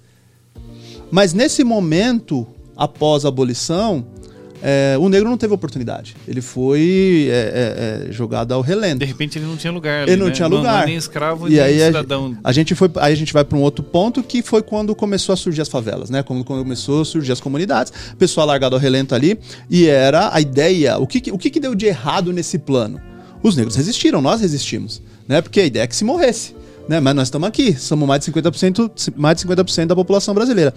Mas 1.11 1.33
nesse 1.33 1.63
momento, 1.63 2.47
após 2.75 3.25
a 3.25 3.27
abolição, 3.27 4.05
é, 4.61 4.95
o 4.99 5.07
negro 5.09 5.29
não 5.29 5.37
teve 5.37 5.53
oportunidade. 5.53 6.15
Ele 6.27 6.41
foi 6.41 7.27
é, 7.31 8.05
é, 8.05 8.09
é, 8.09 8.11
jogado 8.11 8.53
ao 8.53 8.61
relento. 8.61 8.99
De 8.99 9.05
repente 9.05 9.37
ele 9.37 9.45
não 9.45 9.55
tinha 9.55 9.71
lugar. 9.71 10.03
ali, 10.03 10.11
Ele 10.11 10.19
não 10.19 10.27
né? 10.27 10.33
tinha 10.33 10.49
Não, 10.49 10.57
lugar. 10.57 10.83
é 10.83 10.85
nem 10.87 10.95
escravo 10.95 11.47
E 11.47 11.51
nem 11.51 11.59
aí 11.59 11.81
a, 11.83 11.85
cidadão. 11.87 12.37
a 12.43 12.51
gente 12.51 12.75
foi, 12.75 12.89
aí 12.97 13.13
a 13.13 13.15
gente 13.15 13.31
vai 13.33 13.43
para 13.45 13.57
um 13.57 13.61
outro 13.61 13.83
ponto 13.83 14.21
que 14.21 14.41
foi 14.41 14.61
quando 14.61 14.93
começou 14.95 15.33
a 15.33 15.37
surgir 15.37 15.61
as 15.61 15.69
favelas, 15.69 16.09
né? 16.09 16.23
Quando 16.23 16.43
começou 16.43 17.01
a 17.01 17.05
surgir 17.05 17.31
as 17.31 17.39
comunidades, 17.39 17.93
pessoal 18.17 18.45
largado 18.47 18.75
ao 18.75 18.81
relento 18.81 19.15
ali, 19.15 19.39
e 19.69 19.87
era 19.87 20.29
a 20.33 20.41
ideia, 20.41 20.97
o 20.97 21.07
que, 21.07 21.21
que- 21.21 21.31
o 21.31 21.37
que, 21.37 21.49
que 21.49 21.59
deu 21.59 21.73
de 21.75 21.85
errado 21.85 22.33
nesse 22.33 22.57
plano? 22.59 22.99
Os 23.41 23.55
negros 23.55 23.75
resistiram, 23.77 24.21
nós 24.21 24.41
resistimos, 24.41 25.01
né? 25.27 25.41
Porque 25.41 25.61
a 25.61 25.65
ideia 25.65 25.83
é 25.83 25.87
que 25.87 25.95
se 25.95 26.03
morresse, 26.03 26.53
né? 26.89 26.99
Mas 26.99 27.15
nós 27.15 27.27
estamos 27.27 27.47
aqui, 27.47 27.71
somos 27.79 28.07
mais 28.07 28.25
de 28.25 28.31
50%, 28.31 29.13
mais 29.15 29.37
de 29.37 29.43
50% 29.43 29.85
da 29.85 29.95
população 29.95 30.33
brasileira. 30.33 30.73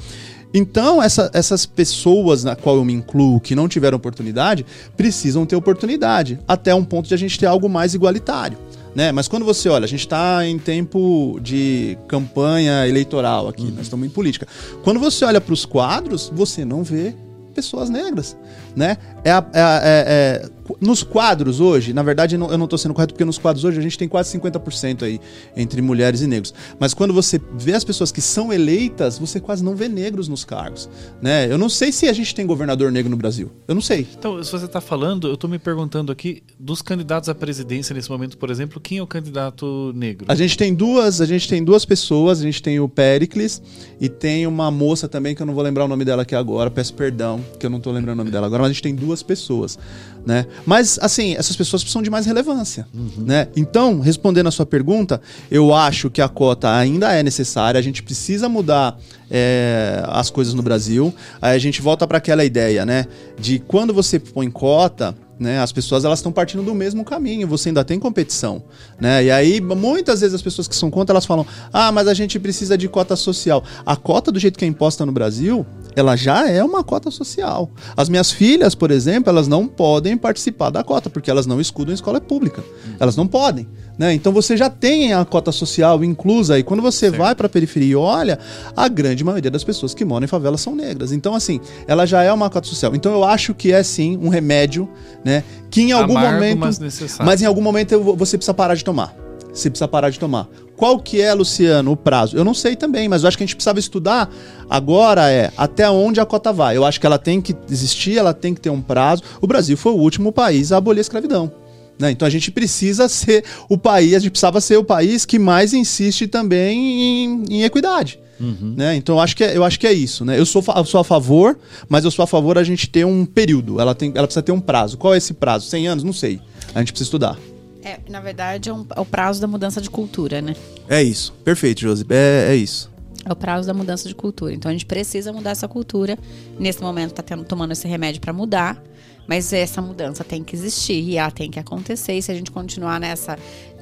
Então, 0.53 1.03
essa- 1.03 1.31
essas 1.33 1.65
pessoas 1.65 2.45
na 2.45 2.55
qual 2.55 2.77
eu 2.77 2.85
me 2.85 2.93
incluo, 2.93 3.41
que 3.41 3.55
não 3.55 3.67
tiveram 3.67 3.97
oportunidade, 3.97 4.67
precisam 4.95 5.47
ter 5.47 5.57
oportunidade, 5.57 6.39
até 6.47 6.75
um 6.75 6.85
ponto 6.85 7.09
de 7.09 7.15
a 7.15 7.17
gente 7.17 7.39
ter 7.39 7.47
algo 7.47 7.67
mais 7.67 7.95
igualitário. 7.95 8.59
Né? 8.95 9.11
Mas 9.11 9.27
quando 9.27 9.47
você 9.47 9.71
olha, 9.71 9.87
a 9.87 9.89
gente 9.89 10.01
está 10.01 10.47
em 10.47 10.59
tempo 10.59 11.41
de 11.43 11.97
campanha 12.07 12.87
eleitoral 12.87 13.49
aqui, 13.49 13.65
nós 13.71 13.83
estamos 13.87 14.07
em 14.07 14.11
política. 14.11 14.47
Quando 14.85 15.01
você 15.01 15.25
olha 15.25 15.41
para 15.41 15.55
os 15.55 15.65
quadros, 15.65 16.31
você 16.35 16.63
não 16.63 16.83
vê 16.85 17.15
pessoas 17.55 17.89
negras, 17.89 18.37
né? 18.77 18.97
É 19.25 19.31
a- 19.31 19.45
é 19.53 19.61
a- 19.63 19.81
é- 19.83 20.05
é- 20.07 20.49
nos 20.81 21.03
quadros 21.03 21.61
hoje, 21.61 21.93
na 21.93 22.03
verdade 22.03 22.37
eu 22.37 22.39
não 22.39 22.65
estou 22.65 22.79
sendo 22.79 22.95
correto 22.95 23.15
porque 23.15 23.25
nos 23.25 23.39
quadros 23.39 23.65
hoje 23.65 23.79
a 23.79 23.83
gente 23.83 23.99
tem 23.99 24.09
quase 24.09 24.39
50% 24.39 25.03
aí 25.03 25.21
entre 25.57 25.83
mulheres 25.83 26.23
e 26.23 26.27
negros. 26.27 26.55
Mas 26.79 26.95
quando 26.95 27.13
você 27.13 27.41
vê 27.55 27.75
as 27.75 27.85
pessoas 27.85 28.13
que 28.13 28.21
são 28.21 28.53
eleitas, 28.53 29.19
você 29.19 29.41
quase 29.41 29.65
não 29.65 29.75
vê 29.75 29.89
negros 29.89 30.29
nos 30.29 30.45
cargos, 30.45 30.89
né? 31.21 31.51
Eu 31.51 31.59
não 31.59 31.69
sei 31.69 31.93
se 31.93 32.09
a 32.09 32.13
gente 32.13 32.35
tem 32.35 32.47
governador 32.47 32.91
negro 32.93 33.11
no 33.11 33.17
Brasil. 33.17 33.51
Eu 33.67 33.75
não 33.75 33.83
sei. 33.83 34.07
Então, 34.19 34.43
se 34.43 34.51
você 34.51 34.65
está 34.65 34.81
falando, 34.81 35.29
eu 35.29 35.35
estou 35.35 35.49
me 35.49 35.59
perguntando 35.59 36.13
aqui 36.13 36.43
dos 36.59 36.83
candidatos 36.83 37.29
à 37.29 37.35
presidência 37.35 37.95
nesse 37.95 38.11
momento, 38.11 38.39
por 38.39 38.51
exemplo, 38.51 38.81
quem 38.81 38.99
é 38.99 39.03
o 39.03 39.07
candidato 39.07 39.93
negro? 39.95 40.27
A 40.29 40.35
gente 40.35 40.57
tem 40.57 40.75
duas, 40.75 41.21
a 41.21 41.27
gente 41.27 41.49
tem 41.49 41.63
duas 41.63 41.85
pessoas, 41.85 42.41
a 42.41 42.43
gente 42.43 42.63
tem 42.63 42.81
o 42.81 42.89
Pericles 42.89 43.63
e 44.01 44.09
tem 44.09 44.47
uma 44.47 44.71
moça 44.71 45.09
também 45.09 45.35
que 45.35 45.43
eu 45.43 45.47
não 45.47 45.55
vou 45.55 45.63
lembrar 45.63 45.85
o 45.85 45.89
nome 45.89 46.05
dela 46.05 46.23
aqui 46.23 46.35
agora, 46.35 46.71
peço 46.71 46.95
perdão, 46.95 47.41
que 47.59 47.67
eu 47.67 47.71
não 47.71 47.81
tô 47.81 47.91
lembrando 47.91 48.15
o 48.15 48.19
nome 48.19 48.31
dela 48.31 48.47
agora, 48.47 48.63
mas 48.63 48.71
a 48.71 48.73
gente 48.73 48.83
tem 48.83 48.95
duas 48.95 49.23
pessoas, 49.23 49.79
né? 50.27 50.47
Mas 50.65 50.99
assim, 51.01 51.35
essas 51.35 51.57
pessoas 51.57 51.83
precisam 51.83 52.03
de 52.03 52.11
mais 52.11 52.27
relevância, 52.27 52.87
né? 53.19 53.49
Então, 53.57 54.01
respondendo 54.01 54.47
a 54.47 54.51
sua 54.51 54.67
pergunta, 54.67 55.21
eu 55.51 55.75
acho 55.75 56.11
que 56.11 56.21
a 56.21 56.29
cota 56.29 56.75
ainda 56.75 57.13
é 57.13 57.23
necessária, 57.23 57.79
a 57.79 57.83
gente 57.83 58.03
precisa 58.03 58.49
mudar 58.49 58.99
é, 59.31 60.03
as 60.07 60.31
coisas 60.31 60.55
no 60.55 60.63
Brasil. 60.63 61.13
Aí 61.41 61.57
a 61.57 61.59
gente 61.59 61.81
volta 61.81 62.07
para 62.07 62.19
aquela 62.19 62.45
ideia, 62.45 62.85
né, 62.85 63.07
de 63.39 63.59
quando 63.59 63.93
você 63.93 64.19
põe 64.19 64.51
cota, 64.51 65.15
né, 65.39 65.59
as 65.61 65.73
pessoas 65.73 66.05
elas 66.05 66.21
estão 66.21 66.31
partindo 66.31 66.63
do 66.63 66.75
mesmo 66.75 67.05
caminho, 67.05 67.49
você 67.49 67.71
ainda 67.71 67.83
tem 67.83 67.99
competição, 67.99 68.63
né? 69.01 69.25
E 69.25 69.31
aí 69.31 69.61
muitas 69.61 70.21
vezes 70.21 70.35
as 70.35 70.43
pessoas 70.43 70.69
que 70.69 70.77
são 70.77 70.91
contra 70.91 71.13
elas 71.13 71.27
falam: 71.27 71.45
"Ah, 71.73 71.91
mas 71.91 72.07
a 72.07 72.15
gente 72.15 72.39
precisa 72.39 72.79
de 72.79 72.89
cota 72.89 73.17
social". 73.17 73.65
A 73.85 73.97
cota 73.97 74.31
do 74.31 74.39
jeito 74.39 74.57
que 74.57 74.65
é 74.65 74.69
imposta 74.69 75.05
no 75.05 75.11
Brasil, 75.11 75.67
ela 75.95 76.17
já 76.17 76.49
é 76.49 76.63
uma 76.63 76.83
cota 76.83 77.11
social. 77.11 77.71
As 77.97 78.09
minhas 78.09 78.31
filhas, 78.31 78.75
por 78.75 78.91
exemplo, 78.91 79.31
elas 79.31 79.49
não 79.49 79.67
podem 79.67 80.17
participar 80.17 80.71
da 80.71 80.83
cota 80.83 81.11
porque 81.11 81.31
elas 81.31 81.47
não 81.47 81.61
estudam 81.61 81.93
em 81.93 81.95
escola 81.95 82.21
pública. 82.21 82.63
Elas 82.99 83.17
não 83.17 83.27
podem, 83.27 83.69
né? 83.99 84.13
Então 84.15 84.33
você 84.33 84.57
já 84.57 84.71
tem 84.71 85.13
a 85.13 85.25
cota 85.25 85.53
social 85.53 86.03
inclusa 86.05 86.59
e 86.59 86.63
quando 86.63 86.83
você 86.83 87.07
Certo. 87.11 87.19
vai 87.19 87.35
para 87.35 87.47
a 87.47 87.51
periferia 87.51 87.93
e 87.93 87.97
olha, 87.97 88.39
a 88.77 88.89
grande 88.89 89.23
maioria 89.25 89.51
das 89.51 89.65
pessoas 89.65 89.93
que 89.95 90.05
moram 90.05 90.25
em 90.25 90.29
favelas 90.29 90.61
são 90.61 90.75
negras. 90.75 91.13
Então 91.13 91.35
assim, 91.35 91.61
ela 91.87 92.07
já 92.07 92.23
é 92.23 92.33
uma 92.33 92.49
cota 92.49 92.67
social. 92.67 92.95
Então 92.95 93.13
eu 93.13 93.25
acho 93.25 93.55
que 93.55 93.73
é 93.73 93.83
sim 93.83 94.19
um 94.23 94.29
remédio, 94.29 94.89
né, 95.25 95.43
que 95.71 95.83
em 95.83 95.93
algum 95.93 96.17
Amargo, 96.17 96.35
momento 96.35 96.59
mas 96.59 96.79
necessário. 96.79 97.27
mas 97.27 97.43
em 97.43 97.47
algum 97.47 97.61
momento 97.63 98.01
você 98.17 98.37
precisa 98.39 98.55
parar 98.55 98.75
de 98.75 98.85
tomar. 98.85 99.15
Você 99.53 99.69
precisa 99.69 99.87
parar 99.87 100.09
de 100.09 100.19
tomar. 100.19 100.49
Qual 100.83 100.99
que 100.99 101.21
é, 101.21 101.33
Luciano, 101.33 101.93
o 101.93 101.97
prazo? 101.97 102.37
Eu 102.37 102.43
não 102.43 102.53
sei 102.53 102.75
também, 102.75 103.09
mas 103.09 103.23
eu 103.23 103.29
acho 103.29 103.37
que 103.37 103.45
a 103.45 103.47
gente 103.47 103.55
precisava 103.55 103.79
estudar 103.79 104.29
agora 104.69 105.31
é 105.31 105.53
até 105.57 105.89
onde 105.89 106.19
a 106.19 106.27
cota 106.27 106.53
vai. 106.53 106.77
Eu 106.77 106.85
acho 106.85 106.99
que 106.99 107.07
ela 107.07 107.21
tem 107.21 107.41
que 107.41 107.55
existir, 107.71 108.19
ela 108.19 108.35
tem 108.35 108.53
que 108.53 108.61
ter 108.61 108.69
um 108.69 108.83
prazo. 108.83 109.23
O 109.41 109.47
Brasil 109.47 109.77
foi 109.77 109.93
o 109.93 109.97
último 109.97 110.33
país 110.33 110.73
a 110.73 110.79
abolir 110.79 110.99
a 110.99 111.03
escravidão. 111.03 111.53
Né? 111.97 112.11
Então 112.11 112.27
a 112.27 112.31
gente 112.31 112.51
precisa 112.51 113.09
ser 113.09 113.45
o 113.69 113.79
país, 113.79 114.13
a 114.13 114.19
gente 114.19 114.33
precisava 114.33 114.61
ser 114.61 114.77
o 114.77 114.83
país 114.83 115.25
que 115.25 115.39
mais 115.39 115.73
insiste 115.73 116.27
também 116.27 116.77
em, 116.81 117.45
em 117.49 117.63
equidade. 117.63 118.19
Uhum. 118.41 118.75
Né? 118.77 118.97
Então 118.97 119.15
eu 119.15 119.21
acho, 119.21 119.37
que 119.37 119.45
é, 119.45 119.57
eu 119.57 119.63
acho 119.63 119.79
que 119.79 119.87
é 119.87 119.93
isso. 119.93 120.25
Né? 120.25 120.37
Eu, 120.37 120.45
sou, 120.45 120.65
eu 120.75 120.85
sou 120.85 120.99
a 121.01 121.05
favor, 121.05 121.57
mas 121.89 122.05
eu 122.05 122.11
sou 122.11 122.25
a 122.25 122.27
favor 122.27 122.59
a 122.59 122.65
gente 122.65 122.89
ter 122.89 123.07
um 123.07 123.25
período. 123.25 123.81
Ela, 123.81 123.95
tem, 123.95 124.11
ela 124.17 124.27
precisa 124.27 124.43
ter 124.43 124.51
um 124.51 124.61
prazo. 124.61 124.99
Qual 124.99 125.15
é 125.15 125.17
esse 125.17 125.33
prazo? 125.33 125.69
100 125.69 125.87
anos? 125.87 126.03
Não 126.03 126.13
sei. 126.13 126.41
A 126.75 126.81
gente 126.81 126.91
precisa 126.91 127.07
estudar. 127.07 127.39
É, 127.85 127.99
na 128.09 128.21
verdade, 128.21 128.69
é, 128.69 128.73
um, 128.73 128.87
é, 128.95 129.01
o 129.01 129.05
prazo 129.05 129.41
da 129.41 129.47
mudança 129.47 129.81
de 129.81 129.91
cultura, 129.91 130.41
né? 130.41 130.55
É 130.89 131.03
isso. 131.03 131.33
Perfeito, 131.45 131.81
Josi. 131.81 132.05
É, 132.09 132.53
é 132.53 132.57
isso. 132.57 132.91
É 133.25 133.33
o 133.33 133.37
prazo 133.37 133.67
da 133.67 133.75
mudança 133.75 134.09
de 134.09 134.15
cultura. 134.15 134.55
Então 134.55 134.69
a 134.69 134.73
gente 134.73 134.87
precisa 134.87 135.33
mudar 135.33 135.51
essa 135.51 135.69
cultura. 135.69 136.19
Nesse 136.59 136.81
momento 136.81 137.21
está 137.21 137.37
tomando 137.45 137.73
esse 137.73 137.87
remédio 137.87 138.21
para 138.21 138.33
mudar. 138.33 138.83
Mas 139.27 139.53
essa 139.53 139.81
mudança 139.81 140.25
tem 140.25 140.43
que 140.43 140.55
existir 140.55 141.01
e 141.01 141.17
ela 141.17 141.31
tem 141.31 141.51
que 141.51 141.59
acontecer. 141.59 142.15
E 142.15 142.23
se 142.23 142.33
a 142.33 142.35
gente 142.35 142.51
continuar 142.51 142.99
nessa. 142.99 143.39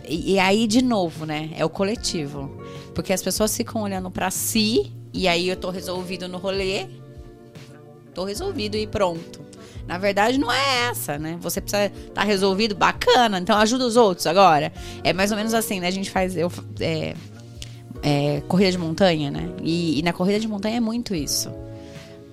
E, 0.06 0.34
e 0.34 0.38
aí, 0.38 0.66
de 0.66 0.82
novo, 0.82 1.24
né? 1.24 1.50
É 1.56 1.64
o 1.64 1.70
coletivo. 1.70 2.50
Porque 2.94 3.12
as 3.12 3.22
pessoas 3.22 3.56
ficam 3.56 3.82
olhando 3.82 4.10
para 4.10 4.30
si 4.30 4.92
e 5.12 5.26
aí 5.26 5.48
eu 5.48 5.56
tô 5.56 5.70
resolvido 5.70 6.28
no 6.28 6.38
rolê. 6.38 6.86
Tô 8.14 8.24
resolvido 8.24 8.76
e 8.76 8.86
pronto. 8.86 9.49
Na 9.90 9.98
verdade, 9.98 10.38
não 10.38 10.52
é 10.52 10.88
essa, 10.88 11.18
né? 11.18 11.36
Você 11.40 11.60
precisa 11.60 11.86
estar 11.86 12.20
tá 12.20 12.22
resolvido, 12.22 12.76
bacana, 12.76 13.40
então 13.40 13.58
ajuda 13.58 13.84
os 13.84 13.96
outros 13.96 14.24
agora. 14.24 14.72
É 15.02 15.12
mais 15.12 15.32
ou 15.32 15.36
menos 15.36 15.52
assim, 15.52 15.80
né? 15.80 15.88
A 15.88 15.90
gente 15.90 16.12
faz. 16.12 16.36
Eu, 16.36 16.48
é, 16.78 17.16
é, 18.00 18.40
corrida 18.46 18.70
de 18.70 18.78
montanha, 18.78 19.32
né? 19.32 19.50
E, 19.60 19.98
e 19.98 20.02
na 20.04 20.12
corrida 20.12 20.38
de 20.38 20.46
montanha 20.46 20.76
é 20.76 20.80
muito 20.80 21.12
isso. 21.12 21.50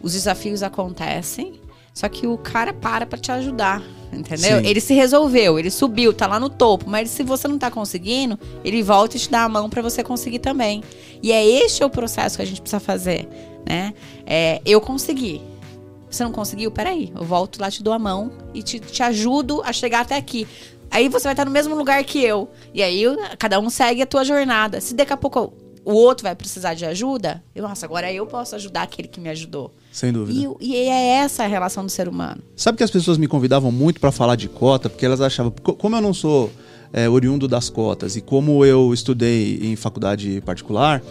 Os 0.04 0.14
desafios 0.14 0.62
acontecem, 0.62 1.60
só 1.96 2.08
que 2.08 2.28
o 2.28 2.38
cara 2.38 2.74
para 2.74 3.08
pra 3.08 3.18
te 3.18 3.32
ajudar, 3.32 3.82
entendeu? 4.14 4.60
Sim. 4.60 4.68
Ele 4.68 4.80
se 4.80 4.94
resolveu, 4.94 5.58
ele 5.58 5.72
subiu, 5.72 6.14
tá 6.14 6.28
lá 6.28 6.40
no 6.40 6.50
topo, 6.50 6.88
mas 6.88 7.10
se 7.10 7.24
você 7.24 7.48
não 7.48 7.58
tá 7.58 7.72
conseguindo, 7.72 8.38
ele 8.64 8.84
volta 8.84 9.18
e 9.18 9.20
te 9.20 9.32
dá 9.32 9.46
a 9.46 9.50
mão 9.50 9.68
para 9.68 9.82
você 9.82 10.04
conseguir 10.04 10.38
também. 10.38 10.84
E 11.24 11.32
é 11.32 11.44
este 11.44 11.84
o 11.84 11.90
processo 11.90 12.36
que 12.36 12.44
a 12.44 12.46
gente 12.46 12.62
precisa 12.62 12.80
fazer, 12.80 13.28
né? 13.66 13.96
É, 14.28 14.62
eu 14.64 14.80
consegui. 14.80 15.42
Você 16.10 16.24
não 16.24 16.32
conseguiu? 16.32 16.72
Peraí, 16.72 17.12
eu 17.16 17.24
volto 17.24 17.60
lá, 17.60 17.70
te 17.70 17.84
dou 17.84 17.94
a 17.94 18.00
mão 18.00 18.32
e 18.54 18.64
te, 18.64 18.80
te 18.80 19.04
ajudo 19.04 19.62
a 19.64 19.74
chegar 19.74 20.02
até 20.02 20.16
aqui. 20.16 20.48
Aí 20.90 21.10
você 21.10 21.26
vai 21.26 21.34
estar 21.34 21.46
no 21.46 21.52
mesmo 21.52 21.76
lugar 21.76 22.04
que 22.04 22.24
eu. 22.24 22.50
E 22.74 22.82
aí 22.82 23.04
cada 23.38 23.60
um 23.60 23.70
segue 23.70 24.02
a 24.02 24.06
tua 24.06 24.24
jornada. 24.24 24.80
Se 24.80 24.94
daqui 24.94 25.12
a 25.12 25.18
pouco 25.18 25.54
o 25.84 25.94
outro 25.94 26.24
vai 26.24 26.36
precisar 26.36 26.74
de 26.74 26.86
ajuda, 26.86 27.42
eu, 27.56 27.64
nossa, 27.64 27.86
agora 27.86 28.12
eu 28.12 28.26
posso 28.26 28.56
ajudar 28.56 28.84
aquele 28.84 29.08
que 29.08 29.20
me 29.20 29.30
ajudou. 29.30 29.74
Sem 29.92 30.12
dúvida. 30.12 30.56
E, 30.60 30.74
e 30.74 30.76
é 30.76 31.20
essa 31.20 31.44
a 31.44 31.48
relação 31.48 31.86
do 31.86 31.90
ser 31.90 32.10
humano. 32.10 32.42
Sabe 32.56 32.78
que 32.78 32.84
as 32.84 32.92
pessoas 32.92 33.18
me 33.18 33.28
convidavam 33.28 33.72
muito 33.72 34.00
para 34.00 34.12
falar 34.12 34.36
de 34.36 34.50
cota, 34.50 34.90
porque 34.90 35.06
elas 35.06 35.22
achavam, 35.22 35.52
como 35.52 35.96
eu 35.96 36.02
não 36.02 36.14
sou 36.14 36.52
é, 36.92 37.08
oriundo 37.08 37.48
das 37.48 37.70
cotas 37.70 38.16
e 38.16 38.22
como 38.22 38.66
eu 38.66 38.94
estudei 38.94 39.60
em 39.62 39.76
faculdade 39.76 40.42
particular, 40.42 41.02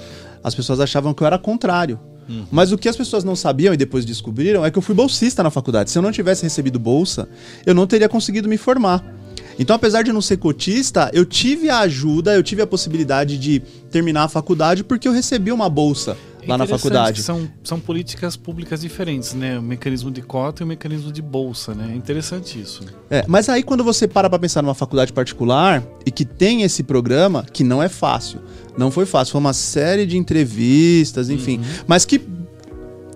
as 0.45 0.55
pessoas 0.55 0.79
achavam 0.79 1.15
que 1.15 1.23
eu 1.23 1.27
era 1.27 1.39
contrário. 1.39 1.99
Uhum. 2.29 2.47
Mas 2.51 2.73
o 2.73 2.79
que 2.79 2.89
as 2.89 2.97
pessoas 2.97 3.25
não 3.25 3.37
sabiam 3.37 3.73
e 3.73 3.77
depois 3.77 4.05
descobriram 4.05 4.65
é 4.65 4.71
que 4.71 4.79
eu 4.79 4.83
fui 4.83 4.95
bolsista 4.95 5.43
na 5.43 5.51
faculdade. 5.51 5.91
Se 5.91 5.99
eu 5.99 6.03
não 6.03 6.13
tivesse 6.13 6.43
recebido 6.43 6.79
bolsa, 6.79 7.29
eu 7.65 7.75
não 7.75 7.87
teria 7.87 8.09
conseguido 8.09 8.49
me 8.49 8.57
formar. 8.57 9.05
Então, 9.59 9.75
apesar 9.75 10.03
de 10.03 10.13
não 10.13 10.21
ser 10.21 10.37
cotista, 10.37 11.11
eu 11.15 11.25
tive 11.25 11.71
a 11.71 11.81
ajuda, 11.81 12.35
eu 12.35 12.43
tive 12.43 12.61
a 12.61 12.67
possibilidade 12.67 13.39
de 13.39 13.61
terminar 13.91 14.25
a 14.25 14.29
faculdade 14.29 14.85
porque 14.85 15.09
eu 15.09 15.13
recebi 15.13 15.51
uma 15.51 15.69
bolsa 15.69 16.17
lá 16.47 16.59
na 16.59 16.67
faculdade. 16.67 17.23
São, 17.23 17.49
são 17.63 17.79
políticas 17.81 18.37
públicas 18.37 18.81
diferentes, 18.81 19.35
né? 19.35 19.59
O 19.59 19.63
mecanismo 19.63 20.11
de 20.11 20.23
cota 20.23 20.63
e 20.63 20.65
o 20.65 20.67
mecanismo 20.67 21.13
de 21.13 21.23
bolsa, 21.23 21.75
né? 21.75 21.91
É 21.93 21.97
interessante 21.97 22.61
isso. 22.61 22.85
É, 23.11 23.25
mas 23.27 23.49
aí 23.49 23.63
quando 23.63 23.83
você 23.83 24.07
para 24.07 24.29
para 24.29 24.39
pensar 24.39 24.63
numa 24.63 24.75
faculdade 24.75 25.13
particular 25.13 25.83
e 26.05 26.11
que 26.11 26.25
tem 26.25 26.63
esse 26.63 26.83
programa, 26.83 27.45
que 27.53 27.65
não 27.65 27.83
é 27.83 27.89
fácil. 27.89 28.41
Não 28.77 28.91
foi 28.91 29.07
fácil, 29.07 29.33
foi 29.33 29.41
uma 29.41 29.53
série 29.53 30.07
de 30.07 30.17
entrevistas, 30.17 31.31
enfim, 31.31 31.59
uhum. 31.59 31.85
mas 31.87 32.05
que 32.05 32.21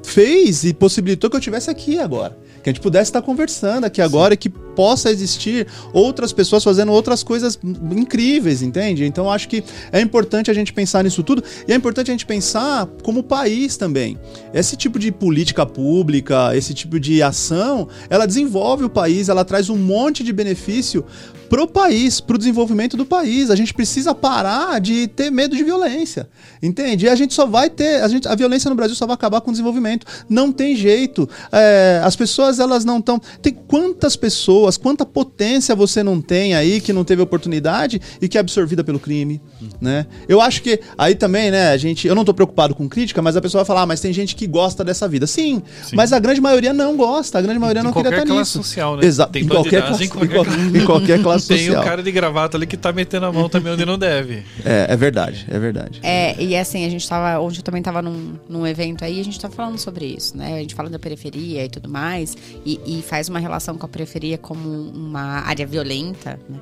fez 0.02 0.64
e 0.64 0.72
possibilitou 0.72 1.28
que 1.30 1.36
eu 1.36 1.40
tivesse 1.40 1.70
aqui 1.70 1.98
agora 1.98 2.36
que 2.62 2.70
a 2.70 2.72
gente 2.72 2.80
pudesse 2.80 3.10
estar 3.10 3.22
conversando 3.22 3.84
aqui 3.84 4.02
agora 4.02 4.32
Sim. 4.32 4.34
e 4.34 4.36
que 4.36 4.48
possa 4.48 5.10
existir 5.10 5.66
outras 5.92 6.32
pessoas 6.32 6.64
fazendo 6.64 6.92
outras 6.92 7.22
coisas 7.22 7.58
incríveis, 7.92 8.62
entende? 8.62 9.04
Então 9.04 9.30
acho 9.30 9.48
que 9.48 9.62
é 9.92 10.00
importante 10.00 10.50
a 10.50 10.54
gente 10.54 10.72
pensar 10.72 11.04
nisso 11.04 11.22
tudo 11.22 11.42
e 11.66 11.72
é 11.72 11.74
importante 11.74 12.10
a 12.10 12.14
gente 12.14 12.26
pensar 12.26 12.86
como 13.02 13.22
país 13.22 13.76
também. 13.76 14.18
Esse 14.54 14.76
tipo 14.76 14.98
de 14.98 15.12
política 15.12 15.66
pública, 15.66 16.56
esse 16.56 16.72
tipo 16.74 16.98
de 16.98 17.22
ação, 17.22 17.88
ela 18.08 18.26
desenvolve 18.26 18.84
o 18.84 18.90
país, 18.90 19.28
ela 19.28 19.44
traz 19.44 19.68
um 19.68 19.76
monte 19.76 20.24
de 20.24 20.32
benefício 20.32 21.04
pro 21.50 21.66
país, 21.66 22.20
pro 22.20 22.38
desenvolvimento 22.38 22.96
do 22.96 23.04
país. 23.04 23.50
A 23.50 23.56
gente 23.56 23.74
precisa 23.74 24.14
parar 24.14 24.80
de 24.80 25.08
ter 25.08 25.30
medo 25.30 25.56
de 25.56 25.64
violência, 25.64 26.28
entende? 26.62 27.06
E 27.06 27.08
a 27.08 27.14
gente 27.16 27.34
só 27.34 27.44
vai 27.44 27.68
ter, 27.68 28.02
a, 28.02 28.08
gente, 28.08 28.26
a 28.28 28.34
violência 28.36 28.70
no 28.70 28.76
Brasil 28.76 28.94
só 28.94 29.04
vai 29.04 29.14
acabar 29.14 29.40
com 29.40 29.50
o 29.50 29.52
desenvolvimento. 29.52 30.06
Não 30.28 30.52
tem 30.52 30.76
jeito. 30.76 31.28
É, 31.52 32.00
as 32.04 32.14
pessoas 32.14 32.49
elas 32.58 32.84
não 32.84 32.98
estão. 32.98 33.20
Tem 33.40 33.52
quantas 33.52 34.16
pessoas, 34.16 34.76
quanta 34.76 35.04
potência 35.04 35.74
você 35.74 36.02
não 36.02 36.20
tem 36.20 36.54
aí 36.54 36.80
que 36.80 36.92
não 36.92 37.04
teve 37.04 37.22
oportunidade 37.22 38.00
e 38.20 38.28
que 38.28 38.36
é 38.36 38.40
absorvida 38.40 38.82
pelo 38.82 38.98
crime, 38.98 39.40
hum. 39.62 39.68
né? 39.80 40.06
Eu 40.28 40.40
acho 40.40 40.62
que 40.62 40.80
aí 40.96 41.14
também, 41.14 41.50
né? 41.50 41.70
A 41.70 41.76
gente, 41.76 42.06
eu 42.06 42.14
não 42.14 42.24
tô 42.24 42.34
preocupado 42.34 42.74
com 42.74 42.88
crítica, 42.88 43.22
mas 43.22 43.36
a 43.36 43.40
pessoa 43.40 43.62
vai 43.62 43.66
falar, 43.66 43.82
ah, 43.82 43.86
mas 43.86 44.00
tem 44.00 44.12
gente 44.12 44.34
que 44.34 44.46
gosta 44.46 44.84
dessa 44.84 45.06
vida. 45.06 45.26
Sim, 45.26 45.62
Sim, 45.82 45.96
mas 45.96 46.12
a 46.12 46.18
grande 46.18 46.40
maioria 46.40 46.72
não 46.72 46.96
gosta. 46.96 47.38
A 47.38 47.42
grande 47.42 47.58
maioria 47.58 47.82
não 47.82 47.92
queria 47.92 48.10
estar 48.10 48.24
nisso. 48.24 48.34
Classe 48.34 48.52
social, 48.52 48.96
né? 48.96 49.04
Exato. 49.04 49.38
Em 49.38 49.46
qualquer, 49.46 49.86
classe, 49.86 50.04
em 50.04 50.08
qualquer, 50.08 50.58
em 50.76 50.84
qualquer 50.84 51.22
classe 51.22 51.48
tem 51.48 51.58
social. 51.58 51.76
Tem 51.76 51.84
o 51.84 51.88
cara 51.88 52.02
de 52.02 52.12
gravata 52.12 52.56
ali 52.56 52.66
que 52.66 52.76
tá 52.76 52.92
metendo 52.92 53.26
a 53.26 53.32
mão 53.32 53.48
também 53.48 53.72
onde 53.72 53.84
não 53.84 53.98
deve. 53.98 54.42
É, 54.64 54.86
é 54.88 54.96
verdade, 54.96 55.46
é 55.48 55.58
verdade. 55.58 56.00
É, 56.02 56.40
e 56.42 56.56
assim, 56.56 56.84
a 56.84 56.88
gente 56.88 57.08
tava. 57.08 57.38
Hoje 57.40 57.58
eu 57.58 57.62
também 57.62 57.82
tava 57.82 58.02
num, 58.02 58.34
num 58.48 58.66
evento 58.66 59.04
aí, 59.04 59.20
a 59.20 59.24
gente 59.24 59.38
tá 59.38 59.50
falando 59.50 59.78
sobre 59.78 60.06
isso, 60.06 60.36
né? 60.36 60.54
A 60.54 60.58
gente 60.60 60.74
fala 60.74 60.88
da 60.88 60.98
periferia 60.98 61.64
e 61.64 61.68
tudo 61.68 61.88
mais, 61.88 62.36
e, 62.64 62.80
e 62.86 63.02
faz 63.02 63.28
uma 63.28 63.38
relação 63.38 63.76
com 63.76 63.86
a 63.86 63.88
periferia 63.88 64.38
como 64.38 64.68
uma 64.68 65.40
área 65.40 65.66
violenta, 65.66 66.38
né? 66.48 66.58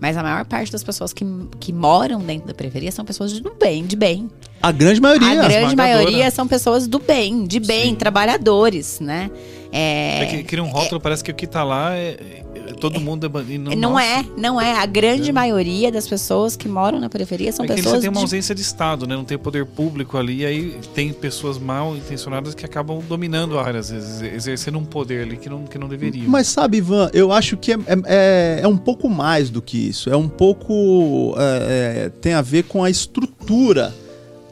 Mas 0.00 0.16
a 0.16 0.22
maior 0.22 0.44
parte 0.44 0.70
das 0.70 0.84
pessoas 0.84 1.12
que, 1.12 1.24
que 1.58 1.72
moram 1.72 2.20
dentro 2.20 2.46
da 2.46 2.54
periferia 2.54 2.92
são 2.92 3.04
pessoas 3.04 3.40
do 3.40 3.54
bem, 3.54 3.86
de 3.86 3.96
bem. 3.96 4.28
A 4.62 4.70
grande 4.70 5.00
maioria. 5.00 5.42
A 5.42 5.48
grande 5.48 5.76
maioria 5.76 6.30
são 6.30 6.46
pessoas 6.46 6.86
do 6.86 6.98
bem, 6.98 7.46
de 7.46 7.58
bem, 7.58 7.90
Sim. 7.90 7.94
trabalhadores, 7.94 9.00
né? 9.00 9.30
É, 9.72 10.22
é 10.22 10.26
que 10.26 10.42
cria 10.44 10.62
um 10.62 10.68
rótulo, 10.68 10.98
é, 10.98 11.02
parece 11.02 11.24
que 11.24 11.30
o 11.30 11.34
que 11.34 11.46
tá 11.46 11.64
lá 11.64 11.94
é, 11.94 12.44
todo 12.74 13.00
mundo 13.00 13.26
é 13.26 13.28
bandido. 13.28 13.70
Não, 13.70 13.76
não 13.76 14.00
é, 14.00 14.24
não 14.36 14.60
é. 14.60 14.78
A 14.78 14.86
grande 14.86 15.30
é. 15.30 15.32
maioria 15.32 15.90
das 15.90 16.06
pessoas 16.08 16.56
que 16.56 16.68
moram 16.68 17.00
na 17.00 17.08
periferia 17.08 17.52
são 17.52 17.64
é 17.64 17.68
pessoas. 17.68 17.96
Você 17.96 18.00
tem 18.00 18.10
uma 18.10 18.20
ausência 18.20 18.54
de... 18.54 18.60
de 18.60 18.66
Estado, 18.66 19.06
né? 19.06 19.14
Não 19.14 19.24
tem 19.24 19.38
poder 19.38 19.64
público 19.66 20.16
ali, 20.16 20.40
e 20.40 20.46
aí 20.46 20.78
tem 20.94 21.12
pessoas 21.12 21.58
mal 21.58 21.96
intencionadas 21.96 22.54
que 22.54 22.64
acabam 22.64 23.02
dominando 23.08 23.58
a 23.58 23.64
área, 23.64 23.80
às 23.80 23.90
vezes, 23.90 24.22
exercendo 24.22 24.78
um 24.78 24.84
poder 24.84 25.22
ali 25.22 25.36
que 25.36 25.48
não, 25.48 25.64
que 25.64 25.78
não 25.78 25.88
deveriam. 25.88 26.28
Mas 26.28 26.48
sabe, 26.48 26.78
Ivan, 26.78 27.10
eu 27.12 27.32
acho 27.32 27.56
que 27.56 27.72
é, 27.72 27.76
é, 27.76 27.96
é, 28.06 28.60
é 28.62 28.68
um 28.68 28.76
pouco 28.76 29.08
mais 29.08 29.50
do 29.50 29.60
que 29.62 29.76
isso. 29.88 30.10
É 30.10 30.16
um 30.16 30.28
pouco. 30.28 31.34
É, 31.38 32.10
tem 32.20 32.34
a 32.34 32.42
ver 32.42 32.64
com 32.64 32.82
a 32.82 32.90
estrutura 32.90 33.94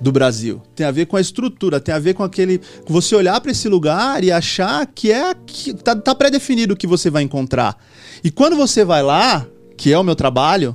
do 0.00 0.12
Brasil. 0.12 0.60
Tem 0.74 0.86
a 0.86 0.90
ver 0.90 1.06
com 1.06 1.16
a 1.16 1.20
estrutura, 1.20 1.80
tem 1.80 1.94
a 1.94 1.98
ver 1.98 2.14
com 2.14 2.22
aquele. 2.22 2.60
Você 2.86 3.14
olhar 3.14 3.40
para 3.40 3.50
esse 3.50 3.68
lugar 3.68 4.22
e 4.22 4.30
achar 4.30 4.86
que 4.86 5.10
é. 5.10 5.34
que 5.46 5.72
tá, 5.74 5.96
tá 5.96 6.14
pré-definido 6.14 6.74
o 6.74 6.76
que 6.76 6.86
você 6.86 7.10
vai 7.10 7.22
encontrar. 7.22 7.76
E 8.24 8.30
quando 8.30 8.56
você 8.56 8.84
vai 8.84 9.02
lá, 9.02 9.46
que 9.76 9.92
é 9.92 9.98
o 9.98 10.02
meu 10.02 10.16
trabalho, 10.16 10.74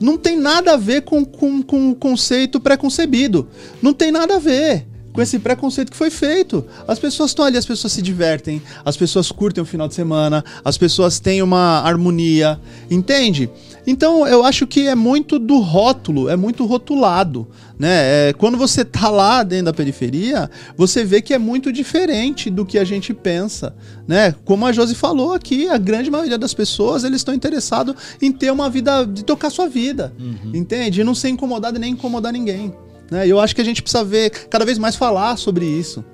não 0.00 0.16
tem 0.16 0.36
nada 0.36 0.74
a 0.74 0.76
ver 0.76 1.02
com, 1.02 1.24
com, 1.24 1.60
com 1.60 1.90
o 1.90 1.94
conceito 1.94 2.60
preconcebido. 2.60 3.48
Não 3.82 3.92
tem 3.92 4.12
nada 4.12 4.36
a 4.36 4.38
ver 4.38 4.86
com 5.12 5.20
esse 5.20 5.38
preconceito 5.38 5.90
que 5.90 5.96
foi 5.96 6.10
feito. 6.10 6.64
As 6.86 6.98
pessoas 6.98 7.30
estão 7.30 7.44
ali, 7.44 7.56
as 7.56 7.66
pessoas 7.66 7.92
se 7.92 8.02
divertem, 8.02 8.62
as 8.84 8.96
pessoas 8.96 9.30
curtem 9.32 9.62
o 9.62 9.66
final 9.66 9.88
de 9.88 9.94
semana, 9.94 10.44
as 10.64 10.78
pessoas 10.78 11.18
têm 11.18 11.42
uma 11.42 11.80
harmonia, 11.80 12.60
entende? 12.90 13.50
Então 13.86 14.26
eu 14.26 14.44
acho 14.44 14.66
que 14.66 14.86
é 14.86 14.94
muito 14.94 15.38
do 15.38 15.58
rótulo, 15.58 16.28
é 16.28 16.36
muito 16.36 16.64
rotulado. 16.64 17.46
Né? 17.78 18.28
É, 18.28 18.32
quando 18.34 18.58
você 18.58 18.84
tá 18.84 19.08
lá 19.08 19.42
dentro 19.42 19.66
da 19.66 19.72
periferia, 19.72 20.50
você 20.76 21.02
vê 21.02 21.22
que 21.22 21.32
é 21.32 21.38
muito 21.38 21.72
diferente 21.72 22.50
do 22.50 22.66
que 22.66 22.78
a 22.78 22.84
gente 22.84 23.14
pensa. 23.14 23.74
Né? 24.06 24.34
Como 24.44 24.66
a 24.66 24.72
Josi 24.72 24.94
falou 24.94 25.32
aqui, 25.32 25.66
a 25.66 25.78
grande 25.78 26.10
maioria 26.10 26.36
das 26.36 26.52
pessoas 26.52 27.04
eles 27.04 27.16
estão 27.16 27.32
interessados 27.32 27.94
em 28.20 28.30
ter 28.30 28.52
uma 28.52 28.68
vida, 28.68 29.04
de 29.06 29.24
tocar 29.24 29.48
sua 29.48 29.66
vida. 29.66 30.12
Uhum. 30.20 30.52
Entende? 30.54 31.00
E 31.00 31.04
não 31.04 31.14
ser 31.14 31.30
incomodado 31.30 31.78
nem 31.78 31.92
incomodar 31.92 32.32
ninguém. 32.32 32.74
Né? 33.10 33.26
E 33.26 33.30
eu 33.30 33.40
acho 33.40 33.54
que 33.54 33.60
a 33.60 33.64
gente 33.64 33.82
precisa 33.82 34.04
ver, 34.04 34.30
cada 34.48 34.64
vez 34.64 34.78
mais 34.78 34.96
falar 34.96 35.36
sobre 35.36 35.66
isso. 35.66 36.04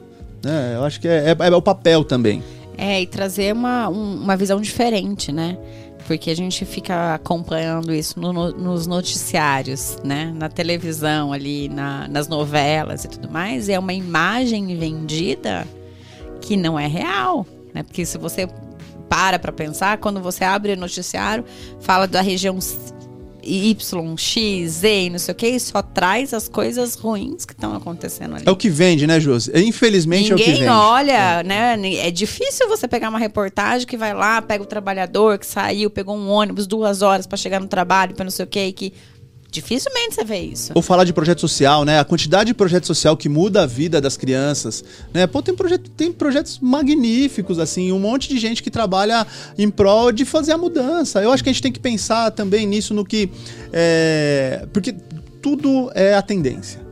Né? 0.43 0.75
Eu 0.77 0.85
acho 0.85 1.01
que 1.01 1.09
é, 1.09 1.31
é, 1.31 1.37
é 1.39 1.55
o 1.55 1.63
papel 1.63 2.05
também. 2.05 2.43
É, 2.79 3.01
e 3.01 3.07
trazer 3.07 3.53
uma, 3.53 3.89
um, 3.89 4.23
uma 4.23 4.37
visão 4.37 4.61
diferente, 4.61 5.33
né? 5.33 5.59
Porque 6.07 6.31
a 6.31 6.37
gente 6.37 6.65
fica 6.65 7.15
acompanhando 7.15 7.93
isso 7.93 8.21
no, 8.21 8.33
no, 8.33 8.53
nos 8.53 8.87
noticiários, 8.87 9.99
né? 10.05 10.33
Na 10.37 10.49
televisão 10.49 11.33
ali, 11.33 11.69
na, 11.69 12.07
nas 12.07 12.29
novelas 12.29 13.05
e 13.05 13.09
tudo 13.09 13.31
mais. 13.31 13.69
E 13.69 13.73
é 13.73 13.79
uma 13.79 13.93
imagem 13.93 14.77
vendida 14.77 15.67
que 16.41 16.57
não 16.57 16.79
é 16.79 16.87
real, 16.87 17.47
né? 17.75 17.83
Porque 17.83 18.05
se 18.05 18.19
você 18.19 18.47
para 19.09 19.39
para 19.39 19.53
pensar, 19.53 19.99
quando 19.99 20.21
você 20.21 20.45
abre 20.45 20.73
o 20.73 20.77
noticiário, 20.77 21.45
fala 21.81 22.07
da 22.07 22.21
região 22.21 22.59
Y, 23.47 24.17
X, 24.17 24.71
Z, 24.71 25.11
não 25.11 25.19
sei 25.19 25.33
o 25.33 25.35
que, 25.35 25.47
e 25.47 25.61
só 25.61 25.83
traz 25.83 26.35
as 26.35 26.49
coisas 26.49 26.95
ruins 26.95 27.45
que 27.45 27.53
estão 27.53 27.75
acontecendo 27.75 28.37
ali. 28.37 28.45
É 28.47 28.51
o 28.51 28.57
que 28.57 28.69
vende, 28.69 29.07
né, 29.07 29.21
Josi? 29.21 29.51
Infelizmente 29.55 30.31
Ninguém 30.31 30.47
é 30.47 30.51
o 30.51 30.53
que 30.53 30.59
vende. 30.61 30.71
olha, 30.71 31.41
é. 31.41 31.43
né? 31.43 31.95
É 31.97 32.11
difícil 32.11 32.69
você 32.69 32.89
pegar 32.89 33.09
uma 33.09 33.19
reportagem 33.19 33.87
que 33.87 33.97
vai 33.97 34.13
lá, 34.13 34.43
pega 34.43 34.63
o 34.63 34.67
trabalhador 34.67 35.39
que 35.39 35.47
saiu, 35.47 35.89
pegou 35.89 36.17
um 36.17 36.29
ônibus 36.29 36.67
duas 36.67 37.03
horas 37.03 37.27
para 37.27 37.37
chegar 37.37 37.61
no 37.61 37.69
trabalho, 37.69 38.15
para 38.15 38.25
não 38.25 38.31
sei 38.31 38.45
o 38.45 38.49
que, 38.49 38.73
que 38.73 38.93
Dificilmente 39.57 40.15
você 40.15 40.23
vê 40.23 40.39
isso. 40.39 40.73
Ou 40.75 40.83
falar 40.83 41.05
de 41.05 41.15
projeto 41.15 41.41
social, 41.41 41.83
né? 41.83 41.99
A 41.99 42.05
quantidade 42.05 42.49
de 42.49 42.55
projeto 42.55 42.87
social 42.87 43.17
que 43.17 43.27
muda 43.27 43.63
a 43.63 43.67
vida 43.67 44.03
das 44.03 44.15
crianças, 44.15 44.85
né? 45.15 45.27
Pô, 45.27 45.41
tem, 45.41 45.57
projeto, 45.57 45.89
tem 45.89 46.13
projetos 46.13 46.59
magníficos, 46.61 47.59
assim, 47.59 47.91
um 47.91 47.99
monte 47.99 48.29
de 48.29 48.39
gente 48.39 48.63
que 48.63 48.71
trabalha 48.71 49.27
em 49.57 49.71
prol 49.71 50.13
de 50.13 50.27
fazer 50.27 50.53
a 50.53 50.59
mudança. 50.59 51.23
Eu 51.23 51.33
acho 51.33 51.43
que 51.43 51.49
a 51.49 51.53
gente 51.55 51.63
tem 51.63 51.73
que 51.73 51.81
pensar 51.81 52.31
também 52.33 52.67
nisso, 52.67 52.93
no 52.93 53.03
que. 53.03 53.31
É... 53.73 54.69
Porque 54.75 54.95
tudo 55.41 55.91
é 55.95 56.15
a 56.15 56.21
tendência. 56.21 56.86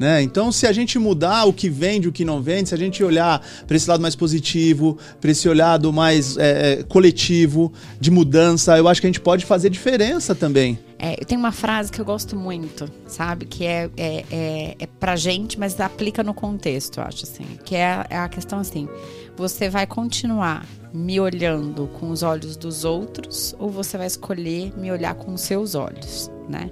Né? 0.00 0.22
Então, 0.22 0.50
se 0.50 0.66
a 0.66 0.72
gente 0.72 0.98
mudar 0.98 1.44
o 1.44 1.52
que 1.52 1.68
vende, 1.68 2.08
o 2.08 2.12
que 2.12 2.24
não 2.24 2.40
vende, 2.40 2.70
se 2.70 2.74
a 2.74 2.78
gente 2.78 3.04
olhar 3.04 3.46
para 3.66 3.76
esse 3.76 3.86
lado 3.86 4.00
mais 4.00 4.16
positivo, 4.16 4.96
para 5.20 5.30
esse 5.30 5.46
olhado 5.46 5.92
mais 5.92 6.38
é, 6.38 6.72
é, 6.80 6.82
coletivo, 6.84 7.70
de 8.00 8.10
mudança, 8.10 8.78
eu 8.78 8.88
acho 8.88 8.98
que 8.98 9.06
a 9.06 9.10
gente 9.10 9.20
pode 9.20 9.44
fazer 9.44 9.68
diferença 9.68 10.34
também. 10.34 10.78
É, 10.98 11.20
eu 11.20 11.26
tenho 11.26 11.38
uma 11.38 11.52
frase 11.52 11.92
que 11.92 12.00
eu 12.00 12.04
gosto 12.06 12.34
muito, 12.34 12.90
sabe? 13.06 13.44
Que 13.44 13.66
é, 13.66 13.90
é, 13.94 14.24
é, 14.30 14.76
é 14.78 14.86
pra 14.86 15.16
gente, 15.16 15.58
mas 15.58 15.78
aplica 15.78 16.22
no 16.22 16.32
contexto, 16.32 16.98
eu 16.98 17.04
acho 17.04 17.24
assim. 17.24 17.44
Que 17.62 17.76
é, 17.76 18.06
é 18.08 18.16
a 18.16 18.28
questão 18.30 18.58
assim: 18.58 18.88
você 19.36 19.68
vai 19.68 19.86
continuar 19.86 20.64
me 20.94 21.20
olhando 21.20 21.88
com 22.00 22.10
os 22.10 22.22
olhos 22.22 22.56
dos 22.56 22.86
outros 22.86 23.54
ou 23.58 23.68
você 23.68 23.98
vai 23.98 24.06
escolher 24.06 24.72
me 24.78 24.90
olhar 24.90 25.14
com 25.14 25.34
os 25.34 25.42
seus 25.42 25.74
olhos, 25.74 26.30
né? 26.48 26.70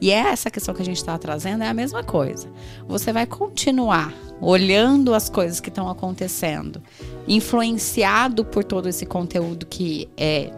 E 0.00 0.10
é 0.10 0.18
essa 0.18 0.50
questão 0.50 0.74
que 0.74 0.82
a 0.82 0.84
gente 0.84 0.98
está 0.98 1.18
trazendo 1.18 1.64
é 1.64 1.68
a 1.68 1.74
mesma 1.74 2.04
coisa. 2.04 2.48
Você 2.86 3.12
vai 3.12 3.26
continuar 3.26 4.14
olhando 4.40 5.14
as 5.14 5.28
coisas 5.28 5.60
que 5.60 5.68
estão 5.68 5.88
acontecendo, 5.88 6.80
influenciado 7.26 8.44
por 8.44 8.62
todo 8.62 8.88
esse 8.88 9.04
conteúdo 9.04 9.66
que 9.66 10.08
é 10.16 10.50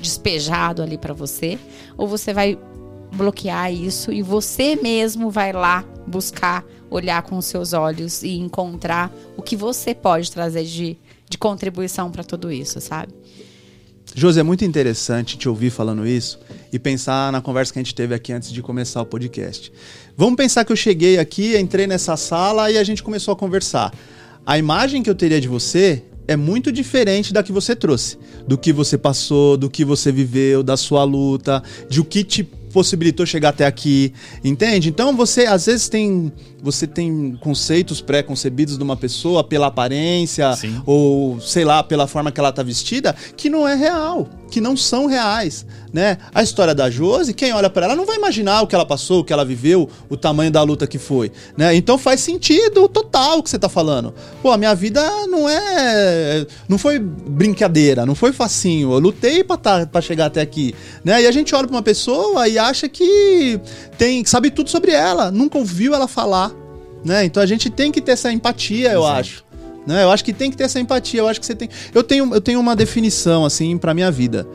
despejado 0.00 0.82
ali 0.82 0.98
para 0.98 1.14
você, 1.14 1.58
ou 1.96 2.08
você 2.08 2.32
vai 2.32 2.58
bloquear 3.12 3.72
isso 3.72 4.12
e 4.12 4.22
você 4.22 4.76
mesmo 4.76 5.30
vai 5.30 5.52
lá 5.52 5.84
buscar 6.06 6.64
olhar 6.88 7.22
com 7.22 7.36
os 7.36 7.46
seus 7.46 7.72
olhos 7.72 8.22
e 8.22 8.36
encontrar 8.36 9.12
o 9.36 9.42
que 9.42 9.56
você 9.56 9.94
pode 9.94 10.30
trazer 10.30 10.64
de, 10.64 10.98
de 11.28 11.38
contribuição 11.38 12.10
para 12.10 12.24
tudo 12.24 12.50
isso, 12.50 12.80
sabe? 12.80 13.12
José, 14.14 14.40
é 14.40 14.42
muito 14.42 14.64
interessante 14.64 15.38
te 15.38 15.48
ouvir 15.48 15.70
falando 15.70 16.06
isso 16.06 16.38
e 16.72 16.78
pensar 16.78 17.30
na 17.30 17.40
conversa 17.40 17.72
que 17.72 17.78
a 17.78 17.82
gente 17.82 17.94
teve 17.94 18.14
aqui 18.14 18.32
antes 18.32 18.52
de 18.52 18.60
começar 18.60 19.00
o 19.02 19.06
podcast. 19.06 19.72
Vamos 20.16 20.36
pensar 20.36 20.64
que 20.64 20.72
eu 20.72 20.76
cheguei 20.76 21.18
aqui, 21.18 21.56
entrei 21.56 21.86
nessa 21.86 22.16
sala 22.16 22.70
e 22.70 22.78
a 22.78 22.84
gente 22.84 23.02
começou 23.02 23.32
a 23.32 23.36
conversar. 23.36 23.94
A 24.44 24.58
imagem 24.58 25.02
que 25.02 25.08
eu 25.08 25.14
teria 25.14 25.40
de 25.40 25.48
você 25.48 26.02
é 26.26 26.36
muito 26.36 26.72
diferente 26.72 27.32
da 27.32 27.42
que 27.42 27.52
você 27.52 27.74
trouxe, 27.74 28.18
do 28.46 28.58
que 28.58 28.72
você 28.72 28.98
passou, 28.98 29.56
do 29.56 29.70
que 29.70 29.84
você 29.84 30.10
viveu, 30.12 30.62
da 30.62 30.76
sua 30.76 31.04
luta, 31.04 31.62
de 31.88 32.00
o 32.00 32.04
que 32.04 32.24
te 32.24 32.48
possibilitou 32.72 33.26
chegar 33.26 33.50
até 33.50 33.66
aqui, 33.66 34.12
entende? 34.44 34.88
Então 34.88 35.16
você 35.16 35.46
às 35.46 35.66
vezes 35.66 35.88
tem 35.88 36.32
você 36.62 36.86
tem 36.86 37.38
conceitos 37.40 38.00
pré-concebidos 38.00 38.76
de 38.76 38.82
uma 38.82 38.96
pessoa 38.96 39.42
pela 39.42 39.68
aparência 39.68 40.54
Sim. 40.54 40.82
ou 40.84 41.40
sei 41.40 41.64
lá 41.64 41.82
pela 41.82 42.06
forma 42.06 42.30
que 42.30 42.38
ela 42.38 42.52
tá 42.52 42.62
vestida 42.62 43.14
que 43.36 43.48
não 43.48 43.66
é 43.66 43.74
real, 43.74 44.28
que 44.50 44.60
não 44.60 44.76
são 44.76 45.06
reais, 45.06 45.64
né? 45.92 46.18
A 46.34 46.42
história 46.42 46.74
da 46.74 46.90
Josi, 46.90 47.32
quem 47.32 47.52
olha 47.52 47.70
para 47.70 47.86
ela 47.86 47.96
não 47.96 48.04
vai 48.04 48.16
imaginar 48.16 48.60
o 48.62 48.66
que 48.66 48.74
ela 48.74 48.84
passou, 48.84 49.20
o 49.20 49.24
que 49.24 49.32
ela 49.32 49.44
viveu, 49.44 49.88
o 50.08 50.16
tamanho 50.16 50.50
da 50.50 50.62
luta 50.62 50.86
que 50.86 50.98
foi, 50.98 51.32
né? 51.56 51.74
Então 51.74 51.96
faz 51.96 52.20
sentido 52.20 52.88
total 52.88 53.38
o 53.38 53.42
que 53.42 53.48
você 53.48 53.58
tá 53.58 53.68
falando. 53.68 54.12
Pô, 54.42 54.50
a 54.50 54.58
minha 54.58 54.74
vida 54.74 55.02
não 55.26 55.48
é 55.48 56.46
não 56.68 56.76
foi 56.76 56.98
brincadeira, 56.98 58.04
não 58.04 58.14
foi 58.14 58.32
facinho. 58.32 58.92
Eu 58.92 58.98
lutei 58.98 59.42
para 59.42 59.56
tá, 59.56 59.86
para 59.86 60.00
chegar 60.00 60.26
até 60.26 60.40
aqui, 60.40 60.74
né? 61.04 61.22
E 61.22 61.26
a 61.26 61.32
gente 61.32 61.54
olha 61.54 61.66
para 61.66 61.76
uma 61.76 61.82
pessoa 61.82 62.48
e 62.48 62.58
acha 62.58 62.88
que 62.88 63.58
tem 63.96 64.24
sabe 64.24 64.50
tudo 64.50 64.68
sobre 64.68 64.90
ela, 64.92 65.30
nunca 65.30 65.56
ouviu 65.56 65.94
ela 65.94 66.08
falar 66.08 66.52
né? 67.04 67.24
Então 67.24 67.42
a 67.42 67.46
gente 67.46 67.70
tem 67.70 67.90
que 67.90 68.00
ter 68.00 68.12
essa 68.12 68.32
empatia, 68.32 68.92
eu 68.92 69.00
Exato. 69.00 69.20
acho. 69.20 69.49
Né? 69.86 70.02
Eu 70.04 70.10
acho 70.10 70.24
que 70.24 70.32
tem 70.32 70.50
que 70.50 70.56
ter 70.56 70.64
essa 70.64 70.80
empatia. 70.80 71.20
Eu 71.20 71.28
acho 71.28 71.40
que 71.40 71.46
você 71.46 71.54
tem. 71.54 71.68
Eu 71.94 72.02
tenho, 72.02 72.34
eu 72.34 72.40
tenho 72.40 72.60
uma 72.60 72.76
definição 72.76 73.44
assim 73.44 73.76
para 73.78 73.94
minha 73.94 74.10
vida. 74.10 74.46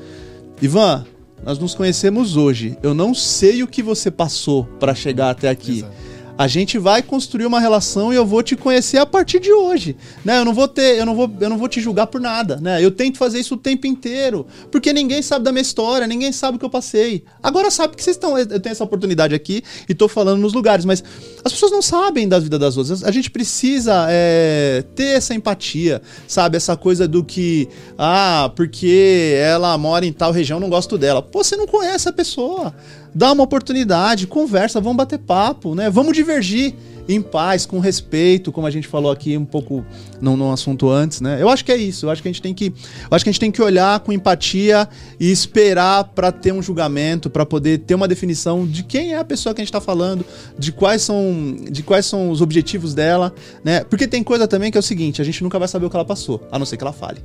Ivan, 0.61 1.05
nós 1.43 1.59
nos 1.59 1.76
conhecemos 1.76 2.38
hoje. 2.38 2.78
Eu 2.82 2.93
não 2.93 3.13
sei 3.13 3.63
o 3.63 3.67
que 3.67 3.84
você 3.84 4.09
passou 4.09 4.65
para 4.80 4.95
chegar 4.95 5.30
até 5.30 5.49
aqui. 5.49 5.80
Exato 5.80 6.14
a 6.38 6.47
gente 6.47 6.77
vai 6.77 7.01
construir 7.01 7.45
uma 7.45 7.59
relação 7.59 8.11
e 8.11 8.15
eu 8.15 8.25
vou 8.25 8.43
te 8.43 8.55
conhecer 8.55 8.97
a 8.97 9.05
partir 9.05 9.39
de 9.39 9.53
hoje, 9.53 9.95
né? 10.23 10.39
Eu 10.39 10.45
não 10.45 10.53
vou 10.53 10.67
ter, 10.67 10.97
eu 10.97 11.05
não 11.05 11.15
vou, 11.15 11.31
eu 11.39 11.49
não 11.49 11.57
vou 11.57 11.67
te 11.67 11.79
julgar 11.79 12.07
por 12.07 12.19
nada, 12.19 12.57
né? 12.57 12.83
Eu 12.83 12.91
tento 12.91 13.17
fazer 13.17 13.39
isso 13.39 13.55
o 13.55 13.57
tempo 13.57 13.88
inteiro, 13.88 14.45
porque 14.71 14.91
ninguém 14.91 15.21
sabe 15.21 15.45
da 15.45 15.51
minha 15.51 15.61
história, 15.61 16.05
ninguém 16.05 16.31
sabe 16.31 16.57
o 16.57 16.59
que 16.59 16.65
eu 16.65 16.69
passei. 16.69 17.23
Agora 17.41 17.71
sabe 17.71 17.95
que 17.95 18.03
vocês 18.03 18.17
estão, 18.17 18.38
eu 18.38 18.59
tenho 18.59 18.71
essa 18.71 18.83
oportunidade 18.83 19.33
aqui 19.33 19.63
e 19.88 19.93
tô 19.93 20.07
falando 20.07 20.41
nos 20.41 20.53
lugares, 20.53 20.83
mas 20.83 21.03
as 21.43 21.53
pessoas 21.53 21.71
não 21.71 21.81
sabem 21.81 22.27
da 22.27 22.38
vida 22.38 22.59
das 22.59 22.75
outras. 22.75 23.03
A 23.03 23.11
gente 23.11 23.31
precisa 23.31 24.07
é, 24.09 24.83
ter 24.93 25.17
essa 25.17 25.33
empatia, 25.33 26.01
sabe? 26.27 26.57
Essa 26.57 26.75
coisa 26.75 27.07
do 27.07 27.23
que, 27.23 27.69
ah, 27.97 28.51
porque 28.55 29.36
ela 29.39 29.77
mora 29.77 30.05
em 30.05 30.11
tal 30.11 30.31
região, 30.31 30.59
não 30.59 30.69
gosto 30.69 30.97
dela. 30.97 31.21
Pô, 31.21 31.43
você 31.43 31.55
não 31.55 31.65
conhece 31.65 32.09
a 32.09 32.13
pessoa 32.13 32.73
dá 33.16 33.32
uma 33.32 33.43
oportunidade, 33.43 34.28
conversa, 34.28 34.82
vamos 34.82 34.97
bater 34.97 35.18
papo, 35.18 35.74
né? 35.74 35.89
Vamos 35.89 36.13
divergir 36.13 36.76
em 37.07 37.22
paz, 37.22 37.66
com 37.66 37.80
respeito, 37.80 38.51
como 38.51 38.68
a 38.68 38.72
gente 38.72 38.88
falou 38.88 39.11
aqui 39.11 39.38
um 39.38 39.45
pouco 39.45 39.86
no, 40.20 40.36
no 40.36 40.51
assunto 40.51 40.89
antes, 40.89 41.22
né? 41.22 41.41
Eu 41.41 41.47
acho 41.47 41.63
que 41.63 41.72
é 41.72 41.78
isso. 41.78 42.07
Eu 42.07 42.09
acho 42.09 42.22
que 42.22 42.28
a 42.28 42.32
gente 42.32 42.41
tem 42.41 42.53
que, 42.53 42.74
acho 43.09 43.24
que 43.24 43.30
a 43.30 43.32
gente 43.32 43.39
tem 43.39 43.51
que 43.51 43.61
olhar 43.61 43.99
com 44.01 44.11
empatia 44.11 44.89
e 45.20 45.32
esperar 45.32 46.03
para 46.03 46.32
ter 46.32 46.51
um 46.51 46.61
julgamento, 46.61 47.30
para 47.30 47.45
poder 47.45 47.80
ter 47.80 47.95
uma 47.95 48.07
definição 48.07 48.66
de 48.66 48.84
quem 48.84 49.13
é 49.13 49.18
a 49.18 49.24
pessoa 49.24 49.53
que 49.55 49.61
a 49.61 49.63
gente 49.63 49.70
está 49.70 49.80
falando, 49.80 50.26
de 50.57 50.72
quais 50.72 51.01
são, 51.01 51.55
de 51.72 51.84
quais 51.84 52.05
são 52.05 52.30
os 52.30 52.41
objetivos 52.41 52.93
dela, 52.93 53.34
né? 53.63 53.84
Porque 53.84 54.07
tem 54.07 54.24
coisa 54.24 54.47
também 54.47 54.72
que 54.72 54.78
é 54.78 54.80
o 54.80 54.84
seguinte, 54.84 55.22
a 55.22 55.26
gente 55.26 55.41
nunca 55.41 55.57
vai 55.57 55.68
saber 55.68 55.86
o 55.86 55.89
que 55.89 55.95
ela 55.95 56.05
passou, 56.05 56.45
a 56.51 56.59
não 56.59 56.66
ser 56.66 56.76
que 56.76 56.84
ela 56.84 56.93
fale. 56.93 57.24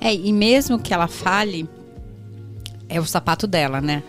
É, 0.00 0.12
e 0.12 0.32
mesmo 0.32 0.78
que 0.78 0.92
ela 0.92 1.06
fale, 1.06 1.68
é 2.88 2.98
o 2.98 3.04
sapato 3.04 3.46
dela, 3.46 3.80
né? 3.80 4.02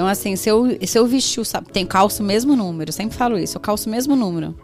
Então, 0.00 0.08
assim, 0.08 0.34
se 0.34 0.48
eu, 0.48 0.78
se 0.86 0.98
eu 0.98 1.06
vestir 1.06 1.40
o 1.40 1.44
sapato. 1.44 1.74
Tem 1.74 1.84
calço 1.84 2.22
o 2.22 2.26
mesmo 2.26 2.56
número, 2.56 2.90
sempre 2.90 3.14
falo 3.14 3.38
isso, 3.38 3.58
eu 3.58 3.60
calço 3.60 3.86
o 3.86 3.92
mesmo 3.92 4.16
número. 4.16 4.58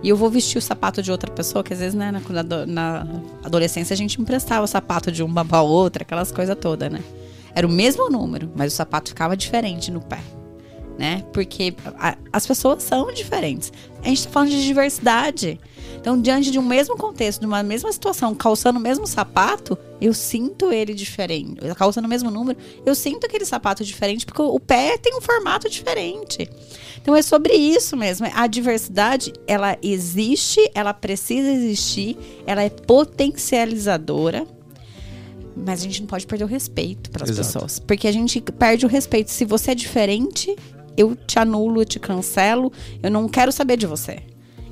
E 0.00 0.08
eu 0.08 0.16
vou 0.16 0.30
vestir 0.30 0.58
o 0.58 0.62
sapato 0.62 1.02
de 1.02 1.10
outra 1.10 1.28
pessoa, 1.28 1.64
que 1.64 1.72
às 1.72 1.80
vezes, 1.80 1.94
né, 1.94 2.12
na, 2.12 2.66
na 2.66 3.06
adolescência 3.42 3.94
a 3.94 3.96
gente 3.96 4.20
emprestava 4.20 4.62
o 4.62 4.66
sapato 4.68 5.10
de 5.10 5.24
uma 5.24 5.44
pra 5.44 5.60
outra, 5.60 6.04
aquelas 6.04 6.30
coisas 6.30 6.56
todas, 6.56 6.88
né? 6.88 7.00
Era 7.52 7.66
o 7.66 7.70
mesmo 7.70 8.08
número, 8.08 8.48
mas 8.54 8.72
o 8.72 8.76
sapato 8.76 9.08
ficava 9.08 9.36
diferente 9.36 9.90
no 9.90 10.00
pé 10.00 10.20
né? 10.98 11.24
Porque 11.32 11.74
a, 11.98 12.16
as 12.32 12.46
pessoas 12.46 12.82
são 12.82 13.12
diferentes. 13.12 13.72
A 14.06 14.08
gente 14.08 14.18
está 14.18 14.30
falando 14.30 14.50
de 14.50 14.64
diversidade. 14.64 15.58
Então, 15.96 16.20
diante 16.20 16.52
de 16.52 16.60
um 16.60 16.62
mesmo 16.62 16.96
contexto, 16.96 17.40
de 17.40 17.46
uma 17.46 17.64
mesma 17.64 17.90
situação, 17.90 18.32
calçando 18.36 18.78
o 18.78 18.82
mesmo 18.82 19.04
sapato, 19.04 19.76
eu 20.00 20.14
sinto 20.14 20.70
ele 20.72 20.94
diferente. 20.94 21.56
Calçando 21.74 22.06
o 22.06 22.08
mesmo 22.08 22.30
número, 22.30 22.56
eu 22.84 22.94
sinto 22.94 23.26
aquele 23.26 23.44
sapato 23.44 23.84
diferente, 23.84 24.24
porque 24.24 24.40
o 24.40 24.60
pé 24.60 24.96
tem 24.96 25.16
um 25.16 25.20
formato 25.20 25.68
diferente. 25.68 26.48
Então, 27.02 27.16
é 27.16 27.22
sobre 27.22 27.54
isso 27.54 27.96
mesmo. 27.96 28.28
A 28.32 28.46
diversidade, 28.46 29.32
ela 29.44 29.76
existe, 29.82 30.60
ela 30.72 30.94
precisa 30.94 31.50
existir, 31.50 32.16
ela 32.46 32.62
é 32.62 32.70
potencializadora 32.70 34.46
mas 35.56 35.80
a 35.80 35.84
gente 35.84 36.02
não 36.02 36.06
pode 36.06 36.26
perder 36.26 36.44
o 36.44 36.46
respeito 36.46 37.10
para 37.10 37.24
as 37.24 37.30
pessoas. 37.30 37.78
Porque 37.78 38.06
a 38.06 38.12
gente 38.12 38.42
perde 38.42 38.84
o 38.84 38.88
respeito. 38.88 39.30
Se 39.30 39.42
você 39.46 39.70
é 39.70 39.74
diferente, 39.74 40.54
eu 40.96 41.16
te 41.16 41.38
anulo, 41.38 41.80
eu 41.80 41.84
te 41.84 41.98
cancelo, 41.98 42.72
eu 43.02 43.10
não 43.10 43.28
quero 43.28 43.52
saber 43.52 43.76
de 43.76 43.86
você. 43.86 44.22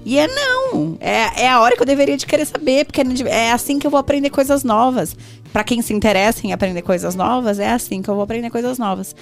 E 0.05 0.19
é 0.19 0.29
não. 0.29 0.99
É, 1.01 1.45
é 1.45 1.49
a 1.49 1.61
hora 1.61 1.75
que 1.75 1.83
eu 1.83 1.87
deveria 1.87 2.17
de 2.17 2.27
querer 2.27 2.45
saber, 2.45 2.85
porque 2.85 3.01
é 3.27 3.53
assim 3.53 3.79
que 3.79 3.87
eu 3.87 3.91
vou 3.91 3.99
aprender 3.99 4.29
coisas 4.29 4.63
novas. 4.63 5.17
Para 5.53 5.65
quem 5.65 5.81
se 5.81 5.95
interessa 5.95 6.47
em 6.47 6.53
aprender 6.53 6.83
coisas 6.83 7.15
novas, 7.15 7.59
é 7.59 7.71
assim 7.71 8.03
que 8.03 8.11
eu 8.11 8.15
vou 8.15 8.25
aprender 8.25 8.51
coisas 8.51 8.77
novas. 8.79 9.17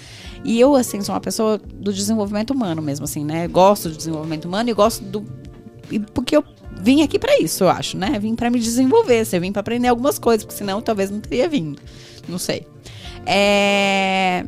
E 0.45 0.59
eu, 0.59 0.75
assim, 0.75 1.01
sou 1.01 1.15
uma 1.15 1.21
pessoa 1.21 1.59
do 1.59 1.93
desenvolvimento 1.93 2.53
humano 2.53 2.83
mesmo, 2.83 3.05
assim, 3.05 3.25
né? 3.25 3.47
Gosto 3.47 3.91
do 3.91 3.97
desenvolvimento 3.97 4.47
humano 4.47 4.71
e 4.71 4.73
gosto 4.73 5.05
do. 5.05 5.25
Porque 6.13 6.37
eu 6.37 6.43
vim 6.81 7.03
aqui 7.03 7.19
para 7.19 7.39
isso, 7.39 7.65
eu 7.65 7.69
acho, 7.69 7.97
né? 7.97 8.19
Vim 8.19 8.35
para 8.35 8.51
me 8.51 8.59
desenvolver, 8.59 9.27
eu 9.31 9.41
vim 9.41 9.53
para 9.53 9.61
aprender 9.61 9.89
algumas 9.89 10.19
coisas, 10.19 10.45
porque 10.45 10.59
senão 10.59 10.81
talvez 10.81 11.11
não 11.11 11.21
teria 11.21 11.49
vindo. 11.49 11.79
Não 12.27 12.39
sei. 12.39 12.67
É, 13.25 14.45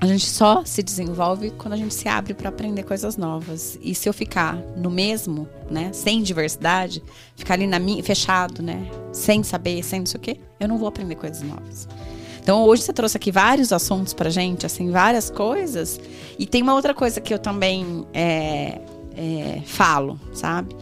a 0.00 0.06
gente 0.06 0.24
só 0.24 0.64
se 0.64 0.82
desenvolve 0.82 1.50
quando 1.50 1.74
a 1.74 1.76
gente 1.76 1.92
se 1.92 2.08
abre 2.08 2.32
para 2.32 2.48
aprender 2.48 2.84
coisas 2.84 3.18
novas. 3.18 3.78
E 3.82 3.94
se 3.94 4.08
eu 4.08 4.14
ficar 4.14 4.56
no 4.74 4.90
mesmo, 4.90 5.46
né, 5.70 5.92
sem 5.92 6.22
diversidade, 6.22 7.02
ficar 7.36 7.54
ali 7.54 7.66
na 7.66 7.78
minha, 7.78 8.02
fechado, 8.02 8.62
né, 8.62 8.90
sem 9.12 9.42
saber, 9.42 9.84
sem 9.84 10.00
não 10.00 10.06
sei 10.06 10.18
o 10.18 10.22
quê, 10.22 10.40
eu 10.58 10.66
não 10.66 10.78
vou 10.78 10.88
aprender 10.88 11.16
coisas 11.16 11.42
novas. 11.42 11.86
Então 12.42 12.64
hoje 12.64 12.82
você 12.82 12.94
trouxe 12.94 13.18
aqui 13.18 13.30
vários 13.30 13.74
assuntos 13.74 14.14
pra 14.14 14.30
gente, 14.30 14.64
assim, 14.64 14.90
várias 14.90 15.28
coisas. 15.28 16.00
E 16.38 16.46
tem 16.46 16.62
uma 16.62 16.74
outra 16.74 16.94
coisa 16.94 17.20
que 17.20 17.34
eu 17.34 17.38
também 17.38 18.06
é, 18.14 18.80
é, 19.14 19.60
falo, 19.66 20.18
sabe? 20.32 20.74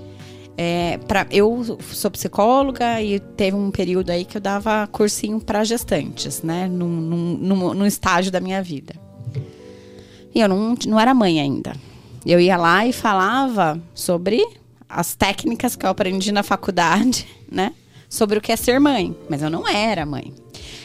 É, 0.57 0.99
pra, 1.09 1.27
eu 1.31 1.79
sou 1.93 2.11
psicóloga 2.13 3.03
e 3.03 3.19
teve 3.19 3.57
um 3.57 3.73
período 3.73 4.11
aí 4.11 4.25
que 4.25 4.37
eu 4.37 4.41
dava 4.41 4.87
cursinho 4.87 5.41
para 5.41 5.65
gestantes, 5.65 6.43
né? 6.43 6.69
Num, 6.69 6.89
num, 6.89 7.37
num, 7.37 7.75
num 7.75 7.87
estágio 7.87 8.31
da 8.31 8.41
minha 8.41 8.63
vida. 8.63 9.08
E 10.35 10.41
eu 10.41 10.49
não, 10.49 10.75
não 10.87 11.01
era 11.01 11.15
mãe 11.15 11.41
ainda. 11.41 11.75
Eu 12.25 12.41
ia 12.41 12.57
lá 12.57 12.87
e 12.87 12.93
falava 12.93 13.81
sobre 13.95 14.45
as 14.89 15.15
técnicas 15.15 15.77
que 15.77 15.85
eu 15.85 15.91
aprendi 15.91 16.33
na 16.33 16.43
faculdade, 16.43 17.27
né? 17.51 17.73
Sobre 18.09 18.39
o 18.39 18.41
que 18.41 18.53
é 18.53 18.57
ser 18.57 18.79
mãe. 18.81 19.17
Mas 19.29 19.43
eu 19.43 19.51
não 19.51 19.67
era 19.69 20.07
mãe. 20.07 20.33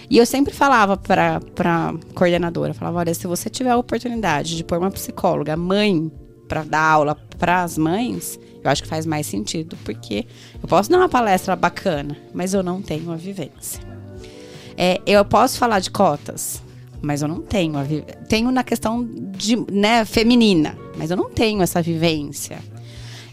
E 0.09 0.17
eu 0.17 0.25
sempre 0.25 0.53
falava 0.53 0.97
para 0.97 1.39
a 1.63 1.93
coordenadora, 2.13 2.73
falava, 2.73 2.99
olha, 2.99 3.13
se 3.13 3.25
você 3.25 3.49
tiver 3.49 3.71
a 3.71 3.77
oportunidade 3.77 4.55
de 4.55 4.63
pôr 4.63 4.77
uma 4.77 4.91
psicóloga 4.91 5.55
mãe 5.55 6.11
para 6.47 6.63
dar 6.63 6.81
aula 6.81 7.15
para 7.39 7.63
as 7.63 7.77
mães, 7.77 8.39
eu 8.63 8.69
acho 8.69 8.83
que 8.83 8.87
faz 8.87 9.05
mais 9.05 9.25
sentido, 9.25 9.77
porque 9.83 10.25
eu 10.61 10.67
posso 10.67 10.89
dar 10.89 10.97
uma 10.97 11.09
palestra 11.09 11.55
bacana, 11.55 12.15
mas 12.33 12.53
eu 12.53 12.61
não 12.61 12.81
tenho 12.81 13.11
a 13.11 13.15
vivência. 13.15 13.81
É, 14.77 15.01
eu 15.05 15.23
posso 15.25 15.57
falar 15.57 15.79
de 15.79 15.89
cotas, 15.89 16.61
mas 17.03 17.21
eu 17.21 17.27
não 17.27 17.41
tenho 17.41 17.77
a 17.77 17.83
tenho 18.29 18.49
na 18.49 18.63
questão 18.63 19.05
de 19.05 19.57
né, 19.69 20.05
feminina, 20.05 20.77
mas 20.97 21.11
eu 21.11 21.17
não 21.17 21.29
tenho 21.29 21.61
essa 21.61 21.81
vivência. 21.81 22.59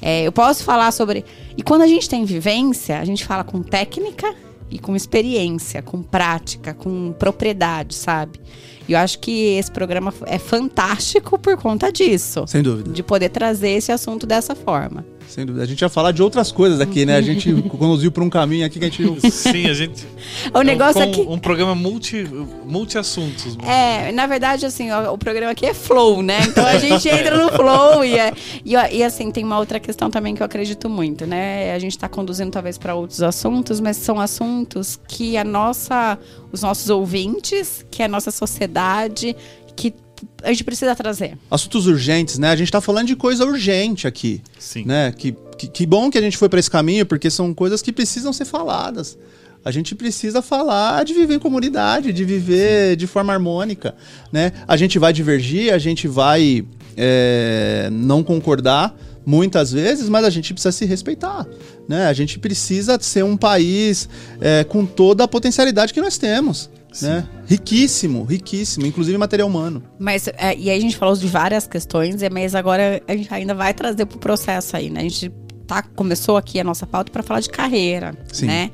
É, 0.02 0.26
eu 0.26 0.32
posso 0.32 0.64
falar 0.64 0.90
sobre 0.90 1.24
e 1.56 1.62
quando 1.62 1.82
a 1.82 1.86
gente 1.86 2.08
tem 2.08 2.24
vivência, 2.24 2.98
a 2.98 3.04
gente 3.04 3.24
fala 3.24 3.44
com 3.44 3.62
técnica 3.62 4.34
e 4.68 4.78
com 4.78 4.96
experiência, 4.96 5.82
com 5.82 6.02
prática, 6.02 6.74
com 6.74 7.12
propriedade, 7.12 7.94
sabe? 7.94 8.40
E 8.88 8.92
eu 8.92 8.98
acho 8.98 9.20
que 9.20 9.56
esse 9.56 9.70
programa 9.70 10.12
é 10.26 10.38
fantástico 10.38 11.38
por 11.38 11.56
conta 11.56 11.92
disso. 11.92 12.44
Sem 12.48 12.62
dúvida. 12.62 12.90
De 12.90 13.04
poder 13.04 13.28
trazer 13.28 13.70
esse 13.70 13.92
assunto 13.92 14.26
dessa 14.26 14.56
forma. 14.56 15.06
Sem 15.28 15.46
dúvida. 15.46 15.64
A 15.64 15.66
gente 15.66 15.80
ia 15.80 15.88
falar 15.88 16.12
de 16.12 16.22
outras 16.22 16.50
coisas 16.50 16.80
aqui, 16.80 17.06
né? 17.06 17.16
A 17.16 17.20
gente 17.22 17.52
conduziu 17.70 18.10
por 18.10 18.22
um 18.22 18.30
caminho 18.30 18.66
aqui 18.66 18.78
que 18.78 18.84
a 18.84 18.88
gente. 18.88 19.30
Sim, 19.30 19.66
a 19.66 19.74
gente. 19.74 20.06
o 20.52 20.62
negócio 20.62 21.00
é 21.00 21.04
aqui. 21.04 21.20
Um 21.20 21.38
programa 21.38 21.74
multi, 21.74 22.26
multi 22.64 22.98
assuntos. 22.98 23.56
É, 23.62 24.10
na 24.12 24.26
verdade, 24.26 24.66
assim, 24.66 24.90
o, 24.90 25.12
o, 25.12 25.18
programa 25.18 25.52
aqui 25.52 25.66
é 25.66 25.74
flow, 25.74 26.22
né? 26.22 26.40
Então 26.46 26.66
a 26.66 26.78
gente 26.78 27.08
entra 27.08 27.36
no 27.36 27.50
flow 27.52 28.04
e, 28.04 28.18
é, 28.18 28.32
e, 28.64 28.72
e, 28.72 29.04
assim, 29.04 29.30
tem 29.30 29.44
uma 29.44 29.58
outra 29.58 29.78
questão 29.78 30.10
também 30.10 30.34
que 30.34 30.42
eu 30.42 30.46
acredito 30.46 30.88
muito, 30.88 31.26
né? 31.26 31.72
A 31.72 31.78
gente 31.78 31.92
está 31.92 32.08
conduzindo 32.08 32.50
talvez 32.50 32.76
para 32.76 32.94
outros 32.94 33.22
assuntos, 33.22 33.80
mas 33.80 33.96
são 33.96 34.20
assuntos 34.20 34.98
que 35.06 35.36
a 35.36 35.44
nossa, 35.44 36.18
os 36.52 36.62
nossos 36.62 36.90
ouvintes, 36.90 37.84
que 37.90 38.02
a 38.02 38.08
nossa 38.08 38.30
sociedade, 38.30 39.36
que 39.76 39.94
a 40.42 40.48
gente 40.48 40.64
precisa 40.64 40.94
trazer. 40.94 41.36
Assuntos 41.50 41.86
urgentes, 41.86 42.38
né? 42.38 42.50
A 42.50 42.56
gente 42.56 42.68
está 42.68 42.80
falando 42.80 43.06
de 43.06 43.16
coisa 43.16 43.44
urgente 43.44 44.06
aqui. 44.06 44.40
Sim. 44.58 44.84
Né? 44.84 45.12
Que, 45.16 45.34
que, 45.58 45.68
que 45.68 45.86
bom 45.86 46.10
que 46.10 46.18
a 46.18 46.20
gente 46.20 46.36
foi 46.36 46.48
para 46.48 46.60
esse 46.60 46.70
caminho, 46.70 47.06
porque 47.06 47.30
são 47.30 47.52
coisas 47.54 47.82
que 47.82 47.92
precisam 47.92 48.32
ser 48.32 48.44
faladas. 48.44 49.18
A 49.64 49.70
gente 49.70 49.94
precisa 49.94 50.40
falar 50.40 51.04
de 51.04 51.12
viver 51.12 51.34
em 51.34 51.38
comunidade, 51.38 52.12
de 52.12 52.24
viver 52.24 52.96
de 52.96 53.06
forma 53.06 53.32
harmônica, 53.32 53.94
né? 54.32 54.52
A 54.66 54.76
gente 54.76 54.98
vai 54.98 55.12
divergir, 55.12 55.72
a 55.72 55.78
gente 55.78 56.08
vai 56.08 56.64
é, 56.96 57.88
não 57.92 58.22
concordar 58.22 58.96
muitas 59.24 59.70
vezes, 59.70 60.08
mas 60.08 60.24
a 60.24 60.30
gente 60.30 60.54
precisa 60.54 60.72
se 60.72 60.86
respeitar, 60.86 61.46
né? 61.86 62.06
A 62.06 62.12
gente 62.14 62.38
precisa 62.38 62.98
ser 63.00 63.22
um 63.22 63.36
país 63.36 64.08
é, 64.40 64.64
com 64.64 64.86
toda 64.86 65.24
a 65.24 65.28
potencialidade 65.28 65.92
que 65.92 66.00
nós 66.00 66.16
temos. 66.16 66.70
Né? 67.02 67.26
Riquíssimo, 67.46 68.24
riquíssimo, 68.24 68.86
inclusive 68.86 69.16
material 69.16 69.48
humano. 69.48 69.82
Mas, 69.98 70.28
é, 70.28 70.56
e 70.56 70.70
aí 70.70 70.78
a 70.78 70.80
gente 70.80 70.96
falou 70.96 71.14
de 71.14 71.26
várias 71.26 71.66
questões, 71.66 72.16
mas 72.30 72.54
agora 72.54 73.02
a 73.06 73.16
gente 73.16 73.32
ainda 73.32 73.54
vai 73.54 73.72
trazer 73.72 74.06
pro 74.06 74.18
processo 74.18 74.76
aí, 74.76 74.90
né? 74.90 75.00
A 75.00 75.04
gente 75.04 75.32
tá, 75.66 75.82
começou 75.82 76.36
aqui 76.36 76.58
a 76.58 76.64
nossa 76.64 76.86
pauta 76.86 77.12
para 77.12 77.22
falar 77.22 77.40
de 77.40 77.48
carreira, 77.48 78.16
Sim. 78.32 78.46
né? 78.46 78.70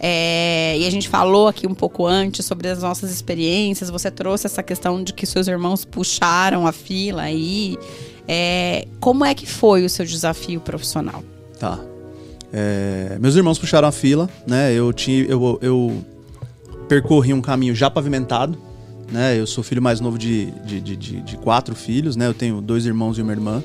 É, 0.00 0.78
e 0.78 0.86
a 0.86 0.90
gente 0.90 1.08
falou 1.08 1.48
aqui 1.48 1.66
um 1.66 1.74
pouco 1.74 2.06
antes 2.06 2.46
sobre 2.46 2.68
as 2.68 2.82
nossas 2.82 3.10
experiências. 3.10 3.90
Você 3.90 4.10
trouxe 4.10 4.46
essa 4.46 4.62
questão 4.62 5.02
de 5.02 5.12
que 5.12 5.26
seus 5.26 5.48
irmãos 5.48 5.84
puxaram 5.84 6.66
a 6.66 6.72
fila 6.72 7.22
aí. 7.22 7.76
É, 8.28 8.86
como 9.00 9.24
é 9.24 9.34
que 9.34 9.46
foi 9.46 9.84
o 9.84 9.90
seu 9.90 10.04
desafio 10.04 10.60
profissional? 10.60 11.24
Tá. 11.58 11.80
É, 12.52 13.18
meus 13.20 13.34
irmãos 13.34 13.58
puxaram 13.58 13.88
a 13.88 13.92
fila, 13.92 14.30
né? 14.46 14.72
Eu 14.72 14.92
tinha, 14.92 15.24
eu, 15.24 15.58
eu 15.60 16.04
percorri 16.88 17.32
um 17.32 17.40
caminho 17.40 17.74
já 17.74 17.90
pavimentado. 17.90 18.58
Né? 19.12 19.38
Eu 19.38 19.46
sou 19.46 19.62
filho 19.62 19.80
mais 19.80 20.00
novo 20.00 20.18
de, 20.18 20.50
de, 20.64 20.80
de, 20.80 20.96
de, 20.96 21.36
quatro 21.38 21.74
filhos, 21.74 22.14
né? 22.14 22.26
Eu 22.26 22.34
tenho 22.34 22.60
dois 22.60 22.84
irmãos 22.84 23.16
e 23.18 23.22
uma 23.22 23.32
irmã. 23.32 23.62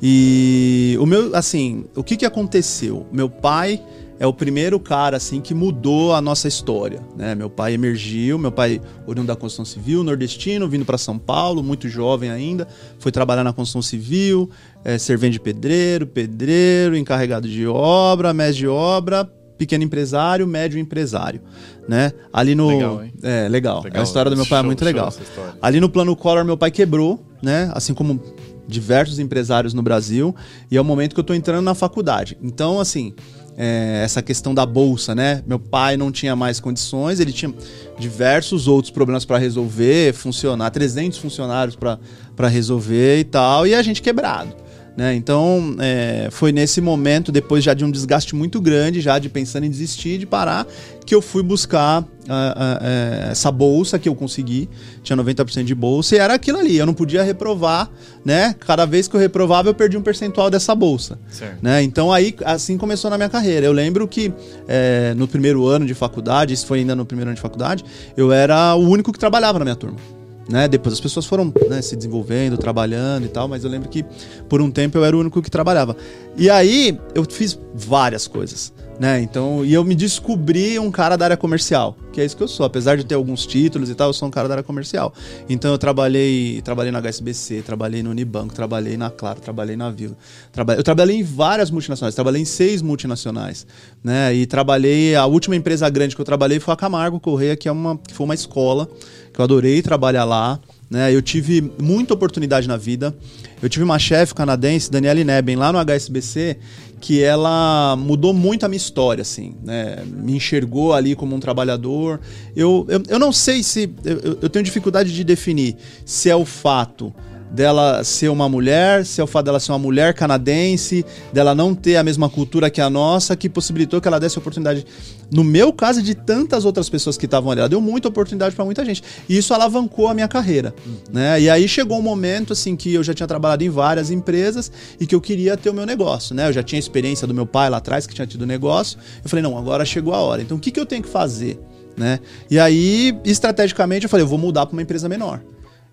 E 0.00 0.96
o 1.00 1.06
meu, 1.06 1.34
assim, 1.34 1.86
o 1.96 2.04
que, 2.04 2.16
que 2.16 2.24
aconteceu? 2.24 3.04
Meu 3.10 3.28
pai 3.28 3.82
é 4.20 4.26
o 4.26 4.32
primeiro 4.32 4.78
cara 4.78 5.16
assim 5.16 5.40
que 5.40 5.54
mudou 5.54 6.14
a 6.14 6.20
nossa 6.20 6.46
história, 6.46 7.00
né? 7.16 7.34
Meu 7.34 7.50
pai 7.50 7.74
emergiu, 7.74 8.38
meu 8.38 8.52
pai 8.52 8.80
oriundo 9.06 9.28
da 9.28 9.36
construção 9.36 9.64
civil, 9.64 10.04
nordestino, 10.04 10.68
vindo 10.68 10.84
para 10.84 10.98
São 10.98 11.18
Paulo, 11.18 11.62
muito 11.62 11.88
jovem 11.88 12.30
ainda, 12.30 12.66
foi 12.98 13.10
trabalhar 13.10 13.44
na 13.44 13.52
construção 13.52 13.82
civil, 13.82 14.50
é, 14.84 14.98
servente 14.98 15.34
de 15.34 15.40
pedreiro, 15.40 16.06
pedreiro, 16.06 16.96
encarregado 16.96 17.48
de 17.48 17.66
obra, 17.66 18.32
mestre 18.32 18.58
de 18.58 18.68
obra, 18.68 19.28
pequeno 19.58 19.84
empresário, 19.84 20.46
médio 20.46 20.78
empresário, 20.78 21.40
né? 21.88 22.12
Ali 22.32 22.54
no 22.54 22.68
legal, 22.68 23.04
hein? 23.04 23.12
é 23.22 23.48
legal. 23.48 23.82
legal. 23.82 24.00
A 24.00 24.04
história 24.04 24.30
do 24.30 24.36
meu 24.36 24.46
pai 24.46 24.58
é 24.58 24.60
show, 24.60 24.64
é 24.64 24.66
muito 24.66 24.84
legal. 24.84 25.12
Ali 25.60 25.80
no 25.80 25.88
plano 25.88 26.14
Collor 26.16 26.44
meu 26.44 26.56
pai 26.56 26.70
quebrou, 26.70 27.22
né? 27.42 27.70
Assim 27.74 27.92
como 27.92 28.22
diversos 28.66 29.18
empresários 29.18 29.72
no 29.72 29.82
Brasil, 29.82 30.36
e 30.70 30.76
é 30.76 30.80
o 30.80 30.84
momento 30.84 31.14
que 31.14 31.20
eu 31.20 31.22
estou 31.22 31.34
entrando 31.34 31.64
na 31.64 31.74
faculdade. 31.74 32.36
Então, 32.42 32.78
assim, 32.78 33.14
é, 33.56 34.02
essa 34.04 34.22
questão 34.22 34.54
da 34.54 34.64
bolsa, 34.64 35.14
né? 35.14 35.42
Meu 35.46 35.58
pai 35.58 35.96
não 35.96 36.12
tinha 36.12 36.36
mais 36.36 36.60
condições, 36.60 37.18
ele 37.18 37.32
tinha 37.32 37.52
diversos 37.98 38.68
outros 38.68 38.90
problemas 38.92 39.24
para 39.24 39.38
resolver, 39.38 40.12
funcionar, 40.12 40.70
300 40.70 41.18
funcionários 41.18 41.74
para 41.74 42.48
resolver 42.48 43.18
e 43.18 43.24
tal, 43.24 43.66
e 43.66 43.74
a 43.74 43.82
gente 43.82 44.00
quebrado. 44.02 44.54
Né? 44.98 45.14
Então, 45.14 45.76
é, 45.78 46.26
foi 46.28 46.50
nesse 46.50 46.80
momento, 46.80 47.30
depois 47.30 47.62
já 47.62 47.72
de 47.72 47.84
um 47.84 47.90
desgaste 47.90 48.34
muito 48.34 48.60
grande, 48.60 49.00
já 49.00 49.16
de 49.20 49.28
pensando 49.28 49.62
em 49.62 49.70
desistir, 49.70 50.18
de 50.18 50.26
parar, 50.26 50.66
que 51.06 51.14
eu 51.14 51.22
fui 51.22 51.40
buscar 51.40 52.02
uh, 52.02 52.04
uh, 52.04 53.30
essa 53.30 53.52
bolsa 53.52 53.96
que 53.96 54.08
eu 54.08 54.14
consegui. 54.16 54.68
Tinha 55.04 55.16
90% 55.16 55.62
de 55.62 55.72
bolsa 55.72 56.16
e 56.16 56.18
era 56.18 56.34
aquilo 56.34 56.58
ali. 56.58 56.76
Eu 56.76 56.84
não 56.84 56.94
podia 56.94 57.22
reprovar, 57.22 57.88
né? 58.24 58.56
Cada 58.58 58.84
vez 58.86 59.06
que 59.06 59.14
eu 59.14 59.20
reprovava, 59.20 59.68
eu 59.68 59.74
perdi 59.74 59.96
um 59.96 60.02
percentual 60.02 60.50
dessa 60.50 60.74
bolsa. 60.74 61.16
Certo. 61.30 61.58
Né? 61.62 61.80
Então, 61.84 62.12
aí, 62.12 62.34
assim 62.44 62.76
começou 62.76 63.08
na 63.08 63.16
minha 63.16 63.28
carreira. 63.28 63.66
Eu 63.66 63.72
lembro 63.72 64.08
que 64.08 64.32
é, 64.66 65.14
no 65.16 65.28
primeiro 65.28 65.64
ano 65.68 65.86
de 65.86 65.94
faculdade, 65.94 66.52
isso 66.52 66.66
foi 66.66 66.80
ainda 66.80 66.96
no 66.96 67.06
primeiro 67.06 67.30
ano 67.30 67.36
de 67.36 67.40
faculdade, 67.40 67.84
eu 68.16 68.32
era 68.32 68.74
o 68.74 68.80
único 68.80 69.12
que 69.12 69.18
trabalhava 69.20 69.60
na 69.60 69.64
minha 69.64 69.76
turma. 69.76 70.17
Né? 70.48 70.66
Depois 70.66 70.94
as 70.94 71.00
pessoas 71.00 71.26
foram 71.26 71.52
né, 71.68 71.82
se 71.82 71.94
desenvolvendo, 71.94 72.56
trabalhando 72.56 73.26
e 73.26 73.28
tal, 73.28 73.46
mas 73.46 73.64
eu 73.64 73.70
lembro 73.70 73.88
que 73.88 74.04
por 74.48 74.62
um 74.62 74.70
tempo 74.70 74.96
eu 74.96 75.04
era 75.04 75.14
o 75.14 75.20
único 75.20 75.42
que 75.42 75.50
trabalhava. 75.50 75.96
E 76.36 76.48
aí 76.48 76.98
eu 77.14 77.24
fiz 77.24 77.58
várias 77.74 78.26
coisas. 78.26 78.72
Né? 78.98 79.20
Então, 79.20 79.64
e 79.64 79.72
eu 79.72 79.84
me 79.84 79.94
descobri 79.94 80.76
um 80.78 80.90
cara 80.90 81.16
da 81.16 81.26
área 81.26 81.36
comercial, 81.36 81.96
que 82.12 82.20
é 82.20 82.24
isso 82.24 82.36
que 82.36 82.42
eu 82.42 82.48
sou. 82.48 82.66
Apesar 82.66 82.96
de 82.96 83.04
ter 83.04 83.14
alguns 83.14 83.46
títulos 83.46 83.88
e 83.88 83.94
tal, 83.94 84.08
eu 84.08 84.12
sou 84.12 84.26
um 84.26 84.30
cara 84.30 84.48
da 84.48 84.54
área 84.54 84.64
comercial. 84.64 85.14
Então, 85.48 85.70
eu 85.70 85.78
trabalhei, 85.78 86.60
trabalhei 86.62 86.90
na 86.90 87.00
HSBC, 87.00 87.62
trabalhei 87.62 88.02
no 88.02 88.10
Unibanco, 88.10 88.52
trabalhei 88.52 88.96
na 88.96 89.08
Claro, 89.08 89.40
trabalhei 89.40 89.76
na 89.76 89.90
Viva. 89.90 90.16
Trabalhei, 90.50 90.80
eu 90.80 90.84
trabalhei 90.84 91.16
em 91.16 91.22
várias 91.22 91.70
multinacionais, 91.70 92.14
trabalhei 92.14 92.42
em 92.42 92.44
seis 92.44 92.82
multinacionais, 92.82 93.66
né? 94.02 94.34
E 94.34 94.46
trabalhei, 94.46 95.14
a 95.14 95.26
última 95.26 95.54
empresa 95.54 95.88
grande 95.88 96.16
que 96.16 96.20
eu 96.20 96.24
trabalhei 96.24 96.58
foi 96.58 96.74
a 96.74 96.76
Camargo 96.76 97.20
Correia, 97.20 97.56
que 97.56 97.68
é 97.68 97.72
uma 97.72 97.96
que 97.96 98.14
foi 98.14 98.24
uma 98.24 98.34
escola 98.34 98.88
que 99.32 99.40
eu 99.40 99.44
adorei 99.44 99.80
trabalhar 99.80 100.24
lá. 100.24 100.58
Né? 100.90 101.14
Eu 101.14 101.20
tive 101.20 101.70
muita 101.80 102.14
oportunidade 102.14 102.66
na 102.66 102.76
vida. 102.76 103.14
Eu 103.62 103.68
tive 103.68 103.84
uma 103.84 103.98
chefe 103.98 104.34
canadense, 104.34 104.90
Daniela 104.90 105.22
Neben, 105.22 105.56
lá 105.56 105.72
no 105.72 105.78
HSBC, 105.78 106.56
que 107.00 107.22
ela 107.22 107.96
mudou 107.96 108.32
muito 108.32 108.64
a 108.64 108.68
minha 108.68 108.76
história, 108.76 109.22
assim, 109.22 109.54
né? 109.62 110.02
Me 110.06 110.36
enxergou 110.36 110.92
ali 110.92 111.14
como 111.14 111.34
um 111.34 111.40
trabalhador. 111.40 112.20
Eu, 112.56 112.86
eu, 112.88 113.02
eu 113.08 113.18
não 113.18 113.32
sei 113.32 113.62
se. 113.62 113.92
Eu, 114.04 114.38
eu 114.42 114.48
tenho 114.48 114.64
dificuldade 114.64 115.14
de 115.14 115.22
definir 115.22 115.76
se 116.04 116.30
é 116.30 116.36
o 116.36 116.44
fato 116.44 117.14
dela 117.50 118.04
ser 118.04 118.28
uma 118.28 118.48
mulher, 118.48 119.04
ser 119.04 119.22
o 119.22 119.26
fato 119.26 119.46
dela 119.46 119.60
ser 119.60 119.72
uma 119.72 119.78
mulher 119.78 120.14
canadense, 120.14 121.04
dela 121.32 121.54
não 121.54 121.74
ter 121.74 121.96
a 121.96 122.04
mesma 122.04 122.28
cultura 122.28 122.70
que 122.70 122.80
a 122.80 122.90
nossa, 122.90 123.36
que 123.36 123.48
possibilitou 123.48 124.00
que 124.00 124.08
ela 124.08 124.18
desse 124.18 124.38
oportunidade. 124.38 124.86
No 125.30 125.44
meu 125.44 125.72
caso, 125.72 126.02
de 126.02 126.14
tantas 126.14 126.64
outras 126.64 126.88
pessoas 126.88 127.16
que 127.16 127.26
estavam 127.26 127.50
ali, 127.50 127.60
ela 127.60 127.68
deu 127.68 127.80
muita 127.80 128.08
oportunidade 128.08 128.54
para 128.54 128.64
muita 128.64 128.84
gente. 128.84 129.02
E 129.28 129.36
isso 129.36 129.52
alavancou 129.52 130.08
a 130.08 130.14
minha 130.14 130.28
carreira. 130.28 130.74
Né? 131.12 131.40
E 131.42 131.50
aí 131.50 131.68
chegou 131.68 131.98
um 131.98 132.02
momento 132.02 132.52
assim 132.52 132.76
que 132.76 132.94
eu 132.94 133.02
já 133.02 133.12
tinha 133.12 133.26
trabalhado 133.26 133.62
em 133.64 133.68
várias 133.68 134.10
empresas 134.10 134.70
e 134.98 135.06
que 135.06 135.14
eu 135.14 135.20
queria 135.20 135.56
ter 135.56 135.70
o 135.70 135.74
meu 135.74 135.84
negócio. 135.84 136.34
Né? 136.34 136.48
Eu 136.48 136.52
já 136.52 136.62
tinha 136.62 136.78
experiência 136.78 137.26
do 137.26 137.34
meu 137.34 137.46
pai 137.46 137.68
lá 137.68 137.78
atrás, 137.78 138.06
que 138.06 138.14
tinha 138.14 138.26
tido 138.26 138.46
negócio. 138.46 138.98
Eu 139.22 139.28
falei, 139.28 139.42
não, 139.42 139.56
agora 139.58 139.84
chegou 139.84 140.14
a 140.14 140.18
hora. 140.18 140.42
Então 140.42 140.56
o 140.56 140.60
que, 140.60 140.70
que 140.70 140.80
eu 140.80 140.86
tenho 140.86 141.02
que 141.02 141.08
fazer? 141.08 141.58
Né? 141.96 142.20
E 142.50 142.58
aí, 142.58 143.18
estrategicamente, 143.24 144.04
eu 144.04 144.10
falei, 144.10 144.24
eu 144.24 144.28
vou 144.28 144.38
mudar 144.38 144.66
para 144.66 144.72
uma 144.72 144.82
empresa 144.82 145.08
menor. 145.08 145.40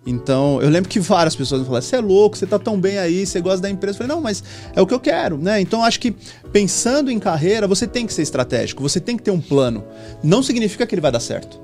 Então, 0.06 0.62
eu 0.62 0.68
lembro 0.68 0.88
que 0.88 1.00
várias 1.00 1.34
pessoas 1.34 1.60
me 1.60 1.66
falaram: 1.66 1.82
você 1.82 1.96
é 1.96 2.00
louco, 2.00 2.36
você 2.36 2.46
tá 2.46 2.58
tão 2.58 2.80
bem 2.80 2.98
aí, 2.98 3.26
você 3.26 3.40
gosta 3.40 3.60
da 3.60 3.68
empresa. 3.68 3.94
Eu 3.94 3.98
falei, 3.98 4.14
não, 4.14 4.22
mas 4.22 4.42
é 4.74 4.80
o 4.80 4.86
que 4.86 4.94
eu 4.94 5.00
quero, 5.00 5.36
né? 5.36 5.60
Então, 5.60 5.82
acho 5.82 5.98
que 5.98 6.14
pensando 6.52 7.10
em 7.10 7.18
carreira, 7.18 7.66
você 7.66 7.86
tem 7.86 8.06
que 8.06 8.14
ser 8.14 8.22
estratégico, 8.22 8.82
você 8.82 9.00
tem 9.00 9.16
que 9.16 9.22
ter 9.24 9.32
um 9.32 9.40
plano. 9.40 9.84
Não 10.22 10.42
significa 10.42 10.86
que 10.86 10.94
ele 10.94 11.02
vai 11.02 11.10
dar 11.10 11.20
certo. 11.20 11.60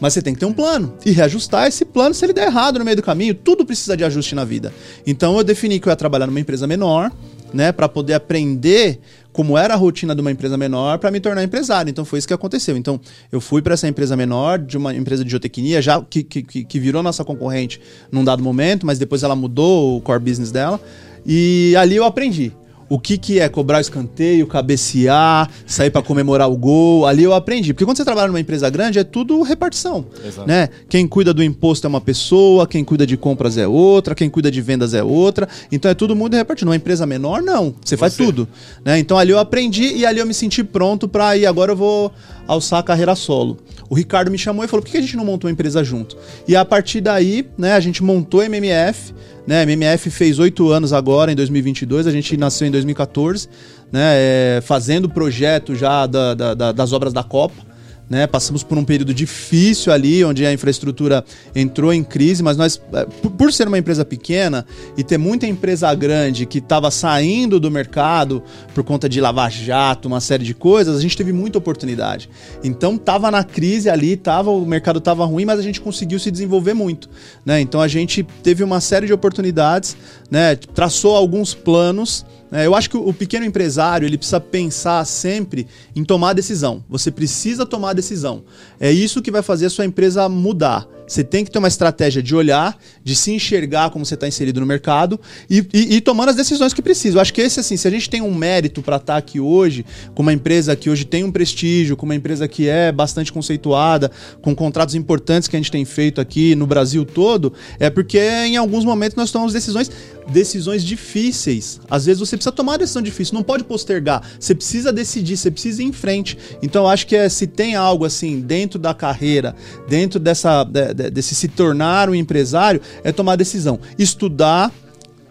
Mas 0.00 0.14
você 0.14 0.22
tem 0.22 0.32
que 0.32 0.40
ter 0.40 0.46
um 0.46 0.52
plano 0.52 0.94
e 1.04 1.10
reajustar 1.10 1.66
esse 1.66 1.84
plano 1.84 2.14
se 2.14 2.24
ele 2.24 2.32
der 2.32 2.46
errado 2.46 2.78
no 2.78 2.84
meio 2.84 2.96
do 2.96 3.02
caminho. 3.02 3.34
Tudo 3.34 3.66
precisa 3.66 3.94
de 3.94 4.02
ajuste 4.02 4.34
na 4.34 4.44
vida. 4.44 4.72
Então, 5.06 5.36
eu 5.36 5.44
defini 5.44 5.78
que 5.78 5.88
eu 5.88 5.90
ia 5.90 5.96
trabalhar 5.96 6.26
numa 6.26 6.40
empresa 6.40 6.66
menor, 6.66 7.12
né, 7.52 7.72
para 7.72 7.88
poder 7.88 8.14
aprender 8.14 9.00
como 9.32 9.56
era 9.56 9.74
a 9.74 9.76
rotina 9.76 10.14
de 10.14 10.20
uma 10.20 10.30
empresa 10.30 10.56
menor 10.56 10.98
para 10.98 11.10
me 11.10 11.20
tornar 11.20 11.42
empresário. 11.42 11.90
Então 11.90 12.04
foi 12.04 12.18
isso 12.18 12.28
que 12.28 12.34
aconteceu. 12.34 12.76
Então 12.76 13.00
eu 13.30 13.40
fui 13.40 13.62
para 13.62 13.74
essa 13.74 13.88
empresa 13.88 14.16
menor, 14.16 14.58
de 14.58 14.76
uma 14.76 14.94
empresa 14.94 15.24
de 15.24 15.30
geotecnia, 15.30 15.80
já 15.80 16.00
que, 16.02 16.22
que, 16.22 16.42
que 16.42 16.80
virou 16.80 17.02
nossa 17.02 17.24
concorrente 17.24 17.80
num 18.10 18.24
dado 18.24 18.42
momento, 18.42 18.84
mas 18.84 18.98
depois 18.98 19.22
ela 19.22 19.36
mudou 19.36 19.96
o 19.96 20.00
core 20.00 20.20
business 20.20 20.50
dela. 20.50 20.80
E 21.24 21.74
ali 21.76 21.96
eu 21.96 22.04
aprendi 22.04 22.52
o 22.90 22.98
que, 22.98 23.16
que 23.16 23.38
é 23.38 23.48
cobrar 23.48 23.80
escanteio, 23.80 24.48
cabecear, 24.48 25.48
sair 25.64 25.90
para 25.90 26.02
comemorar 26.02 26.50
o 26.50 26.56
gol. 26.56 27.06
Ali 27.06 27.22
eu 27.22 27.32
aprendi. 27.32 27.72
Porque 27.72 27.84
quando 27.84 27.96
você 27.96 28.04
trabalha 28.04 28.26
numa 28.26 28.40
empresa 28.40 28.68
grande, 28.68 28.98
é 28.98 29.04
tudo 29.04 29.40
repartição. 29.42 30.04
Exato. 30.26 30.48
Né? 30.48 30.68
Quem 30.88 31.06
cuida 31.06 31.32
do 31.32 31.40
imposto 31.40 31.86
é 31.86 31.88
uma 31.88 32.00
pessoa, 32.00 32.66
quem 32.66 32.82
cuida 32.82 33.06
de 33.06 33.16
compras 33.16 33.56
é 33.56 33.68
outra, 33.68 34.12
quem 34.12 34.28
cuida 34.28 34.50
de 34.50 34.60
vendas 34.60 34.92
é 34.92 35.04
outra. 35.04 35.48
Então 35.70 35.88
é 35.88 35.94
tudo 35.94 36.16
muito 36.16 36.34
repartido. 36.34 36.66
Numa 36.66 36.76
empresa 36.76 37.06
menor, 37.06 37.40
não. 37.40 37.66
Você, 37.80 37.90
você. 37.90 37.96
faz 37.96 38.16
tudo. 38.16 38.48
Né? 38.84 38.98
Então 38.98 39.16
ali 39.16 39.30
eu 39.30 39.38
aprendi 39.38 39.94
e 39.94 40.04
ali 40.04 40.18
eu 40.18 40.26
me 40.26 40.34
senti 40.34 40.64
pronto 40.64 41.06
para 41.06 41.36
ir. 41.36 41.46
Agora 41.46 41.70
eu 41.70 41.76
vou 41.76 42.12
alçar 42.44 42.80
a 42.80 42.82
carreira 42.82 43.14
solo. 43.14 43.56
O 43.88 43.94
Ricardo 43.94 44.32
me 44.32 44.38
chamou 44.38 44.64
e 44.64 44.68
falou: 44.68 44.82
por 44.82 44.90
que 44.90 44.98
a 44.98 45.00
gente 45.00 45.16
não 45.16 45.24
montou 45.24 45.48
uma 45.48 45.52
empresa 45.52 45.84
junto? 45.84 46.16
E 46.46 46.56
a 46.56 46.64
partir 46.64 47.00
daí, 47.00 47.46
né, 47.56 47.74
a 47.74 47.80
gente 47.80 48.02
montou 48.02 48.40
a 48.40 48.46
MMF. 48.46 49.14
Né? 49.50 49.62
MMF 49.64 50.08
fez 50.10 50.38
oito 50.38 50.70
anos 50.70 50.92
agora, 50.92 51.32
em 51.32 51.34
2022. 51.34 52.06
A 52.06 52.12
gente 52.12 52.36
nasceu 52.36 52.68
em 52.68 52.70
2014, 52.70 53.48
né? 53.90 54.12
É, 54.14 54.60
fazendo 54.62 55.08
projeto 55.08 55.74
já 55.74 56.06
da, 56.06 56.34
da, 56.34 56.70
das 56.70 56.92
obras 56.92 57.12
da 57.12 57.24
Copa. 57.24 57.69
Né, 58.10 58.26
passamos 58.26 58.64
por 58.64 58.76
um 58.76 58.84
período 58.84 59.14
difícil 59.14 59.92
ali, 59.92 60.24
onde 60.24 60.44
a 60.44 60.52
infraestrutura 60.52 61.24
entrou 61.54 61.94
em 61.94 62.02
crise, 62.02 62.42
mas 62.42 62.56
nós, 62.56 62.82
é, 62.92 63.04
por 63.04 63.52
ser 63.52 63.68
uma 63.68 63.78
empresa 63.78 64.04
pequena 64.04 64.66
e 64.96 65.04
ter 65.04 65.16
muita 65.16 65.46
empresa 65.46 65.94
grande 65.94 66.44
que 66.44 66.58
estava 66.58 66.90
saindo 66.90 67.60
do 67.60 67.70
mercado 67.70 68.42
por 68.74 68.82
conta 68.82 69.08
de 69.08 69.20
lava-jato, 69.20 70.08
uma 70.08 70.20
série 70.20 70.42
de 70.42 70.54
coisas, 70.54 70.98
a 70.98 71.00
gente 71.00 71.16
teve 71.16 71.32
muita 71.32 71.58
oportunidade. 71.58 72.28
Então 72.64 72.98
tava 72.98 73.30
na 73.30 73.44
crise 73.44 73.88
ali, 73.88 74.16
tava, 74.16 74.50
o 74.50 74.66
mercado 74.66 74.98
estava 74.98 75.24
ruim, 75.24 75.44
mas 75.44 75.60
a 75.60 75.62
gente 75.62 75.80
conseguiu 75.80 76.18
se 76.18 76.32
desenvolver 76.32 76.74
muito. 76.74 77.08
Né? 77.46 77.60
Então 77.60 77.80
a 77.80 77.86
gente 77.86 78.24
teve 78.42 78.64
uma 78.64 78.80
série 78.80 79.06
de 79.06 79.12
oportunidades, 79.12 79.96
né? 80.28 80.56
traçou 80.56 81.14
alguns 81.14 81.54
planos 81.54 82.26
eu 82.52 82.74
acho 82.74 82.90
que 82.90 82.96
o 82.96 83.12
pequeno 83.12 83.46
empresário 83.46 84.06
ele 84.06 84.18
precisa 84.18 84.40
pensar 84.40 85.04
sempre 85.04 85.66
em 85.94 86.04
tomar 86.04 86.32
decisão. 86.32 86.84
Você 86.88 87.10
precisa 87.10 87.64
tomar 87.64 87.92
decisão. 87.92 88.42
É 88.78 88.90
isso 88.90 89.22
que 89.22 89.30
vai 89.30 89.42
fazer 89.42 89.66
a 89.66 89.70
sua 89.70 89.84
empresa 89.84 90.28
mudar. 90.28 90.86
Você 91.10 91.24
tem 91.24 91.44
que 91.44 91.50
ter 91.50 91.58
uma 91.58 91.66
estratégia 91.66 92.22
de 92.22 92.36
olhar, 92.36 92.78
de 93.02 93.16
se 93.16 93.32
enxergar 93.32 93.90
como 93.90 94.06
você 94.06 94.14
está 94.14 94.28
inserido 94.28 94.60
no 94.60 94.66
mercado 94.66 95.20
e, 95.50 95.66
e, 95.74 95.96
e, 95.96 96.00
tomando 96.00 96.28
as 96.28 96.36
decisões 96.36 96.72
que 96.72 96.80
precisa. 96.80 97.16
Eu 97.16 97.20
acho 97.20 97.34
que 97.34 97.40
esse, 97.40 97.58
assim, 97.58 97.76
se 97.76 97.88
a 97.88 97.90
gente 97.90 98.08
tem 98.08 98.22
um 98.22 98.32
mérito 98.32 98.80
para 98.80 98.94
estar 98.94 99.14
tá 99.14 99.18
aqui 99.18 99.40
hoje, 99.40 99.84
com 100.14 100.22
uma 100.22 100.32
empresa 100.32 100.76
que 100.76 100.88
hoje 100.88 101.04
tem 101.04 101.24
um 101.24 101.32
prestígio, 101.32 101.96
com 101.96 102.06
uma 102.06 102.14
empresa 102.14 102.46
que 102.46 102.68
é 102.68 102.92
bastante 102.92 103.32
conceituada, 103.32 104.08
com 104.40 104.54
contratos 104.54 104.94
importantes 104.94 105.48
que 105.48 105.56
a 105.56 105.58
gente 105.58 105.72
tem 105.72 105.84
feito 105.84 106.20
aqui 106.20 106.54
no 106.54 106.64
Brasil 106.64 107.04
todo, 107.04 107.52
é 107.80 107.90
porque 107.90 108.20
em 108.20 108.56
alguns 108.56 108.84
momentos 108.84 109.16
nós 109.16 109.32
tomamos 109.32 109.52
decisões, 109.52 109.90
decisões 110.28 110.84
difíceis. 110.84 111.80
Às 111.90 112.06
vezes 112.06 112.20
você 112.20 112.36
precisa 112.36 112.52
tomar 112.52 112.72
uma 112.72 112.78
decisão 112.78 113.02
difícil, 113.02 113.34
não 113.34 113.42
pode 113.42 113.64
postergar. 113.64 114.22
Você 114.38 114.54
precisa 114.54 114.92
decidir, 114.92 115.36
você 115.36 115.50
precisa 115.50 115.82
ir 115.82 115.86
em 115.86 115.92
frente. 115.92 116.38
Então 116.62 116.84
eu 116.84 116.88
acho 116.88 117.04
que 117.04 117.16
é, 117.16 117.28
se 117.28 117.48
tem 117.48 117.74
algo 117.74 118.04
assim 118.04 118.40
dentro 118.40 118.78
da 118.78 118.94
carreira, 118.94 119.56
dentro 119.88 120.20
dessa 120.20 120.64
desse 121.08 121.34
se 121.34 121.48
tornar 121.48 122.10
um 122.10 122.14
empresário 122.14 122.80
é 123.04 123.12
tomar 123.12 123.36
decisão. 123.36 123.78
Estudar, 123.98 124.72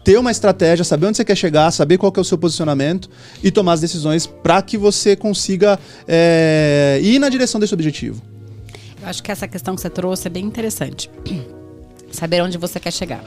ter 0.03 0.17
uma 0.17 0.31
estratégia, 0.31 0.83
saber 0.83 1.07
onde 1.07 1.17
você 1.17 1.25
quer 1.25 1.35
chegar, 1.35 1.69
saber 1.71 1.97
qual 1.97 2.11
é 2.15 2.19
o 2.19 2.23
seu 2.23 2.37
posicionamento 2.37 3.09
e 3.43 3.51
tomar 3.51 3.73
as 3.73 3.81
decisões 3.81 4.25
para 4.25 4.61
que 4.61 4.77
você 4.77 5.15
consiga 5.15 5.79
é, 6.07 6.99
ir 7.01 7.19
na 7.19 7.29
direção 7.29 7.59
desse 7.59 7.73
objetivo. 7.73 8.21
Eu 9.01 9.07
acho 9.07 9.21
que 9.21 9.31
essa 9.31 9.47
questão 9.47 9.75
que 9.75 9.81
você 9.81 9.89
trouxe 9.89 10.27
é 10.27 10.29
bem 10.29 10.45
interessante. 10.45 11.09
Saber 12.11 12.41
onde 12.41 12.57
você 12.57 12.79
quer 12.79 12.91
chegar. 12.91 13.23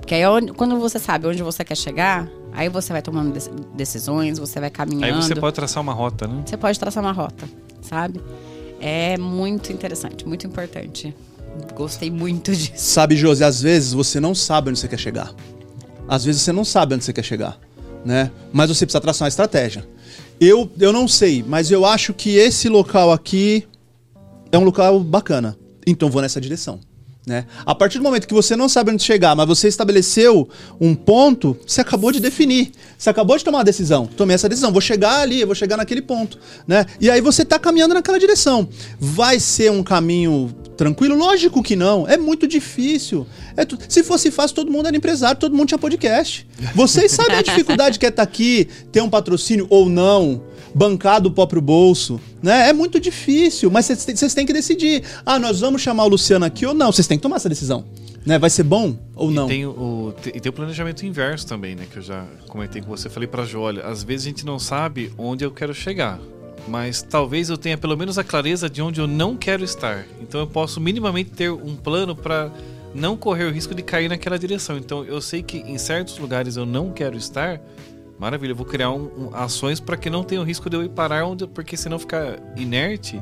Porque 0.00 0.14
aí, 0.14 0.22
quando 0.56 0.78
você 0.80 0.98
sabe 0.98 1.28
onde 1.28 1.42
você 1.42 1.64
quer 1.64 1.76
chegar, 1.76 2.28
aí 2.52 2.68
você 2.68 2.92
vai 2.92 3.00
tomando 3.00 3.32
decisões, 3.74 4.38
você 4.38 4.58
vai 4.58 4.70
caminhando. 4.70 5.04
Aí 5.04 5.12
você 5.12 5.36
pode 5.36 5.54
traçar 5.54 5.80
uma 5.80 5.92
rota, 5.92 6.26
né? 6.26 6.42
Você 6.44 6.56
pode 6.56 6.80
traçar 6.80 7.00
uma 7.02 7.12
rota, 7.12 7.48
sabe? 7.80 8.20
É 8.80 9.18
muito 9.18 9.72
interessante, 9.72 10.26
muito 10.26 10.46
importante. 10.46 11.14
Gostei 11.74 12.10
muito 12.10 12.54
disso. 12.54 12.72
Sabe, 12.76 13.16
Josi, 13.16 13.44
às 13.44 13.60
vezes 13.60 13.92
você 13.92 14.18
não 14.18 14.34
sabe 14.34 14.70
onde 14.70 14.78
você 14.78 14.88
quer 14.88 14.98
chegar. 14.98 15.34
Às 16.08 16.24
vezes 16.24 16.42
você 16.42 16.52
não 16.52 16.64
sabe 16.64 16.94
onde 16.94 17.04
você 17.04 17.12
quer 17.12 17.22
chegar, 17.22 17.58
né? 18.04 18.30
Mas 18.52 18.68
você 18.68 18.86
precisa 18.86 19.00
traçar 19.00 19.26
uma 19.26 19.28
estratégia. 19.28 19.86
Eu, 20.40 20.70
eu 20.80 20.92
não 20.92 21.06
sei, 21.06 21.44
mas 21.46 21.70
eu 21.70 21.84
acho 21.84 22.14
que 22.14 22.36
esse 22.36 22.68
local 22.68 23.12
aqui 23.12 23.68
é 24.50 24.58
um 24.58 24.64
local 24.64 24.98
bacana. 25.00 25.56
Então 25.86 26.10
vou 26.10 26.22
nessa 26.22 26.40
direção. 26.40 26.80
Né? 27.30 27.44
A 27.64 27.76
partir 27.76 27.98
do 27.98 28.02
momento 28.02 28.26
que 28.26 28.34
você 28.34 28.56
não 28.56 28.68
sabe 28.68 28.90
onde 28.90 29.04
chegar, 29.04 29.36
mas 29.36 29.46
você 29.46 29.68
estabeleceu 29.68 30.48
um 30.80 30.96
ponto, 30.96 31.56
você 31.64 31.80
acabou 31.80 32.10
de 32.10 32.18
definir. 32.18 32.72
Você 32.98 33.08
acabou 33.08 33.38
de 33.38 33.44
tomar 33.44 33.58
uma 33.58 33.64
decisão. 33.64 34.04
Tomei 34.04 34.34
essa 34.34 34.48
decisão, 34.48 34.72
vou 34.72 34.80
chegar 34.80 35.20
ali, 35.20 35.44
vou 35.44 35.54
chegar 35.54 35.76
naquele 35.76 36.02
ponto. 36.02 36.40
Né? 36.66 36.84
E 37.00 37.08
aí 37.08 37.20
você 37.20 37.42
está 37.42 37.56
caminhando 37.56 37.94
naquela 37.94 38.18
direção. 38.18 38.68
Vai 38.98 39.38
ser 39.38 39.70
um 39.70 39.80
caminho 39.80 40.52
tranquilo? 40.76 41.14
Lógico 41.14 41.62
que 41.62 41.76
não. 41.76 42.04
É 42.04 42.16
muito 42.16 42.48
difícil. 42.48 43.24
É 43.56 43.64
tu... 43.64 43.78
Se 43.88 44.02
fosse 44.02 44.32
fácil, 44.32 44.56
todo 44.56 44.72
mundo 44.72 44.88
era 44.88 44.96
empresário, 44.96 45.38
todo 45.38 45.54
mundo 45.54 45.68
tinha 45.68 45.78
podcast. 45.78 46.44
Vocês 46.74 47.12
sabem 47.12 47.36
a 47.36 47.42
dificuldade 47.42 47.96
que 47.96 48.06
é 48.06 48.08
estar 48.08 48.26
tá 48.26 48.28
aqui, 48.28 48.66
ter 48.90 49.02
um 49.02 49.08
patrocínio 49.08 49.68
ou 49.70 49.88
não 49.88 50.49
bancar 50.74 51.20
do 51.20 51.30
próprio 51.30 51.60
bolso, 51.60 52.20
né? 52.42 52.68
É 52.68 52.72
muito 52.72 53.00
difícil, 53.00 53.70
mas 53.70 53.86
vocês 53.86 54.34
têm 54.34 54.46
que 54.46 54.52
decidir. 54.52 55.02
Ah, 55.24 55.38
nós 55.38 55.60
vamos 55.60 55.82
chamar 55.82 56.04
o 56.04 56.08
Luciano 56.08 56.44
aqui 56.44 56.66
ou 56.66 56.74
não? 56.74 56.92
Vocês 56.92 57.06
têm 57.06 57.18
que 57.18 57.22
tomar 57.22 57.36
essa 57.36 57.48
decisão. 57.48 57.84
Né? 58.24 58.38
Vai 58.38 58.50
ser 58.50 58.64
bom 58.64 58.98
ou 59.14 59.30
não? 59.30 59.46
E 59.46 59.48
tem 59.48 59.66
o, 59.66 60.14
e 60.26 60.40
tem 60.40 60.50
o 60.50 60.52
planejamento 60.52 61.06
inverso 61.06 61.46
também, 61.46 61.74
né? 61.74 61.86
Que 61.90 61.98
eu 61.98 62.02
já 62.02 62.26
comentei 62.48 62.82
com 62.82 62.88
você, 62.88 63.08
falei 63.08 63.26
pra 63.26 63.44
Jo, 63.44 63.60
olha, 63.60 63.86
às 63.86 64.02
vezes 64.02 64.26
a 64.26 64.28
gente 64.28 64.44
não 64.44 64.58
sabe 64.58 65.10
onde 65.16 65.44
eu 65.44 65.50
quero 65.50 65.72
chegar. 65.72 66.18
Mas 66.68 67.00
talvez 67.00 67.48
eu 67.48 67.56
tenha 67.56 67.78
pelo 67.78 67.96
menos 67.96 68.18
a 68.18 68.24
clareza 68.24 68.68
de 68.68 68.82
onde 68.82 69.00
eu 69.00 69.06
não 69.06 69.36
quero 69.36 69.64
estar. 69.64 70.06
Então 70.20 70.40
eu 70.40 70.46
posso 70.46 70.80
minimamente 70.80 71.30
ter 71.30 71.50
um 71.50 71.74
plano 71.74 72.14
para 72.14 72.52
não 72.94 73.16
correr 73.16 73.44
o 73.44 73.50
risco 73.50 73.74
de 73.74 73.82
cair 73.82 74.08
naquela 74.08 74.38
direção. 74.38 74.76
Então 74.76 75.04
eu 75.04 75.20
sei 75.20 75.42
que 75.42 75.58
em 75.58 75.78
certos 75.78 76.18
lugares 76.18 76.56
eu 76.56 76.66
não 76.66 76.90
quero 76.90 77.16
estar, 77.16 77.60
Maravilha, 78.20 78.52
eu 78.52 78.56
vou 78.56 78.66
criar 78.66 78.90
um, 78.90 79.08
um, 79.16 79.30
ações 79.32 79.80
para 79.80 79.96
que 79.96 80.10
não 80.10 80.22
tenha 80.22 80.42
o 80.42 80.44
risco 80.44 80.68
de 80.68 80.76
eu 80.76 80.84
ir 80.84 80.90
parar 80.90 81.24
onde. 81.24 81.46
Porque 81.46 81.74
se 81.74 81.88
não 81.88 81.98
ficar 81.98 82.38
inerte, 82.54 83.20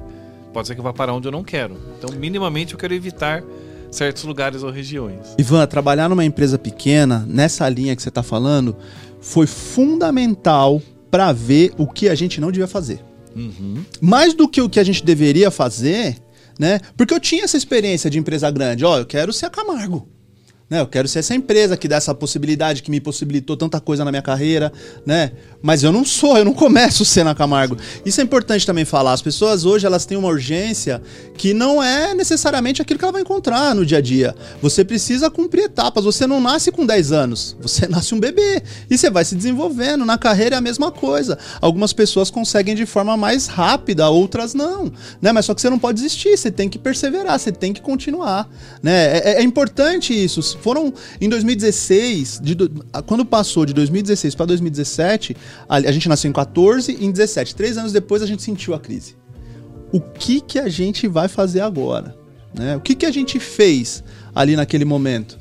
pode 0.52 0.66
ser 0.66 0.74
que 0.74 0.80
eu 0.80 0.84
vá 0.84 0.92
parar 0.92 1.14
onde 1.14 1.28
eu 1.28 1.30
não 1.30 1.44
quero. 1.44 1.76
Então, 1.96 2.12
minimamente, 2.18 2.74
eu 2.74 2.80
quero 2.80 2.92
evitar 2.92 3.44
certos 3.92 4.24
lugares 4.24 4.64
ou 4.64 4.72
regiões. 4.72 5.36
Ivan, 5.38 5.64
trabalhar 5.68 6.08
numa 6.08 6.24
empresa 6.24 6.58
pequena, 6.58 7.24
nessa 7.28 7.68
linha 7.68 7.94
que 7.94 8.02
você 8.02 8.08
está 8.08 8.24
falando, 8.24 8.76
foi 9.20 9.46
fundamental 9.46 10.82
para 11.12 11.32
ver 11.32 11.72
o 11.78 11.86
que 11.86 12.08
a 12.08 12.14
gente 12.16 12.40
não 12.40 12.50
devia 12.50 12.66
fazer. 12.66 13.00
Uhum. 13.36 13.84
Mais 14.00 14.34
do 14.34 14.48
que 14.48 14.60
o 14.60 14.68
que 14.68 14.80
a 14.80 14.84
gente 14.84 15.04
deveria 15.04 15.48
fazer, 15.48 16.16
né? 16.58 16.80
Porque 16.96 17.14
eu 17.14 17.20
tinha 17.20 17.44
essa 17.44 17.56
experiência 17.56 18.10
de 18.10 18.18
empresa 18.18 18.50
grande. 18.50 18.84
Ó, 18.84 18.98
eu 18.98 19.06
quero 19.06 19.32
ser 19.32 19.46
a 19.46 19.50
Camargo. 19.50 20.08
Né? 20.70 20.80
Eu 20.80 20.86
quero 20.86 21.08
ser 21.08 21.20
essa 21.20 21.34
empresa 21.34 21.78
que 21.78 21.88
dá 21.88 21.96
essa 21.96 22.14
possibilidade, 22.14 22.82
que 22.82 22.90
me 22.90 23.00
possibilitou 23.00 23.56
tanta 23.56 23.80
coisa 23.80 24.04
na 24.04 24.10
minha 24.10 24.20
carreira, 24.20 24.70
né? 25.06 25.32
Mas 25.62 25.82
eu 25.82 25.90
não 25.90 26.04
sou, 26.04 26.36
eu 26.36 26.44
não 26.44 26.52
começo 26.52 27.06
ser 27.06 27.24
na 27.24 27.34
Camargo. 27.34 27.76
Isso 28.04 28.20
é 28.20 28.24
importante 28.24 28.66
também 28.66 28.84
falar. 28.84 29.14
As 29.14 29.22
pessoas 29.22 29.64
hoje 29.64 29.86
elas 29.86 30.04
têm 30.04 30.18
uma 30.18 30.28
urgência 30.28 31.00
que 31.38 31.54
não 31.54 31.82
é 31.82 32.14
necessariamente 32.14 32.82
aquilo 32.82 32.98
que 32.98 33.04
ela 33.04 33.12
vai 33.12 33.22
encontrar 33.22 33.74
no 33.74 33.84
dia 33.84 33.98
a 33.98 34.00
dia. 34.00 34.34
Você 34.60 34.84
precisa 34.84 35.30
cumprir 35.30 35.64
etapas. 35.64 36.04
Você 36.04 36.26
não 36.26 36.38
nasce 36.38 36.70
com 36.70 36.84
10 36.84 37.12
anos, 37.12 37.56
você 37.60 37.88
nasce 37.88 38.14
um 38.14 38.20
bebê 38.20 38.62
e 38.90 38.98
você 38.98 39.08
vai 39.08 39.24
se 39.24 39.34
desenvolvendo. 39.34 40.04
Na 40.04 40.18
carreira 40.18 40.56
é 40.56 40.58
a 40.58 40.62
mesma 40.62 40.92
coisa. 40.92 41.38
Algumas 41.62 41.94
pessoas 41.94 42.30
conseguem 42.30 42.74
de 42.74 42.84
forma 42.84 43.16
mais 43.16 43.46
rápida, 43.46 44.10
outras 44.10 44.52
não, 44.52 44.92
né? 45.20 45.32
Mas 45.32 45.46
só 45.46 45.54
que 45.54 45.62
você 45.62 45.70
não 45.70 45.78
pode 45.78 45.96
desistir, 45.96 46.36
você 46.36 46.50
tem 46.50 46.68
que 46.68 46.78
perseverar, 46.78 47.38
você 47.38 47.50
tem 47.50 47.72
que 47.72 47.80
continuar, 47.80 48.46
né? 48.82 49.16
É, 49.16 49.30
é, 49.30 49.34
é 49.38 49.42
importante 49.42 50.12
isso 50.12 50.57
foram 50.62 50.92
em 51.20 51.28
2016, 51.28 52.40
de, 52.42 52.56
quando 53.06 53.24
passou 53.24 53.64
de 53.64 53.72
2016 53.72 54.34
para 54.34 54.46
2017, 54.46 55.36
a, 55.68 55.76
a 55.76 55.92
gente 55.92 56.08
nasceu 56.08 56.28
em 56.28 56.32
14 56.32 56.96
e 56.98 57.04
em 57.04 57.10
17. 57.10 57.54
Três 57.54 57.78
anos 57.78 57.92
depois 57.92 58.22
a 58.22 58.26
gente 58.26 58.42
sentiu 58.42 58.74
a 58.74 58.80
crise. 58.80 59.16
O 59.92 60.00
que, 60.00 60.40
que 60.40 60.58
a 60.58 60.68
gente 60.68 61.08
vai 61.08 61.28
fazer 61.28 61.60
agora? 61.60 62.16
Né? 62.54 62.76
O 62.76 62.80
que, 62.80 62.94
que 62.94 63.06
a 63.06 63.10
gente 63.10 63.40
fez 63.40 64.02
ali 64.34 64.56
naquele 64.56 64.84
momento? 64.84 65.38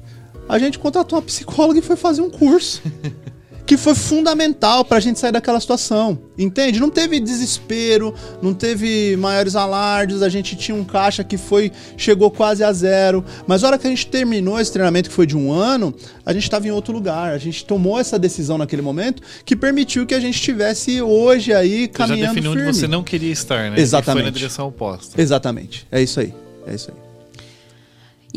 A 0.48 0.58
gente 0.58 0.80
contratou 0.80 1.20
uma 1.20 1.26
psicóloga 1.26 1.80
e 1.80 1.82
foi 1.82 1.96
fazer 1.96 2.22
um 2.22 2.30
curso. 2.30 2.82
que 3.68 3.76
foi 3.76 3.94
fundamental 3.94 4.86
para 4.86 4.98
a 4.98 5.00
gente 5.02 5.20
sair 5.20 5.34
daquela 5.34 5.60
situação. 5.60 6.18
Entende? 6.38 6.80
Não 6.80 6.90
teve 6.90 7.20
desespero, 7.20 8.16
não 8.42 8.54
teve 8.54 9.18
maiores 9.18 9.56
alardes, 9.56 10.22
a 10.22 10.30
gente 10.30 10.56
tinha 10.56 10.76
um 10.76 10.86
caixa 10.86 11.22
que 11.22 11.38
foi 11.38 11.72
chegou 11.98 12.32
quase 12.32 12.64
a 12.64 12.72
zero. 12.72 13.26
Mas 13.46 13.62
na 13.62 13.68
hora 13.68 13.78
que 13.78 13.86
a 13.86 13.90
gente 13.90 14.08
terminou 14.08 14.58
esse 14.58 14.72
treinamento, 14.72 15.10
que 15.10 15.16
foi 15.16 15.28
de 15.28 15.36
um 15.36 15.52
ano, 15.52 15.94
a 16.26 16.32
gente 16.32 16.44
estava 16.44 16.66
em 16.66 16.72
outro 16.72 16.94
lugar. 16.94 17.34
A 17.34 17.38
gente 17.38 17.66
tomou 17.66 18.00
essa 18.00 18.18
decisão 18.18 18.58
naquele 18.58 18.82
momento 18.82 19.22
que 19.44 19.56
permitiu 19.56 20.06
que 20.06 20.16
a 20.16 20.20
gente 20.20 20.36
estivesse 20.36 21.02
hoje 21.02 21.54
aí 21.54 21.90
caminhando. 21.90 22.20
Você 22.20 22.26
já 22.26 22.30
definiu 22.30 22.52
firme. 22.54 22.68
onde 22.70 22.78
você 22.78 22.88
não 22.88 23.04
queria 23.04 23.34
estar, 23.34 23.70
né? 23.70 23.80
Exatamente. 23.80 24.20
E 24.20 24.24
foi 24.24 24.32
na 24.32 24.38
direção 24.38 24.68
oposta. 24.70 25.22
Exatamente. 25.22 25.86
É 25.92 26.02
isso 26.02 26.22
aí. 26.22 26.34
É 26.66 26.74
isso 26.74 26.90
aí. 26.90 27.07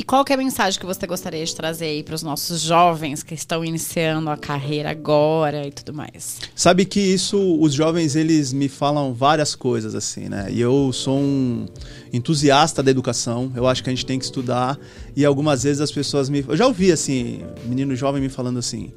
E 0.01 0.03
qual 0.03 0.25
é 0.27 0.33
a 0.33 0.37
mensagem 0.39 0.81
que 0.81 0.87
você 0.87 1.07
gostaria 1.07 1.45
de 1.45 1.55
trazer 1.55 1.85
aí 1.85 2.03
para 2.03 2.15
os 2.15 2.23
nossos 2.23 2.63
jovens 2.63 3.23
que 3.23 3.35
estão 3.35 3.63
iniciando 3.63 4.31
a 4.31 4.37
carreira 4.39 4.91
agora 4.91 5.67
e 5.67 5.71
tudo 5.71 5.93
mais? 5.93 6.39
Sabe 6.57 6.87
que 6.87 6.99
isso, 6.99 7.39
os 7.61 7.75
jovens, 7.75 8.17
eles 8.17 8.51
me 8.51 8.67
falam 8.67 9.13
várias 9.13 9.55
coisas 9.55 9.95
assim, 9.95 10.31
né? 10.31 10.47
E 10.51 10.59
eu 10.59 10.91
sou 10.91 11.19
um 11.19 11.67
entusiasta 12.11 12.83
da 12.83 12.91
educação, 12.91 13.53
eu 13.55 13.67
acho 13.67 13.85
que 13.85 13.91
a 13.91 13.93
gente 13.93 14.07
tem 14.07 14.19
que 14.19 14.25
estudar. 14.25 14.79
E 15.15 15.23
algumas 15.23 15.65
vezes 15.65 15.83
as 15.83 15.93
pessoas 15.93 16.31
me. 16.31 16.43
Eu 16.49 16.57
já 16.57 16.67
ouvi 16.67 16.91
assim, 16.91 17.45
menino 17.67 17.95
jovem 17.95 18.23
me 18.23 18.31
falando 18.31 18.59
assim. 18.59 18.91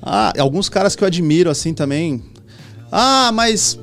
Ah, 0.00 0.32
alguns 0.38 0.68
caras 0.68 0.94
que 0.94 1.02
eu 1.02 1.08
admiro 1.08 1.50
assim 1.50 1.74
também. 1.74 2.22
Ah, 2.92 3.32
mas 3.34 3.76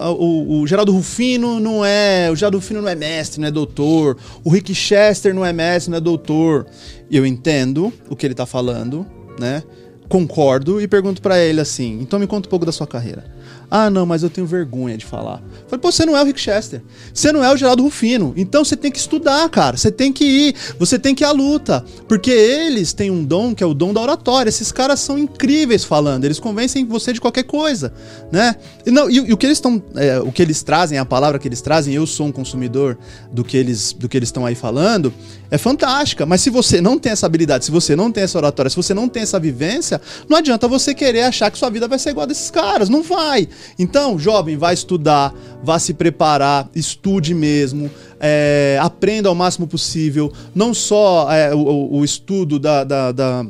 o, 0.00 0.60
o, 0.60 0.66
Geraldo 0.66 0.92
Rufino 0.92 1.58
não 1.58 1.84
é. 1.84 2.30
O 2.30 2.36
Geraldo 2.36 2.58
Rufino 2.58 2.80
não 2.80 2.88
é 2.88 2.94
mestre, 2.94 3.40
não 3.40 3.48
é 3.48 3.50
doutor. 3.50 4.16
O 4.44 4.50
Rick 4.50 4.74
Chester 4.74 5.34
não 5.34 5.44
é 5.44 5.52
mestre, 5.52 5.90
não 5.90 5.98
é 5.98 6.00
doutor. 6.00 6.66
Eu 7.10 7.26
entendo 7.26 7.92
o 8.08 8.16
que 8.16 8.26
ele 8.26 8.34
tá 8.34 8.46
falando, 8.46 9.06
né? 9.38 9.62
Concordo 10.08 10.80
e 10.80 10.88
pergunto 10.88 11.20
para 11.20 11.38
ele 11.38 11.60
assim: 11.60 11.98
então 12.00 12.18
me 12.18 12.26
conta 12.26 12.48
um 12.48 12.50
pouco 12.50 12.64
da 12.64 12.72
sua 12.72 12.86
carreira. 12.86 13.24
Ah, 13.70 13.90
não, 13.90 14.06
mas 14.06 14.22
eu 14.22 14.30
tenho 14.30 14.46
vergonha 14.46 14.96
de 14.96 15.04
falar. 15.04 15.42
Falei, 15.66 15.80
pô, 15.80 15.92
você 15.92 16.06
não 16.06 16.16
é 16.16 16.22
o 16.22 16.24
Rick 16.24 16.40
Chester. 16.40 16.80
Você 17.12 17.30
não 17.30 17.44
é 17.44 17.52
o 17.52 17.56
Geraldo 17.56 17.82
Rufino. 17.82 18.32
Então 18.36 18.64
você 18.64 18.76
tem 18.76 18.90
que 18.90 18.98
estudar, 18.98 19.46
cara. 19.50 19.76
Você 19.76 19.92
tem 19.92 20.10
que 20.10 20.24
ir. 20.24 20.54
Você 20.78 20.98
tem 20.98 21.14
que 21.14 21.22
ir 21.22 21.26
à 21.26 21.32
luta. 21.32 21.84
Porque 22.08 22.30
eles 22.30 22.94
têm 22.94 23.10
um 23.10 23.22
dom 23.22 23.54
que 23.54 23.62
é 23.62 23.66
o 23.66 23.74
dom 23.74 23.92
da 23.92 24.00
oratória. 24.00 24.48
Esses 24.48 24.72
caras 24.72 25.00
são 25.00 25.18
incríveis 25.18 25.84
falando. 25.84 26.24
Eles 26.24 26.40
convencem 26.40 26.86
você 26.86 27.12
de 27.12 27.20
qualquer 27.20 27.42
coisa, 27.42 27.92
né? 28.32 28.56
E, 28.86 28.90
não, 28.90 29.10
e, 29.10 29.16
e 29.16 29.32
o 29.32 29.36
que 29.36 29.44
eles 29.44 29.58
estão. 29.58 29.82
É, 29.96 30.18
o 30.18 30.32
que 30.32 30.40
eles 30.40 30.62
trazem, 30.62 30.96
a 30.96 31.04
palavra 31.04 31.38
que 31.38 31.46
eles 31.46 31.60
trazem, 31.60 31.92
eu 31.92 32.06
sou 32.06 32.26
um 32.26 32.32
consumidor 32.32 32.96
do 33.30 33.44
que 33.44 33.56
eles 33.56 33.92
do 33.92 34.08
que 34.08 34.16
eles 34.16 34.28
estão 34.28 34.46
aí 34.46 34.54
falando, 34.54 35.12
é 35.50 35.58
fantástica. 35.58 36.24
Mas 36.24 36.40
se 36.40 36.48
você 36.48 36.80
não 36.80 36.98
tem 36.98 37.12
essa 37.12 37.26
habilidade, 37.26 37.66
se 37.66 37.70
você 37.70 37.94
não 37.94 38.10
tem 38.10 38.24
essa 38.24 38.38
oratória, 38.38 38.70
se 38.70 38.76
você 38.76 38.94
não 38.94 39.08
tem 39.08 39.22
essa 39.22 39.38
vivência, 39.38 40.00
não 40.26 40.38
adianta 40.38 40.66
você 40.66 40.94
querer 40.94 41.22
achar 41.22 41.50
que 41.50 41.58
sua 41.58 41.68
vida 41.68 41.86
vai 41.86 41.98
ser 41.98 42.10
igual 42.10 42.24
a 42.24 42.26
desses 42.26 42.50
caras. 42.50 42.88
Não 42.88 43.02
vai. 43.02 43.48
Então, 43.78 44.18
jovem, 44.18 44.56
vai 44.56 44.74
estudar, 44.74 45.34
vá 45.62 45.78
se 45.78 45.94
preparar, 45.94 46.68
estude 46.74 47.34
mesmo, 47.34 47.90
é, 48.20 48.78
aprenda 48.80 49.28
ao 49.28 49.34
máximo 49.34 49.66
possível, 49.66 50.32
não 50.54 50.74
só 50.74 51.30
é, 51.32 51.54
o, 51.54 51.96
o, 51.96 52.04
estudo 52.04 52.58
da, 52.58 52.84
da, 52.84 53.12
da 53.12 53.46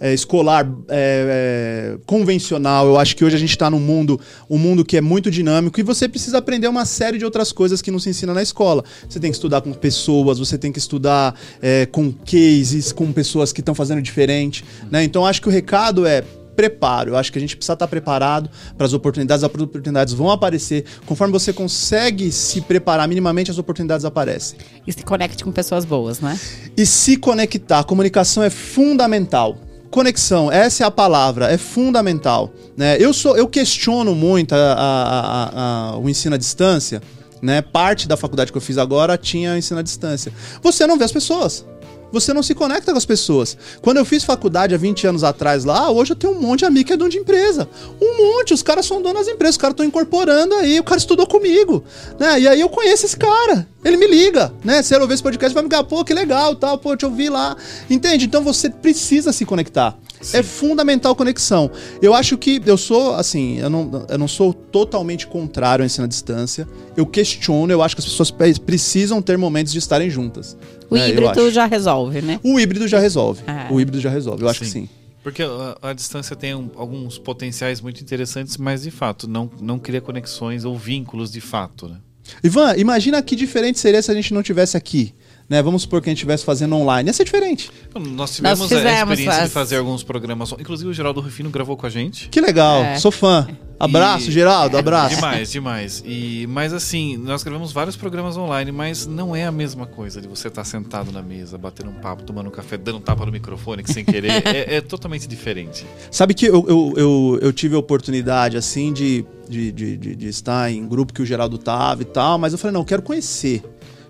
é, 0.00 0.12
escolar 0.12 0.70
é, 0.88 1.94
é, 1.96 1.98
convencional. 2.06 2.86
Eu 2.86 2.98
acho 2.98 3.16
que 3.16 3.24
hoje 3.24 3.36
a 3.36 3.38
gente 3.38 3.50
está 3.50 3.70
num 3.70 3.80
mundo, 3.80 4.20
um 4.48 4.58
mundo 4.58 4.84
que 4.84 4.96
é 4.96 5.00
muito 5.00 5.30
dinâmico 5.30 5.78
e 5.80 5.82
você 5.82 6.08
precisa 6.08 6.38
aprender 6.38 6.68
uma 6.68 6.84
série 6.84 7.18
de 7.18 7.24
outras 7.24 7.52
coisas 7.52 7.80
que 7.82 7.90
não 7.90 7.98
se 7.98 8.10
ensina 8.10 8.34
na 8.34 8.42
escola. 8.42 8.84
Você 9.08 9.18
tem 9.18 9.30
que 9.30 9.36
estudar 9.36 9.60
com 9.60 9.72
pessoas, 9.72 10.38
você 10.38 10.58
tem 10.58 10.72
que 10.72 10.78
estudar 10.78 11.34
é, 11.60 11.86
com 11.86 12.12
cases, 12.12 12.92
com 12.92 13.12
pessoas 13.12 13.52
que 13.52 13.60
estão 13.60 13.74
fazendo 13.74 14.02
diferente. 14.02 14.64
Né? 14.90 15.04
Então 15.04 15.24
acho 15.24 15.40
que 15.40 15.48
o 15.48 15.52
recado 15.52 16.06
é 16.06 16.24
preparo. 16.56 17.10
Eu 17.10 17.16
acho 17.16 17.30
que 17.30 17.38
a 17.38 17.40
gente 17.40 17.56
precisa 17.56 17.74
estar 17.74 17.86
preparado 17.86 18.50
para 18.76 18.86
as 18.86 18.92
oportunidades. 18.92 19.44
As 19.44 19.50
oportunidades 19.50 20.14
vão 20.14 20.30
aparecer. 20.30 20.84
Conforme 21.04 21.32
você 21.32 21.52
consegue 21.52 22.32
se 22.32 22.60
preparar 22.62 23.06
minimamente, 23.06 23.50
as 23.50 23.58
oportunidades 23.58 24.04
aparecem. 24.04 24.58
E 24.86 24.92
se 24.92 25.04
conecte 25.04 25.44
com 25.44 25.52
pessoas 25.52 25.84
boas, 25.84 26.20
né? 26.20 26.38
E 26.76 26.86
se 26.86 27.16
conectar. 27.16 27.84
Comunicação 27.84 28.42
é 28.42 28.50
fundamental 28.50 29.58
conexão, 29.88 30.52
essa 30.52 30.84
é 30.84 30.86
a 30.86 30.90
palavra, 30.90 31.50
é 31.50 31.56
fundamental. 31.56 32.52
Né? 32.76 32.98
Eu, 33.00 33.14
sou, 33.14 33.34
eu 33.34 33.48
questiono 33.48 34.14
muito 34.14 34.54
a, 34.54 34.58
a, 34.58 35.92
a, 35.94 35.98
o 35.98 36.06
ensino 36.10 36.34
à 36.34 36.38
distância. 36.38 37.00
Né? 37.40 37.62
Parte 37.62 38.06
da 38.06 38.16
faculdade 38.16 38.50
que 38.50 38.58
eu 38.58 38.62
fiz 38.62 38.76
agora 38.76 39.16
tinha 39.16 39.56
ensino 39.56 39.80
à 39.80 39.82
distância. 39.82 40.32
Você 40.62 40.86
não 40.86 40.98
vê 40.98 41.04
as 41.04 41.12
pessoas 41.12 41.64
você 42.12 42.32
não 42.32 42.42
se 42.42 42.54
conecta 42.54 42.92
com 42.92 42.98
as 42.98 43.04
pessoas. 43.04 43.56
Quando 43.82 43.98
eu 43.98 44.04
fiz 44.04 44.24
faculdade 44.24 44.74
há 44.74 44.78
20 44.78 45.06
anos 45.06 45.24
atrás 45.24 45.64
lá, 45.64 45.90
hoje 45.90 46.12
eu 46.12 46.16
tenho 46.16 46.34
um 46.34 46.40
monte 46.40 46.60
de 46.60 46.64
amigo 46.64 46.86
que 46.86 46.92
é 46.92 46.96
dono 46.96 47.10
de 47.10 47.18
empresa. 47.18 47.68
Um 48.00 48.16
monte, 48.16 48.54
os 48.54 48.62
caras 48.62 48.86
são 48.86 49.02
donos 49.02 49.26
das 49.26 49.34
empresas, 49.34 49.54
os 49.54 49.60
caras 49.60 49.74
estão 49.74 49.86
incorporando 49.86 50.54
aí, 50.54 50.78
o 50.78 50.84
cara 50.84 50.98
estudou 50.98 51.26
comigo, 51.26 51.84
né? 52.18 52.40
E 52.40 52.48
aí 52.48 52.60
eu 52.60 52.68
conheço 52.68 53.06
esse 53.06 53.16
cara. 53.16 53.66
Ele 53.84 53.96
me 53.96 54.06
liga, 54.06 54.52
né? 54.64 54.82
Se 54.82 54.94
ele 54.94 55.02
ouvir 55.02 55.14
esse 55.14 55.22
podcast, 55.22 55.54
vai 55.54 55.62
me 55.62 55.68
ligar, 55.68 55.84
pô, 55.84 56.04
que 56.04 56.12
legal, 56.12 56.56
tal, 56.56 56.76
pô, 56.76 56.96
te 56.96 57.04
ouvi 57.04 57.28
lá. 57.28 57.56
Entende? 57.88 58.26
Então 58.26 58.42
você 58.42 58.68
precisa 58.68 59.32
se 59.32 59.44
conectar. 59.44 59.96
Sim. 60.20 60.38
É 60.38 60.42
fundamental 60.42 61.14
conexão. 61.14 61.70
Eu 62.00 62.14
acho 62.14 62.36
que 62.36 62.60
eu 62.64 62.76
sou, 62.76 63.14
assim, 63.14 63.58
eu 63.58 63.70
não, 63.70 64.06
eu 64.08 64.18
não 64.18 64.26
sou 64.26 64.52
totalmente 64.52 65.26
contrário 65.26 65.82
ao 65.82 65.86
ensino 65.86 66.04
à 66.04 66.08
distância. 66.08 66.66
Eu 66.96 67.06
questiono, 67.06 67.72
eu 67.72 67.82
acho 67.82 67.94
que 67.94 68.00
as 68.00 68.06
pessoas 68.06 68.30
precisam 68.58 69.20
ter 69.20 69.36
momentos 69.36 69.72
de 69.72 69.78
estarem 69.78 70.10
juntas. 70.10 70.56
O 70.90 70.94
né? 70.94 71.08
híbrido 71.08 71.50
já 71.50 71.66
resolve, 71.66 72.22
né? 72.22 72.40
O 72.42 72.58
híbrido 72.60 72.86
já 72.86 72.98
resolve. 72.98 73.42
É. 73.46 73.72
O 73.72 73.80
híbrido 73.80 74.00
já 74.00 74.10
resolve, 74.10 74.42
eu 74.42 74.48
acho 74.48 74.64
sim. 74.64 74.64
que 74.64 74.70
sim. 74.70 74.88
Porque 75.22 75.42
a, 75.42 75.90
a 75.90 75.92
distância 75.92 76.36
tem 76.36 76.54
um, 76.54 76.70
alguns 76.76 77.18
potenciais 77.18 77.80
muito 77.80 78.00
interessantes, 78.00 78.56
mas 78.56 78.82
de 78.82 78.90
fato 78.90 79.26
não, 79.26 79.50
não 79.60 79.78
cria 79.78 80.00
conexões 80.00 80.64
ou 80.64 80.76
vínculos 80.76 81.32
de 81.32 81.40
fato, 81.40 81.88
né? 81.88 81.96
Ivan, 82.42 82.74
imagina 82.76 83.22
que 83.22 83.36
diferente 83.36 83.78
seria 83.78 84.02
se 84.02 84.10
a 84.10 84.14
gente 84.14 84.34
não 84.34 84.42
tivesse 84.42 84.76
aqui 84.76 85.14
né? 85.48 85.62
Vamos 85.62 85.82
supor 85.82 86.02
que 86.02 86.08
a 86.08 86.10
gente 86.10 86.18
estivesse 86.18 86.44
fazendo 86.44 86.74
online. 86.74 87.08
Ia 87.08 87.12
ser 87.12 87.24
diferente. 87.24 87.70
Nós 87.94 88.34
tivemos 88.34 88.58
Nós 88.58 88.72
a 88.72 88.76
experiência 88.76 89.32
faz... 89.32 89.44
de 89.44 89.50
fazer 89.50 89.76
alguns 89.76 90.02
programas. 90.02 90.52
Inclusive 90.58 90.90
o 90.90 90.92
Geraldo 90.92 91.20
Rufino 91.20 91.50
gravou 91.50 91.76
com 91.76 91.86
a 91.86 91.90
gente. 91.90 92.28
Que 92.28 92.40
legal, 92.40 92.82
é. 92.82 92.98
sou 92.98 93.10
fã. 93.10 93.46
Abraço, 93.78 94.28
e... 94.28 94.32
Geraldo, 94.32 94.76
abraço. 94.76 95.14
Demais, 95.16 95.50
demais. 95.52 96.02
E, 96.06 96.46
mas 96.48 96.72
assim, 96.72 97.16
nós 97.16 97.42
gravamos 97.42 97.72
vários 97.72 97.96
programas 97.96 98.36
online, 98.36 98.72
mas 98.72 99.06
não 99.06 99.36
é 99.36 99.44
a 99.44 99.52
mesma 99.52 99.86
coisa 99.86 100.20
de 100.20 100.26
você 100.28 100.48
estar 100.48 100.64
sentado 100.64 101.12
na 101.12 101.22
mesa, 101.22 101.58
batendo 101.58 101.90
um 101.90 101.94
papo, 101.94 102.22
tomando 102.22 102.48
um 102.48 102.50
café, 102.50 102.76
dando 102.76 102.98
um 102.98 103.00
tapa 103.00 103.26
no 103.26 103.32
microfone 103.32 103.82
que 103.82 103.92
sem 103.92 104.04
querer. 104.04 104.30
é, 104.46 104.76
é, 104.76 104.80
totalmente 104.80 105.26
diferente. 105.26 105.86
Sabe 106.10 106.34
que 106.34 106.46
eu, 106.46 106.64
eu, 106.68 106.94
eu, 106.96 107.38
eu 107.42 107.52
tive 107.52 107.76
a 107.76 107.78
oportunidade, 107.78 108.56
assim, 108.56 108.92
de, 108.92 109.24
de, 109.48 109.70
de, 109.72 109.96
de, 109.96 110.16
de 110.16 110.28
estar 110.28 110.70
em 110.70 110.86
grupo 110.86 111.12
que 111.12 111.22
o 111.22 111.26
Geraldo 111.26 111.58
tava 111.58 112.02
e 112.02 112.06
tal, 112.06 112.38
mas 112.38 112.52
eu 112.52 112.58
falei, 112.58 112.72
não, 112.72 112.80
eu 112.80 112.86
quero 112.86 113.02
conhecer 113.02 113.62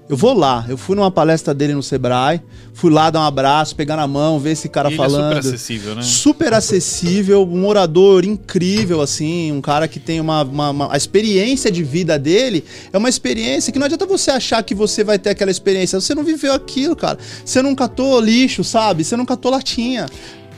eu 0.08 0.16
vou 0.16 0.34
lá. 0.34 0.64
Eu 0.68 0.76
fui 0.76 0.94
numa 0.94 1.10
palestra 1.10 1.52
dele 1.52 1.74
no 1.74 1.82
Sebrae, 1.82 2.40
fui 2.72 2.92
lá 2.92 3.10
dar 3.10 3.20
um 3.20 3.24
abraço, 3.24 3.74
pegar 3.74 3.96
na 3.96 4.06
mão, 4.06 4.38
ver 4.38 4.52
esse 4.52 4.68
cara 4.68 4.90
e 4.90 4.96
falando. 4.96 5.32
Ele 5.32 5.38
é 5.38 5.42
super 5.42 5.54
acessível, 5.54 5.94
né? 5.94 6.02
Super 6.02 6.54
acessível, 6.54 7.42
um 7.42 7.66
orador 7.66 8.24
incrível, 8.24 9.00
assim, 9.00 9.50
um 9.50 9.60
cara 9.60 9.88
que 9.88 9.98
tem 9.98 10.20
uma, 10.20 10.42
uma, 10.42 10.70
uma, 10.70 10.92
A 10.92 10.96
experiência 10.96 11.72
de 11.72 11.82
vida 11.82 12.18
dele 12.18 12.64
é 12.92 12.98
uma 12.98 13.08
experiência 13.08 13.72
que 13.72 13.78
não 13.78 13.86
adianta 13.86 14.06
você 14.06 14.30
achar 14.30 14.62
que 14.62 14.74
você 14.74 15.02
vai 15.02 15.18
ter 15.18 15.30
aquela 15.30 15.50
experiência. 15.50 16.00
Você 16.00 16.14
não 16.14 16.22
viveu 16.22 16.52
aquilo, 16.52 16.94
cara. 16.94 17.18
Você 17.44 17.60
não 17.60 17.74
catou 17.74 18.20
lixo, 18.20 18.62
sabe? 18.62 19.02
Você 19.02 19.16
não 19.16 19.26
catou 19.26 19.50
latinha. 19.50 20.06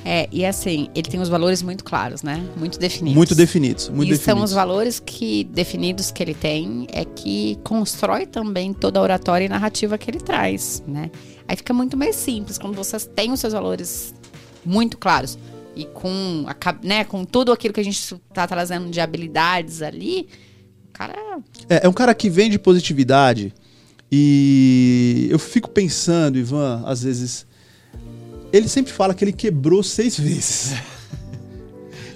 É, 0.04 0.28
e 0.30 0.44
assim, 0.44 0.88
ele 0.94 1.08
tem 1.08 1.20
os 1.20 1.28
valores 1.28 1.62
muito 1.62 1.84
claros, 1.84 2.22
né? 2.22 2.42
Muito 2.56 2.78
definidos. 2.78 3.16
Muito 3.16 3.34
definidos. 3.34 3.88
Muito 3.88 4.08
e 4.08 4.12
definidos. 4.12 4.24
são 4.24 4.42
os 4.42 4.52
valores 4.52 5.00
que 5.00 5.44
definidos 5.44 6.10
que 6.10 6.22
ele 6.22 6.34
tem 6.34 6.86
é 6.92 7.04
que 7.04 7.58
constrói 7.64 8.26
também 8.26 8.72
toda 8.72 8.98
a 8.98 9.02
oratória 9.02 9.44
e 9.44 9.48
narrativa 9.48 9.98
que 9.98 10.10
ele 10.10 10.20
traz, 10.20 10.82
né? 10.86 11.10
Aí 11.46 11.56
fica 11.56 11.74
muito 11.74 11.96
mais 11.96 12.16
simples 12.16 12.58
quando 12.58 12.74
vocês 12.74 13.08
têm 13.14 13.32
os 13.32 13.40
seus 13.40 13.52
valores 13.52 14.14
muito 14.64 14.96
claros 14.98 15.38
e 15.74 15.84
com, 15.84 16.44
a, 16.46 16.86
né, 16.86 17.04
com 17.04 17.24
tudo 17.24 17.52
aquilo 17.52 17.72
que 17.72 17.80
a 17.80 17.84
gente 17.84 17.98
está 17.98 18.46
trazendo 18.46 18.90
de 18.90 19.00
habilidades 19.00 19.80
ali, 19.82 20.28
o 20.88 20.92
cara 20.92 21.14
É, 21.68 21.86
é 21.86 21.88
um 21.88 21.92
cara 21.92 22.14
que 22.14 22.28
vem 22.28 22.50
de 22.50 22.58
positividade 22.58 23.54
e 24.10 25.28
eu 25.30 25.38
fico 25.38 25.70
pensando, 25.70 26.38
Ivan, 26.38 26.82
às 26.86 27.02
vezes. 27.02 27.46
Ele 28.52 28.68
sempre 28.68 28.92
fala 28.92 29.14
que 29.14 29.24
ele 29.24 29.32
quebrou 29.32 29.82
seis 29.82 30.18
vezes. 30.18 30.74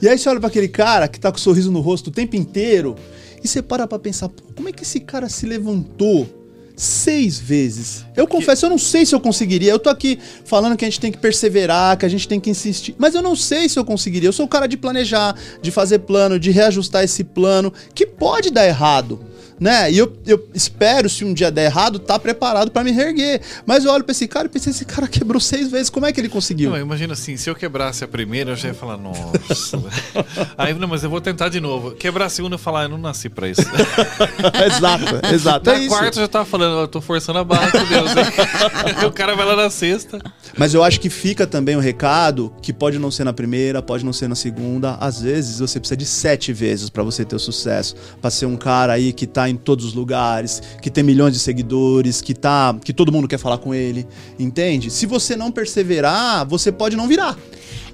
E 0.00 0.08
aí 0.08 0.18
você 0.18 0.28
olha 0.28 0.40
para 0.40 0.48
aquele 0.48 0.68
cara 0.68 1.06
que 1.06 1.20
tá 1.20 1.30
com 1.30 1.36
um 1.36 1.40
sorriso 1.40 1.70
no 1.70 1.80
rosto 1.80 2.08
o 2.08 2.10
tempo 2.10 2.34
inteiro 2.34 2.96
e 3.42 3.46
você 3.46 3.62
para 3.62 3.86
pra 3.86 3.98
pensar, 3.98 4.28
pô, 4.28 4.42
como 4.54 4.68
é 4.68 4.72
que 4.72 4.82
esse 4.82 4.98
cara 4.98 5.28
se 5.28 5.46
levantou 5.46 6.28
seis 6.76 7.38
vezes? 7.38 8.04
Eu 8.16 8.26
confesso, 8.26 8.66
eu 8.66 8.70
não 8.70 8.78
sei 8.78 9.06
se 9.06 9.14
eu 9.14 9.20
conseguiria. 9.20 9.70
Eu 9.70 9.78
tô 9.78 9.88
aqui 9.88 10.18
falando 10.44 10.76
que 10.76 10.84
a 10.84 10.88
gente 10.88 10.98
tem 10.98 11.12
que 11.12 11.18
perseverar, 11.18 11.96
que 11.96 12.06
a 12.06 12.08
gente 12.08 12.26
tem 12.26 12.40
que 12.40 12.50
insistir, 12.50 12.94
mas 12.98 13.14
eu 13.14 13.22
não 13.22 13.36
sei 13.36 13.68
se 13.68 13.78
eu 13.78 13.84
conseguiria. 13.84 14.28
Eu 14.28 14.32
sou 14.32 14.46
o 14.46 14.48
cara 14.48 14.66
de 14.66 14.76
planejar, 14.76 15.36
de 15.60 15.70
fazer 15.70 16.00
plano, 16.00 16.38
de 16.38 16.50
reajustar 16.50 17.04
esse 17.04 17.22
plano, 17.22 17.72
que 17.94 18.06
pode 18.06 18.50
dar 18.50 18.66
errado 18.66 19.20
né? 19.62 19.92
E 19.92 19.96
eu, 19.96 20.12
eu 20.26 20.48
espero, 20.52 21.08
se 21.08 21.24
um 21.24 21.32
dia 21.32 21.48
der 21.48 21.66
errado, 21.66 22.00
tá 22.00 22.18
preparado 22.18 22.70
para 22.72 22.82
me 22.82 22.90
reerguer. 22.90 23.40
Mas 23.64 23.84
eu 23.84 23.92
olho 23.92 24.02
pra 24.02 24.10
esse 24.10 24.26
cara 24.26 24.46
e 24.46 24.48
pensei, 24.48 24.72
esse 24.72 24.84
cara 24.84 25.06
quebrou 25.06 25.40
seis 25.40 25.70
vezes, 25.70 25.88
como 25.88 26.04
é 26.04 26.12
que 26.12 26.20
ele 26.20 26.28
conseguiu? 26.28 26.70
Não, 26.70 26.78
imagina 26.78 27.12
assim, 27.12 27.36
se 27.36 27.48
eu 27.48 27.54
quebrasse 27.54 28.02
a 28.02 28.08
primeira, 28.08 28.50
eu 28.50 28.56
já 28.56 28.68
ia 28.68 28.74
falar, 28.74 28.96
nossa. 28.96 29.80
Aí, 30.58 30.74
não, 30.74 30.88
mas 30.88 31.04
eu 31.04 31.10
vou 31.10 31.20
tentar 31.20 31.48
de 31.48 31.60
novo. 31.60 31.92
Quebrar 31.92 32.26
a 32.26 32.28
segunda, 32.28 32.56
eu 32.56 32.58
falar, 32.58 32.84
eu 32.84 32.88
não 32.88 32.98
nasci 32.98 33.28
pra 33.28 33.48
isso. 33.48 33.62
exato, 34.66 35.26
exato. 35.32 35.70
Na 35.70 35.76
é 35.76 35.86
quarta, 35.86 36.08
isso. 36.08 36.18
eu 36.18 36.24
já 36.24 36.28
tava 36.28 36.44
falando, 36.44 36.80
eu 36.80 36.88
tô 36.88 37.00
forçando 37.00 37.38
a 37.38 37.44
barra 37.44 37.70
com 37.70 37.84
Deus. 37.84 38.10
hein? 38.10 39.06
o 39.06 39.12
cara 39.12 39.36
vai 39.36 39.46
lá 39.46 39.54
na 39.54 39.70
sexta. 39.70 40.18
Mas 40.58 40.74
eu 40.74 40.82
acho 40.82 41.00
que 41.00 41.08
fica 41.08 41.46
também 41.46 41.76
um 41.76 41.80
recado 41.80 42.52
que 42.60 42.72
pode 42.72 42.98
não 42.98 43.12
ser 43.12 43.22
na 43.22 43.32
primeira, 43.32 43.80
pode 43.80 44.04
não 44.04 44.12
ser 44.12 44.26
na 44.26 44.34
segunda. 44.34 44.96
Às 44.96 45.22
vezes 45.22 45.60
você 45.60 45.78
precisa 45.78 45.96
de 45.96 46.04
sete 46.04 46.52
vezes 46.52 46.90
para 46.90 47.02
você 47.04 47.24
ter 47.24 47.36
o 47.36 47.38
sucesso. 47.38 47.94
Pra 48.20 48.30
ser 48.30 48.46
um 48.46 48.56
cara 48.56 48.94
aí 48.94 49.12
que 49.12 49.26
tá 49.26 49.48
em 49.48 49.51
todos 49.56 49.84
os 49.84 49.94
lugares, 49.94 50.62
que 50.80 50.90
tem 50.90 51.02
milhões 51.02 51.34
de 51.34 51.38
seguidores, 51.38 52.20
que 52.20 52.34
tá. 52.34 52.78
que 52.84 52.92
todo 52.92 53.12
mundo 53.12 53.28
quer 53.28 53.38
falar 53.38 53.58
com 53.58 53.74
ele. 53.74 54.06
Entende? 54.38 54.90
Se 54.90 55.06
você 55.06 55.36
não 55.36 55.50
perseverar, 55.50 56.46
você 56.46 56.70
pode 56.70 56.96
não 56.96 57.08
virar. 57.08 57.36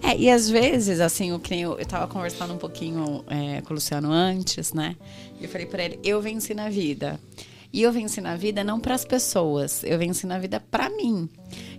É, 0.02 0.16
e 0.16 0.30
às 0.30 0.48
vezes, 0.48 1.00
assim, 1.00 1.30
eu, 1.30 1.78
eu 1.78 1.86
tava 1.86 2.06
conversando 2.06 2.54
um 2.54 2.58
pouquinho 2.58 3.24
é, 3.28 3.60
com 3.62 3.70
o 3.70 3.74
Luciano 3.74 4.12
antes, 4.12 4.72
né? 4.72 4.96
E 5.40 5.44
eu 5.44 5.48
falei 5.50 5.66
pra 5.66 5.84
ele, 5.84 5.98
eu 6.04 6.20
venci 6.20 6.54
na 6.54 6.68
vida. 6.68 7.18
E 7.70 7.82
eu 7.82 7.92
venci 7.92 8.20
na 8.20 8.34
vida 8.34 8.64
não 8.64 8.80
para 8.80 8.94
as 8.94 9.04
pessoas, 9.04 9.84
eu 9.84 9.98
venci 9.98 10.26
na 10.26 10.38
vida 10.38 10.58
para 10.70 10.88
mim. 10.88 11.28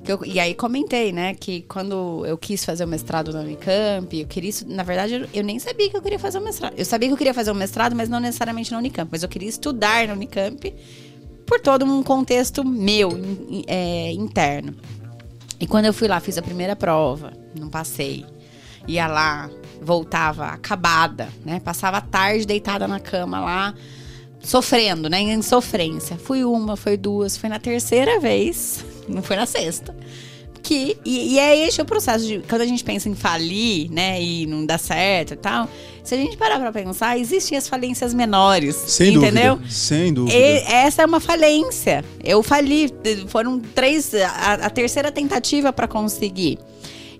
Eu, 0.08 0.24
e 0.24 0.40
aí 0.40 0.54
comentei, 0.54 1.12
né, 1.12 1.34
que 1.34 1.64
quando 1.64 2.24
eu 2.26 2.38
quis 2.38 2.64
fazer 2.64 2.84
o 2.84 2.88
mestrado 2.88 3.34
na 3.34 3.40
Unicamp, 3.40 4.16
eu 4.16 4.28
queria 4.28 4.50
isso, 4.52 4.68
na 4.68 4.84
verdade, 4.84 5.16
eu, 5.16 5.28
eu 5.34 5.44
nem 5.44 5.58
sabia 5.58 5.90
que 5.90 5.98
eu 5.98 6.02
queria 6.02 6.20
fazer 6.20 6.38
o 6.38 6.42
mestrado. 6.42 6.76
Eu 6.78 6.86
sabia 6.86 7.10
que 7.10 7.14
eu 7.14 7.18
queria 7.18 7.34
fazer 7.34 7.50
o 7.50 7.56
mestrado, 7.56 7.96
mas 7.96 8.08
não 8.08 8.20
necessariamente 8.20 8.72
na 8.72 8.78
Unicamp, 8.78 9.10
mas 9.12 9.24
eu 9.24 9.30
queria 9.30 9.50
estudar 9.50 10.08
na 10.08 10.14
Unicamp 10.14 10.74
por 11.46 11.60
todo 11.60 11.84
um 11.84 12.04
contexto 12.04 12.64
meu, 12.64 13.12
é, 13.66 14.12
interno. 14.12 14.76
E 15.60 15.66
quando 15.66 15.86
eu 15.86 15.94
fui 15.94 16.08
lá, 16.08 16.20
fiz 16.20 16.38
a 16.38 16.42
primeira 16.42 16.76
prova, 16.76 17.34
não 17.60 17.68
passei. 17.68 18.24
Ia 18.88 19.08
lá, 19.08 19.50
voltava 19.82 20.46
acabada, 20.46 21.30
né? 21.44 21.60
Passava 21.60 21.98
a 21.98 22.02
tarde 22.02 22.46
deitada 22.46 22.88
na 22.88 23.00
cama 23.00 23.40
lá, 23.40 23.74
sofrendo, 24.42 25.10
né? 25.10 25.22
Em 25.22 25.42
sofrência. 25.42 26.18
Fui 26.18 26.44
uma, 26.44 26.76
foi 26.76 26.98
duas, 26.98 27.38
foi 27.38 27.50
na 27.50 27.60
terceira 27.60 28.20
vez, 28.20 28.84
não 29.08 29.22
foi 29.22 29.36
na 29.36 29.46
sexta. 29.46 29.96
Que, 30.62 30.98
e, 31.06 31.34
e 31.36 31.40
é 31.40 31.68
esse 31.68 31.82
o 31.82 31.86
processo 31.86 32.28
de 32.28 32.40
quando 32.40 32.62
a 32.62 32.66
gente 32.66 32.84
pensa 32.84 33.08
em 33.08 33.16
falir, 33.16 33.90
né, 33.90 34.22
e 34.22 34.46
não 34.46 34.66
dá 34.66 34.78
certo 34.78 35.34
e 35.34 35.38
tal. 35.38 35.70
Se 36.04 36.14
a 36.14 36.18
gente 36.18 36.36
parar 36.38 36.60
pra 36.60 36.72
pensar, 36.72 37.18
existem 37.18 37.58
as 37.58 37.68
falências 37.68 38.14
menores, 38.14 38.76
Sem 38.76 39.16
entendeu? 39.16 39.56
dúvida. 39.56 39.74
Sem 39.74 40.14
dúvida. 40.14 40.38
E 40.38 40.58
essa 40.64 41.02
é 41.04 41.06
uma 41.06 41.20
falência. 41.20 42.04
Eu 42.24 42.44
fali. 42.44 42.92
Foram 43.28 43.60
três. 43.60 44.14
A, 44.14 44.54
a 44.54 44.70
terceira 44.70 45.12
tentativa 45.12 45.72
para 45.72 45.88
conseguir. 45.88 46.60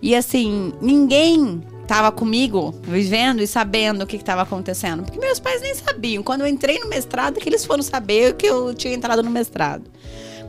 E 0.02 0.16
assim, 0.16 0.74
ninguém 0.82 1.62
tava 1.90 2.12
comigo, 2.12 2.72
vivendo 2.84 3.42
e 3.42 3.48
sabendo 3.48 4.04
o 4.04 4.08
que 4.08 4.16
estava 4.16 4.44
acontecendo. 4.44 5.02
Porque 5.02 5.18
meus 5.18 5.40
pais 5.40 5.60
nem 5.60 5.74
sabiam. 5.74 6.22
Quando 6.22 6.42
eu 6.42 6.48
entrei 6.48 6.78
no 6.78 6.88
mestrado, 6.88 7.40
que 7.40 7.50
eles 7.50 7.66
foram 7.66 7.82
saber 7.82 8.36
que 8.36 8.46
eu 8.46 8.76
tinha 8.76 8.94
entrado 8.94 9.24
no 9.24 9.32
mestrado. 9.32 9.90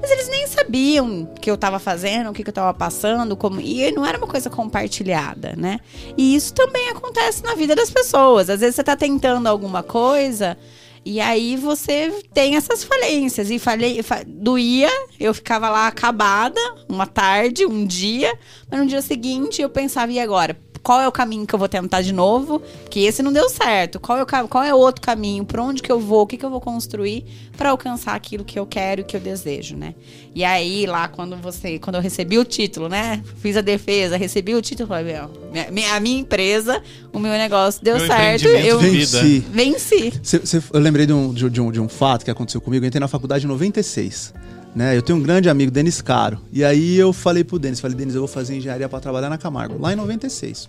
Mas 0.03 0.11
eles 0.11 0.29
nem 0.29 0.47
sabiam 0.47 1.23
o 1.23 1.41
que 1.41 1.51
eu 1.51 1.55
estava 1.55 1.79
fazendo, 1.79 2.29
o 2.29 2.35
que, 2.35 2.43
eu 2.43 2.51
estava 2.51 2.75
passando, 2.75 3.35
como 3.39 3.59
e 3.59 3.91
não 3.91 4.05
era 4.05 4.19
uma 4.19 4.27
coisa 4.27 4.51
compartilhada, 4.51 5.55
né? 5.57 5.81
E 6.15 6.35
isso 6.35 6.53
também 6.53 6.91
acontece 6.91 7.43
na 7.43 7.55
vida 7.55 7.75
das 7.75 7.91
pessoas. 7.91 8.51
Às 8.51 8.61
vezes 8.61 8.75
você 8.75 8.83
está 8.83 8.95
tentando 8.95 9.47
alguma 9.47 9.83
coisa 9.83 10.59
e 11.07 11.23
aí 11.23 11.57
você 11.57 12.23
tem 12.35 12.57
essas 12.57 12.85
falências. 12.85 13.51
E 13.51 13.59
falei, 13.59 14.03
fa- 14.03 14.25
doía, 14.27 14.91
eu 15.19 15.33
ficava 15.33 15.71
lá 15.71 15.87
acabada, 15.87 16.61
uma 16.87 17.07
tarde, 17.07 17.65
um 17.65 17.87
dia, 17.87 18.39
mas 18.71 18.79
no 18.79 18.87
dia 18.87 19.01
seguinte 19.01 19.63
eu 19.63 19.71
pensava, 19.71 20.13
e 20.13 20.21
agora? 20.21 20.55
Qual 20.83 20.99
é 21.01 21.07
o 21.07 21.13
caminho 21.13 21.47
que 21.47 21.55
eu 21.55 21.59
vou 21.59 21.69
tentar 21.69 22.01
de 22.01 22.13
novo? 22.13 22.61
Porque 22.83 23.01
esse 23.01 23.23
não 23.23 23.33
deu 23.33 23.49
certo. 23.51 24.01
Qual 24.01 24.17
é 24.19 24.23
o, 24.23 24.49
qual 24.49 24.65
é 24.65 24.75
outro 24.75 25.03
caminho? 25.03 25.45
Por 25.45 25.61
onde 25.61 25.83
que 25.83 25.93
eu 25.93 26.01
vou? 26.01 26.23
O 26.23 26.27
que, 26.27 26.37
que 26.39 26.45
eu 26.45 26.49
vou 26.51 26.61
construir 26.61 27.25
para 27.57 27.69
alcançar 27.71 28.15
aquilo 28.15 28.45
que 28.45 28.59
eu 28.59 28.65
quero 28.65 29.03
e 29.03 29.05
que 29.05 29.15
eu 29.15 29.21
desejo, 29.21 29.77
né? 29.77 29.95
E 30.35 30.43
aí, 30.43 30.87
lá, 30.87 31.07
quando 31.07 31.37
você, 31.37 31.79
quando 31.79 31.97
eu 31.97 32.01
recebi 32.01 32.39
o 32.39 32.45
título, 32.45 32.89
né? 32.89 33.23
Fiz 33.43 33.57
a 33.59 33.61
defesa, 33.61 34.17
recebi 34.17 34.55
o 34.55 34.63
título, 34.63 34.89
falei, 34.89 35.13
meu, 35.13 35.31
minha, 35.53 35.71
minha- 35.71 35.95
a 35.95 36.01
minha 36.01 36.21
empresa, 36.21 36.83
o 37.13 37.19
meu 37.19 37.33
negócio 37.33 37.85
deu 37.85 37.99
Meu 37.99 38.07
certo. 38.07 38.47
Eu 38.49 38.79
Venci. 38.79 39.41
venci. 39.51 40.13
Cê- 40.23 40.41
cê- 40.47 40.63
eu 40.73 40.81
lembrei 40.81 41.05
de 41.05 41.13
um, 41.13 41.33
de, 41.35 41.51
de 41.51 41.61
um, 41.61 41.71
de 41.71 41.81
um 41.81 41.89
fato 41.89 42.25
que 42.25 42.31
aconteceu 42.31 42.61
comigo. 42.61 42.85
Eu 42.85 42.89
entrei 42.89 43.01
na 43.01 43.09
faculdade 43.09 43.45
em 43.45 43.49
96. 43.49 44.33
Né? 44.75 44.97
Eu 44.97 45.03
tenho 45.03 45.19
um 45.19 45.23
grande 45.23 45.49
amigo, 45.49 45.71
Denis 45.71 46.01
Caro. 46.01 46.41
E 46.53 46.65
aí 46.65 46.97
eu 46.97 47.13
falei 47.13 47.43
pro 47.43 47.59
Denis, 47.59 47.81
falei, 47.81 47.97
Denis, 47.97 48.15
eu 48.15 48.21
vou 48.21 48.29
fazer 48.29 48.57
engenharia 48.57 48.89
para 48.89 49.01
trabalhar 49.01 49.29
na 49.29 49.39
Camargo, 49.39 49.81
lá 49.81 49.93
em 49.93 49.97
96. 49.97 50.69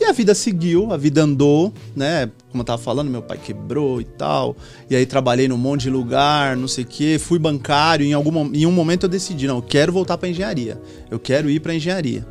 E 0.00 0.04
a 0.04 0.12
vida 0.12 0.34
seguiu, 0.34 0.92
a 0.92 0.96
vida 0.96 1.22
andou, 1.22 1.72
né? 1.94 2.28
Como 2.50 2.62
eu 2.62 2.64
tava 2.64 2.82
falando, 2.82 3.08
meu 3.08 3.22
pai 3.22 3.38
quebrou 3.38 4.00
e 4.00 4.04
tal. 4.04 4.56
E 4.90 4.96
aí 4.96 5.06
trabalhei 5.06 5.46
num 5.46 5.56
monte 5.56 5.82
de 5.82 5.90
lugar, 5.90 6.56
não 6.56 6.66
sei 6.66 6.82
o 6.82 6.86
quê, 6.86 7.18
fui 7.20 7.38
bancário. 7.38 8.04
Em, 8.04 8.12
algum, 8.12 8.52
em 8.52 8.66
um 8.66 8.72
momento 8.72 9.04
eu 9.04 9.08
decidi, 9.08 9.46
não, 9.46 9.56
eu 9.56 9.62
quero 9.62 9.92
voltar 9.92 10.18
para 10.18 10.28
engenharia. 10.28 10.80
Eu 11.10 11.20
quero 11.20 11.48
ir 11.48 11.60
para 11.60 11.74
engenharia. 11.74 12.26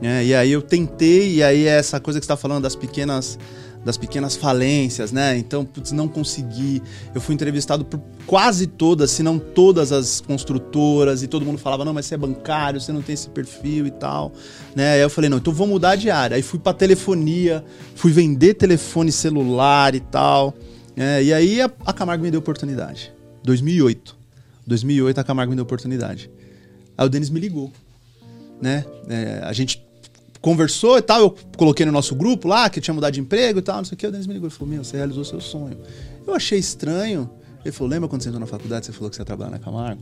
né? 0.00 0.24
e 0.24 0.34
aí 0.34 0.52
eu 0.52 0.62
tentei, 0.62 1.34
e 1.34 1.42
aí 1.42 1.66
é 1.66 1.76
essa 1.78 1.98
coisa 1.98 2.20
que 2.20 2.26
você 2.26 2.28
tá 2.28 2.36
falando 2.36 2.62
das 2.62 2.76
pequenas 2.76 3.38
das 3.86 3.96
pequenas 3.96 4.34
falências, 4.34 5.12
né? 5.12 5.38
Então, 5.38 5.64
putz, 5.64 5.92
não 5.92 6.08
consegui. 6.08 6.82
Eu 7.14 7.20
fui 7.20 7.36
entrevistado 7.36 7.84
por 7.84 8.00
quase 8.26 8.66
todas, 8.66 9.12
se 9.12 9.22
não 9.22 9.38
todas 9.38 9.92
as 9.92 10.20
construtoras, 10.20 11.22
e 11.22 11.28
todo 11.28 11.46
mundo 11.46 11.56
falava: 11.56 11.84
não, 11.84 11.94
mas 11.94 12.06
você 12.06 12.16
é 12.16 12.18
bancário, 12.18 12.80
você 12.80 12.90
não 12.90 13.00
tem 13.00 13.14
esse 13.14 13.28
perfil 13.28 13.86
e 13.86 13.92
tal. 13.92 14.32
Né? 14.74 14.94
Aí 14.94 15.00
eu 15.00 15.08
falei: 15.08 15.30
não, 15.30 15.38
então 15.38 15.52
vou 15.52 15.68
mudar 15.68 15.94
de 15.94 16.10
área. 16.10 16.34
Aí 16.34 16.42
fui 16.42 16.58
pra 16.58 16.72
telefonia, 16.74 17.64
fui 17.94 18.10
vender 18.10 18.54
telefone 18.54 19.12
celular 19.12 19.94
e 19.94 20.00
tal. 20.00 20.52
né? 20.96 21.22
e 21.22 21.32
aí 21.32 21.60
a, 21.60 21.70
a 21.84 21.92
Camargo 21.92 22.24
me 22.24 22.30
deu 22.32 22.40
oportunidade. 22.40 23.12
2008. 23.44 24.16
2008 24.66 25.20
a 25.20 25.22
Camargo 25.22 25.50
me 25.50 25.56
deu 25.56 25.62
oportunidade. 25.62 26.28
Aí 26.98 27.06
o 27.06 27.08
Denis 27.08 27.30
me 27.30 27.38
ligou. 27.38 27.70
Né? 28.60 28.84
É, 29.08 29.42
a 29.44 29.52
gente 29.52 29.85
conversou 30.46 30.96
e 30.96 31.02
tal, 31.02 31.20
eu 31.22 31.34
coloquei 31.56 31.84
no 31.84 31.90
nosso 31.90 32.14
grupo 32.14 32.46
lá, 32.46 32.70
que 32.70 32.80
tinha 32.80 32.94
mudado 32.94 33.12
de 33.12 33.20
emprego 33.20 33.58
e 33.58 33.62
tal, 33.62 33.78
não 33.78 33.84
sei 33.84 33.96
o 33.96 33.98
que, 33.98 34.06
o 34.06 34.12
Denis 34.12 34.28
me 34.28 34.34
ligou 34.34 34.46
e 34.46 34.50
falou, 34.52 34.72
meu, 34.72 34.84
você 34.84 34.96
realizou 34.96 35.24
seu 35.24 35.40
sonho. 35.40 35.76
Eu 36.24 36.32
achei 36.32 36.56
estranho. 36.56 37.28
Ele 37.64 37.72
falou, 37.72 37.90
lembra 37.90 38.08
quando 38.08 38.22
você 38.22 38.28
entrou 38.28 38.38
na 38.38 38.46
faculdade, 38.46 38.86
você 38.86 38.92
falou 38.92 39.10
que 39.10 39.16
você 39.16 39.22
ia 39.22 39.26
trabalhar 39.26 39.50
na 39.50 39.58
Camargo? 39.58 40.00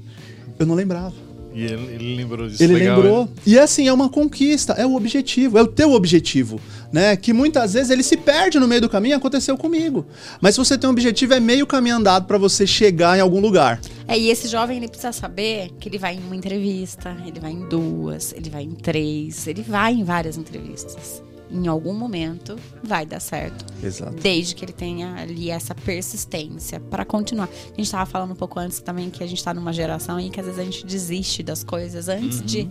Eu 0.59 0.67
não 0.67 0.75
lembrava. 0.75 1.15
E 1.55 1.65
ele, 1.65 1.95
ele 1.95 2.17
lembrou 2.17 2.49
disso. 2.49 2.63
Ele 2.63 2.75
legal, 2.75 2.97
lembrou. 2.97 3.25
né? 3.27 3.31
E 3.47 3.59
assim, 3.59 3.87
é 3.87 3.93
uma 3.93 4.09
conquista, 4.09 4.73
é 4.73 4.85
o 4.85 4.97
objetivo, 4.97 5.57
é 5.57 5.63
o 5.63 5.69
teu 5.69 5.93
objetivo, 5.93 6.61
né? 6.93 7.17
Que 7.17 7.33
muitas 7.33 7.75
vezes 7.75 7.91
ele 7.91 8.03
se 8.03 8.17
perde 8.17 8.59
no 8.59 8.67
meio 8.67 8.81
do 8.81 8.89
caminho, 8.89 9.17
aconteceu 9.17 9.57
comigo. 9.57 10.05
Mas 10.41 10.57
se 10.57 10.59
você 10.59 10.77
tem 10.77 10.91
um 10.91 10.93
objetivo, 10.93 11.33
é 11.33 11.39
meio 11.39 11.65
caminho 11.65 11.97
andado 11.97 12.27
para 12.27 12.37
você 12.37 12.67
chegar 12.67 13.17
em 13.17 13.21
algum 13.21 13.39
lugar. 13.41 13.81
É, 14.09 14.19
e 14.19 14.31
esse 14.31 14.49
jovem 14.49 14.79
ele 14.79 14.89
precisa 14.89 15.13
saber 15.13 15.71
que 15.79 15.89
ele 15.89 15.99
vai 15.99 16.17
em 16.17 16.21
uma 16.21 16.35
entrevista, 16.35 17.17
ele 17.25 17.39
vai 17.39 17.53
em 17.53 17.69
duas, 17.69 18.33
ele 18.33 18.51
vai 18.51 18.65
em 18.65 18.73
três, 18.73 19.47
ele 19.47 19.63
vai 19.63 19.95
em 19.95 20.03
várias 20.03 20.37
entrevistas. 20.37 21.23
Em 21.51 21.67
algum 21.69 21.93
momento 21.95 22.57
vai 22.83 23.05
dar 23.07 23.21
certo. 23.21 23.65
Exato. 23.83 24.15
Desde 24.15 24.55
que 24.55 24.65
ele 24.65 24.73
tenha 24.73 25.15
ali 25.15 25.51
essa 25.51 25.75
persistência 25.75 26.81
para 26.81 27.05
continuar. 27.05 27.49
A 27.49 27.67
gente 27.69 27.83
estava 27.83 28.07
falando 28.07 28.33
um 28.33 28.37
pouco 28.37 28.59
antes 28.59 28.81
também 28.81 29.11
que 29.11 29.23
a 29.23 29.27
gente 29.27 29.39
está 29.39 29.53
numa 29.55 29.73
geração 29.73 30.19
em 30.19 30.31
que 30.31 30.41
às 30.41 30.47
vezes 30.47 30.61
a 30.61 30.65
gente 30.65 30.87
desiste 30.87 31.43
das 31.43 31.63
coisas 31.63 32.09
antes 32.09 32.43
de 32.43 32.69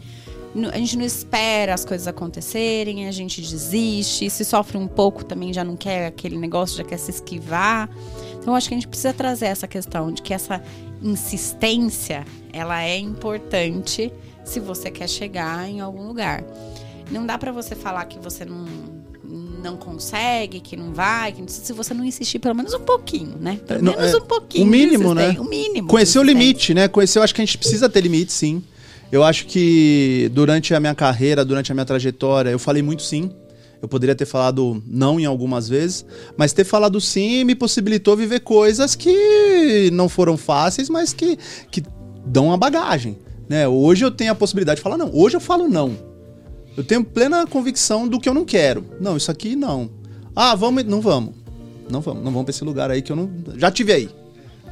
nu- 0.55 0.69
a 0.69 0.77
gente 0.77 0.97
não 0.97 1.05
espera 1.05 1.73
as 1.73 1.85
coisas 1.85 2.07
acontecerem, 2.07 3.07
a 3.07 3.11
gente 3.11 3.41
desiste, 3.41 4.29
se 4.29 4.43
sofre 4.43 4.77
um 4.77 4.87
pouco 4.87 5.23
também 5.23 5.53
já 5.53 5.63
não 5.63 5.75
quer 5.77 6.07
aquele 6.07 6.37
negócio, 6.37 6.75
já 6.77 6.83
quer 6.83 6.97
se 6.97 7.11
esquivar. 7.11 7.89
Então 8.39 8.55
acho 8.55 8.67
que 8.67 8.73
a 8.73 8.77
gente 8.77 8.87
precisa 8.87 9.13
trazer 9.13 9.45
essa 9.45 9.67
questão 9.67 10.11
de 10.11 10.21
que 10.21 10.33
essa 10.33 10.61
insistência, 11.01 12.25
ela 12.51 12.83
é 12.83 12.97
importante 12.97 14.11
se 14.43 14.59
você 14.59 14.91
quer 14.91 15.07
chegar 15.07 15.69
em 15.69 15.79
algum 15.79 16.05
lugar. 16.07 16.43
Não 17.13 17.25
dá 17.25 17.37
pra 17.37 17.51
você 17.51 17.75
falar 17.75 18.05
que 18.05 18.19
você 18.19 18.43
não 18.45 18.65
não 19.63 19.77
consegue, 19.77 20.59
que 20.59 20.75
não 20.75 20.91
vai, 20.93 21.31
que 21.31 21.39
não- 21.39 21.47
se 21.47 21.71
você 21.71 21.93
não 21.93 22.03
insistir 22.03 22.37
pelo 22.37 22.53
menos 22.53 22.73
um 22.73 22.81
pouquinho, 22.81 23.37
né? 23.39 23.57
Pelo 23.65 23.79
É, 23.79 23.95
menos 23.95 24.13
é, 24.13 24.17
um 24.17 24.21
pouquinho. 24.25 24.65
o 24.65 24.67
mínimo, 24.69 25.13
né? 25.15 25.37
O 25.39 25.45
mínimo. 25.45 25.87
Conhecer 25.87 26.19
o 26.19 26.23
limite, 26.23 26.73
né? 26.73 26.89
Conhecer, 26.89 27.19
eu 27.19 27.23
acho 27.23 27.33
que 27.33 27.41
a 27.41 27.45
gente 27.45 27.57
precisa 27.57 27.87
ter 27.87 28.01
limite, 28.01 28.33
sim. 28.33 28.61
Eu 29.09 29.23
acho 29.23 29.45
que 29.45 30.29
durante 30.33 30.73
a 30.73 30.81
minha 30.81 30.93
carreira, 30.93 31.45
durante 31.45 31.71
a 31.71 31.75
minha 31.75 31.85
trajetória, 31.85 32.49
eu 32.49 32.59
falei 32.59 32.83
muito 32.83 33.03
sim. 33.03 33.31
Eu 33.81 33.87
poderia 33.87 34.13
ter 34.15 34.25
falado 34.25 34.83
não 34.85 35.17
em 35.17 35.25
algumas 35.25 35.69
vezes, 35.69 36.05
mas 36.35 36.51
ter 36.51 36.65
falado 36.65 36.99
sim 36.99 37.45
me 37.45 37.55
possibilitou 37.55 38.17
viver 38.17 38.41
coisas 38.41 38.95
que 38.95 39.89
não 39.93 40.09
foram 40.09 40.35
fáceis, 40.35 40.89
mas 40.89 41.13
que, 41.13 41.37
que 41.71 41.81
dão 42.25 42.47
uma 42.47 42.57
bagagem. 42.57 43.17
Né? 43.47 43.65
Hoje 43.65 44.03
eu 44.03 44.11
tenho 44.11 44.31
a 44.33 44.35
possibilidade 44.35 44.77
de 44.79 44.83
falar 44.83 44.97
não. 44.97 45.09
Hoje 45.13 45.37
eu 45.37 45.41
falo 45.41 45.69
não. 45.69 46.11
Eu 46.75 46.83
tenho 46.83 47.03
plena 47.03 47.45
convicção 47.45 48.07
do 48.07 48.19
que 48.19 48.27
eu 48.27 48.33
não 48.33 48.45
quero. 48.45 48.85
Não, 48.99 49.15
isso 49.15 49.29
aqui 49.29 49.55
não. 49.55 49.89
Ah, 50.35 50.55
vamos, 50.55 50.83
não 50.83 51.01
vamos. 51.01 51.35
Não 51.89 52.01
vamos, 52.01 52.23
não 52.23 52.31
vamos 52.31 52.45
pra 52.45 52.51
esse 52.51 52.63
lugar 52.63 52.89
aí 52.89 53.01
que 53.01 53.11
eu 53.11 53.15
não. 53.15 53.29
Já 53.55 53.69
tive 53.69 53.93
aí. 53.93 54.09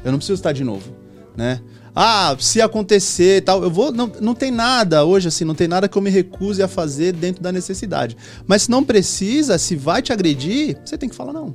Eu 0.03 0.11
não 0.11 0.17
preciso 0.17 0.39
estar 0.39 0.51
de 0.51 0.63
novo, 0.63 0.91
né? 1.35 1.61
Ah, 1.93 2.35
se 2.39 2.61
acontecer 2.61 3.37
e 3.37 3.41
tal, 3.41 3.61
eu 3.61 3.69
vou. 3.69 3.91
Não, 3.91 4.09
não 4.21 4.33
tem 4.33 4.49
nada 4.49 5.03
hoje, 5.03 5.27
assim, 5.27 5.43
não 5.43 5.53
tem 5.53 5.67
nada 5.67 5.89
que 5.89 5.97
eu 5.97 6.01
me 6.01 6.09
recuse 6.09 6.63
a 6.63 6.67
fazer 6.67 7.11
dentro 7.11 7.43
da 7.43 7.51
necessidade. 7.51 8.15
Mas 8.47 8.63
se 8.63 8.71
não 8.71 8.83
precisa, 8.83 9.57
se 9.57 9.75
vai 9.75 10.01
te 10.01 10.13
agredir, 10.13 10.77
você 10.83 10.97
tem 10.97 11.09
que 11.09 11.15
falar 11.15 11.33
não. 11.33 11.53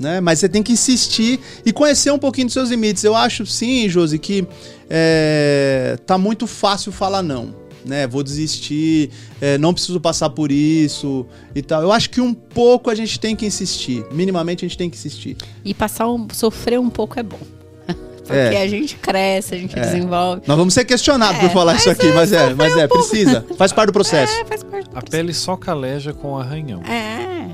Né? 0.00 0.20
Mas 0.20 0.38
você 0.38 0.48
tem 0.48 0.62
que 0.62 0.72
insistir 0.72 1.38
e 1.66 1.72
conhecer 1.72 2.10
um 2.10 2.18
pouquinho 2.18 2.46
dos 2.46 2.54
seus 2.54 2.70
limites. 2.70 3.04
Eu 3.04 3.14
acho, 3.14 3.44
sim, 3.44 3.88
Josi, 3.88 4.18
que 4.18 4.46
é, 4.88 5.98
tá 6.06 6.16
muito 6.16 6.46
fácil 6.46 6.90
falar 6.90 7.22
não. 7.22 7.67
Né, 7.88 8.06
vou 8.06 8.22
desistir, 8.22 9.10
é, 9.40 9.56
não 9.56 9.72
preciso 9.72 9.98
passar 9.98 10.28
por 10.28 10.52
isso 10.52 11.26
e 11.54 11.62
tal. 11.62 11.80
Eu 11.82 11.90
acho 11.90 12.10
que 12.10 12.20
um 12.20 12.34
pouco 12.34 12.90
a 12.90 12.94
gente 12.94 13.18
tem 13.18 13.34
que 13.34 13.46
insistir. 13.46 14.04
Minimamente 14.12 14.62
a 14.64 14.68
gente 14.68 14.76
tem 14.76 14.90
que 14.90 14.96
insistir. 14.98 15.38
E 15.64 15.72
passar 15.72 16.06
um, 16.06 16.28
sofrer 16.32 16.78
um 16.78 16.90
pouco 16.90 17.18
é 17.18 17.22
bom. 17.22 17.38
Porque 18.18 18.32
É. 18.34 18.60
a 18.62 18.68
gente 18.68 18.96
cresce, 18.96 19.54
a 19.54 19.58
gente 19.58 19.74
desenvolve. 19.74 20.42
Nós 20.46 20.58
vamos 20.58 20.74
ser 20.74 20.84
questionados 20.84 21.38
É, 21.38 21.40
por 21.40 21.50
falar 21.50 21.72
mas 21.72 21.80
isso 21.80 21.90
aqui, 21.90 22.08
é, 22.08 22.12
mas 22.12 22.30
é, 22.30 22.52
mas 22.52 22.74
um 22.76 22.78
é, 22.78 22.86
pouco. 22.86 23.08
precisa. 23.08 23.46
Faz 23.56 23.72
parte 23.72 23.86
do 23.86 23.92
processo. 23.94 24.34
É, 24.38 24.44
faz 24.44 24.62
parte. 24.62 24.90
A 24.94 25.00
pele 25.00 25.32
só 25.32 25.56
caleja 25.56 26.12
com 26.12 26.36
arranhão. 26.36 26.82
É. 26.82 27.48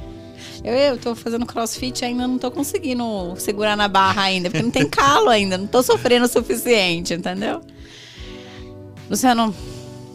Eu, 0.64 0.74
eu 0.74 0.98
tô 0.98 1.14
fazendo 1.14 1.46
crossfit 1.46 2.02
e 2.02 2.06
ainda 2.06 2.26
não 2.26 2.38
tô 2.38 2.50
conseguindo 2.50 3.04
segurar 3.36 3.76
na 3.76 3.86
barra 3.86 4.22
ainda, 4.22 4.50
porque 4.50 4.64
não 4.64 4.70
tem 4.72 4.88
calo 4.88 5.28
ainda, 5.28 5.56
não 5.56 5.68
tô 5.68 5.80
sofrendo 5.80 6.24
o 6.24 6.28
suficiente, 6.28 7.14
entendeu? 7.14 7.60
Luciano, 9.08 9.54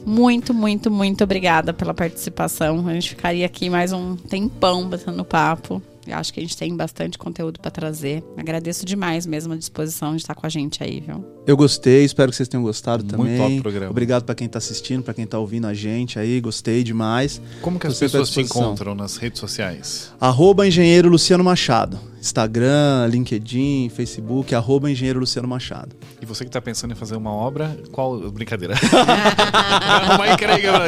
muito, 0.05 0.53
muito, 0.53 0.89
muito 0.89 1.23
obrigada 1.23 1.73
pela 1.73 1.93
participação. 1.93 2.87
A 2.87 2.93
gente 2.93 3.09
ficaria 3.09 3.45
aqui 3.45 3.69
mais 3.69 3.91
um 3.91 4.15
tempão 4.15 4.87
batendo 4.87 5.23
papo. 5.25 5.81
Eu 6.07 6.17
acho 6.17 6.33
que 6.33 6.39
a 6.39 6.43
gente 6.43 6.57
tem 6.57 6.75
bastante 6.75 7.17
conteúdo 7.17 7.59
para 7.59 7.69
trazer. 7.69 8.23
Agradeço 8.35 8.85
demais 8.85 9.25
mesmo 9.25 9.53
a 9.53 9.57
disposição 9.57 10.15
de 10.15 10.21
estar 10.21 10.33
com 10.33 10.45
a 10.45 10.49
gente 10.49 10.83
aí, 10.83 10.99
viu? 10.99 11.23
Eu 11.49 11.57
gostei, 11.57 12.03
espero 12.05 12.29
que 12.29 12.35
vocês 12.37 12.47
tenham 12.47 12.61
gostado 12.61 13.03
Muito 13.03 13.17
também. 13.17 13.37
top 13.39 13.57
o 13.57 13.61
programa. 13.63 13.89
Obrigado 13.89 14.23
pra 14.23 14.35
quem 14.35 14.47
tá 14.47 14.59
assistindo, 14.59 15.01
pra 15.01 15.15
quem 15.15 15.25
tá 15.25 15.39
ouvindo 15.39 15.65
a 15.65 15.73
gente 15.73 16.19
aí, 16.19 16.39
gostei 16.39 16.83
demais. 16.83 17.41
Como 17.59 17.79
que 17.79 17.87
as 17.87 17.93
Você 17.97 18.05
pessoas 18.05 18.27
disposição. 18.27 18.61
encontram 18.65 18.93
nas 18.93 19.17
redes 19.17 19.39
sociais? 19.39 20.11
Arroba 20.21 20.67
Engenheiro 20.67 21.09
Luciano 21.09 21.43
Machado. 21.43 21.99
Instagram, 22.21 23.07
LinkedIn, 23.09 23.89
Facebook, 23.95 24.53
arroba 24.53 24.91
Engenheiro 24.91 25.21
Luciano 25.21 25.47
Machado. 25.47 25.95
E 26.21 26.25
você 26.25 26.43
que 26.43 26.51
tá 26.51 26.59
pensando 26.61 26.91
em 26.91 26.95
fazer 26.95 27.15
uma 27.15 27.31
obra, 27.31 27.75
qual. 27.93 28.19
Brincadeira. 28.29 28.75
Vai. 30.17 30.35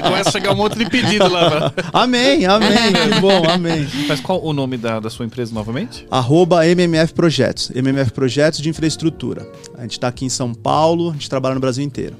Começa 0.01 0.28
a 0.30 0.32
chegar 0.32 0.51
um 0.51 0.55
monte 0.57 0.78
de 0.78 0.89
pedido 0.89 1.28
lá. 1.30 1.72
pra- 1.72 1.74
Amém, 1.93 2.45
amém, 2.45 2.70
que 3.14 3.20
bom, 3.22 3.43
amém. 3.49 3.88
Mas 4.09 4.20
qual 4.20 4.43
o 4.43 4.51
nome 4.51 4.76
da, 4.78 4.99
da 4.99 5.09
sua 5.09 5.26
empresa 5.26 5.53
novamente? 5.53 6.05
Arroba 6.12 6.68
MMF 6.68 7.14
Projetos, 7.14 7.72
MMF 7.74 8.12
Projetos 8.12 8.59
de 8.59 8.68
Infraestrutura. 8.70 9.47
A 9.82 9.84
gente 9.84 9.99
tá 9.99 10.07
aqui 10.09 10.25
em 10.25 10.29
São 10.29 10.53
Paulo, 10.53 11.09
a 11.09 11.13
gente 11.13 11.27
trabalha 11.27 11.55
no 11.55 11.59
Brasil 11.59 11.84
inteiro. 11.84 12.15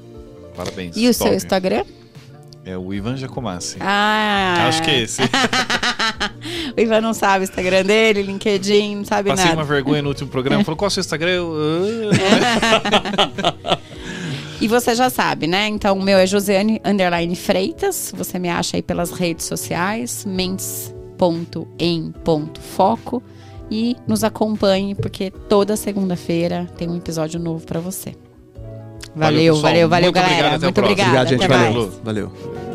Parabéns. 0.56 0.96
E 0.96 1.08
o 1.08 1.14
seu. 1.14 1.32
Instagram? 1.32 1.84
É 2.64 2.76
o 2.76 2.92
Ivan 2.92 3.16
Jacomassi. 3.16 3.76
Ah, 3.78 4.66
Acho 4.66 4.82
que 4.82 4.90
é 4.90 5.02
esse. 5.02 5.22
O 6.76 6.80
Ivan 6.80 7.00
não 7.00 7.14
sabe 7.14 7.44
o 7.44 7.46
Instagram 7.46 7.84
dele, 7.84 8.20
LinkedIn, 8.22 8.96
não 8.96 9.04
sabe 9.04 9.28
Passei 9.28 9.44
nada. 9.44 9.58
uma 9.58 9.64
vergonha 9.64 10.02
no 10.02 10.08
último 10.08 10.28
programa. 10.28 10.64
Falou, 10.64 10.76
qual 10.76 10.86
é 10.86 10.88
o 10.88 10.90
seu 10.90 11.02
Instagram? 11.02 11.30
Eu, 11.30 11.54
ah. 13.62 13.78
E 14.60 14.66
você 14.66 14.92
já 14.94 15.08
sabe, 15.10 15.46
né? 15.46 15.68
Então, 15.68 15.98
o 15.98 16.02
meu 16.02 16.18
é 16.18 16.26
Josiane 16.26 16.80
Underline 16.84 17.36
Freitas. 17.36 18.12
Você 18.16 18.38
me 18.38 18.48
acha 18.48 18.76
aí 18.76 18.82
pelas 18.82 19.12
redes 19.12 19.44
sociais, 19.46 20.24
mentes.em.foco. 20.24 23.22
E 23.74 23.96
nos 24.06 24.22
acompanhe, 24.22 24.94
porque 24.94 25.30
toda 25.48 25.76
segunda-feira 25.76 26.68
tem 26.76 26.90
um 26.90 26.96
episódio 26.96 27.40
novo 27.40 27.64
pra 27.64 27.80
você. 27.80 28.14
Valeu, 29.16 29.56
valeu, 29.56 29.88
valeu, 29.88 30.12
Muito 30.12 30.18
obrigado, 30.18 30.40
galera. 30.40 30.58
Muito 30.58 30.78
obrigada. 30.78 31.10
Obrigado, 31.10 31.28
gente. 31.28 31.44
até 31.44 31.56
Valeu. 31.56 31.82
mais. 31.82 32.00
Valeu. 32.04 32.71